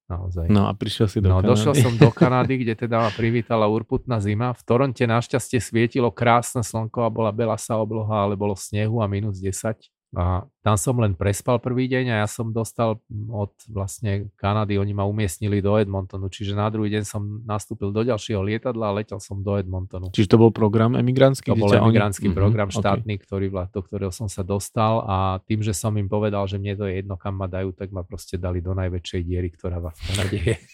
Naozaj. 0.06 0.46
No 0.54 0.70
a 0.70 0.72
prišiel 0.72 1.10
si 1.10 1.18
do 1.18 1.26
no, 1.26 1.42
Kanady. 1.42 1.50
došiel 1.50 1.74
som 1.82 1.92
do 1.98 2.10
Kanady, 2.22 2.62
kde 2.62 2.78
teda 2.78 3.02
ma 3.02 3.10
privítala 3.10 3.66
urputná 3.66 4.22
zima. 4.22 4.54
V 4.54 4.62
Toronte 4.62 5.02
našťastie 5.02 5.58
svietilo 5.58 6.14
krásne 6.14 6.62
slnko 6.62 7.02
a 7.02 7.10
bola 7.10 7.34
belá 7.34 7.58
sa 7.58 7.74
obloha, 7.82 8.22
ale 8.22 8.38
bolo 8.38 8.54
snehu 8.54 9.02
a 9.02 9.10
minus 9.10 9.42
10. 9.42 9.74
A 10.14 10.46
tam 10.62 10.78
som 10.78 10.94
len 11.02 11.18
prespal 11.18 11.58
prvý 11.58 11.90
deň 11.90 12.14
a 12.14 12.16
ja 12.22 12.28
som 12.30 12.54
dostal 12.54 13.02
od 13.10 13.52
vlastne 13.66 14.30
Kanady, 14.38 14.78
oni 14.78 14.94
ma 14.94 15.02
umiestnili 15.02 15.58
do 15.58 15.74
Edmontonu, 15.74 16.30
čiže 16.30 16.54
na 16.54 16.70
druhý 16.70 16.94
deň 16.94 17.02
som 17.02 17.42
nastúpil 17.42 17.90
do 17.90 18.06
ďalšieho 18.06 18.38
lietadla 18.38 18.94
a 18.94 18.96
letel 19.02 19.18
som 19.18 19.42
do 19.42 19.58
Edmontonu. 19.58 20.14
Čiže 20.14 20.32
to 20.32 20.38
bol 20.38 20.54
program 20.54 20.94
emigrantský? 20.94 21.50
To 21.50 21.58
bol 21.58 21.74
emigrantský 21.74 22.30
oni... 22.30 22.34
Mhm, 22.34 22.38
program 22.38 22.68
štátny, 22.70 23.18
okay. 23.18 23.24
ktorý, 23.26 23.46
do 23.50 23.80
ktorého 23.82 24.12
som 24.14 24.30
sa 24.30 24.46
dostal 24.46 25.02
a 25.04 25.42
tým, 25.42 25.66
že 25.66 25.74
som 25.74 25.90
im 25.98 26.06
povedal, 26.06 26.46
že 26.46 26.62
mne 26.62 26.78
to 26.78 26.84
je 26.86 27.02
jedno, 27.02 27.18
kam 27.18 27.36
ma 27.36 27.50
dajú, 27.50 27.74
tak 27.74 27.90
ma 27.90 28.06
proste 28.06 28.38
dali 28.38 28.62
do 28.62 28.72
najväčšej 28.78 29.20
diery, 29.26 29.50
ktorá 29.50 29.82
v 29.82 29.90
Kanade 29.90 30.38
je. 30.38 30.56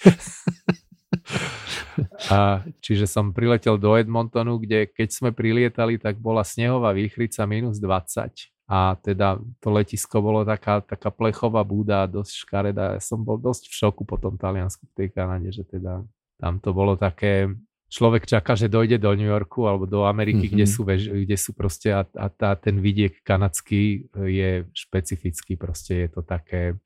A 2.33 2.65
čiže 2.81 3.05
som 3.05 3.37
priletel 3.37 3.77
do 3.77 3.93
Edmontonu, 3.93 4.57
kde 4.57 4.89
keď 4.89 5.09
sme 5.13 5.31
prilietali, 5.35 6.01
tak 6.01 6.17
bola 6.17 6.41
snehová 6.41 6.97
výchrica 6.97 7.45
minus 7.45 7.77
20 7.77 8.53
a 8.73 8.97
teda 8.97 9.37
to 9.61 9.69
letisko 9.69 10.25
bolo 10.25 10.49
taká, 10.49 10.81
taká 10.81 11.13
plechová 11.13 11.61
búda, 11.61 12.09
dosť 12.09 12.33
škaredá. 12.49 12.97
Ja 12.97 13.03
som 13.05 13.21
bol 13.21 13.37
dosť 13.37 13.69
v 13.69 13.75
šoku 13.85 14.09
po 14.09 14.17
tom 14.17 14.41
Taliansku 14.41 14.89
v 14.89 14.97
tej 14.97 15.09
Kanade, 15.13 15.53
že 15.53 15.69
teda 15.69 16.01
tam 16.41 16.57
to 16.57 16.73
bolo 16.73 16.97
také, 16.97 17.53
človek 17.93 18.25
čaká, 18.25 18.57
že 18.57 18.73
dojde 18.73 18.97
do 18.97 19.13
New 19.13 19.29
Yorku 19.29 19.69
alebo 19.69 19.85
do 19.85 20.09
Ameriky, 20.09 20.49
mm-hmm. 20.49 20.57
kde, 20.57 20.67
sú, 20.67 20.89
kde 20.89 21.37
sú 21.37 21.53
proste 21.53 21.93
a, 21.93 22.09
a 22.17 22.27
tá, 22.33 22.57
ten 22.57 22.81
vidiek 22.81 23.21
kanadský 23.21 24.09
je 24.17 24.65
špecifický, 24.73 25.61
proste 25.61 26.09
je 26.09 26.09
to 26.09 26.25
také, 26.25 26.81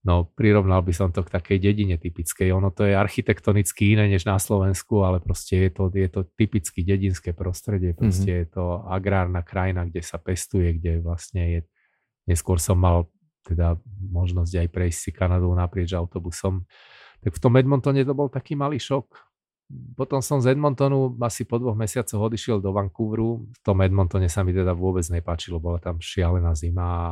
No, 0.00 0.32
prirovnal 0.32 0.80
by 0.80 0.96
som 0.96 1.12
to 1.12 1.20
k 1.20 1.28
takej 1.28 1.58
dedine 1.60 2.00
typickej. 2.00 2.56
Ono 2.56 2.72
to 2.72 2.88
je 2.88 2.96
architektonicky 2.96 3.92
iné 3.92 4.08
než 4.08 4.24
na 4.24 4.40
Slovensku, 4.40 5.04
ale 5.04 5.20
proste 5.20 5.68
je 5.68 5.70
to, 5.76 5.92
je 5.92 6.08
to 6.08 6.24
typicky 6.40 6.80
dedinské 6.80 7.36
prostredie. 7.36 7.92
Proste 7.92 8.32
mm-hmm. 8.32 8.40
je 8.40 8.46
to 8.48 8.64
agrárna 8.88 9.44
krajina, 9.44 9.84
kde 9.84 10.00
sa 10.00 10.16
pestuje, 10.16 10.80
kde 10.80 11.04
vlastne 11.04 11.42
je... 11.44 11.60
Neskôr 12.24 12.56
som 12.56 12.80
mal 12.80 13.12
teda 13.44 13.76
možnosť 14.00 14.64
aj 14.64 14.68
prejsť 14.72 14.98
si 15.00 15.10
Kanadou 15.12 15.52
naprieč 15.52 15.92
autobusom. 15.92 16.64
Tak 17.20 17.36
v 17.36 17.42
tom 17.42 17.56
Edmontone 17.60 18.00
to 18.00 18.16
bol 18.16 18.32
taký 18.32 18.56
malý 18.56 18.80
šok, 18.80 19.29
potom 19.94 20.18
som 20.18 20.42
z 20.42 20.50
Edmontonu 20.50 21.14
asi 21.22 21.46
po 21.46 21.62
dvoch 21.62 21.78
mesiacoch 21.78 22.18
odišiel 22.18 22.58
do 22.58 22.74
Vancouveru. 22.74 23.46
V 23.54 23.60
tom 23.62 23.78
Edmontone 23.86 24.26
sa 24.26 24.42
mi 24.42 24.50
teda 24.50 24.74
vôbec 24.74 25.06
nepáčilo, 25.06 25.62
bola 25.62 25.78
tam 25.78 26.02
šialená 26.02 26.58
zima 26.58 26.86
a 26.86 27.10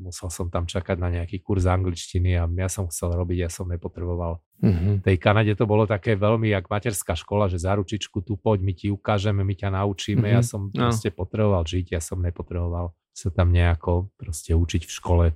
musel 0.00 0.32
som 0.32 0.48
tam 0.48 0.64
čakať 0.64 0.96
na 0.96 1.12
nejaký 1.12 1.44
kurz 1.44 1.68
angličtiny 1.68 2.40
a 2.40 2.48
ja 2.48 2.68
som 2.72 2.88
chcel 2.88 3.12
robiť, 3.12 3.44
ja 3.44 3.50
som 3.52 3.68
nepotreboval. 3.68 4.40
Mm-hmm. 4.62 4.94
V 5.02 5.04
tej 5.04 5.16
Kanade 5.20 5.52
to 5.52 5.68
bolo 5.68 5.84
také 5.84 6.16
veľmi 6.16 6.48
jak 6.48 6.70
materská 6.72 7.12
škola, 7.12 7.50
že 7.52 7.60
za 7.60 7.76
ručičku 7.76 8.24
tu 8.24 8.40
poď, 8.40 8.64
my 8.64 8.72
ti 8.72 8.88
ukážeme, 8.88 9.44
my 9.44 9.54
ťa 9.58 9.68
naučíme. 9.74 10.24
Mm-hmm. 10.24 10.36
Ja 10.38 10.40
som 10.40 10.70
no. 10.70 10.88
proste 10.88 11.12
potreboval 11.12 11.68
žiť, 11.68 11.92
ja 11.92 12.00
som 12.00 12.22
nepotreboval 12.24 12.94
sa 13.12 13.28
tam 13.28 13.52
nejako 13.52 14.08
proste 14.16 14.56
učiť 14.56 14.88
v 14.88 14.92
škole. 14.92 15.26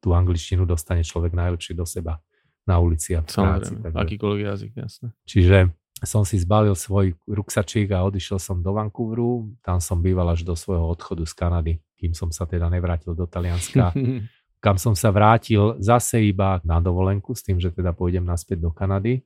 Tú 0.00 0.14
angličtinu 0.14 0.64
dostane 0.64 1.02
človek 1.04 1.34
najlepšie 1.34 1.74
do 1.76 1.84
seba 1.84 2.22
na 2.64 2.78
ulici 2.78 3.18
a 3.18 3.20
v 3.20 3.28
práci. 3.28 3.74
Takže... 3.76 3.98
Akýkoľvek 3.98 4.42
jazyk, 4.46 4.72
jasné. 4.78 5.08
Čiže 5.26 5.56
som 6.04 6.24
si 6.24 6.40
zbalil 6.40 6.72
svoj 6.72 7.12
ruksačík 7.28 7.92
a 7.92 8.04
odišiel 8.08 8.40
som 8.40 8.64
do 8.64 8.72
Vancouveru. 8.72 9.52
Tam 9.60 9.80
som 9.80 10.00
býval 10.00 10.32
až 10.32 10.44
do 10.44 10.56
svojho 10.56 10.88
odchodu 10.88 11.24
z 11.28 11.34
Kanady, 11.36 11.74
kým 12.00 12.16
som 12.16 12.32
sa 12.32 12.48
teda 12.48 12.72
nevrátil 12.72 13.12
do 13.12 13.28
Talianska. 13.28 13.92
kam 14.60 14.76
som 14.76 14.92
sa 14.92 15.08
vrátil 15.08 15.80
zase 15.80 16.20
iba 16.20 16.60
na 16.62 16.78
dovolenku 16.78 17.32
s 17.32 17.40
tým, 17.40 17.56
že 17.56 17.72
teda 17.72 17.96
pôjdem 17.96 18.22
naspäť 18.22 18.60
do 18.60 18.70
Kanady. 18.70 19.24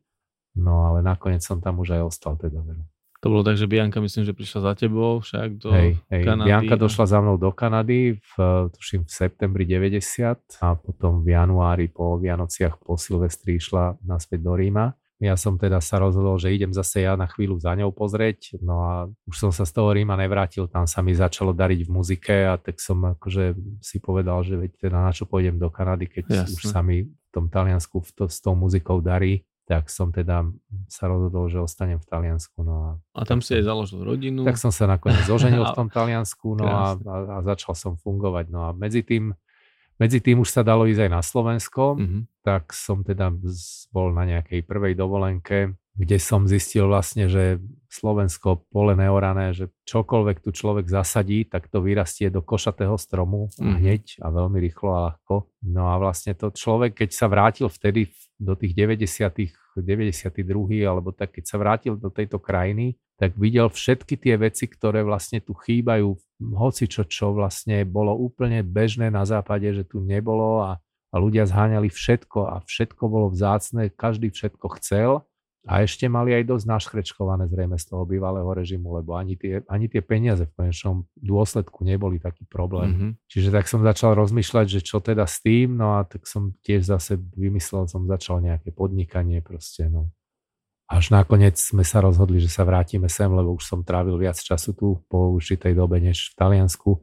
No 0.55 0.87
ale 0.87 1.03
nakoniec 1.03 1.43
som 1.43 1.59
tam 1.59 1.83
už 1.83 1.99
aj 1.99 2.03
ostal 2.07 2.39
teda 2.39 2.63
veru. 2.63 2.87
To 3.27 3.33
bolo 3.33 3.41
tak, 3.43 3.57
že 3.57 3.65
Bianka 3.65 4.05
myslím, 4.05 4.29
že 4.29 4.37
prišla 4.37 4.61
za 4.61 4.73
tebou 4.85 5.17
však 5.19 5.49
do 5.57 5.73
hej, 5.73 5.97
hej. 6.13 6.23
Kanady. 6.23 6.49
Bianka 6.55 6.77
došla 6.77 7.05
za 7.09 7.19
mnou 7.25 7.41
do 7.41 7.51
Kanady 7.51 8.21
v, 8.21 8.33
tuším, 8.69 9.09
v 9.09 9.11
septembri 9.11 9.65
90 9.65 10.61
a 10.61 10.69
potom 10.77 11.25
v 11.25 11.33
januári 11.33 11.89
po 11.89 12.21
Vianociach 12.21 12.79
po 12.85 13.01
Silvestri 13.01 13.57
išla 13.59 13.97
naspäť 14.05 14.45
do 14.45 14.53
Ríma. 14.55 14.93
Ja 15.23 15.39
som 15.39 15.55
teda 15.55 15.79
sa 15.79 16.03
rozhodol, 16.03 16.43
že 16.43 16.51
idem 16.51 16.75
zase 16.75 17.07
ja 17.07 17.15
na 17.15 17.31
chvíľu 17.31 17.63
za 17.63 17.79
ňou 17.79 17.95
pozrieť, 17.95 18.59
no 18.59 18.83
a 18.83 18.95
už 19.31 19.37
som 19.47 19.51
sa 19.55 19.63
z 19.63 19.71
toho 19.71 19.95
Ríma 19.95 20.19
nevrátil, 20.19 20.67
tam 20.67 20.91
sa 20.91 21.07
mi 21.07 21.15
začalo 21.15 21.55
dariť 21.55 21.87
v 21.87 21.91
muzike 21.91 22.37
a 22.51 22.59
tak 22.59 22.83
som 22.83 23.15
akože 23.15 23.55
si 23.79 24.03
povedal, 24.03 24.43
že 24.43 24.59
veď 24.59 24.91
teda 24.91 24.99
na 24.99 25.15
čo 25.15 25.31
pôjdem 25.31 25.55
do 25.55 25.71
Kanady, 25.71 26.11
keď 26.11 26.25
Jasne. 26.45 26.55
už 26.59 26.63
sa 26.67 26.83
mi 26.83 27.07
v 27.07 27.31
tom 27.31 27.47
Taliansku 27.47 28.03
v 28.03 28.11
to, 28.11 28.25
s 28.27 28.43
tou 28.43 28.59
muzikou 28.59 28.99
darí, 28.99 29.47
tak 29.65 29.89
som 29.89 30.13
teda 30.13 30.45
sa 30.93 31.09
rozhodol, 31.09 31.49
že 31.49 31.57
ostanem 31.57 31.97
v 31.97 32.07
Taliansku. 32.11 32.61
No 32.61 32.75
a, 32.77 32.91
a 33.17 33.23
tam 33.25 33.41
si 33.41 33.57
aj 33.57 33.65
založil 33.65 34.05
rodinu. 34.05 34.45
Tak 34.45 34.61
som 34.61 34.69
sa 34.69 34.85
nakoniec 34.85 35.25
zoženil 35.25 35.65
v 35.65 35.73
tom 35.73 35.89
Taliansku 35.95 36.59
no 36.59 36.69
a, 36.69 36.99
a, 37.01 37.17
a 37.33 37.39
začal 37.41 37.73
som 37.73 37.97
fungovať. 37.97 38.53
No 38.53 38.69
a 38.69 38.77
medzi 38.77 39.01
tým 39.01 39.33
medzi 39.99 40.19
tým 40.19 40.43
už 40.43 40.51
sa 40.51 40.63
dalo 40.67 40.87
ísť 40.91 41.07
aj 41.07 41.11
na 41.11 41.23
Slovensko, 41.23 41.95
mm-hmm. 41.95 42.23
tak 42.43 42.75
som 42.75 43.07
teda 43.07 43.31
bol 43.95 44.11
na 44.11 44.27
nejakej 44.27 44.67
prvej 44.67 44.99
dovolenke, 44.99 45.79
kde 45.95 46.19
som 46.19 46.51
zistil 46.51 46.91
vlastne, 46.91 47.31
že 47.31 47.63
Slovensko 47.87 48.67
pole 48.75 48.99
neorané, 48.99 49.55
že 49.55 49.71
čokoľvek 49.87 50.43
tu 50.43 50.51
človek 50.51 50.91
zasadí, 50.91 51.47
tak 51.47 51.71
to 51.71 51.79
vyrastie 51.79 52.27
do 52.27 52.43
košatého 52.43 52.99
stromu 52.99 53.47
mm-hmm. 53.55 53.75
hneď 53.79 54.05
a 54.19 54.35
veľmi 54.35 54.59
rýchlo 54.59 54.91
a 54.91 55.01
ľahko. 55.11 55.47
No 55.71 55.87
a 55.87 55.95
vlastne 56.03 56.35
to 56.35 56.51
človek, 56.51 56.99
keď 56.99 57.11
sa 57.15 57.31
vrátil 57.31 57.71
vtedy 57.71 58.11
do 58.35 58.59
tých 58.59 58.75
90 58.75 59.63
92. 59.83 60.87
alebo 60.87 61.11
tak, 61.11 61.35
keď 61.35 61.45
sa 61.51 61.57
vrátil 61.59 61.99
do 61.99 62.07
tejto 62.07 62.39
krajiny, 62.39 62.95
tak 63.19 63.35
videl 63.35 63.71
všetky 63.71 64.19
tie 64.19 64.35
veci, 64.39 64.71
ktoré 64.71 65.03
vlastne 65.03 65.43
tu 65.43 65.55
chýbajú, 65.55 66.15
čo, 66.91 67.03
čo 67.07 67.33
vlastne 67.33 67.87
bolo 67.87 68.13
úplne 68.17 68.61
bežné 68.61 69.09
na 69.09 69.25
západe, 69.25 69.71
že 69.73 69.87
tu 69.87 70.03
nebolo 70.03 70.61
a, 70.65 70.81
a 71.13 71.15
ľudia 71.17 71.47
zháňali 71.47 71.89
všetko 71.89 72.41
a 72.51 72.57
všetko 72.67 73.03
bolo 73.07 73.27
vzácne, 73.31 73.89
každý 73.95 74.35
všetko 74.35 74.67
chcel 74.81 75.25
a 75.65 75.81
ešte 75.81 76.05
mali 76.13 76.37
aj 76.37 76.45
dosť 76.45 76.67
naškrečkované 76.69 77.49
zrejme 77.49 77.81
z 77.81 77.89
toho 77.89 78.05
bývalého 78.05 78.49
režimu, 78.53 79.01
lebo 79.01 79.17
ani 79.17 79.33
tie, 79.41 79.65
ani 79.65 79.89
tie 79.89 80.05
peniaze 80.05 80.45
v 80.45 80.53
konečnom 80.53 81.09
dôsledku 81.17 81.89
neboli 81.89 82.21
taký 82.21 82.45
problém. 82.45 82.93
Mm-hmm. 82.93 83.11
Čiže 83.33 83.49
tak 83.49 83.65
som 83.65 83.81
začal 83.81 84.13
rozmýšľať, 84.13 84.67
že 84.69 84.81
čo 84.85 85.01
teda 85.01 85.25
s 85.25 85.41
tým, 85.41 85.73
no 85.81 85.97
a 85.97 86.05
tak 86.05 86.29
som 86.29 86.53
tiež 86.61 86.85
zase 86.85 87.17
vymyslel, 87.17 87.89
som 87.89 88.05
začal 88.05 88.45
nejaké 88.45 88.77
podnikanie 88.77 89.41
proste, 89.41 89.89
no. 89.89 90.13
Až 90.85 91.17
nakoniec 91.17 91.57
sme 91.57 91.81
sa 91.81 92.05
rozhodli, 92.05 92.37
že 92.45 92.53
sa 92.53 92.61
vrátime 92.69 93.09
sem, 93.09 93.33
lebo 93.33 93.57
už 93.57 93.65
som 93.65 93.81
trávil 93.81 94.21
viac 94.21 94.37
času 94.37 94.77
tu 94.77 95.01
po 95.09 95.33
určitej 95.33 95.73
dobe 95.73 95.97
než 95.97 96.33
v 96.33 96.35
Taliansku. 96.37 97.01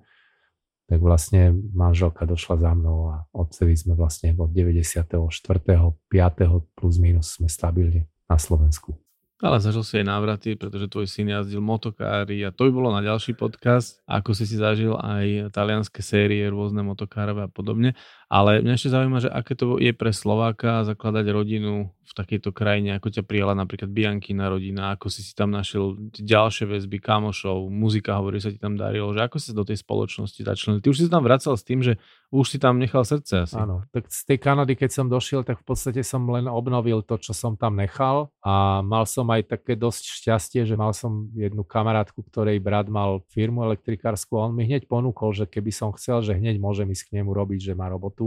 Tak 0.86 1.00
vlastne 1.02 1.56
manželka 1.74 2.28
došla 2.30 2.62
za 2.62 2.72
mnou 2.78 3.10
a 3.10 3.26
odtedy 3.34 3.74
sme 3.74 3.98
vlastne 3.98 4.38
od 4.38 4.54
94. 4.54 5.18
5. 5.18 6.78
plus 6.78 6.96
minus 7.02 7.42
sme 7.42 7.50
stabilne 7.50 8.12
na 8.30 8.38
Slovensku. 8.38 8.94
Ale 9.42 9.58
zažil 9.58 9.82
si 9.82 9.98
aj 9.98 10.06
návraty, 10.06 10.54
pretože 10.54 10.86
tvoj 10.86 11.10
syn 11.10 11.34
jazdil 11.34 11.66
motokári 11.66 12.46
a 12.46 12.54
to 12.54 12.70
by 12.70 12.72
bolo 12.78 12.94
na 12.94 13.02
ďalší 13.02 13.34
podcast, 13.34 13.98
ako 14.06 14.38
si 14.38 14.46
si 14.46 14.62
zažil 14.62 14.94
aj 14.94 15.50
talianské 15.50 16.06
série, 16.06 16.46
rôzne 16.46 16.86
motokárové 16.86 17.50
a 17.50 17.50
podobne. 17.50 17.98
Ale 18.32 18.64
mňa 18.64 18.80
ešte 18.80 18.96
zaujíma, 18.96 19.20
že 19.20 19.28
aké 19.28 19.60
to 19.60 19.76
je 19.76 19.92
pre 19.92 20.16
Slováka 20.16 20.88
zakladať 20.88 21.26
rodinu 21.36 21.92
v 22.12 22.14
takejto 22.16 22.52
krajine, 22.52 22.96
ako 22.96 23.08
ťa 23.08 23.24
prijala 23.24 23.56
napríklad 23.56 23.88
Biankina 23.88 24.52
rodina, 24.52 24.96
ako 24.96 25.08
si 25.08 25.24
si 25.24 25.32
tam 25.32 25.52
našiel 25.52 25.96
ďalšie 26.16 26.68
väzby, 26.68 27.00
kamošov, 27.00 27.72
muzika 27.72 28.20
hovorí, 28.20 28.44
sa 28.44 28.52
ti 28.52 28.60
tam 28.60 28.76
darilo, 28.76 29.16
že 29.16 29.24
ako 29.24 29.40
si 29.40 29.56
do 29.56 29.64
tej 29.64 29.80
spoločnosti 29.80 30.44
začal. 30.44 30.84
Ty 30.84 30.88
už 30.92 30.98
si 31.00 31.08
tam 31.08 31.24
vracal 31.24 31.56
s 31.56 31.64
tým, 31.64 31.80
že 31.80 31.96
už 32.32 32.56
si 32.56 32.58
tam 32.60 32.80
nechal 32.80 33.04
srdce 33.08 33.48
asi. 33.48 33.56
Áno, 33.56 33.88
tak 33.96 34.12
z 34.12 34.28
tej 34.28 34.40
Kanady, 34.44 34.76
keď 34.76 34.92
som 34.92 35.08
došiel, 35.08 35.44
tak 35.48 35.64
v 35.64 35.66
podstate 35.68 36.04
som 36.04 36.24
len 36.32 36.52
obnovil 36.52 37.04
to, 37.04 37.16
čo 37.20 37.32
som 37.32 37.56
tam 37.56 37.80
nechal 37.80 38.32
a 38.44 38.84
mal 38.84 39.08
som 39.08 39.28
aj 39.32 39.48
také 39.60 39.80
dosť 39.80 40.04
šťastie, 40.24 40.62
že 40.68 40.76
mal 40.76 40.92
som 40.92 41.32
jednu 41.36 41.64
kamarátku, 41.64 42.24
ktorej 42.28 42.60
brat 42.60 42.92
mal 42.92 43.24
firmu 43.32 43.64
elektrikárskú 43.68 44.40
a 44.40 44.48
on 44.48 44.56
mi 44.56 44.68
hneď 44.68 44.88
ponúkol, 44.88 45.32
že 45.32 45.48
keby 45.48 45.72
som 45.72 45.92
chcel, 45.96 46.24
že 46.24 46.36
hneď 46.36 46.60
môžem 46.60 46.88
ísť 46.92 47.12
k 47.12 47.20
nemu 47.20 47.32
robiť, 47.32 47.72
že 47.72 47.74
má 47.76 47.88
robotu 47.88 48.21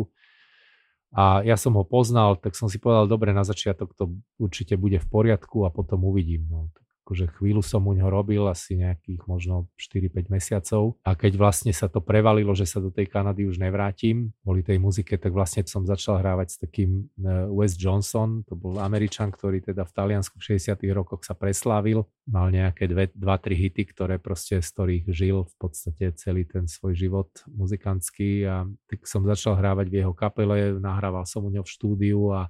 a 1.15 1.47
ja 1.47 1.55
som 1.55 1.79
ho 1.79 1.87
poznal, 1.87 2.35
tak 2.43 2.59
som 2.59 2.67
si 2.67 2.83
povedal, 2.83 3.07
dobre, 3.07 3.31
na 3.31 3.47
začiatok 3.47 3.95
to 3.95 4.19
určite 4.35 4.75
bude 4.75 4.99
v 4.99 5.07
poriadku 5.07 5.63
a 5.63 5.71
potom 5.71 6.03
uvidím. 6.11 6.51
No, 6.51 6.75
akože 7.05 7.37
chvíľu 7.37 7.61
som 7.61 7.85
u 7.85 7.93
ňoho 7.93 8.09
robil, 8.09 8.49
asi 8.49 8.81
nejakých 8.81 9.29
možno 9.29 9.69
4-5 9.77 10.33
mesiacov. 10.33 10.97
A 11.05 11.13
keď 11.13 11.37
vlastne 11.37 11.71
sa 11.77 11.93
to 11.93 12.01
prevalilo, 12.01 12.57
že 12.57 12.65
sa 12.65 12.81
do 12.81 12.89
tej 12.89 13.13
Kanady 13.13 13.45
už 13.45 13.61
nevrátim, 13.61 14.33
boli 14.41 14.65
tej 14.65 14.81
muzike, 14.81 15.21
tak 15.21 15.37
vlastne 15.37 15.69
som 15.69 15.85
začal 15.85 16.25
hrávať 16.25 16.49
s 16.49 16.57
takým 16.57 17.05
e, 17.21 17.53
Wes 17.53 17.77
Johnson, 17.77 18.41
to 18.49 18.57
bol 18.57 18.81
Američan, 18.81 19.29
ktorý 19.29 19.61
teda 19.61 19.85
v 19.85 19.93
Taliansku 19.93 20.41
v 20.41 20.57
60 20.57 20.81
rokoch 20.97 21.21
sa 21.29 21.37
preslávil, 21.37 22.09
mal 22.25 22.49
nejaké 22.49 22.89
2-3 22.89 23.13
hity, 23.53 23.83
ktoré 23.93 24.17
proste 24.17 24.65
z 24.65 24.69
ktorých 24.73 25.05
žil 25.13 25.45
v 25.45 25.55
podstate 25.61 26.17
celý 26.17 26.49
ten 26.49 26.65
svoj 26.65 26.97
život 26.97 27.29
muzikantský. 27.53 28.49
A 28.49 28.65
tak 28.89 29.05
som 29.05 29.29
začal 29.29 29.61
hrávať 29.61 29.93
v 29.93 30.01
jeho 30.01 30.17
kapele, 30.17 30.81
nahrával 30.81 31.29
som 31.29 31.45
u 31.45 31.53
ňo 31.53 31.61
v 31.61 31.73
štúdiu 31.73 32.33
a 32.33 32.49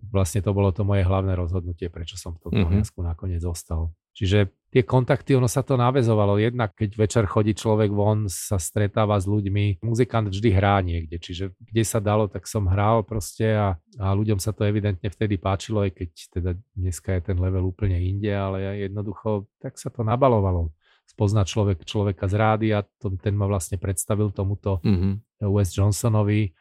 vlastne 0.00 0.42
to 0.42 0.50
bolo 0.50 0.70
to 0.74 0.82
moje 0.82 1.06
hlavné 1.06 1.34
rozhodnutie, 1.34 1.90
prečo 1.90 2.18
som 2.18 2.34
v 2.36 2.40
tom 2.42 2.52
mm-hmm. 2.52 3.02
nakoniec 3.02 3.40
zostal. 3.42 3.94
Čiže 4.14 4.54
tie 4.70 4.86
kontakty, 4.86 5.34
ono 5.34 5.50
sa 5.50 5.66
to 5.66 5.74
navezovalo. 5.74 6.38
Jednak, 6.38 6.78
keď 6.78 6.90
večer 6.94 7.24
chodí 7.26 7.50
človek 7.50 7.90
von, 7.90 8.30
sa 8.30 8.62
stretáva 8.62 9.18
s 9.18 9.26
ľuďmi. 9.26 9.82
Muzikant 9.82 10.30
vždy 10.30 10.50
hrá 10.54 10.78
niekde, 10.86 11.18
čiže 11.18 11.50
kde 11.58 11.82
sa 11.82 11.98
dalo, 11.98 12.30
tak 12.30 12.46
som 12.46 12.70
hral 12.70 13.02
proste 13.02 13.58
a, 13.58 13.74
a 13.98 14.06
ľuďom 14.14 14.38
sa 14.38 14.54
to 14.54 14.62
evidentne 14.62 15.10
vtedy 15.10 15.34
páčilo, 15.34 15.82
aj 15.82 15.98
keď 15.98 16.10
teda 16.30 16.50
dneska 16.78 17.10
je 17.18 17.34
ten 17.34 17.36
level 17.42 17.74
úplne 17.74 17.98
inde, 17.98 18.30
ale 18.30 18.86
jednoducho 18.86 19.50
tak 19.58 19.74
sa 19.82 19.90
to 19.90 20.06
nabalovalo. 20.06 20.70
Spozná 21.10 21.42
človek 21.42 21.82
človeka 21.82 22.30
z 22.30 22.34
rády 22.38 22.66
a 22.70 22.86
to, 23.02 23.12
ten 23.18 23.34
ma 23.34 23.50
vlastne 23.50 23.82
predstavil 23.82 24.30
tomuto 24.30 24.78
mm-hmm. 24.86 25.42
Wes 25.50 25.74
Johnsonovi 25.74 26.54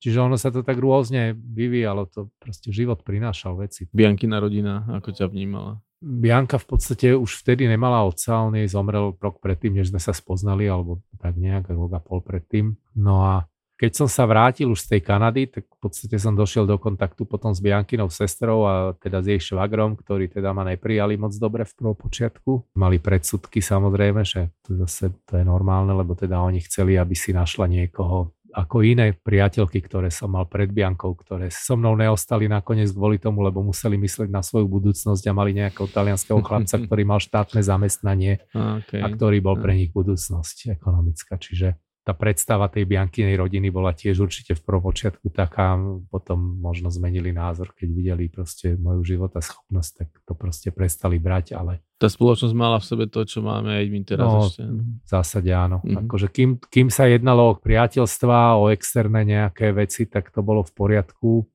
Čiže 0.00 0.18
ono 0.18 0.40
sa 0.40 0.48
to 0.48 0.64
tak 0.64 0.80
rôzne 0.80 1.36
vyvíjalo, 1.36 2.08
to 2.08 2.32
proste 2.40 2.72
život 2.72 3.04
prinášal 3.04 3.60
veci. 3.60 3.84
Biankina 3.92 4.40
rodina, 4.40 4.88
ako 4.88 5.12
ťa 5.12 5.28
vnímala? 5.28 5.84
Bianka 6.00 6.56
v 6.56 6.66
podstate 6.66 7.12
už 7.12 7.44
vtedy 7.44 7.68
nemala 7.68 8.00
otca, 8.08 8.40
on 8.40 8.56
jej 8.56 8.64
zomrel 8.64 9.12
rok 9.20 9.44
predtým, 9.44 9.76
než 9.76 9.92
sme 9.92 10.00
sa 10.00 10.16
spoznali, 10.16 10.64
alebo 10.64 11.04
tak 11.20 11.36
nejak, 11.36 11.68
rok 11.68 11.92
a 11.92 12.00
pol 12.00 12.24
predtým. 12.24 12.72
No 12.96 13.20
a 13.20 13.44
keď 13.80 13.92
som 13.96 14.08
sa 14.12 14.28
vrátil 14.28 14.68
už 14.68 14.84
z 14.84 14.96
tej 14.96 15.00
Kanady, 15.08 15.48
tak 15.48 15.64
v 15.64 15.78
podstate 15.80 16.20
som 16.20 16.36
došiel 16.36 16.68
do 16.68 16.76
kontaktu 16.76 17.24
potom 17.24 17.56
s 17.56 17.64
Biankinou 17.64 18.12
sestrou 18.12 18.68
a 18.68 18.92
teda 19.00 19.24
s 19.24 19.32
jej 19.32 19.40
švagrom, 19.40 19.96
ktorí 19.96 20.28
teda 20.28 20.52
ma 20.52 20.68
neprijali 20.68 21.16
moc 21.16 21.32
dobre 21.40 21.64
v 21.64 21.72
prvom 21.72 21.96
počiatku. 21.96 22.76
Mali 22.76 23.00
predsudky 23.00 23.64
samozrejme, 23.64 24.20
že 24.20 24.52
to 24.68 24.76
zase 24.84 25.16
to 25.24 25.40
je 25.40 25.44
normálne, 25.48 25.96
lebo 25.96 26.12
teda 26.12 26.44
oni 26.44 26.60
chceli, 26.60 27.00
aby 27.00 27.16
si 27.16 27.32
našla 27.32 27.64
niekoho 27.72 28.36
ako 28.54 28.82
iné 28.82 29.14
priateľky, 29.14 29.82
ktoré 29.82 30.08
som 30.10 30.34
mal 30.34 30.46
pred 30.46 30.70
Biankou, 30.70 31.14
ktoré 31.14 31.50
so 31.50 31.74
mnou 31.78 31.94
neostali 31.94 32.46
nakoniec 32.50 32.90
kvôli 32.90 33.18
tomu, 33.18 33.42
lebo 33.42 33.62
museli 33.62 33.98
myslieť 33.98 34.30
na 34.30 34.42
svoju 34.42 34.66
budúcnosť 34.66 35.24
a 35.26 35.32
mali 35.32 35.54
nejakého 35.56 35.86
talianského 35.90 36.40
chlapca, 36.42 36.76
ktorý 36.86 37.02
mal 37.06 37.20
štátne 37.22 37.60
zamestnanie 37.62 38.42
okay. 38.54 39.00
a 39.02 39.06
ktorý 39.10 39.42
bol 39.42 39.58
pre 39.58 39.74
nich 39.74 39.90
budúcnosť 39.90 40.74
ekonomická. 40.74 41.38
Čiže 41.38 41.78
tá 42.10 42.18
predstava 42.18 42.66
tej 42.66 42.90
Biankinej 42.90 43.38
rodiny 43.38 43.70
bola 43.70 43.94
tiež 43.94 44.18
určite 44.18 44.58
v 44.58 44.66
prvopočiatku 44.66 45.30
taká, 45.30 45.78
potom 46.10 46.58
možno 46.58 46.90
zmenili 46.90 47.30
názor, 47.30 47.70
keď 47.70 47.86
videli 47.86 48.26
proste 48.26 48.74
moju 48.74 49.06
život 49.06 49.30
a 49.38 49.40
schopnosť, 49.40 49.90
tak 49.94 50.08
to 50.26 50.34
proste 50.34 50.74
prestali 50.74 51.22
brať, 51.22 51.54
ale... 51.54 51.86
Tá 52.02 52.10
spoločnosť 52.10 52.50
mala 52.58 52.82
v 52.82 52.88
sebe 52.90 53.06
to, 53.06 53.22
čo 53.22 53.46
máme 53.46 53.78
aj 53.78 53.86
my 53.86 54.00
teraz 54.02 54.26
no, 54.26 54.42
ešte. 54.42 54.62
V 54.66 55.06
zásade 55.06 55.54
áno. 55.54 55.78
Mm-hmm. 55.86 56.02
Akože 56.02 56.26
kým, 56.34 56.50
kým 56.66 56.90
sa 56.90 57.06
jednalo 57.06 57.54
o 57.54 57.58
priateľstva, 57.62 58.58
o 58.58 58.74
externé 58.74 59.22
nejaké 59.22 59.70
veci, 59.70 60.10
tak 60.10 60.34
to 60.34 60.42
bolo 60.42 60.66
v 60.66 60.72
poriadku, 60.74 61.46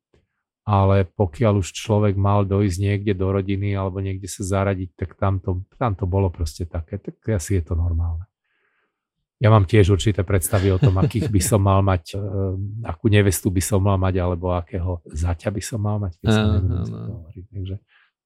ale 0.64 1.04
pokiaľ 1.04 1.60
už 1.60 1.76
človek 1.76 2.16
mal 2.16 2.48
dojsť 2.48 2.78
niekde 2.80 3.12
do 3.12 3.28
rodiny 3.28 3.76
alebo 3.76 4.00
niekde 4.00 4.32
sa 4.32 4.48
zaradiť, 4.48 4.96
tak 4.96 5.20
tam 5.20 5.44
to, 5.44 5.68
tam 5.76 6.00
to 6.00 6.08
bolo 6.08 6.32
proste 6.32 6.64
také, 6.64 6.96
tak 6.96 7.20
asi 7.28 7.60
je 7.60 7.68
to 7.68 7.76
normálne. 7.76 8.24
Ja 9.46 9.54
mám 9.54 9.70
tiež 9.70 9.94
určité 9.94 10.26
predstavy 10.26 10.74
o 10.74 10.82
tom, 10.82 10.98
akých 10.98 11.30
by 11.30 11.38
som 11.38 11.62
mal 11.62 11.86
mať, 11.86 12.18
uh, 12.18 12.58
akú 12.82 13.14
nevestu 13.14 13.54
by 13.54 13.62
som 13.62 13.78
mal 13.78 14.02
mať, 14.02 14.18
alebo 14.18 14.58
akého 14.58 15.06
zaťa 15.06 15.54
by 15.54 15.62
som 15.62 15.78
mal 15.86 16.02
mať, 16.02 16.18
keď 16.18 16.28
sa 16.34 16.42
neviem, 16.50 16.66
takže, 17.54 17.76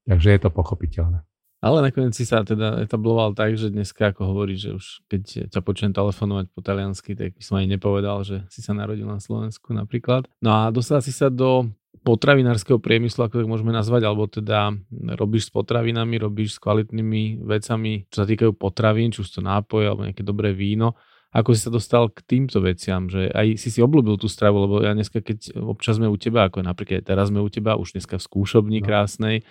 takže 0.08 0.28
je 0.32 0.40
to 0.40 0.50
pochopiteľné. 0.56 1.20
Ale 1.60 1.84
nakoniec 1.84 2.16
si 2.16 2.24
sa 2.24 2.40
teda 2.48 2.80
etabloval 2.80 3.36
tak, 3.36 3.60
že 3.60 3.68
dneska 3.68 4.16
ako 4.16 4.32
hovorí, 4.32 4.56
že 4.56 4.80
už 4.80 5.04
keď 5.12 5.52
ťa 5.52 5.60
počujem 5.60 5.92
telefonovať 5.92 6.46
po 6.56 6.64
taliansky, 6.64 7.20
tak 7.20 7.36
by 7.36 7.44
som 7.44 7.60
ani 7.60 7.76
nepovedal, 7.76 8.24
že 8.24 8.48
si 8.48 8.64
sa 8.64 8.72
narodil 8.72 9.04
na 9.04 9.20
Slovensku 9.20 9.76
napríklad. 9.76 10.24
No 10.40 10.56
a 10.56 10.62
dostal 10.72 11.04
si 11.04 11.12
sa 11.12 11.28
do 11.28 11.68
potravinárskeho 12.08 12.80
priemyslu, 12.80 13.28
ako 13.28 13.44
tak 13.44 13.52
môžeme 13.52 13.76
nazvať, 13.76 14.08
alebo 14.08 14.24
teda 14.32 14.72
robíš 15.20 15.50
s 15.50 15.52
potravinami, 15.52 16.16
robíš 16.16 16.56
s 16.56 16.62
kvalitnými 16.64 17.44
vecami, 17.44 18.08
čo 18.08 18.24
sa 18.24 18.28
týkajú 18.28 18.56
potravín, 18.56 19.12
či 19.12 19.20
už 19.20 19.30
to 19.30 19.42
nápoje 19.44 19.92
alebo 19.92 20.08
nejaké 20.08 20.24
dobré 20.24 20.56
víno. 20.56 20.96
Ako 21.30 21.54
si 21.54 21.62
sa 21.62 21.70
dostal 21.70 22.10
k 22.10 22.26
týmto 22.26 22.58
veciam, 22.58 23.06
že 23.06 23.30
aj 23.30 23.62
si 23.62 23.70
si 23.70 23.86
obľúbil 23.86 24.18
tú 24.18 24.26
stravu, 24.26 24.66
lebo 24.66 24.82
ja 24.82 24.98
dneska, 24.98 25.22
keď 25.22 25.62
občas 25.62 26.02
sme 26.02 26.10
u 26.10 26.18
teba, 26.18 26.50
ako 26.50 26.66
napríklad 26.66 27.06
teraz 27.06 27.30
sme 27.30 27.38
u 27.38 27.50
teba, 27.54 27.78
už 27.78 27.94
dneska 27.94 28.18
v 28.18 28.26
skúšobni 28.26 28.82
no. 28.82 28.86
krásnej, 28.90 29.46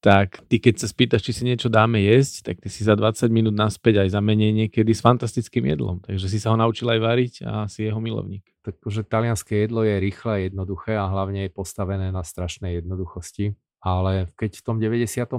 tak 0.00 0.40
ty 0.48 0.56
keď 0.56 0.80
sa 0.80 0.88
spýtaš, 0.88 1.20
či 1.20 1.32
si 1.36 1.42
niečo 1.44 1.68
dáme 1.68 2.00
jesť, 2.00 2.48
tak 2.50 2.56
ty 2.64 2.72
si 2.72 2.88
za 2.88 2.96
20 2.96 3.28
minút 3.28 3.52
naspäť 3.52 4.00
aj 4.00 4.16
za 4.16 4.20
menej 4.24 4.56
niekedy 4.56 4.96
s 4.96 5.04
fantastickým 5.04 5.68
jedlom. 5.68 6.00
Takže 6.00 6.26
si 6.26 6.40
sa 6.40 6.50
ho 6.52 6.56
naučil 6.56 6.88
aj 6.88 7.00
variť 7.00 7.34
a 7.44 7.68
si 7.68 7.84
jeho 7.84 8.00
milovník. 8.00 8.48
Takže 8.64 9.04
talianské 9.04 9.68
jedlo 9.68 9.84
je 9.84 10.00
rýchle, 10.00 10.48
jednoduché 10.48 10.96
a 10.96 11.04
hlavne 11.04 11.44
je 11.44 11.52
postavené 11.52 12.08
na 12.08 12.24
strašnej 12.24 12.80
jednoduchosti. 12.80 13.52
Ale 13.80 14.28
keď 14.36 14.60
v 14.60 14.64
tom 14.64 14.76
95. 14.76 15.36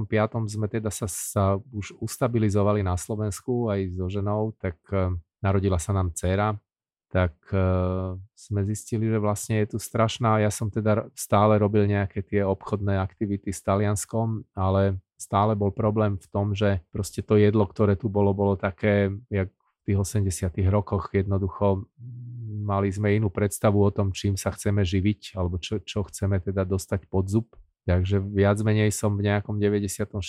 sme 0.50 0.66
teda 0.70 0.90
sa, 0.90 1.06
sa 1.06 1.62
už 1.74 1.98
ustabilizovali 2.02 2.82
na 2.82 2.98
Slovensku 2.98 3.70
aj 3.70 3.98
so 3.98 4.10
ženou, 4.10 4.58
tak 4.58 4.78
eh, 4.94 5.14
narodila 5.42 5.78
sa 5.78 5.94
nám 5.94 6.14
dcéra, 6.14 6.58
tak 7.12 7.36
uh, 7.52 8.16
sme 8.40 8.64
zistili, 8.64 9.12
že 9.12 9.20
vlastne 9.20 9.60
je 9.62 9.76
tu 9.76 9.78
strašná, 9.78 10.40
ja 10.40 10.48
som 10.48 10.72
teda 10.72 11.12
stále 11.12 11.60
robil 11.60 11.84
nejaké 11.84 12.24
tie 12.24 12.42
obchodné 12.48 12.96
aktivity 13.04 13.52
s 13.52 13.60
Talianskom, 13.60 14.48
ale 14.56 14.96
stále 15.20 15.54
bol 15.54 15.76
problém 15.76 16.16
v 16.16 16.28
tom, 16.32 16.56
že 16.56 16.80
proste 16.90 17.20
to 17.20 17.36
jedlo, 17.36 17.68
ktoré 17.68 18.00
tu 18.00 18.08
bolo, 18.08 18.32
bolo 18.32 18.56
také, 18.56 19.12
jak 19.28 19.52
v 19.52 19.82
tých 19.92 19.98
80 20.00 20.56
rokoch 20.72 21.12
jednoducho 21.12 21.86
mali 22.62 22.94
sme 22.94 23.18
inú 23.18 23.28
predstavu 23.28 23.82
o 23.82 23.92
tom, 23.92 24.16
čím 24.16 24.40
sa 24.40 24.54
chceme 24.54 24.86
živiť, 24.86 25.36
alebo 25.36 25.60
čo, 25.60 25.84
čo 25.84 26.08
chceme 26.08 26.40
teda 26.40 26.64
dostať 26.64 27.10
pod 27.12 27.28
zub. 27.28 27.52
Takže 27.90 28.22
viac 28.22 28.62
menej 28.62 28.94
som 28.94 29.18
v 29.18 29.26
nejakom 29.26 29.58
96. 29.58 30.22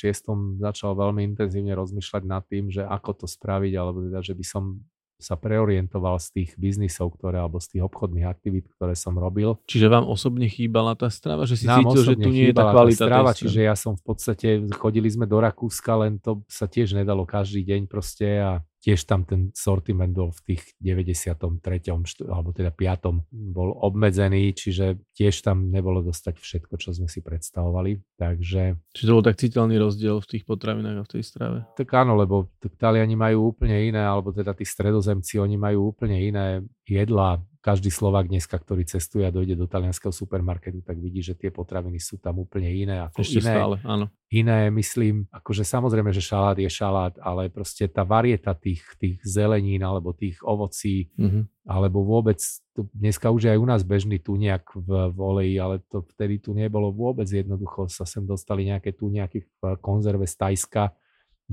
začal 0.57 0.97
veľmi 0.97 1.21
intenzívne 1.37 1.77
rozmýšľať 1.77 2.23
nad 2.25 2.43
tým, 2.49 2.73
že 2.73 2.81
ako 2.81 3.25
to 3.25 3.27
spraviť, 3.29 3.73
alebo 3.77 4.09
teda, 4.09 4.25
že 4.25 4.33
by 4.33 4.45
som 4.45 4.81
sa 5.23 5.39
preorientoval 5.39 6.19
z 6.19 6.29
tých 6.35 6.51
biznisov, 6.59 7.15
ktoré, 7.15 7.39
alebo 7.39 7.63
z 7.63 7.79
tých 7.79 7.83
obchodných 7.87 8.27
aktivít, 8.27 8.67
ktoré 8.75 8.99
som 8.99 9.15
robil. 9.15 9.57
Čiže 9.71 9.87
vám 9.87 10.11
osobne 10.11 10.51
chýbala 10.51 10.99
tá 10.99 11.07
strava, 11.09 11.47
že 11.47 11.63
si 11.63 11.71
Nám 11.71 11.87
cítil, 11.87 12.03
že 12.03 12.15
tu 12.19 12.29
nie 12.35 12.51
je 12.51 12.55
tá 12.59 12.75
kvalita 12.75 13.07
tá 13.07 13.07
strava, 13.07 13.31
čiže 13.31 13.61
ja 13.63 13.79
som 13.79 13.95
v 13.95 14.03
podstate, 14.03 14.49
chodili 14.75 15.07
sme 15.07 15.31
do 15.31 15.39
Rakúska, 15.39 15.95
len 16.03 16.19
to 16.19 16.43
sa 16.51 16.67
tiež 16.67 16.99
nedalo 16.99 17.23
každý 17.23 17.63
deň 17.63 17.87
proste 17.87 18.43
a 18.43 18.61
tiež 18.83 19.07
tam 19.07 19.23
ten 19.23 19.55
sortiment 19.55 20.11
bol 20.11 20.35
v 20.35 20.53
tých 20.53 20.75
93. 20.83 21.95
alebo 22.27 22.51
teda 22.51 22.75
5. 22.75 23.55
bol 23.55 23.79
obmedzený, 23.79 24.51
čiže 24.59 24.99
tiež 25.15 25.47
tam 25.47 25.71
nebolo 25.71 26.03
dostať 26.03 26.35
všetko, 26.43 26.75
čo 26.83 26.91
sme 26.91 27.07
si 27.07 27.23
predstavovali. 27.23 28.19
Takže... 28.19 28.83
Čiže 28.91 29.07
to 29.07 29.15
bol 29.15 29.23
tak 29.23 29.39
citeľný 29.39 29.79
rozdiel 29.79 30.19
v 30.19 30.31
tých 30.35 30.45
potravinách 30.45 30.99
a 30.99 31.07
v 31.07 31.13
tej 31.15 31.23
strave? 31.23 31.59
Tak 31.79 31.87
áno, 31.95 32.19
lebo 32.19 32.51
Taliani 32.75 33.15
majú 33.15 33.55
úplne 33.55 33.79
iné, 33.79 34.03
alebo 34.03 34.35
teda 34.35 34.51
tí 34.51 34.67
stredozemci, 34.67 35.39
oni 35.39 35.55
majú 35.55 35.95
úplne 35.95 36.19
iné 36.19 36.67
jedlá, 36.83 37.39
každý 37.63 37.95
Slovak 37.95 38.27
dneska, 38.27 38.59
ktorý 38.59 38.83
cestuje 38.83 39.23
a 39.23 39.31
dojde 39.31 39.55
do 39.55 39.71
talianského 39.71 40.11
supermarketu, 40.11 40.83
tak 40.83 40.99
vidí, 40.99 41.23
že 41.23 41.39
tie 41.39 41.55
potraviny 41.55 42.03
sú 42.03 42.19
tam 42.19 42.43
úplne 42.43 42.67
iné. 42.75 42.99
Ako 43.07 43.23
Ešte 43.23 43.39
iné, 43.39 43.55
stále, 43.55 43.77
áno. 43.87 44.11
Iné, 44.35 44.67
myslím, 44.75 45.31
akože 45.31 45.63
samozrejme, 45.63 46.11
že 46.11 46.19
šalát 46.19 46.59
je 46.59 46.67
šalát, 46.67 47.15
ale 47.23 47.47
proste 47.55 47.87
tá 47.87 48.03
varieta 48.03 48.51
tých, 48.59 48.83
tých 48.99 49.23
zelenín 49.23 49.79
alebo 49.87 50.11
tých 50.11 50.43
ovocí, 50.43 51.07
mm-hmm. 51.15 51.71
alebo 51.71 52.03
vôbec, 52.03 52.43
to 52.75 52.91
dneska 52.91 53.31
už 53.31 53.47
je 53.47 53.51
aj 53.55 53.63
u 53.63 53.67
nás 53.71 53.87
bežný 53.87 54.19
tuniak 54.19 54.67
v, 54.75 55.15
v 55.15 55.19
oleji, 55.23 55.55
ale 55.63 55.79
to 55.87 56.03
vtedy 56.19 56.43
tu 56.43 56.59
nebolo 56.59 56.91
vôbec 56.91 57.31
jednoducho, 57.31 57.87
sa 57.87 58.03
sem 58.03 58.27
dostali 58.27 58.67
nejaké 58.67 58.91
tuniaky 58.91 59.47
v 59.47 59.79
konzerve 59.79 60.27
z 60.27 60.35
Tajska, 60.35 60.91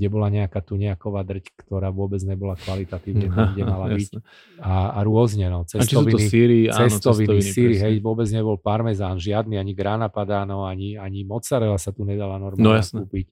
kde 0.00 0.08
bola 0.08 0.32
nejaká 0.32 0.64
tu 0.64 0.80
nejaková 0.80 1.20
drť, 1.28 1.52
ktorá 1.60 1.92
vôbec 1.92 2.24
nebola 2.24 2.56
kvalitatívne 2.56 3.28
tam, 3.28 3.52
kde 3.52 3.64
mala 3.68 3.92
byť. 4.00 4.16
A, 4.64 4.96
a 4.96 5.00
rôzne, 5.04 5.52
no, 5.52 5.68
cestoviny, 5.68 6.16
a 6.16 6.30
síry, 6.32 6.60
cestoviny, 6.72 6.72
áno, 6.72 6.96
cestoviny 6.96 7.40
síry, 7.44 7.74
hej, 7.76 7.94
vôbec 8.00 8.24
nebol 8.32 8.56
parmezán, 8.56 9.20
žiadny, 9.20 9.60
ani 9.60 9.76
grana 9.76 10.08
padano, 10.08 10.64
ani, 10.64 10.96
ani 10.96 11.28
mozzarella 11.28 11.76
sa 11.76 11.92
tu 11.92 12.08
nedala 12.08 12.40
normálne 12.40 12.80
no, 12.80 13.04
kúpiť. 13.04 13.28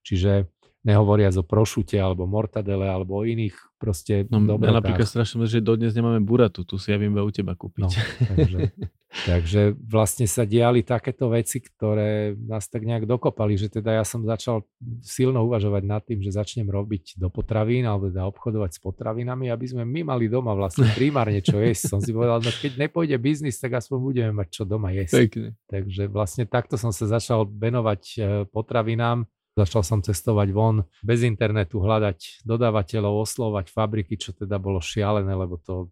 Čiže 0.00 0.48
nehovoriac 0.86 1.34
o 1.34 1.42
prošute 1.42 1.98
alebo 1.98 2.30
mortadele 2.30 2.86
alebo 2.86 3.18
o 3.18 3.26
iných 3.26 3.58
proste 3.76 4.24
no, 4.30 4.40
dobrotách. 4.40 4.70
Ja 4.70 4.78
napríklad 4.78 5.08
strašne 5.10 5.44
že 5.50 5.60
dodnes 5.60 5.92
nemáme 5.92 6.22
buratu, 6.22 6.64
tu 6.64 6.80
si 6.80 6.94
ja 6.94 6.96
viem 6.96 7.12
u 7.12 7.32
teba 7.34 7.52
kúpiť. 7.58 7.82
No, 7.84 7.90
takže, 8.30 8.58
takže 9.30 9.60
vlastne 9.82 10.24
sa 10.30 10.48
diali 10.48 10.80
takéto 10.86 11.28
veci, 11.28 11.60
ktoré 11.60 12.38
nás 12.38 12.70
tak 12.70 12.88
nejak 12.88 13.04
dokopali, 13.04 13.58
že 13.58 13.68
teda 13.68 14.00
ja 14.00 14.04
som 14.06 14.24
začal 14.24 14.64
silno 15.04 15.44
uvažovať 15.44 15.82
nad 15.84 16.02
tým, 16.06 16.24
že 16.24 16.32
začnem 16.32 16.70
robiť 16.70 17.20
do 17.20 17.28
potravín 17.28 17.84
alebo 17.84 18.08
teda 18.08 18.24
obchodovať 18.30 18.78
s 18.78 18.80
potravinami, 18.80 19.52
aby 19.52 19.66
sme 19.68 19.84
my 19.84 20.16
mali 20.16 20.30
doma 20.30 20.56
vlastne 20.56 20.88
primárne 20.98 21.42
čo 21.44 21.60
jesť. 21.60 21.98
Som 21.98 22.00
si 22.00 22.14
povedal, 22.14 22.40
no 22.40 22.48
keď 22.48 22.78
nepôjde 22.78 23.18
biznis, 23.20 23.60
tak 23.60 23.76
aspoň 23.76 23.98
budeme 24.00 24.32
mať 24.32 24.48
čo 24.54 24.62
doma 24.64 24.94
jesť. 24.94 25.28
Pekne. 25.28 25.48
Takže 25.68 26.08
vlastne 26.08 26.48
takto 26.48 26.80
som 26.80 26.94
sa 26.94 27.10
začal 27.10 27.44
venovať 27.44 28.02
eh, 28.16 28.24
potravinám 28.48 29.28
Začal 29.56 29.82
som 29.88 30.04
cestovať 30.04 30.52
von, 30.52 30.84
bez 31.00 31.24
internetu 31.24 31.80
hľadať 31.80 32.44
dodávateľov, 32.44 33.24
oslovať 33.24 33.72
fabriky, 33.72 34.20
čo 34.20 34.36
teda 34.36 34.60
bolo 34.60 34.84
šialené, 34.84 35.32
lebo 35.32 35.56
to 35.56 35.88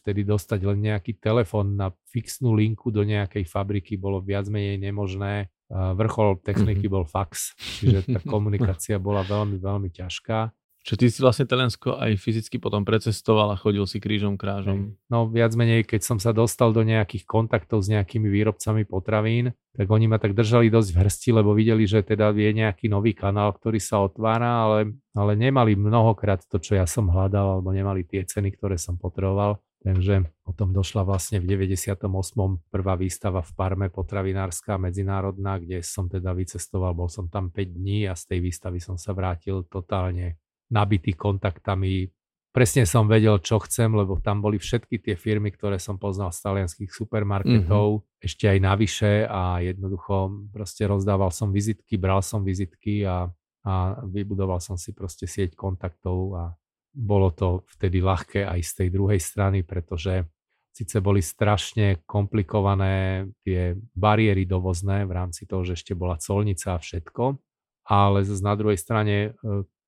vtedy 0.00 0.24
dostať 0.24 0.64
len 0.64 0.80
nejaký 0.80 1.20
telefon 1.20 1.76
na 1.76 1.92
fixnú 2.08 2.56
linku 2.56 2.88
do 2.88 3.04
nejakej 3.04 3.44
fabriky 3.44 4.00
bolo 4.00 4.24
viac 4.24 4.48
menej 4.48 4.80
nemožné. 4.80 5.52
Vrchol 5.68 6.40
techniky 6.40 6.88
mm-hmm. 6.88 6.96
bol 6.96 7.04
fax, 7.04 7.52
čiže 7.80 8.16
tá 8.16 8.20
komunikácia 8.32 8.96
bola 8.96 9.20
veľmi, 9.28 9.60
veľmi 9.60 9.92
ťažká. 9.92 10.48
Čo 10.82 10.98
ty 10.98 11.06
si 11.06 11.22
vlastne 11.22 11.46
Telensko 11.46 11.94
aj 11.94 12.18
fyzicky 12.18 12.58
potom 12.58 12.82
precestoval 12.82 13.54
a 13.54 13.60
chodil 13.60 13.86
si 13.86 14.02
krížom 14.02 14.34
krážom. 14.34 14.98
No 15.06 15.30
viac 15.30 15.54
menej, 15.54 15.86
keď 15.86 16.02
som 16.02 16.18
sa 16.18 16.34
dostal 16.34 16.74
do 16.74 16.82
nejakých 16.82 17.22
kontaktov 17.22 17.86
s 17.86 17.88
nejakými 17.88 18.26
výrobcami 18.26 18.82
potravín, 18.82 19.54
tak 19.78 19.86
oni 19.86 20.10
ma 20.10 20.18
tak 20.18 20.34
držali 20.34 20.74
dosť 20.74 20.90
v 20.90 20.98
hrsti, 21.06 21.30
lebo 21.38 21.54
videli, 21.54 21.86
že 21.86 22.02
teda 22.02 22.34
je 22.34 22.50
nejaký 22.50 22.90
nový 22.90 23.14
kanál, 23.14 23.54
ktorý 23.54 23.78
sa 23.78 24.02
otvára, 24.02 24.66
ale, 24.66 24.98
ale 25.14 25.38
nemali 25.38 25.78
mnohokrát 25.78 26.42
to, 26.50 26.58
čo 26.58 26.74
ja 26.74 26.84
som 26.90 27.06
hľadal, 27.06 27.62
alebo 27.62 27.70
nemali 27.70 28.02
tie 28.02 28.26
ceny, 28.26 28.58
ktoré 28.58 28.74
som 28.74 28.98
potreboval. 28.98 29.62
Takže 29.82 30.30
potom 30.46 30.70
došla 30.70 31.02
vlastne 31.02 31.42
v 31.42 31.58
98. 31.58 32.06
prvá 32.70 32.94
výstava 32.94 33.42
v 33.42 33.50
Parme 33.58 33.86
potravinárska 33.90 34.78
medzinárodná, 34.78 35.58
kde 35.58 35.82
som 35.82 36.06
teda 36.06 36.30
vycestoval, 36.34 36.94
bol 36.94 37.10
som 37.10 37.26
tam 37.26 37.50
5 37.50 37.82
dní 37.82 38.06
a 38.06 38.14
z 38.14 38.30
tej 38.30 38.38
výstavy 38.46 38.78
som 38.78 38.94
sa 38.94 39.10
vrátil 39.10 39.66
totálne 39.66 40.38
nabitý 40.72 41.12
kontaktami. 41.12 42.08
Presne 42.52 42.84
som 42.84 43.08
vedel, 43.08 43.40
čo 43.40 43.60
chcem, 43.64 43.92
lebo 43.92 44.20
tam 44.20 44.44
boli 44.44 44.60
všetky 44.60 45.00
tie 45.00 45.16
firmy, 45.16 45.52
ktoré 45.52 45.80
som 45.80 45.96
poznal 45.96 46.32
z 46.32 46.40
talianských 46.44 46.92
supermarketov, 46.92 47.86
mm-hmm. 48.00 48.20
ešte 48.20 48.44
aj 48.48 48.58
navyše 48.60 49.12
a 49.24 49.64
jednoducho 49.64 50.48
proste 50.52 50.84
rozdával 50.84 51.32
som 51.32 51.48
vizitky, 51.48 51.96
bral 51.96 52.20
som 52.20 52.44
vizitky 52.44 53.08
a, 53.08 53.24
a 53.64 53.74
vybudoval 54.04 54.60
som 54.60 54.76
si 54.76 54.92
proste 54.92 55.24
sieť 55.24 55.56
kontaktov 55.56 56.36
a 56.36 56.44
bolo 56.92 57.32
to 57.32 57.64
vtedy 57.72 58.04
ľahké 58.04 58.44
aj 58.44 58.60
z 58.60 58.72
tej 58.84 58.88
druhej 58.92 59.20
strany, 59.20 59.64
pretože 59.64 60.28
síce 60.72 61.00
boli 61.00 61.24
strašne 61.24 62.04
komplikované 62.04 63.28
tie 63.44 63.76
bariéry 63.96 64.44
dovozné 64.44 65.08
v 65.08 65.12
rámci 65.12 65.48
toho, 65.48 65.64
že 65.64 65.76
ešte 65.76 65.96
bola 65.96 66.20
colnica 66.20 66.76
a 66.76 66.80
všetko, 66.80 67.24
ale 67.88 68.24
zase 68.24 68.44
na 68.44 68.54
druhej 68.56 68.76
strane 68.76 69.16
e, 69.16 69.30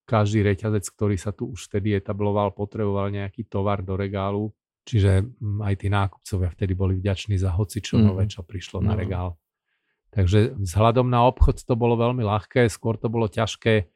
každý 0.05 0.45
reťazec, 0.45 0.85
ktorý 0.95 1.17
sa 1.17 1.33
tu 1.33 1.53
už 1.53 1.73
vtedy 1.73 1.97
etabloval, 1.97 2.53
potreboval 2.53 3.09
nejaký 3.09 3.49
tovar 3.49 3.81
do 3.81 3.97
regálu, 3.97 4.53
čiže 4.85 5.25
mm, 5.25 5.65
aj 5.65 5.75
tí 5.81 5.89
nákupcovia 5.89 6.49
vtedy 6.53 6.73
boli 6.77 6.95
vďační 7.01 7.41
za 7.41 7.51
hoci 7.57 7.81
čo 7.81 7.97
mm. 7.97 8.05
nové, 8.05 8.25
čo 8.29 8.45
prišlo 8.45 8.85
mm. 8.85 8.87
na 8.87 8.95
regál. 8.95 9.29
Takže 10.15 10.55
vzhľadom 10.61 11.11
na 11.11 11.27
obchod 11.27 11.67
to 11.67 11.75
bolo 11.75 11.99
veľmi 11.99 12.23
ľahké, 12.23 12.71
skôr 12.71 12.95
to 12.95 13.11
bolo 13.11 13.27
ťažké, 13.27 13.91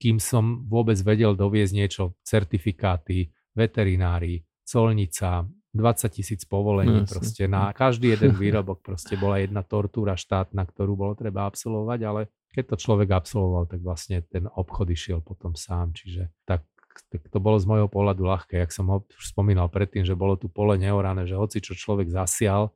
kým 0.00 0.16
som 0.16 0.64
vôbec 0.64 0.96
vedel 1.04 1.36
doviezť 1.36 1.72
niečo, 1.76 2.16
certifikáty, 2.24 3.28
veterinári, 3.52 4.40
colnica, 4.64 5.44
20 5.70 6.10
tisíc 6.10 6.42
povolení 6.48 7.04
no, 7.04 7.06
proste 7.06 7.46
na 7.46 7.70
každý 7.70 8.18
jeden 8.18 8.34
výrobok 8.34 8.82
proste 8.82 9.14
bola 9.14 9.38
jedna 9.38 9.62
tortúra 9.62 10.18
štátna, 10.18 10.66
ktorú 10.66 10.98
bolo 10.98 11.14
treba 11.14 11.46
absolvovať, 11.46 12.00
ale 12.02 12.22
keď 12.50 12.74
to 12.74 12.76
človek 12.76 13.08
absolvoval, 13.14 13.70
tak 13.70 13.80
vlastne 13.82 14.22
ten 14.26 14.50
obchod 14.50 14.90
išiel 14.90 15.18
potom 15.22 15.54
sám, 15.54 15.94
čiže 15.94 16.30
tak, 16.44 16.66
tak 17.10 17.22
to 17.30 17.38
bolo 17.38 17.58
z 17.58 17.66
môjho 17.66 17.86
pohľadu 17.86 18.26
ľahké, 18.26 18.58
jak 18.58 18.74
som 18.74 18.90
ho 18.90 19.06
spomínal 19.22 19.70
predtým, 19.70 20.02
že 20.02 20.18
bolo 20.18 20.34
tu 20.34 20.50
pole 20.50 20.74
neorané, 20.74 21.24
že 21.24 21.38
hoci 21.38 21.62
čo 21.62 21.78
človek 21.78 22.10
zasial, 22.10 22.74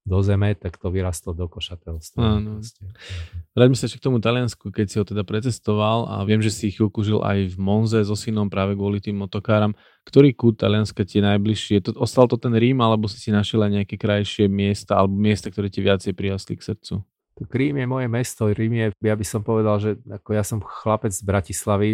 do 0.00 0.18
zeme, 0.24 0.56
tak 0.56 0.80
to 0.80 0.88
vyrastlo 0.88 1.36
do 1.36 1.44
košatelstva. 1.44 2.40
Áno. 2.40 2.64
Vráťme 3.52 3.76
sa 3.76 3.84
ešte 3.84 4.00
k 4.00 4.06
tomu 4.08 4.16
Taliansku, 4.16 4.72
keď 4.72 4.86
si 4.88 4.96
ho 4.96 5.04
teda 5.04 5.22
precestoval 5.28 6.08
a 6.08 6.24
viem, 6.24 6.40
že 6.40 6.48
si 6.48 6.72
chvíľku 6.72 7.04
žil 7.04 7.20
aj 7.20 7.52
v 7.52 7.56
Monze 7.60 8.00
so 8.00 8.16
synom 8.16 8.48
práve 8.48 8.74
kvôli 8.74 8.98
tým 8.98 9.20
motokáram. 9.20 9.76
Ktorý 10.08 10.32
kút 10.32 10.56
Talianska 10.56 11.04
ti 11.04 11.20
je 11.20 11.24
najbližšie? 11.28 11.76
To, 11.84 11.90
ostal 12.00 12.24
to 12.32 12.40
ten 12.40 12.56
Rím, 12.56 12.80
alebo 12.80 13.06
si 13.12 13.20
si 13.20 13.28
našiel 13.28 13.60
aj 13.68 13.84
nejaké 13.84 14.00
krajšie 14.00 14.48
miesta, 14.48 14.96
alebo 14.96 15.20
miesta, 15.20 15.52
ktoré 15.52 15.68
ti 15.68 15.84
viacej 15.84 16.16
prijasli 16.16 16.56
k 16.56 16.64
srdcu? 16.72 17.04
Rím 17.48 17.80
je 17.80 17.86
moje 17.88 18.06
mesto. 18.12 18.52
Rím 18.52 18.72
je, 18.76 18.86
ja 19.00 19.16
by 19.16 19.24
som 19.24 19.40
povedal, 19.40 19.80
že 19.80 19.96
ako 20.04 20.30
ja 20.36 20.44
som 20.44 20.60
chlapec 20.60 21.14
z 21.14 21.22
Bratislavy, 21.24 21.90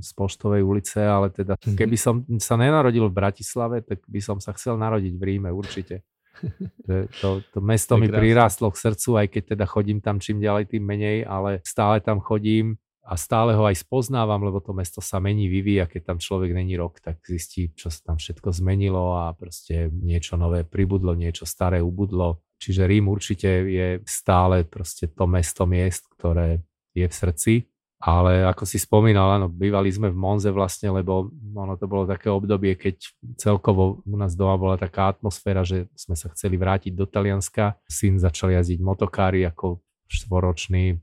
z 0.00 0.10
Poštovej 0.16 0.64
ulice, 0.64 1.04
ale 1.04 1.28
teda 1.28 1.60
mhm. 1.60 1.76
keby 1.76 1.96
som 2.00 2.24
sa 2.40 2.56
nenarodil 2.56 3.12
v 3.12 3.16
Bratislave, 3.16 3.84
tak 3.84 4.00
by 4.08 4.20
som 4.24 4.40
sa 4.40 4.56
chcel 4.56 4.80
narodiť 4.80 5.14
v 5.16 5.22
Ríme 5.22 5.50
určite. 5.52 6.00
To, 7.24 7.40
to 7.40 7.64
mesto 7.64 7.96
mi 7.96 8.12
prirástlo 8.12 8.68
k 8.68 8.76
srdcu, 8.76 9.24
aj 9.24 9.26
keď 9.32 9.42
teda 9.56 9.64
chodím 9.64 10.04
tam 10.04 10.20
čím 10.20 10.36
ďalej, 10.36 10.68
tým 10.68 10.84
menej, 10.84 11.24
ale 11.24 11.64
stále 11.64 12.04
tam 12.04 12.20
chodím 12.20 12.76
a 13.06 13.14
stále 13.14 13.54
ho 13.54 13.62
aj 13.62 13.86
spoznávam, 13.86 14.42
lebo 14.42 14.58
to 14.58 14.74
mesto 14.74 14.98
sa 14.98 15.22
mení, 15.22 15.46
vyvíja. 15.46 15.86
Keď 15.86 16.02
tam 16.02 16.18
človek 16.18 16.50
není 16.50 16.74
rok, 16.74 16.98
tak 16.98 17.22
zistí, 17.22 17.70
čo 17.78 17.86
sa 17.86 18.12
tam 18.12 18.16
všetko 18.18 18.50
zmenilo 18.50 19.14
a 19.14 19.30
proste 19.32 19.88
niečo 19.94 20.34
nové 20.34 20.66
pribudlo, 20.66 21.14
niečo 21.14 21.46
staré 21.46 21.78
ubudlo. 21.78 22.42
Čiže 22.56 22.88
Rím 22.88 23.12
určite 23.12 23.48
je 23.68 23.88
stále 24.08 24.64
proste 24.64 25.08
to 25.12 25.28
mesto 25.28 25.68
miest, 25.68 26.08
ktoré 26.16 26.64
je 26.96 27.06
v 27.06 27.14
srdci. 27.14 27.54
Ale 27.96 28.44
ako 28.44 28.68
si 28.68 28.76
spomínal, 28.76 29.40
áno, 29.40 29.48
bývali 29.48 29.88
sme 29.88 30.12
v 30.12 30.20
Monze 30.20 30.52
vlastne, 30.52 30.92
lebo 30.92 31.32
ono 31.56 31.80
to 31.80 31.88
bolo 31.88 32.04
také 32.04 32.28
obdobie, 32.28 32.76
keď 32.76 33.00
celkovo 33.40 34.04
u 34.04 34.16
nás 34.20 34.36
doma 34.36 34.60
bola 34.60 34.76
taká 34.76 35.16
atmosféra, 35.16 35.64
že 35.64 35.88
sme 35.96 36.12
sa 36.12 36.28
chceli 36.36 36.60
vrátiť 36.60 36.92
do 36.92 37.08
Talianska. 37.08 37.80
Syn 37.88 38.20
začal 38.20 38.52
jazdiť 38.52 38.84
motokári 38.84 39.48
ako 39.48 39.80
štvoročný, 40.12 41.00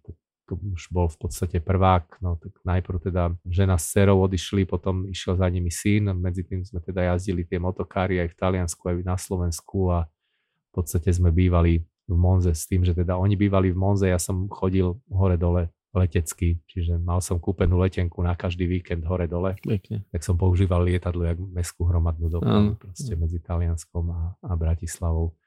už 0.54 0.94
bol 0.94 1.10
v 1.10 1.18
podstate 1.18 1.58
prvák, 1.58 2.22
no 2.22 2.38
tak 2.38 2.54
najprv 2.62 3.10
teda 3.10 3.34
žena 3.48 3.80
s 3.82 3.90
dcerou 3.90 4.22
odišli, 4.28 4.70
potom 4.70 5.10
išiel 5.10 5.40
za 5.40 5.48
nimi 5.50 5.74
syn, 5.74 6.14
medzi 6.14 6.46
tým 6.46 6.62
sme 6.62 6.78
teda 6.84 7.16
jazdili 7.16 7.42
tie 7.48 7.58
motokári 7.58 8.22
aj 8.22 8.30
v 8.30 8.38
Taliansku, 8.38 8.84
aj 8.86 8.96
na 9.02 9.18
Slovensku 9.18 9.90
a 9.90 10.06
v 10.74 10.82
podstate 10.82 11.14
sme 11.14 11.30
bývali 11.30 11.86
v 12.10 12.16
Monze 12.18 12.58
s 12.58 12.66
tým, 12.66 12.82
že 12.82 12.98
teda 12.98 13.14
oni 13.14 13.38
bývali 13.38 13.70
v 13.70 13.78
Monze, 13.78 14.10
ja 14.10 14.18
som 14.18 14.50
chodil 14.50 14.98
hore-dole 15.06 15.70
letecký, 15.94 16.58
čiže 16.66 16.98
mal 16.98 17.22
som 17.22 17.38
kúpenú 17.38 17.78
letenku 17.78 18.26
na 18.26 18.34
každý 18.34 18.66
víkend 18.66 19.06
hore-dole. 19.06 19.54
Pekne. 19.62 20.02
Tak 20.10 20.26
som 20.26 20.34
používal 20.34 20.82
lietadlo 20.82 21.22
jak 21.30 21.38
mestskú 21.38 21.86
hromadnú 21.86 22.34
dopravu 22.34 22.74
proste 22.82 23.14
medzi 23.14 23.38
Talianskom 23.38 24.10
a, 24.10 24.34
a 24.41 24.52
Bratislavou. 24.58 25.38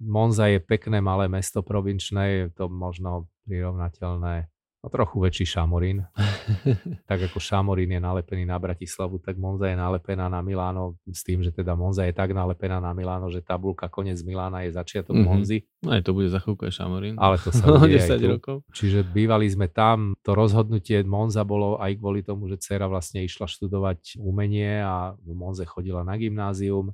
Monza 0.00 0.48
je 0.48 0.58
pekné 0.58 1.04
malé 1.04 1.28
mesto 1.28 1.60
provinčné, 1.60 2.24
je 2.32 2.44
to 2.56 2.72
možno 2.72 3.28
prirovnateľné 3.44 4.48
No 4.84 4.92
trochu 4.92 5.16
väčší 5.16 5.48
Šamorín. 5.48 6.04
tak 7.08 7.32
ako 7.32 7.40
Šamorín 7.40 7.88
je 7.88 7.96
nalepený 8.04 8.44
na 8.44 8.60
Bratislavu, 8.60 9.16
tak 9.16 9.40
Monza 9.40 9.72
je 9.72 9.80
nalepená 9.80 10.28
na 10.28 10.44
Miláno 10.44 11.00
s 11.08 11.24
tým, 11.24 11.40
že 11.40 11.56
teda 11.56 11.72
Monza 11.72 12.04
je 12.04 12.12
tak 12.12 12.36
nalepená 12.36 12.84
na 12.84 12.92
Miláno, 12.92 13.32
že 13.32 13.40
tabulka 13.40 13.88
koniec 13.88 14.20
Milána 14.20 14.68
je 14.68 14.76
začiatok 14.76 15.16
mm-hmm. 15.16 15.24
Monzy. 15.24 15.64
No 15.80 15.96
aj 15.96 16.04
to 16.04 16.12
bude 16.12 16.28
za 16.28 16.36
chvíľku 16.36 16.68
aj 16.68 16.84
Šamorín. 16.84 17.16
Ale 17.16 17.40
to 17.40 17.48
sa 17.48 17.64
bude 17.80 17.96
10 17.96 18.36
rokov. 18.36 18.60
Čiže 18.76 19.08
bývali 19.08 19.48
sme 19.48 19.72
tam. 19.72 20.12
To 20.20 20.36
rozhodnutie 20.36 21.00
Monza 21.00 21.48
bolo 21.48 21.80
aj 21.80 21.96
kvôli 21.96 22.20
tomu, 22.20 22.52
že 22.52 22.60
dcera 22.60 22.84
vlastne 22.84 23.24
išla 23.24 23.48
študovať 23.48 24.20
umenie 24.20 24.84
a 24.84 25.16
v 25.16 25.32
Monze 25.32 25.64
chodila 25.64 26.04
na 26.04 26.20
gymnázium 26.20 26.92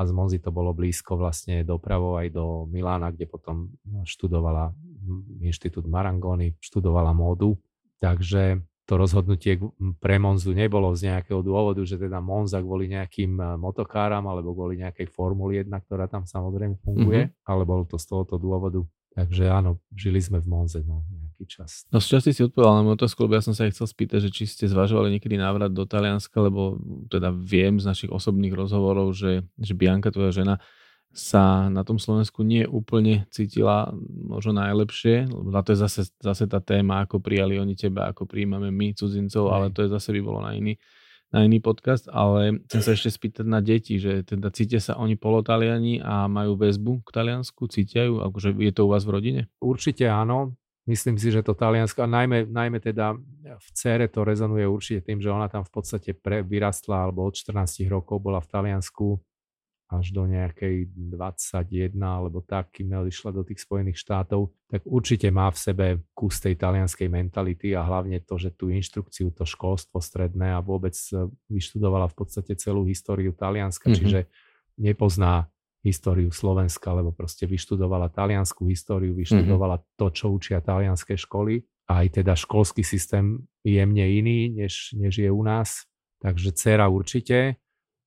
a 0.00 0.08
z 0.08 0.16
Monzy 0.16 0.40
to 0.40 0.48
bolo 0.48 0.72
blízko 0.72 1.20
vlastne 1.20 1.60
dopravou 1.60 2.16
aj 2.16 2.32
do 2.32 2.64
Milána, 2.72 3.12
kde 3.12 3.28
potom 3.28 3.68
študovala 4.08 4.72
inštitút 5.44 5.84
Marangoni, 5.84 6.56
študovala 6.56 7.12
módu. 7.12 7.60
Takže 8.00 8.64
to 8.88 8.96
rozhodnutie 8.96 9.60
pre 10.00 10.16
Monzu 10.16 10.56
nebolo 10.56 10.88
z 10.96 11.12
nejakého 11.12 11.44
dôvodu, 11.44 11.84
že 11.84 12.00
teda 12.00 12.24
Monza 12.24 12.64
kvôli 12.64 12.90
nejakým 12.90 13.38
e, 13.38 13.44
motokáram 13.60 14.24
alebo 14.24 14.56
kvôli 14.56 14.80
nejakej 14.80 15.06
Formuli 15.12 15.62
1, 15.62 15.70
ktorá 15.86 16.08
tam 16.08 16.24
samozrejme 16.24 16.80
funguje, 16.80 17.28
mm-hmm. 17.28 17.46
ale 17.46 17.62
bolo 17.68 17.84
to 17.84 18.00
z 18.00 18.08
tohoto 18.08 18.40
dôvodu. 18.40 18.82
Takže 19.14 19.52
áno, 19.52 19.78
žili 19.92 20.18
sme 20.18 20.40
v 20.40 20.48
Monze. 20.48 20.80
No 20.82 21.04
nejaký 21.40 21.48
čas. 21.48 21.88
No 21.88 22.04
z 22.04 22.12
časti 22.12 22.36
si 22.36 22.44
odpovedal 22.44 22.76
na 22.76 22.82
moju 22.84 23.00
otázku, 23.00 23.24
lebo 23.24 23.40
ja 23.40 23.44
som 23.44 23.56
sa 23.56 23.64
aj 23.64 23.72
chcel 23.72 23.88
spýtať, 23.88 24.28
že 24.28 24.30
či 24.30 24.44
ste 24.44 24.68
zvažovali 24.68 25.16
niekedy 25.16 25.40
návrat 25.40 25.72
do 25.72 25.88
Talianska, 25.88 26.36
lebo 26.44 26.76
teda 27.08 27.32
viem 27.32 27.80
z 27.80 27.88
našich 27.88 28.12
osobných 28.12 28.52
rozhovorov, 28.52 29.16
že, 29.16 29.48
že 29.56 29.72
Bianka, 29.72 30.12
tvoja 30.12 30.36
žena, 30.36 30.60
sa 31.10 31.66
na 31.66 31.82
tom 31.82 31.98
Slovensku 31.98 32.46
nie 32.46 32.62
úplne 32.68 33.26
cítila 33.34 33.90
možno 34.06 34.54
najlepšie, 34.54 35.26
lebo 35.26 35.48
na 35.50 35.64
to 35.66 35.74
je 35.74 35.82
zase, 35.82 36.02
zase 36.22 36.46
tá 36.46 36.62
téma, 36.62 37.02
ako 37.02 37.18
prijali 37.18 37.58
oni 37.58 37.74
teba, 37.74 38.14
ako 38.14 38.30
príjmame 38.30 38.70
my 38.70 38.94
cudzincov, 38.94 39.50
ale 39.50 39.74
to 39.74 39.82
je 39.82 39.90
zase 39.90 40.14
by 40.14 40.20
bolo 40.22 40.38
na 40.38 40.54
iný, 40.54 40.78
na 41.34 41.42
iný 41.42 41.58
podcast, 41.58 42.06
ale 42.06 42.62
chcem 42.70 42.82
sa 42.82 42.94
ešte 42.94 43.10
spýtať 43.10 43.42
na 43.42 43.58
deti, 43.58 43.98
že 43.98 44.22
teda 44.22 44.54
cítia 44.54 44.78
sa 44.78 45.02
oni 45.02 45.18
polotaliani 45.18 45.98
a 45.98 46.30
majú 46.30 46.54
väzbu 46.54 47.02
k 47.02 47.10
Taliansku, 47.10 47.66
cítia 47.66 48.06
ju, 48.06 48.22
akože 48.22 48.54
je 48.54 48.70
to 48.70 48.86
u 48.86 48.94
vás 48.94 49.02
v 49.02 49.10
rodine? 49.10 49.40
Určite 49.58 50.06
áno, 50.06 50.54
myslím 50.88 51.16
si, 51.20 51.28
že 51.28 51.44
to 51.44 51.52
Taliansko, 51.52 52.04
a 52.04 52.08
najmä, 52.08 52.48
najmä 52.48 52.80
teda 52.80 53.16
v 53.58 53.68
cére 53.74 54.08
to 54.08 54.24
rezonuje 54.24 54.64
určite 54.64 55.04
tým, 55.10 55.20
že 55.20 55.28
ona 55.28 55.48
tam 55.48 55.64
v 55.66 55.72
podstate 55.72 56.16
pre, 56.16 56.40
vyrastla, 56.40 57.04
alebo 57.08 57.28
od 57.28 57.34
14 57.36 57.84
rokov 57.90 58.20
bola 58.22 58.40
v 58.40 58.48
Taliansku 58.48 59.20
až 59.90 60.14
do 60.14 60.22
nejakej 60.22 60.86
21 60.94 61.98
alebo 61.98 62.46
tak, 62.46 62.70
kým 62.70 62.94
neodišla 62.94 63.34
do 63.34 63.42
tých 63.42 63.66
Spojených 63.66 63.98
štátov, 63.98 64.54
tak 64.70 64.86
určite 64.86 65.26
má 65.34 65.50
v 65.50 65.58
sebe 65.58 65.86
kus 66.14 66.38
tej 66.38 66.54
talianskej 66.54 67.10
mentality 67.10 67.74
a 67.74 67.82
hlavne 67.82 68.22
to, 68.22 68.38
že 68.38 68.54
tú 68.54 68.70
inštrukciu, 68.70 69.34
to 69.34 69.42
školstvo 69.42 69.98
stredné 69.98 70.54
a 70.54 70.62
vôbec 70.62 70.94
e, 71.10 71.26
vyštudovala 71.50 72.06
v 72.06 72.16
podstate 72.22 72.54
celú 72.54 72.86
históriu 72.86 73.34
Talianska, 73.34 73.90
mm-hmm. 73.90 73.98
čiže 73.98 74.20
nepozná 74.78 75.50
históriu 75.80 76.28
Slovenska, 76.28 76.92
lebo 76.92 77.12
proste 77.12 77.48
vyštudovala 77.48 78.12
taliansku 78.12 78.68
históriu, 78.68 79.16
vyštudovala 79.16 79.80
mm-hmm. 79.80 79.96
to, 79.96 80.06
čo 80.12 80.26
učia 80.28 80.60
talianské 80.60 81.16
školy. 81.16 81.64
Aj 81.90 82.06
teda 82.06 82.36
školský 82.36 82.84
systém 82.84 83.40
je 83.64 83.80
jemne 83.80 84.04
iný, 84.04 84.52
než, 84.54 84.94
než 84.94 85.18
je 85.18 85.30
u 85.32 85.42
nás. 85.42 85.88
Takže 86.20 86.52
dcera 86.52 86.86
určite. 86.86 87.56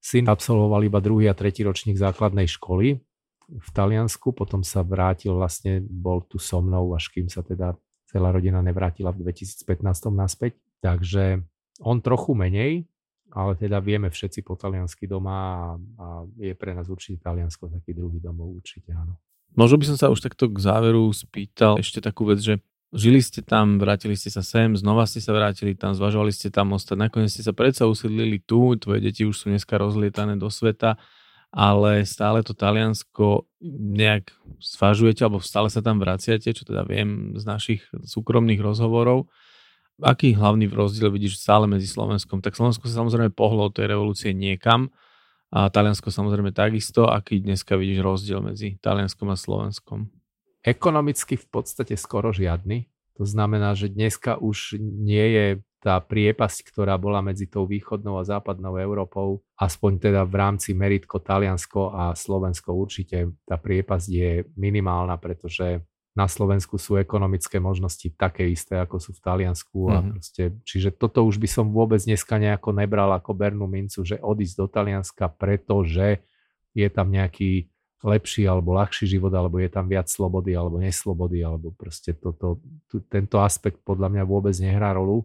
Syn 0.04 0.30
absolvoval 0.30 0.86
iba 0.86 1.02
druhý 1.02 1.32
a 1.32 1.36
tretí 1.36 1.66
ročník 1.66 1.98
základnej 1.98 2.46
školy 2.46 3.02
v 3.50 3.70
Taliansku, 3.74 4.32
potom 4.32 4.64
sa 4.64 4.84
vrátil 4.84 5.36
vlastne, 5.36 5.84
bol 5.84 6.24
tu 6.24 6.40
so 6.40 6.64
mnou, 6.64 6.96
až 6.96 7.12
kým 7.12 7.28
sa 7.28 7.44
teda 7.44 7.76
celá 8.08 8.30
rodina 8.32 8.62
nevrátila 8.62 9.12
v 9.12 9.26
2015 9.26 9.84
naspäť. 10.14 10.60
Takže 10.84 11.44
on 11.82 12.04
trochu 12.04 12.36
menej, 12.36 12.86
ale 13.34 13.58
teda 13.58 13.82
vieme 13.82 14.14
všetci 14.14 14.46
po 14.46 14.54
taliansky 14.54 15.10
doma 15.10 15.34
a, 15.34 15.58
a 15.98 16.06
je 16.38 16.54
pre 16.54 16.78
nás 16.78 16.86
určite 16.86 17.18
Taliansko 17.26 17.66
taký 17.74 17.98
druhý 17.98 18.22
domov, 18.22 18.62
určite 18.62 18.94
áno. 18.94 19.18
Možno 19.58 19.82
by 19.82 19.86
som 19.90 19.98
sa 19.98 20.08
už 20.14 20.22
takto 20.22 20.50
k 20.50 20.58
záveru 20.62 21.10
spýtal 21.14 21.82
ešte 21.82 22.02
takú 22.02 22.30
vec, 22.30 22.42
že 22.42 22.62
žili 22.94 23.22
ste 23.22 23.42
tam, 23.42 23.82
vrátili 23.82 24.14
ste 24.14 24.30
sa 24.30 24.46
sem, 24.46 24.78
znova 24.78 25.10
ste 25.10 25.18
sa 25.18 25.34
vrátili 25.34 25.74
tam, 25.74 25.98
zvažovali 25.98 26.30
ste 26.30 26.54
tam 26.54 26.78
ostať, 26.78 26.98
nakoniec 27.10 27.34
ste 27.34 27.42
sa 27.42 27.54
predsa 27.54 27.90
usídlili 27.90 28.42
tu, 28.42 28.78
tvoje 28.78 29.02
deti 29.02 29.26
už 29.26 29.34
sú 29.34 29.46
dneska 29.50 29.78
rozlietané 29.82 30.38
do 30.38 30.50
sveta, 30.50 31.02
ale 31.54 32.06
stále 32.06 32.42
to 32.42 32.58
Taliansko 32.58 33.50
nejak 33.66 34.34
zvažujete, 34.58 35.26
alebo 35.26 35.42
stále 35.42 35.70
sa 35.70 35.86
tam 35.86 36.02
vraciate, 36.02 36.50
čo 36.50 36.66
teda 36.66 36.86
viem 36.86 37.38
z 37.38 37.44
našich 37.46 37.82
súkromných 37.94 38.62
rozhovorov 38.62 39.30
aký 40.04 40.36
hlavný 40.36 40.68
rozdiel 40.68 41.10
vidíš 41.10 41.40
stále 41.40 41.66
medzi 41.66 41.88
Slovenskom? 41.88 42.44
Tak 42.44 42.60
Slovensko 42.60 42.92
sa 42.92 43.02
samozrejme 43.02 43.32
pohlo 43.32 43.72
od 43.72 43.74
tej 43.74 43.90
revolúcie 43.96 44.36
niekam 44.36 44.92
a 45.50 45.72
Taliansko 45.72 46.12
samozrejme 46.12 46.52
takisto. 46.52 47.08
Aký 47.08 47.40
dneska 47.40 47.80
vidíš 47.80 48.04
rozdiel 48.04 48.44
medzi 48.44 48.76
Talianskom 48.84 49.32
a 49.32 49.40
Slovenskom? 49.40 50.12
Ekonomicky 50.62 51.40
v 51.40 51.48
podstate 51.48 51.96
skoro 51.96 52.36
žiadny. 52.36 52.92
To 53.16 53.24
znamená, 53.24 53.78
že 53.78 53.94
dneska 53.94 54.42
už 54.42 54.78
nie 54.80 55.26
je 55.34 55.48
tá 55.84 56.00
priepasť, 56.00 56.72
ktorá 56.72 56.96
bola 56.96 57.20
medzi 57.20 57.52
tou 57.52 57.68
východnou 57.68 58.16
a 58.16 58.24
západnou 58.24 58.80
Európou, 58.80 59.44
aspoň 59.60 60.00
teda 60.00 60.22
v 60.24 60.36
rámci 60.40 60.72
meritko 60.72 61.20
Taliansko 61.20 61.92
a 61.92 62.04
Slovensko 62.16 62.72
určite 62.72 63.36
tá 63.44 63.60
priepasť 63.60 64.08
je 64.08 64.48
minimálna, 64.56 65.20
pretože 65.20 65.84
na 66.14 66.30
Slovensku 66.30 66.78
sú 66.78 67.02
ekonomické 67.02 67.58
možnosti 67.58 68.06
také 68.14 68.46
isté, 68.54 68.78
ako 68.78 69.02
sú 69.02 69.12
v 69.18 69.22
Taliansku. 69.22 69.78
Mm-hmm. 69.90 69.94
A 69.94 70.00
mhm. 70.00 70.10
proste, 70.14 70.44
čiže 70.62 70.90
toto 70.94 71.26
už 71.26 71.42
by 71.42 71.50
som 71.50 71.66
vôbec 71.74 72.02
dneska 72.06 72.38
nejako 72.38 72.70
nebral 72.78 73.10
ako 73.18 73.34
bernú 73.34 73.66
mincu, 73.66 74.06
že 74.06 74.22
odísť 74.22 74.56
do 74.58 74.68
Talianska, 74.70 75.26
pretože 75.34 76.22
je 76.74 76.88
tam 76.90 77.10
nejaký 77.10 77.70
lepší 78.04 78.44
alebo 78.46 78.76
ľahší 78.76 79.08
život, 79.08 79.32
alebo 79.32 79.58
je 79.64 79.72
tam 79.72 79.88
viac 79.88 80.12
slobody 80.12 80.54
alebo 80.54 80.78
neslobody, 80.78 81.40
alebo 81.40 81.72
proste 81.72 82.12
toto, 82.14 82.60
tu, 82.92 83.00
tento 83.08 83.40
aspekt 83.40 83.80
podľa 83.82 84.12
mňa 84.12 84.24
vôbec 84.28 84.54
nehrá 84.60 84.92
rolu. 84.92 85.24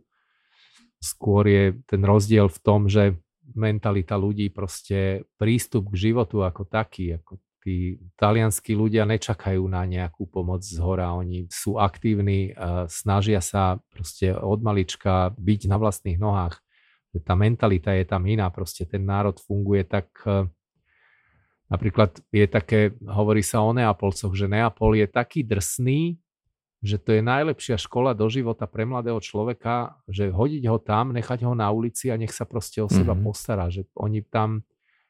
Skôr 1.02 1.46
je 1.46 1.64
ten 1.90 2.02
rozdiel 2.06 2.46
v 2.46 2.58
tom, 2.62 2.86
že 2.86 3.18
mentalita 3.54 4.14
ľudí, 4.14 4.52
proste 4.54 5.26
prístup 5.40 5.90
k 5.90 6.10
životu 6.10 6.46
ako 6.46 6.68
taký, 6.68 7.18
ako 7.18 7.42
tí 7.62 7.98
talianskí 8.16 8.72
ľudia 8.74 9.04
nečakajú 9.04 9.66
na 9.66 9.82
nejakú 9.84 10.30
pomoc 10.30 10.62
z 10.62 10.78
hora, 10.78 11.14
oni 11.14 11.50
sú 11.50 11.76
aktívni, 11.76 12.54
snažia 12.86 13.42
sa 13.42 13.82
proste 13.90 14.32
od 14.34 14.62
malička 14.62 15.34
byť 15.34 15.60
na 15.66 15.76
vlastných 15.76 16.18
nohách. 16.18 16.62
Tá 17.24 17.34
mentalita 17.34 17.96
je 17.98 18.06
tam 18.06 18.22
iná, 18.30 18.46
proste 18.52 18.86
ten 18.86 19.02
národ 19.02 19.34
funguje 19.42 19.82
tak, 19.82 20.06
e, 20.22 20.46
napríklad 21.66 22.14
je 22.30 22.46
také, 22.46 22.94
hovorí 23.02 23.42
sa 23.42 23.64
o 23.64 23.74
Neapolcoch, 23.74 24.30
že 24.36 24.46
Neapol 24.46 24.94
je 24.94 25.08
taký 25.08 25.42
drsný, 25.42 26.20
že 26.78 26.94
to 26.94 27.18
je 27.18 27.22
najlepšia 27.24 27.74
škola 27.74 28.14
do 28.14 28.30
života 28.30 28.70
pre 28.70 28.86
mladého 28.86 29.18
človeka, 29.18 29.98
že 30.06 30.30
hodiť 30.30 30.62
ho 30.70 30.78
tam, 30.78 31.10
nechať 31.10 31.42
ho 31.42 31.58
na 31.58 31.66
ulici 31.74 32.06
a 32.12 32.14
nech 32.14 32.30
sa 32.30 32.46
proste 32.46 32.78
o 32.78 32.86
seba 32.86 33.18
mm-hmm. 33.18 33.26
postará, 33.26 33.66
že 33.66 33.82
oni 33.98 34.22
tam 34.22 34.62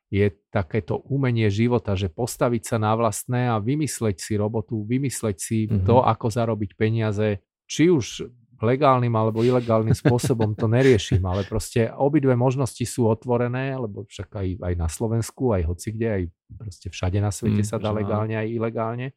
je 0.09 0.33
takéto 0.49 1.05
umenie 1.13 1.53
života, 1.53 1.93
že 1.93 2.09
postaviť 2.09 2.63
sa 2.65 2.77
na 2.81 2.97
vlastné 2.97 3.53
a 3.53 3.61
vymysleť 3.61 4.17
si 4.17 4.41
robotu, 4.41 4.81
vymysleť 4.89 5.37
si 5.37 5.69
mm-hmm. 5.69 5.85
to, 5.85 6.01
ako 6.01 6.27
zarobiť 6.33 6.71
peniaze, 6.81 7.45
či 7.69 7.93
už 7.93 8.25
legálnym 8.59 9.13
alebo 9.15 9.47
ilegálnym 9.47 9.95
spôsobom 9.95 10.57
to 10.59 10.67
neriešim, 10.67 11.23
ale 11.23 11.47
proste 11.47 11.93
obidve 11.95 12.35
možnosti 12.35 12.83
sú 12.83 13.07
otvorené, 13.07 13.77
lebo 13.79 14.03
však 14.09 14.29
aj, 14.35 14.49
aj 14.65 14.75
na 14.75 14.89
Slovensku, 14.91 15.55
aj 15.55 15.63
hoci 15.69 15.95
kde, 15.95 16.09
aj 16.09 16.23
proste 16.59 16.89
všade 16.91 17.19
na 17.23 17.31
svete 17.31 17.63
mm, 17.63 17.69
sa 17.69 17.79
dá 17.79 17.95
legálne 17.95 18.35
aj 18.35 18.49
ilegálne 18.51 19.15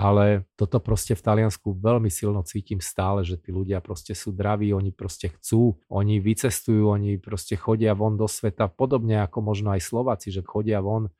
ale 0.00 0.48
toto 0.56 0.80
proste 0.80 1.12
v 1.12 1.20
Taliansku 1.20 1.76
veľmi 1.76 2.08
silno 2.08 2.40
cítim 2.40 2.80
stále, 2.80 3.20
že 3.20 3.36
tí 3.36 3.52
ľudia 3.52 3.84
proste 3.84 4.16
sú 4.16 4.32
draví, 4.32 4.72
oni 4.72 4.96
proste 4.96 5.28
chcú, 5.28 5.76
oni 5.92 6.24
vycestujú, 6.24 6.88
oni 6.88 7.20
proste 7.20 7.52
chodia 7.60 7.92
von 7.92 8.16
do 8.16 8.24
sveta, 8.24 8.72
podobne 8.72 9.20
ako 9.20 9.44
možno 9.44 9.76
aj 9.76 9.84
Slováci, 9.84 10.32
že 10.32 10.40
chodia 10.40 10.80
von, 10.80 11.12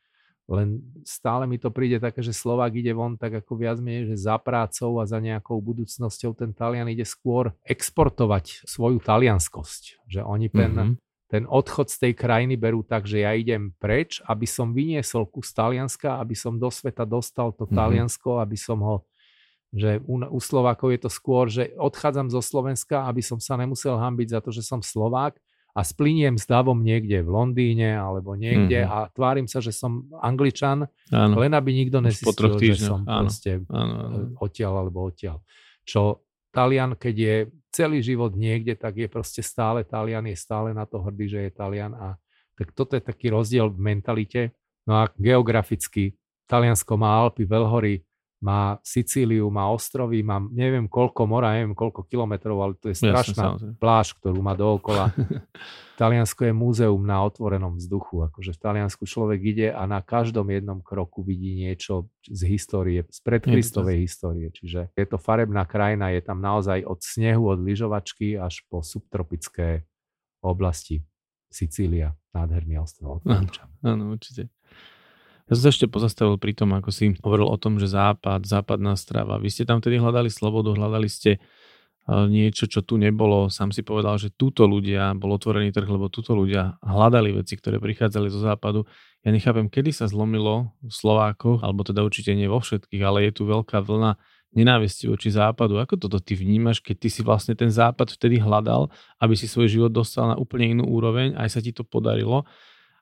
len 0.48 0.80
stále 1.04 1.44
mi 1.44 1.60
to 1.60 1.68
príde 1.68 2.00
také, 2.00 2.24
že 2.24 2.32
Slovák 2.32 2.72
ide 2.72 2.96
von 2.96 3.20
tak 3.20 3.44
ako 3.44 3.52
viac 3.60 3.76
menej, 3.84 4.16
že 4.16 4.24
za 4.24 4.40
prácou 4.40 4.96
a 4.96 5.04
za 5.04 5.20
nejakou 5.20 5.60
budúcnosťou 5.60 6.32
ten 6.32 6.56
Talian 6.56 6.88
ide 6.88 7.04
skôr 7.04 7.52
exportovať 7.68 8.64
svoju 8.64 8.96
talianskosť, 9.04 10.08
že 10.08 10.24
oni 10.24 10.48
ten, 10.48 10.72
mm-hmm 10.72 11.09
ten 11.30 11.46
odchod 11.46 11.86
z 11.86 11.96
tej 12.10 12.12
krajiny 12.18 12.58
berú 12.58 12.82
tak, 12.82 13.06
že 13.06 13.22
ja 13.22 13.30
idem 13.38 13.70
preč, 13.78 14.18
aby 14.26 14.50
som 14.50 14.74
vyniesol 14.74 15.30
kus 15.30 15.54
Talianska, 15.54 16.18
aby 16.18 16.34
som 16.34 16.58
do 16.58 16.66
sveta 16.66 17.06
dostal 17.06 17.54
to 17.54 17.64
mm-hmm. 17.64 17.78
Taliansko, 17.78 18.42
aby 18.42 18.58
som 18.58 18.82
ho, 18.82 19.06
že 19.70 20.02
u, 20.10 20.18
u 20.18 20.40
Slovákov 20.42 20.90
je 20.90 21.00
to 21.06 21.10
skôr, 21.10 21.46
že 21.46 21.70
odchádzam 21.78 22.34
zo 22.34 22.42
Slovenska, 22.42 23.06
aby 23.06 23.22
som 23.22 23.38
sa 23.38 23.54
nemusel 23.54 23.94
hambiť 23.94 24.28
za 24.34 24.40
to, 24.42 24.50
že 24.50 24.66
som 24.66 24.82
Slovák 24.82 25.38
a 25.70 25.86
spliniem 25.86 26.34
s 26.34 26.50
davom 26.50 26.82
niekde 26.82 27.22
v 27.22 27.30
Londýne 27.30 27.94
alebo 27.94 28.34
niekde 28.34 28.82
mm-hmm. 28.82 29.06
a 29.06 29.14
tvárim 29.14 29.46
sa, 29.46 29.62
že 29.62 29.70
som 29.70 30.10
Angličan, 30.18 30.90
áno. 31.14 31.34
len 31.38 31.54
aby 31.54 31.70
nikto 31.70 32.02
nezistil, 32.02 32.58
že 32.58 32.90
som 32.90 33.06
áno. 33.06 33.30
proste 33.30 33.62
áno, 33.70 33.94
áno. 34.02 34.16
odtiaľ 34.42 34.82
alebo 34.82 35.06
odtiaľ. 35.06 35.38
Čo 35.86 36.26
Talian, 36.50 36.98
keď 36.98 37.14
je 37.14 37.36
celý 37.70 38.02
život 38.02 38.34
niekde, 38.34 38.74
tak 38.74 38.98
je 38.98 39.08
proste 39.08 39.40
stále 39.40 39.86
Talian, 39.86 40.26
je 40.26 40.36
stále 40.36 40.74
na 40.74 40.84
to 40.84 41.00
hrdý, 41.00 41.30
že 41.30 41.40
je 41.48 41.50
Talian 41.54 41.94
a 41.94 42.18
tak 42.58 42.76
toto 42.76 42.92
je 42.98 43.02
taký 43.02 43.32
rozdiel 43.32 43.72
v 43.72 43.78
mentalite. 43.80 44.42
No 44.84 45.00
a 45.00 45.08
geograficky 45.16 46.18
Taliansko 46.44 46.92
má 46.98 47.16
Alpy, 47.24 47.46
Velhory, 47.46 48.02
má 48.40 48.80
Sicíliu, 48.80 49.52
má 49.52 49.68
ostrovy, 49.68 50.24
má 50.24 50.40
neviem 50.40 50.88
koľko 50.88 51.28
mora, 51.28 51.52
neviem 51.52 51.76
koľko 51.76 52.08
kilometrov, 52.08 52.56
ale 52.64 52.72
to 52.80 52.88
je 52.88 52.96
strašná 52.96 53.60
Jasne, 53.60 53.76
pláž, 53.76 54.16
ktorú 54.16 54.40
má 54.40 54.56
dookola. 54.56 55.12
Taliansko 56.00 56.48
je 56.48 56.54
múzeum 56.56 57.04
na 57.04 57.20
otvorenom 57.20 57.76
vzduchu, 57.76 58.32
akože 58.32 58.56
v 58.56 58.60
Taliansku 58.64 59.04
človek 59.04 59.40
ide 59.44 59.68
a 59.68 59.84
na 59.84 60.00
každom 60.00 60.48
jednom 60.48 60.80
kroku 60.80 61.20
vidí 61.20 61.52
niečo 61.52 62.08
z 62.24 62.48
histórie, 62.48 63.04
z 63.12 63.20
predkristovej 63.20 64.08
histórie, 64.08 64.48
čiže 64.48 64.88
je 64.96 65.06
to 65.06 65.20
farebná 65.20 65.68
krajina, 65.68 66.08
je 66.16 66.24
tam 66.24 66.40
naozaj 66.40 66.80
od 66.88 67.04
snehu, 67.04 67.52
od 67.52 67.60
lyžovačky 67.60 68.40
až 68.40 68.64
po 68.72 68.80
subtropické 68.80 69.84
oblasti. 70.40 71.04
Sicília, 71.50 72.14
nádherný 72.30 72.78
ostrov. 72.78 73.20
Áno, 73.82 74.14
určite. 74.14 74.48
Ja 75.50 75.58
som 75.58 75.66
sa 75.66 75.74
ešte 75.74 75.90
pozastavil 75.90 76.38
pri 76.38 76.54
tom, 76.54 76.70
ako 76.78 76.94
si 76.94 77.10
hovoril 77.26 77.50
o 77.50 77.58
tom, 77.58 77.82
že 77.82 77.90
západ, 77.90 78.46
západná 78.46 78.94
strava. 78.94 79.34
Vy 79.42 79.50
ste 79.50 79.66
tam 79.66 79.82
tedy 79.82 79.98
hľadali 79.98 80.30
slobodu, 80.30 80.70
hľadali 80.70 81.10
ste 81.10 81.30
e, 81.34 81.38
niečo, 82.30 82.70
čo 82.70 82.86
tu 82.86 82.94
nebolo. 82.94 83.50
Sám 83.50 83.74
si 83.74 83.82
povedal, 83.82 84.14
že 84.14 84.30
túto 84.30 84.70
ľudia, 84.70 85.10
bol 85.18 85.34
otvorený 85.34 85.74
trh, 85.74 85.90
lebo 85.90 86.06
túto 86.06 86.38
ľudia 86.38 86.78
hľadali 86.86 87.42
veci, 87.42 87.58
ktoré 87.58 87.82
prichádzali 87.82 88.30
zo 88.30 88.46
západu. 88.46 88.86
Ja 89.26 89.34
nechápem, 89.34 89.66
kedy 89.66 89.90
sa 89.90 90.06
zlomilo 90.06 90.70
v 90.86 90.94
Slovákoch, 90.94 91.66
alebo 91.66 91.82
teda 91.82 92.06
určite 92.06 92.30
nie 92.38 92.46
vo 92.46 92.62
všetkých, 92.62 93.02
ale 93.02 93.26
je 93.26 93.32
tu 93.34 93.42
veľká 93.42 93.82
vlna 93.82 94.22
nenávisti 94.54 95.10
voči 95.10 95.34
západu. 95.34 95.82
Ako 95.82 95.98
toto 95.98 96.22
ty 96.22 96.38
vnímaš, 96.38 96.78
keď 96.78 96.94
ty 96.94 97.08
si 97.10 97.26
vlastne 97.26 97.58
ten 97.58 97.74
západ 97.74 98.14
vtedy 98.14 98.38
hľadal, 98.38 98.86
aby 99.18 99.34
si 99.34 99.50
svoj 99.50 99.66
život 99.66 99.90
dostal 99.90 100.30
na 100.30 100.38
úplne 100.38 100.78
inú 100.78 100.86
úroveň, 100.86 101.34
aj 101.34 101.58
sa 101.58 101.60
ti 101.62 101.74
to 101.74 101.82
podarilo 101.82 102.46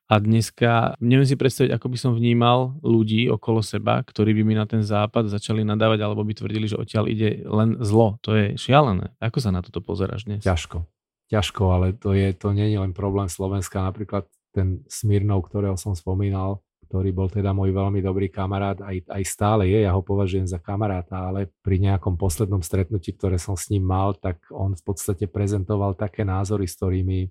a 0.09 0.15
dneska 0.17 0.97
neviem 1.05 1.29
si 1.29 1.37
predstaviť, 1.37 1.77
ako 1.77 1.87
by 1.93 1.99
som 2.01 2.13
vnímal 2.17 2.81
ľudí 2.81 3.29
okolo 3.29 3.61
seba, 3.61 4.01
ktorí 4.01 4.33
by 4.41 4.43
mi 4.43 4.55
na 4.57 4.65
ten 4.65 4.81
západ 4.81 5.29
začali 5.29 5.61
nadávať 5.69 6.01
alebo 6.01 6.25
by 6.25 6.33
tvrdili, 6.33 6.65
že 6.65 6.81
odtiaľ 6.81 7.13
ide 7.13 7.45
len 7.45 7.77
zlo. 7.85 8.17
To 8.25 8.33
je 8.33 8.57
šialené. 8.57 9.13
Ako 9.21 9.45
sa 9.45 9.53
na 9.53 9.61
toto 9.61 9.85
pozeráš 9.85 10.25
dnes? 10.25 10.41
Ťažko. 10.41 10.89
Ťažko, 11.29 11.63
ale 11.69 11.93
to, 11.93 12.17
je, 12.17 12.33
to 12.33 12.57
nie 12.57 12.73
je 12.73 12.81
len 12.81 12.97
problém 12.97 13.29
Slovenska. 13.29 13.85
Napríklad 13.85 14.25
ten 14.57 14.81
Smirnov, 14.89 15.45
ktorého 15.45 15.77
som 15.77 15.93
spomínal, 15.93 16.65
ktorý 16.89 17.13
bol 17.13 17.29
teda 17.29 17.53
môj 17.53 17.77
veľmi 17.77 18.01
dobrý 18.01 18.33
kamarát, 18.33 18.81
aj, 18.81 19.05
aj 19.13 19.23
stále 19.29 19.69
je, 19.69 19.85
ja 19.85 19.93
ho 19.93 20.01
považujem 20.01 20.49
za 20.49 20.57
kamaráta, 20.57 21.29
ale 21.29 21.53
pri 21.61 21.85
nejakom 21.85 22.17
poslednom 22.17 22.65
stretnutí, 22.65 23.13
ktoré 23.13 23.37
som 23.37 23.61
s 23.61 23.69
ním 23.69 23.85
mal, 23.85 24.17
tak 24.17 24.41
on 24.49 24.73
v 24.73 24.81
podstate 24.81 25.29
prezentoval 25.29 25.93
také 26.01 26.25
názory, 26.25 26.65
s 26.65 26.81
ktorými 26.81 27.29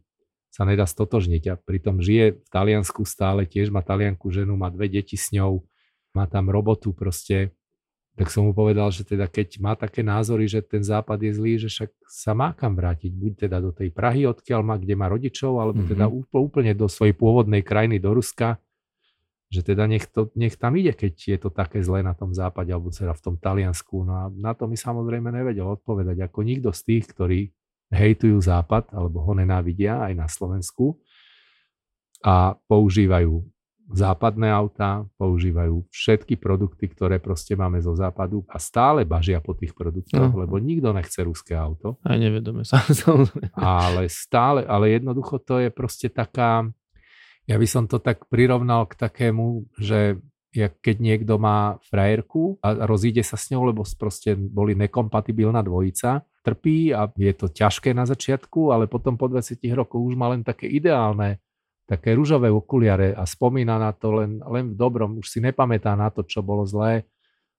sa 0.57 0.65
nedá 0.65 0.89
stotožniť 0.89 1.43
a 1.53 1.53
pritom 1.53 2.01
žije 2.01 2.41
v 2.41 2.49
Taliansku 2.49 3.05
stále, 3.05 3.45
tiež 3.45 3.69
má 3.69 3.85
talianku 3.85 4.33
ženu, 4.33 4.57
má 4.57 4.73
dve 4.73 4.89
deti 4.89 5.13
s 5.13 5.29
ňou, 5.29 5.61
má 6.17 6.25
tam 6.25 6.49
robotu 6.49 6.97
proste, 6.97 7.53
tak 8.17 8.33
som 8.33 8.49
mu 8.49 8.57
povedal, 8.57 8.89
že 8.89 9.05
teda 9.05 9.29
keď 9.29 9.61
má 9.61 9.77
také 9.77 10.01
názory, 10.01 10.49
že 10.49 10.65
ten 10.65 10.81
západ 10.81 11.21
je 11.21 11.31
zlý, 11.37 11.53
že 11.61 11.69
však 11.69 11.89
sa 12.09 12.33
má 12.33 12.57
kam 12.57 12.73
vrátiť, 12.73 13.13
buď 13.13 13.31
teda 13.45 13.61
do 13.61 13.69
tej 13.69 13.93
Prahy, 13.93 14.25
odkiaľ 14.25 14.65
má, 14.65 14.81
kde 14.81 14.97
má 14.97 15.05
rodičov, 15.05 15.61
alebo 15.61 15.85
mm-hmm. 15.85 15.93
teda 15.93 16.05
úplne 16.33 16.73
do 16.73 16.89
svojej 16.89 17.13
pôvodnej 17.13 17.61
krajiny, 17.61 18.01
do 18.01 18.17
Ruska, 18.17 18.57
že 19.53 19.61
teda 19.61 19.85
nech, 19.85 20.09
to, 20.09 20.33
nech 20.33 20.57
tam 20.57 20.73
ide, 20.73 20.97
keď 20.97 21.13
je 21.13 21.37
to 21.37 21.53
také 21.53 21.85
zlé 21.85 22.01
na 22.01 22.17
tom 22.17 22.33
západe, 22.33 22.73
alebo 22.73 22.89
teda 22.89 23.13
v 23.13 23.21
tom 23.21 23.35
Taliansku. 23.37 24.01
No 24.01 24.13
a 24.17 24.23
na 24.33 24.57
to 24.57 24.65
mi 24.65 24.73
samozrejme 24.73 25.29
nevedel 25.29 25.69
odpovedať, 25.77 26.17
ako 26.25 26.41
nikto 26.41 26.73
z 26.73 26.81
tých, 26.81 27.05
ktorí 27.13 27.53
hejtujú 27.91 28.37
Západ 28.43 28.91
alebo 28.91 29.23
ho 29.23 29.33
nenávidia 29.35 30.03
aj 30.07 30.13
na 30.15 30.27
Slovensku 30.27 30.99
a 32.23 32.57
používajú 32.67 33.45
západné 33.87 34.51
autá, 34.51 35.07
používajú 35.15 35.87
všetky 35.87 36.35
produkty, 36.35 36.91
ktoré 36.91 37.23
proste 37.23 37.55
máme 37.55 37.79
zo 37.79 37.95
západu 37.95 38.43
a 38.51 38.59
stále 38.59 39.07
bažia 39.07 39.39
po 39.39 39.55
tých 39.55 39.71
produktoch, 39.71 40.35
no. 40.35 40.43
lebo 40.43 40.59
nikto 40.59 40.91
nechce 40.91 41.23
ruské 41.23 41.55
auto. 41.55 41.95
Aj 42.03 42.19
nevedome 42.19 42.67
sa. 42.67 42.83
ale 43.55 44.11
stále, 44.11 44.67
ale 44.67 44.91
jednoducho 44.91 45.39
to 45.39 45.63
je 45.63 45.69
proste 45.71 46.11
taká, 46.11 46.67
ja 47.47 47.55
by 47.55 47.67
som 47.67 47.87
to 47.87 48.03
tak 48.03 48.27
prirovnal 48.27 48.91
k 48.91 48.99
takému, 48.99 49.71
že 49.79 50.19
jak 50.57 50.73
keď 50.81 50.95
niekto 50.97 51.37
má 51.37 51.77
frajerku 51.85 52.57
a 52.65 52.89
rozíde 52.89 53.21
sa 53.21 53.37
s 53.37 53.53
ňou, 53.53 53.69
lebo 53.69 53.85
proste 53.97 54.33
boli 54.33 54.73
nekompatibilná 54.73 55.61
dvojica 55.61 56.25
trpí 56.41 56.95
a 56.95 57.11
je 57.13 57.33
to 57.35 57.51
ťažké 57.51 57.91
na 57.91 58.07
začiatku, 58.07 58.71
ale 58.71 58.87
potom 58.87 59.19
po 59.19 59.29
20 59.29 59.59
rokoch 59.75 59.99
už 59.99 60.15
má 60.15 60.31
len 60.31 60.41
také 60.41 60.65
ideálne, 60.71 61.43
také 61.83 62.15
rúžové 62.15 62.47
okuliare 62.47 63.11
a 63.11 63.27
spomína 63.27 63.75
na 63.75 63.91
to 63.91 64.15
len, 64.15 64.39
len 64.43 64.71
v 64.71 64.75
dobrom, 64.75 65.19
už 65.19 65.27
si 65.27 65.39
nepamätá 65.43 65.95
na 65.99 66.07
to, 66.07 66.23
čo 66.23 66.39
bolo 66.39 66.63
zlé, 66.63 67.03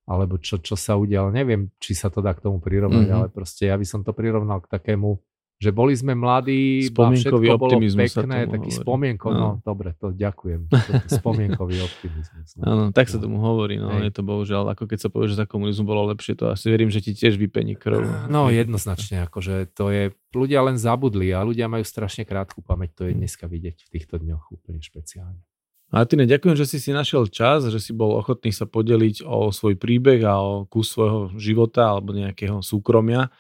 alebo 0.09 0.41
čo, 0.41 0.57
čo 0.57 0.73
sa 0.73 0.97
udialo. 0.97 1.29
Neviem, 1.29 1.69
či 1.77 1.93
sa 1.93 2.09
to 2.09 2.25
dá 2.25 2.33
k 2.33 2.41
tomu 2.41 2.65
prirovnať, 2.65 3.07
mm-hmm. 3.13 3.19
ale 3.21 3.29
proste 3.29 3.69
ja 3.69 3.77
by 3.77 3.85
som 3.85 4.01
to 4.01 4.17
prirovnal 4.17 4.65
k 4.65 4.73
takému 4.73 5.21
že 5.59 5.75
boli 5.75 5.91
sme 5.99 6.15
mladí, 6.15 6.87
spomienkový 6.87 7.51
všetko 7.51 7.59
bolo 7.59 7.79
pekné, 7.83 8.47
taký 8.47 8.71
spomienko, 8.71 9.27
no. 9.35 9.39
no 9.43 9.51
dobre, 9.67 9.91
to 9.99 10.15
ďakujem. 10.15 10.71
spomienkový 11.19 11.83
optimizmus. 11.83 12.55
No. 12.55 12.63
Áno, 12.63 12.83
tak 12.95 13.11
sa 13.11 13.19
tomu 13.19 13.43
hovorí, 13.43 13.75
no 13.75 13.91
Hej. 13.91 14.07
je 14.07 14.13
to 14.15 14.23
bohužiaľ, 14.23 14.71
ako 14.79 14.87
keď 14.87 14.99
sa 15.03 15.09
povie, 15.11 15.35
že 15.35 15.43
za 15.43 15.51
komunizmu 15.51 15.83
bolo 15.83 16.07
lepšie, 16.15 16.39
to 16.39 16.55
asi 16.55 16.71
verím, 16.71 16.95
že 16.95 17.03
ti 17.03 17.11
tiež 17.11 17.35
vypení 17.35 17.75
krv. 17.75 18.31
No 18.31 18.55
jednoznačne, 18.55 19.27
akože 19.27 19.75
to 19.75 19.91
je, 19.91 20.15
ľudia 20.31 20.63
len 20.63 20.79
zabudli 20.79 21.35
a 21.35 21.43
ľudia 21.43 21.67
majú 21.67 21.83
strašne 21.83 22.23
krátku 22.23 22.63
pamäť, 22.63 22.95
to 22.95 23.03
je 23.11 23.19
hm. 23.19 23.19
dneska 23.19 23.51
vidieť 23.51 23.83
v 23.83 23.89
týchto 23.99 24.23
dňoch 24.23 24.55
úplne 24.55 24.79
špeciálne. 24.79 25.43
Martine, 25.89 26.29
ďakujem, 26.29 26.55
že 26.55 26.69
si 26.69 26.79
si 26.79 26.93
našiel 26.93 27.27
čas, 27.33 27.65
že 27.67 27.81
si 27.81 27.97
bol 27.97 28.15
ochotný 28.15 28.53
sa 28.53 28.69
podeliť 28.69 29.25
o 29.25 29.49
svoj 29.49 29.75
príbeh 29.81 30.21
a 30.23 30.37
o 30.37 30.69
kus 30.69 30.93
svojho 30.93 31.33
života 31.41 31.97
alebo 31.97 32.13
nejakého 32.13 32.61
súkromia 32.61 33.33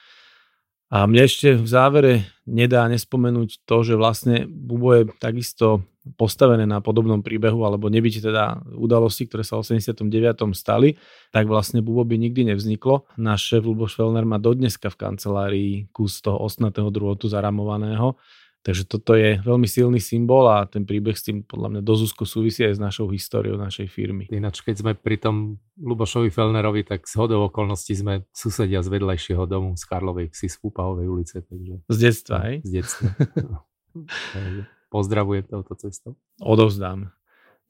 A 0.89 1.05
mne 1.05 1.28
ešte 1.28 1.52
v 1.52 1.69
závere 1.69 2.12
nedá 2.48 2.89
nespomenúť 2.89 3.60
to, 3.69 3.77
že 3.85 3.94
vlastne 4.01 4.48
Bubo 4.48 4.97
je 4.97 5.02
takisto 5.20 5.85
postavené 6.16 6.65
na 6.65 6.81
podobnom 6.81 7.20
príbehu, 7.20 7.60
alebo 7.69 7.93
nebyť 7.93 8.32
teda 8.32 8.65
udalosti, 8.73 9.28
ktoré 9.28 9.44
sa 9.44 9.60
v 9.60 9.69
89. 9.69 10.01
stali, 10.56 10.97
tak 11.28 11.44
vlastne 11.44 11.85
Bubo 11.85 12.09
by 12.09 12.16
nikdy 12.16 12.48
nevzniklo. 12.48 13.05
Náš 13.20 13.52
šéf 13.52 13.69
Luboš 13.69 14.01
Fellner 14.01 14.24
má 14.24 14.40
dodneska 14.40 14.89
v 14.89 14.97
kancelárii 14.97 15.73
kus 15.93 16.24
toho 16.24 16.40
osnatého 16.40 16.89
druhotu 16.89 17.28
zaramovaného, 17.28 18.16
Takže 18.69 18.85
toto 18.85 19.16
je 19.16 19.40
veľmi 19.40 19.65
silný 19.65 19.97
symbol 19.97 20.45
a 20.45 20.69
ten 20.69 20.85
príbeh 20.85 21.16
s 21.16 21.24
tým 21.24 21.40
podľa 21.40 21.73
mňa 21.73 21.81
dosť 21.81 22.03
úzko 22.12 22.24
súvisí 22.28 22.69
aj 22.69 22.77
s 22.77 22.81
našou 22.85 23.09
históriou 23.09 23.57
našej 23.57 23.89
firmy. 23.89 24.28
Ináč, 24.28 24.61
keď 24.61 24.85
sme 24.85 24.93
pri 24.93 25.16
tom 25.16 25.57
Lubošovi 25.81 26.28
Felnerovi, 26.28 26.85
tak 26.85 27.09
z 27.09 27.16
hodou 27.16 27.49
okolností 27.49 27.97
sme 27.97 28.28
susedia 28.28 28.85
z 28.85 28.93
vedľajšieho 28.93 29.49
domu 29.49 29.73
z 29.73 29.89
Karlovej 29.89 30.28
vsi 30.36 30.53
z 30.53 30.57
Púpahovej 30.61 31.09
ulice. 31.09 31.40
Takže... 31.49 31.81
Z 31.89 31.97
detstva, 31.97 32.36
hej? 32.45 32.61
Z 32.61 32.70
detstva. 32.85 33.09
Pozdravujem 34.93 35.49
touto 35.49 35.73
cestou. 35.73 36.20
Odovzdám. 36.36 37.09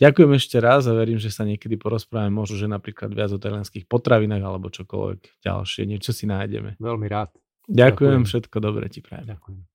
Ďakujem 0.02 0.34
ešte 0.34 0.58
raz 0.58 0.90
a 0.90 0.98
verím, 0.98 1.22
že 1.22 1.30
sa 1.30 1.46
niekedy 1.46 1.78
porozprávame 1.78 2.34
možno, 2.34 2.58
že 2.58 2.66
napríklad 2.66 3.14
viac 3.14 3.30
o 3.30 3.38
talianských 3.38 3.86
potravinách 3.86 4.42
alebo 4.42 4.66
čokoľvek 4.66 5.46
ďalšie. 5.46 5.86
Niečo 5.86 6.10
si 6.10 6.26
nájdeme. 6.26 6.74
Veľmi 6.82 7.06
rád. 7.06 7.30
Ďakujem, 7.70 7.78
Ďakujem. 7.78 8.22
všetko 8.26 8.56
dobre 8.58 8.90
ti 8.90 8.98
prajem. 8.98 9.30
Ďakujem. 9.30 9.67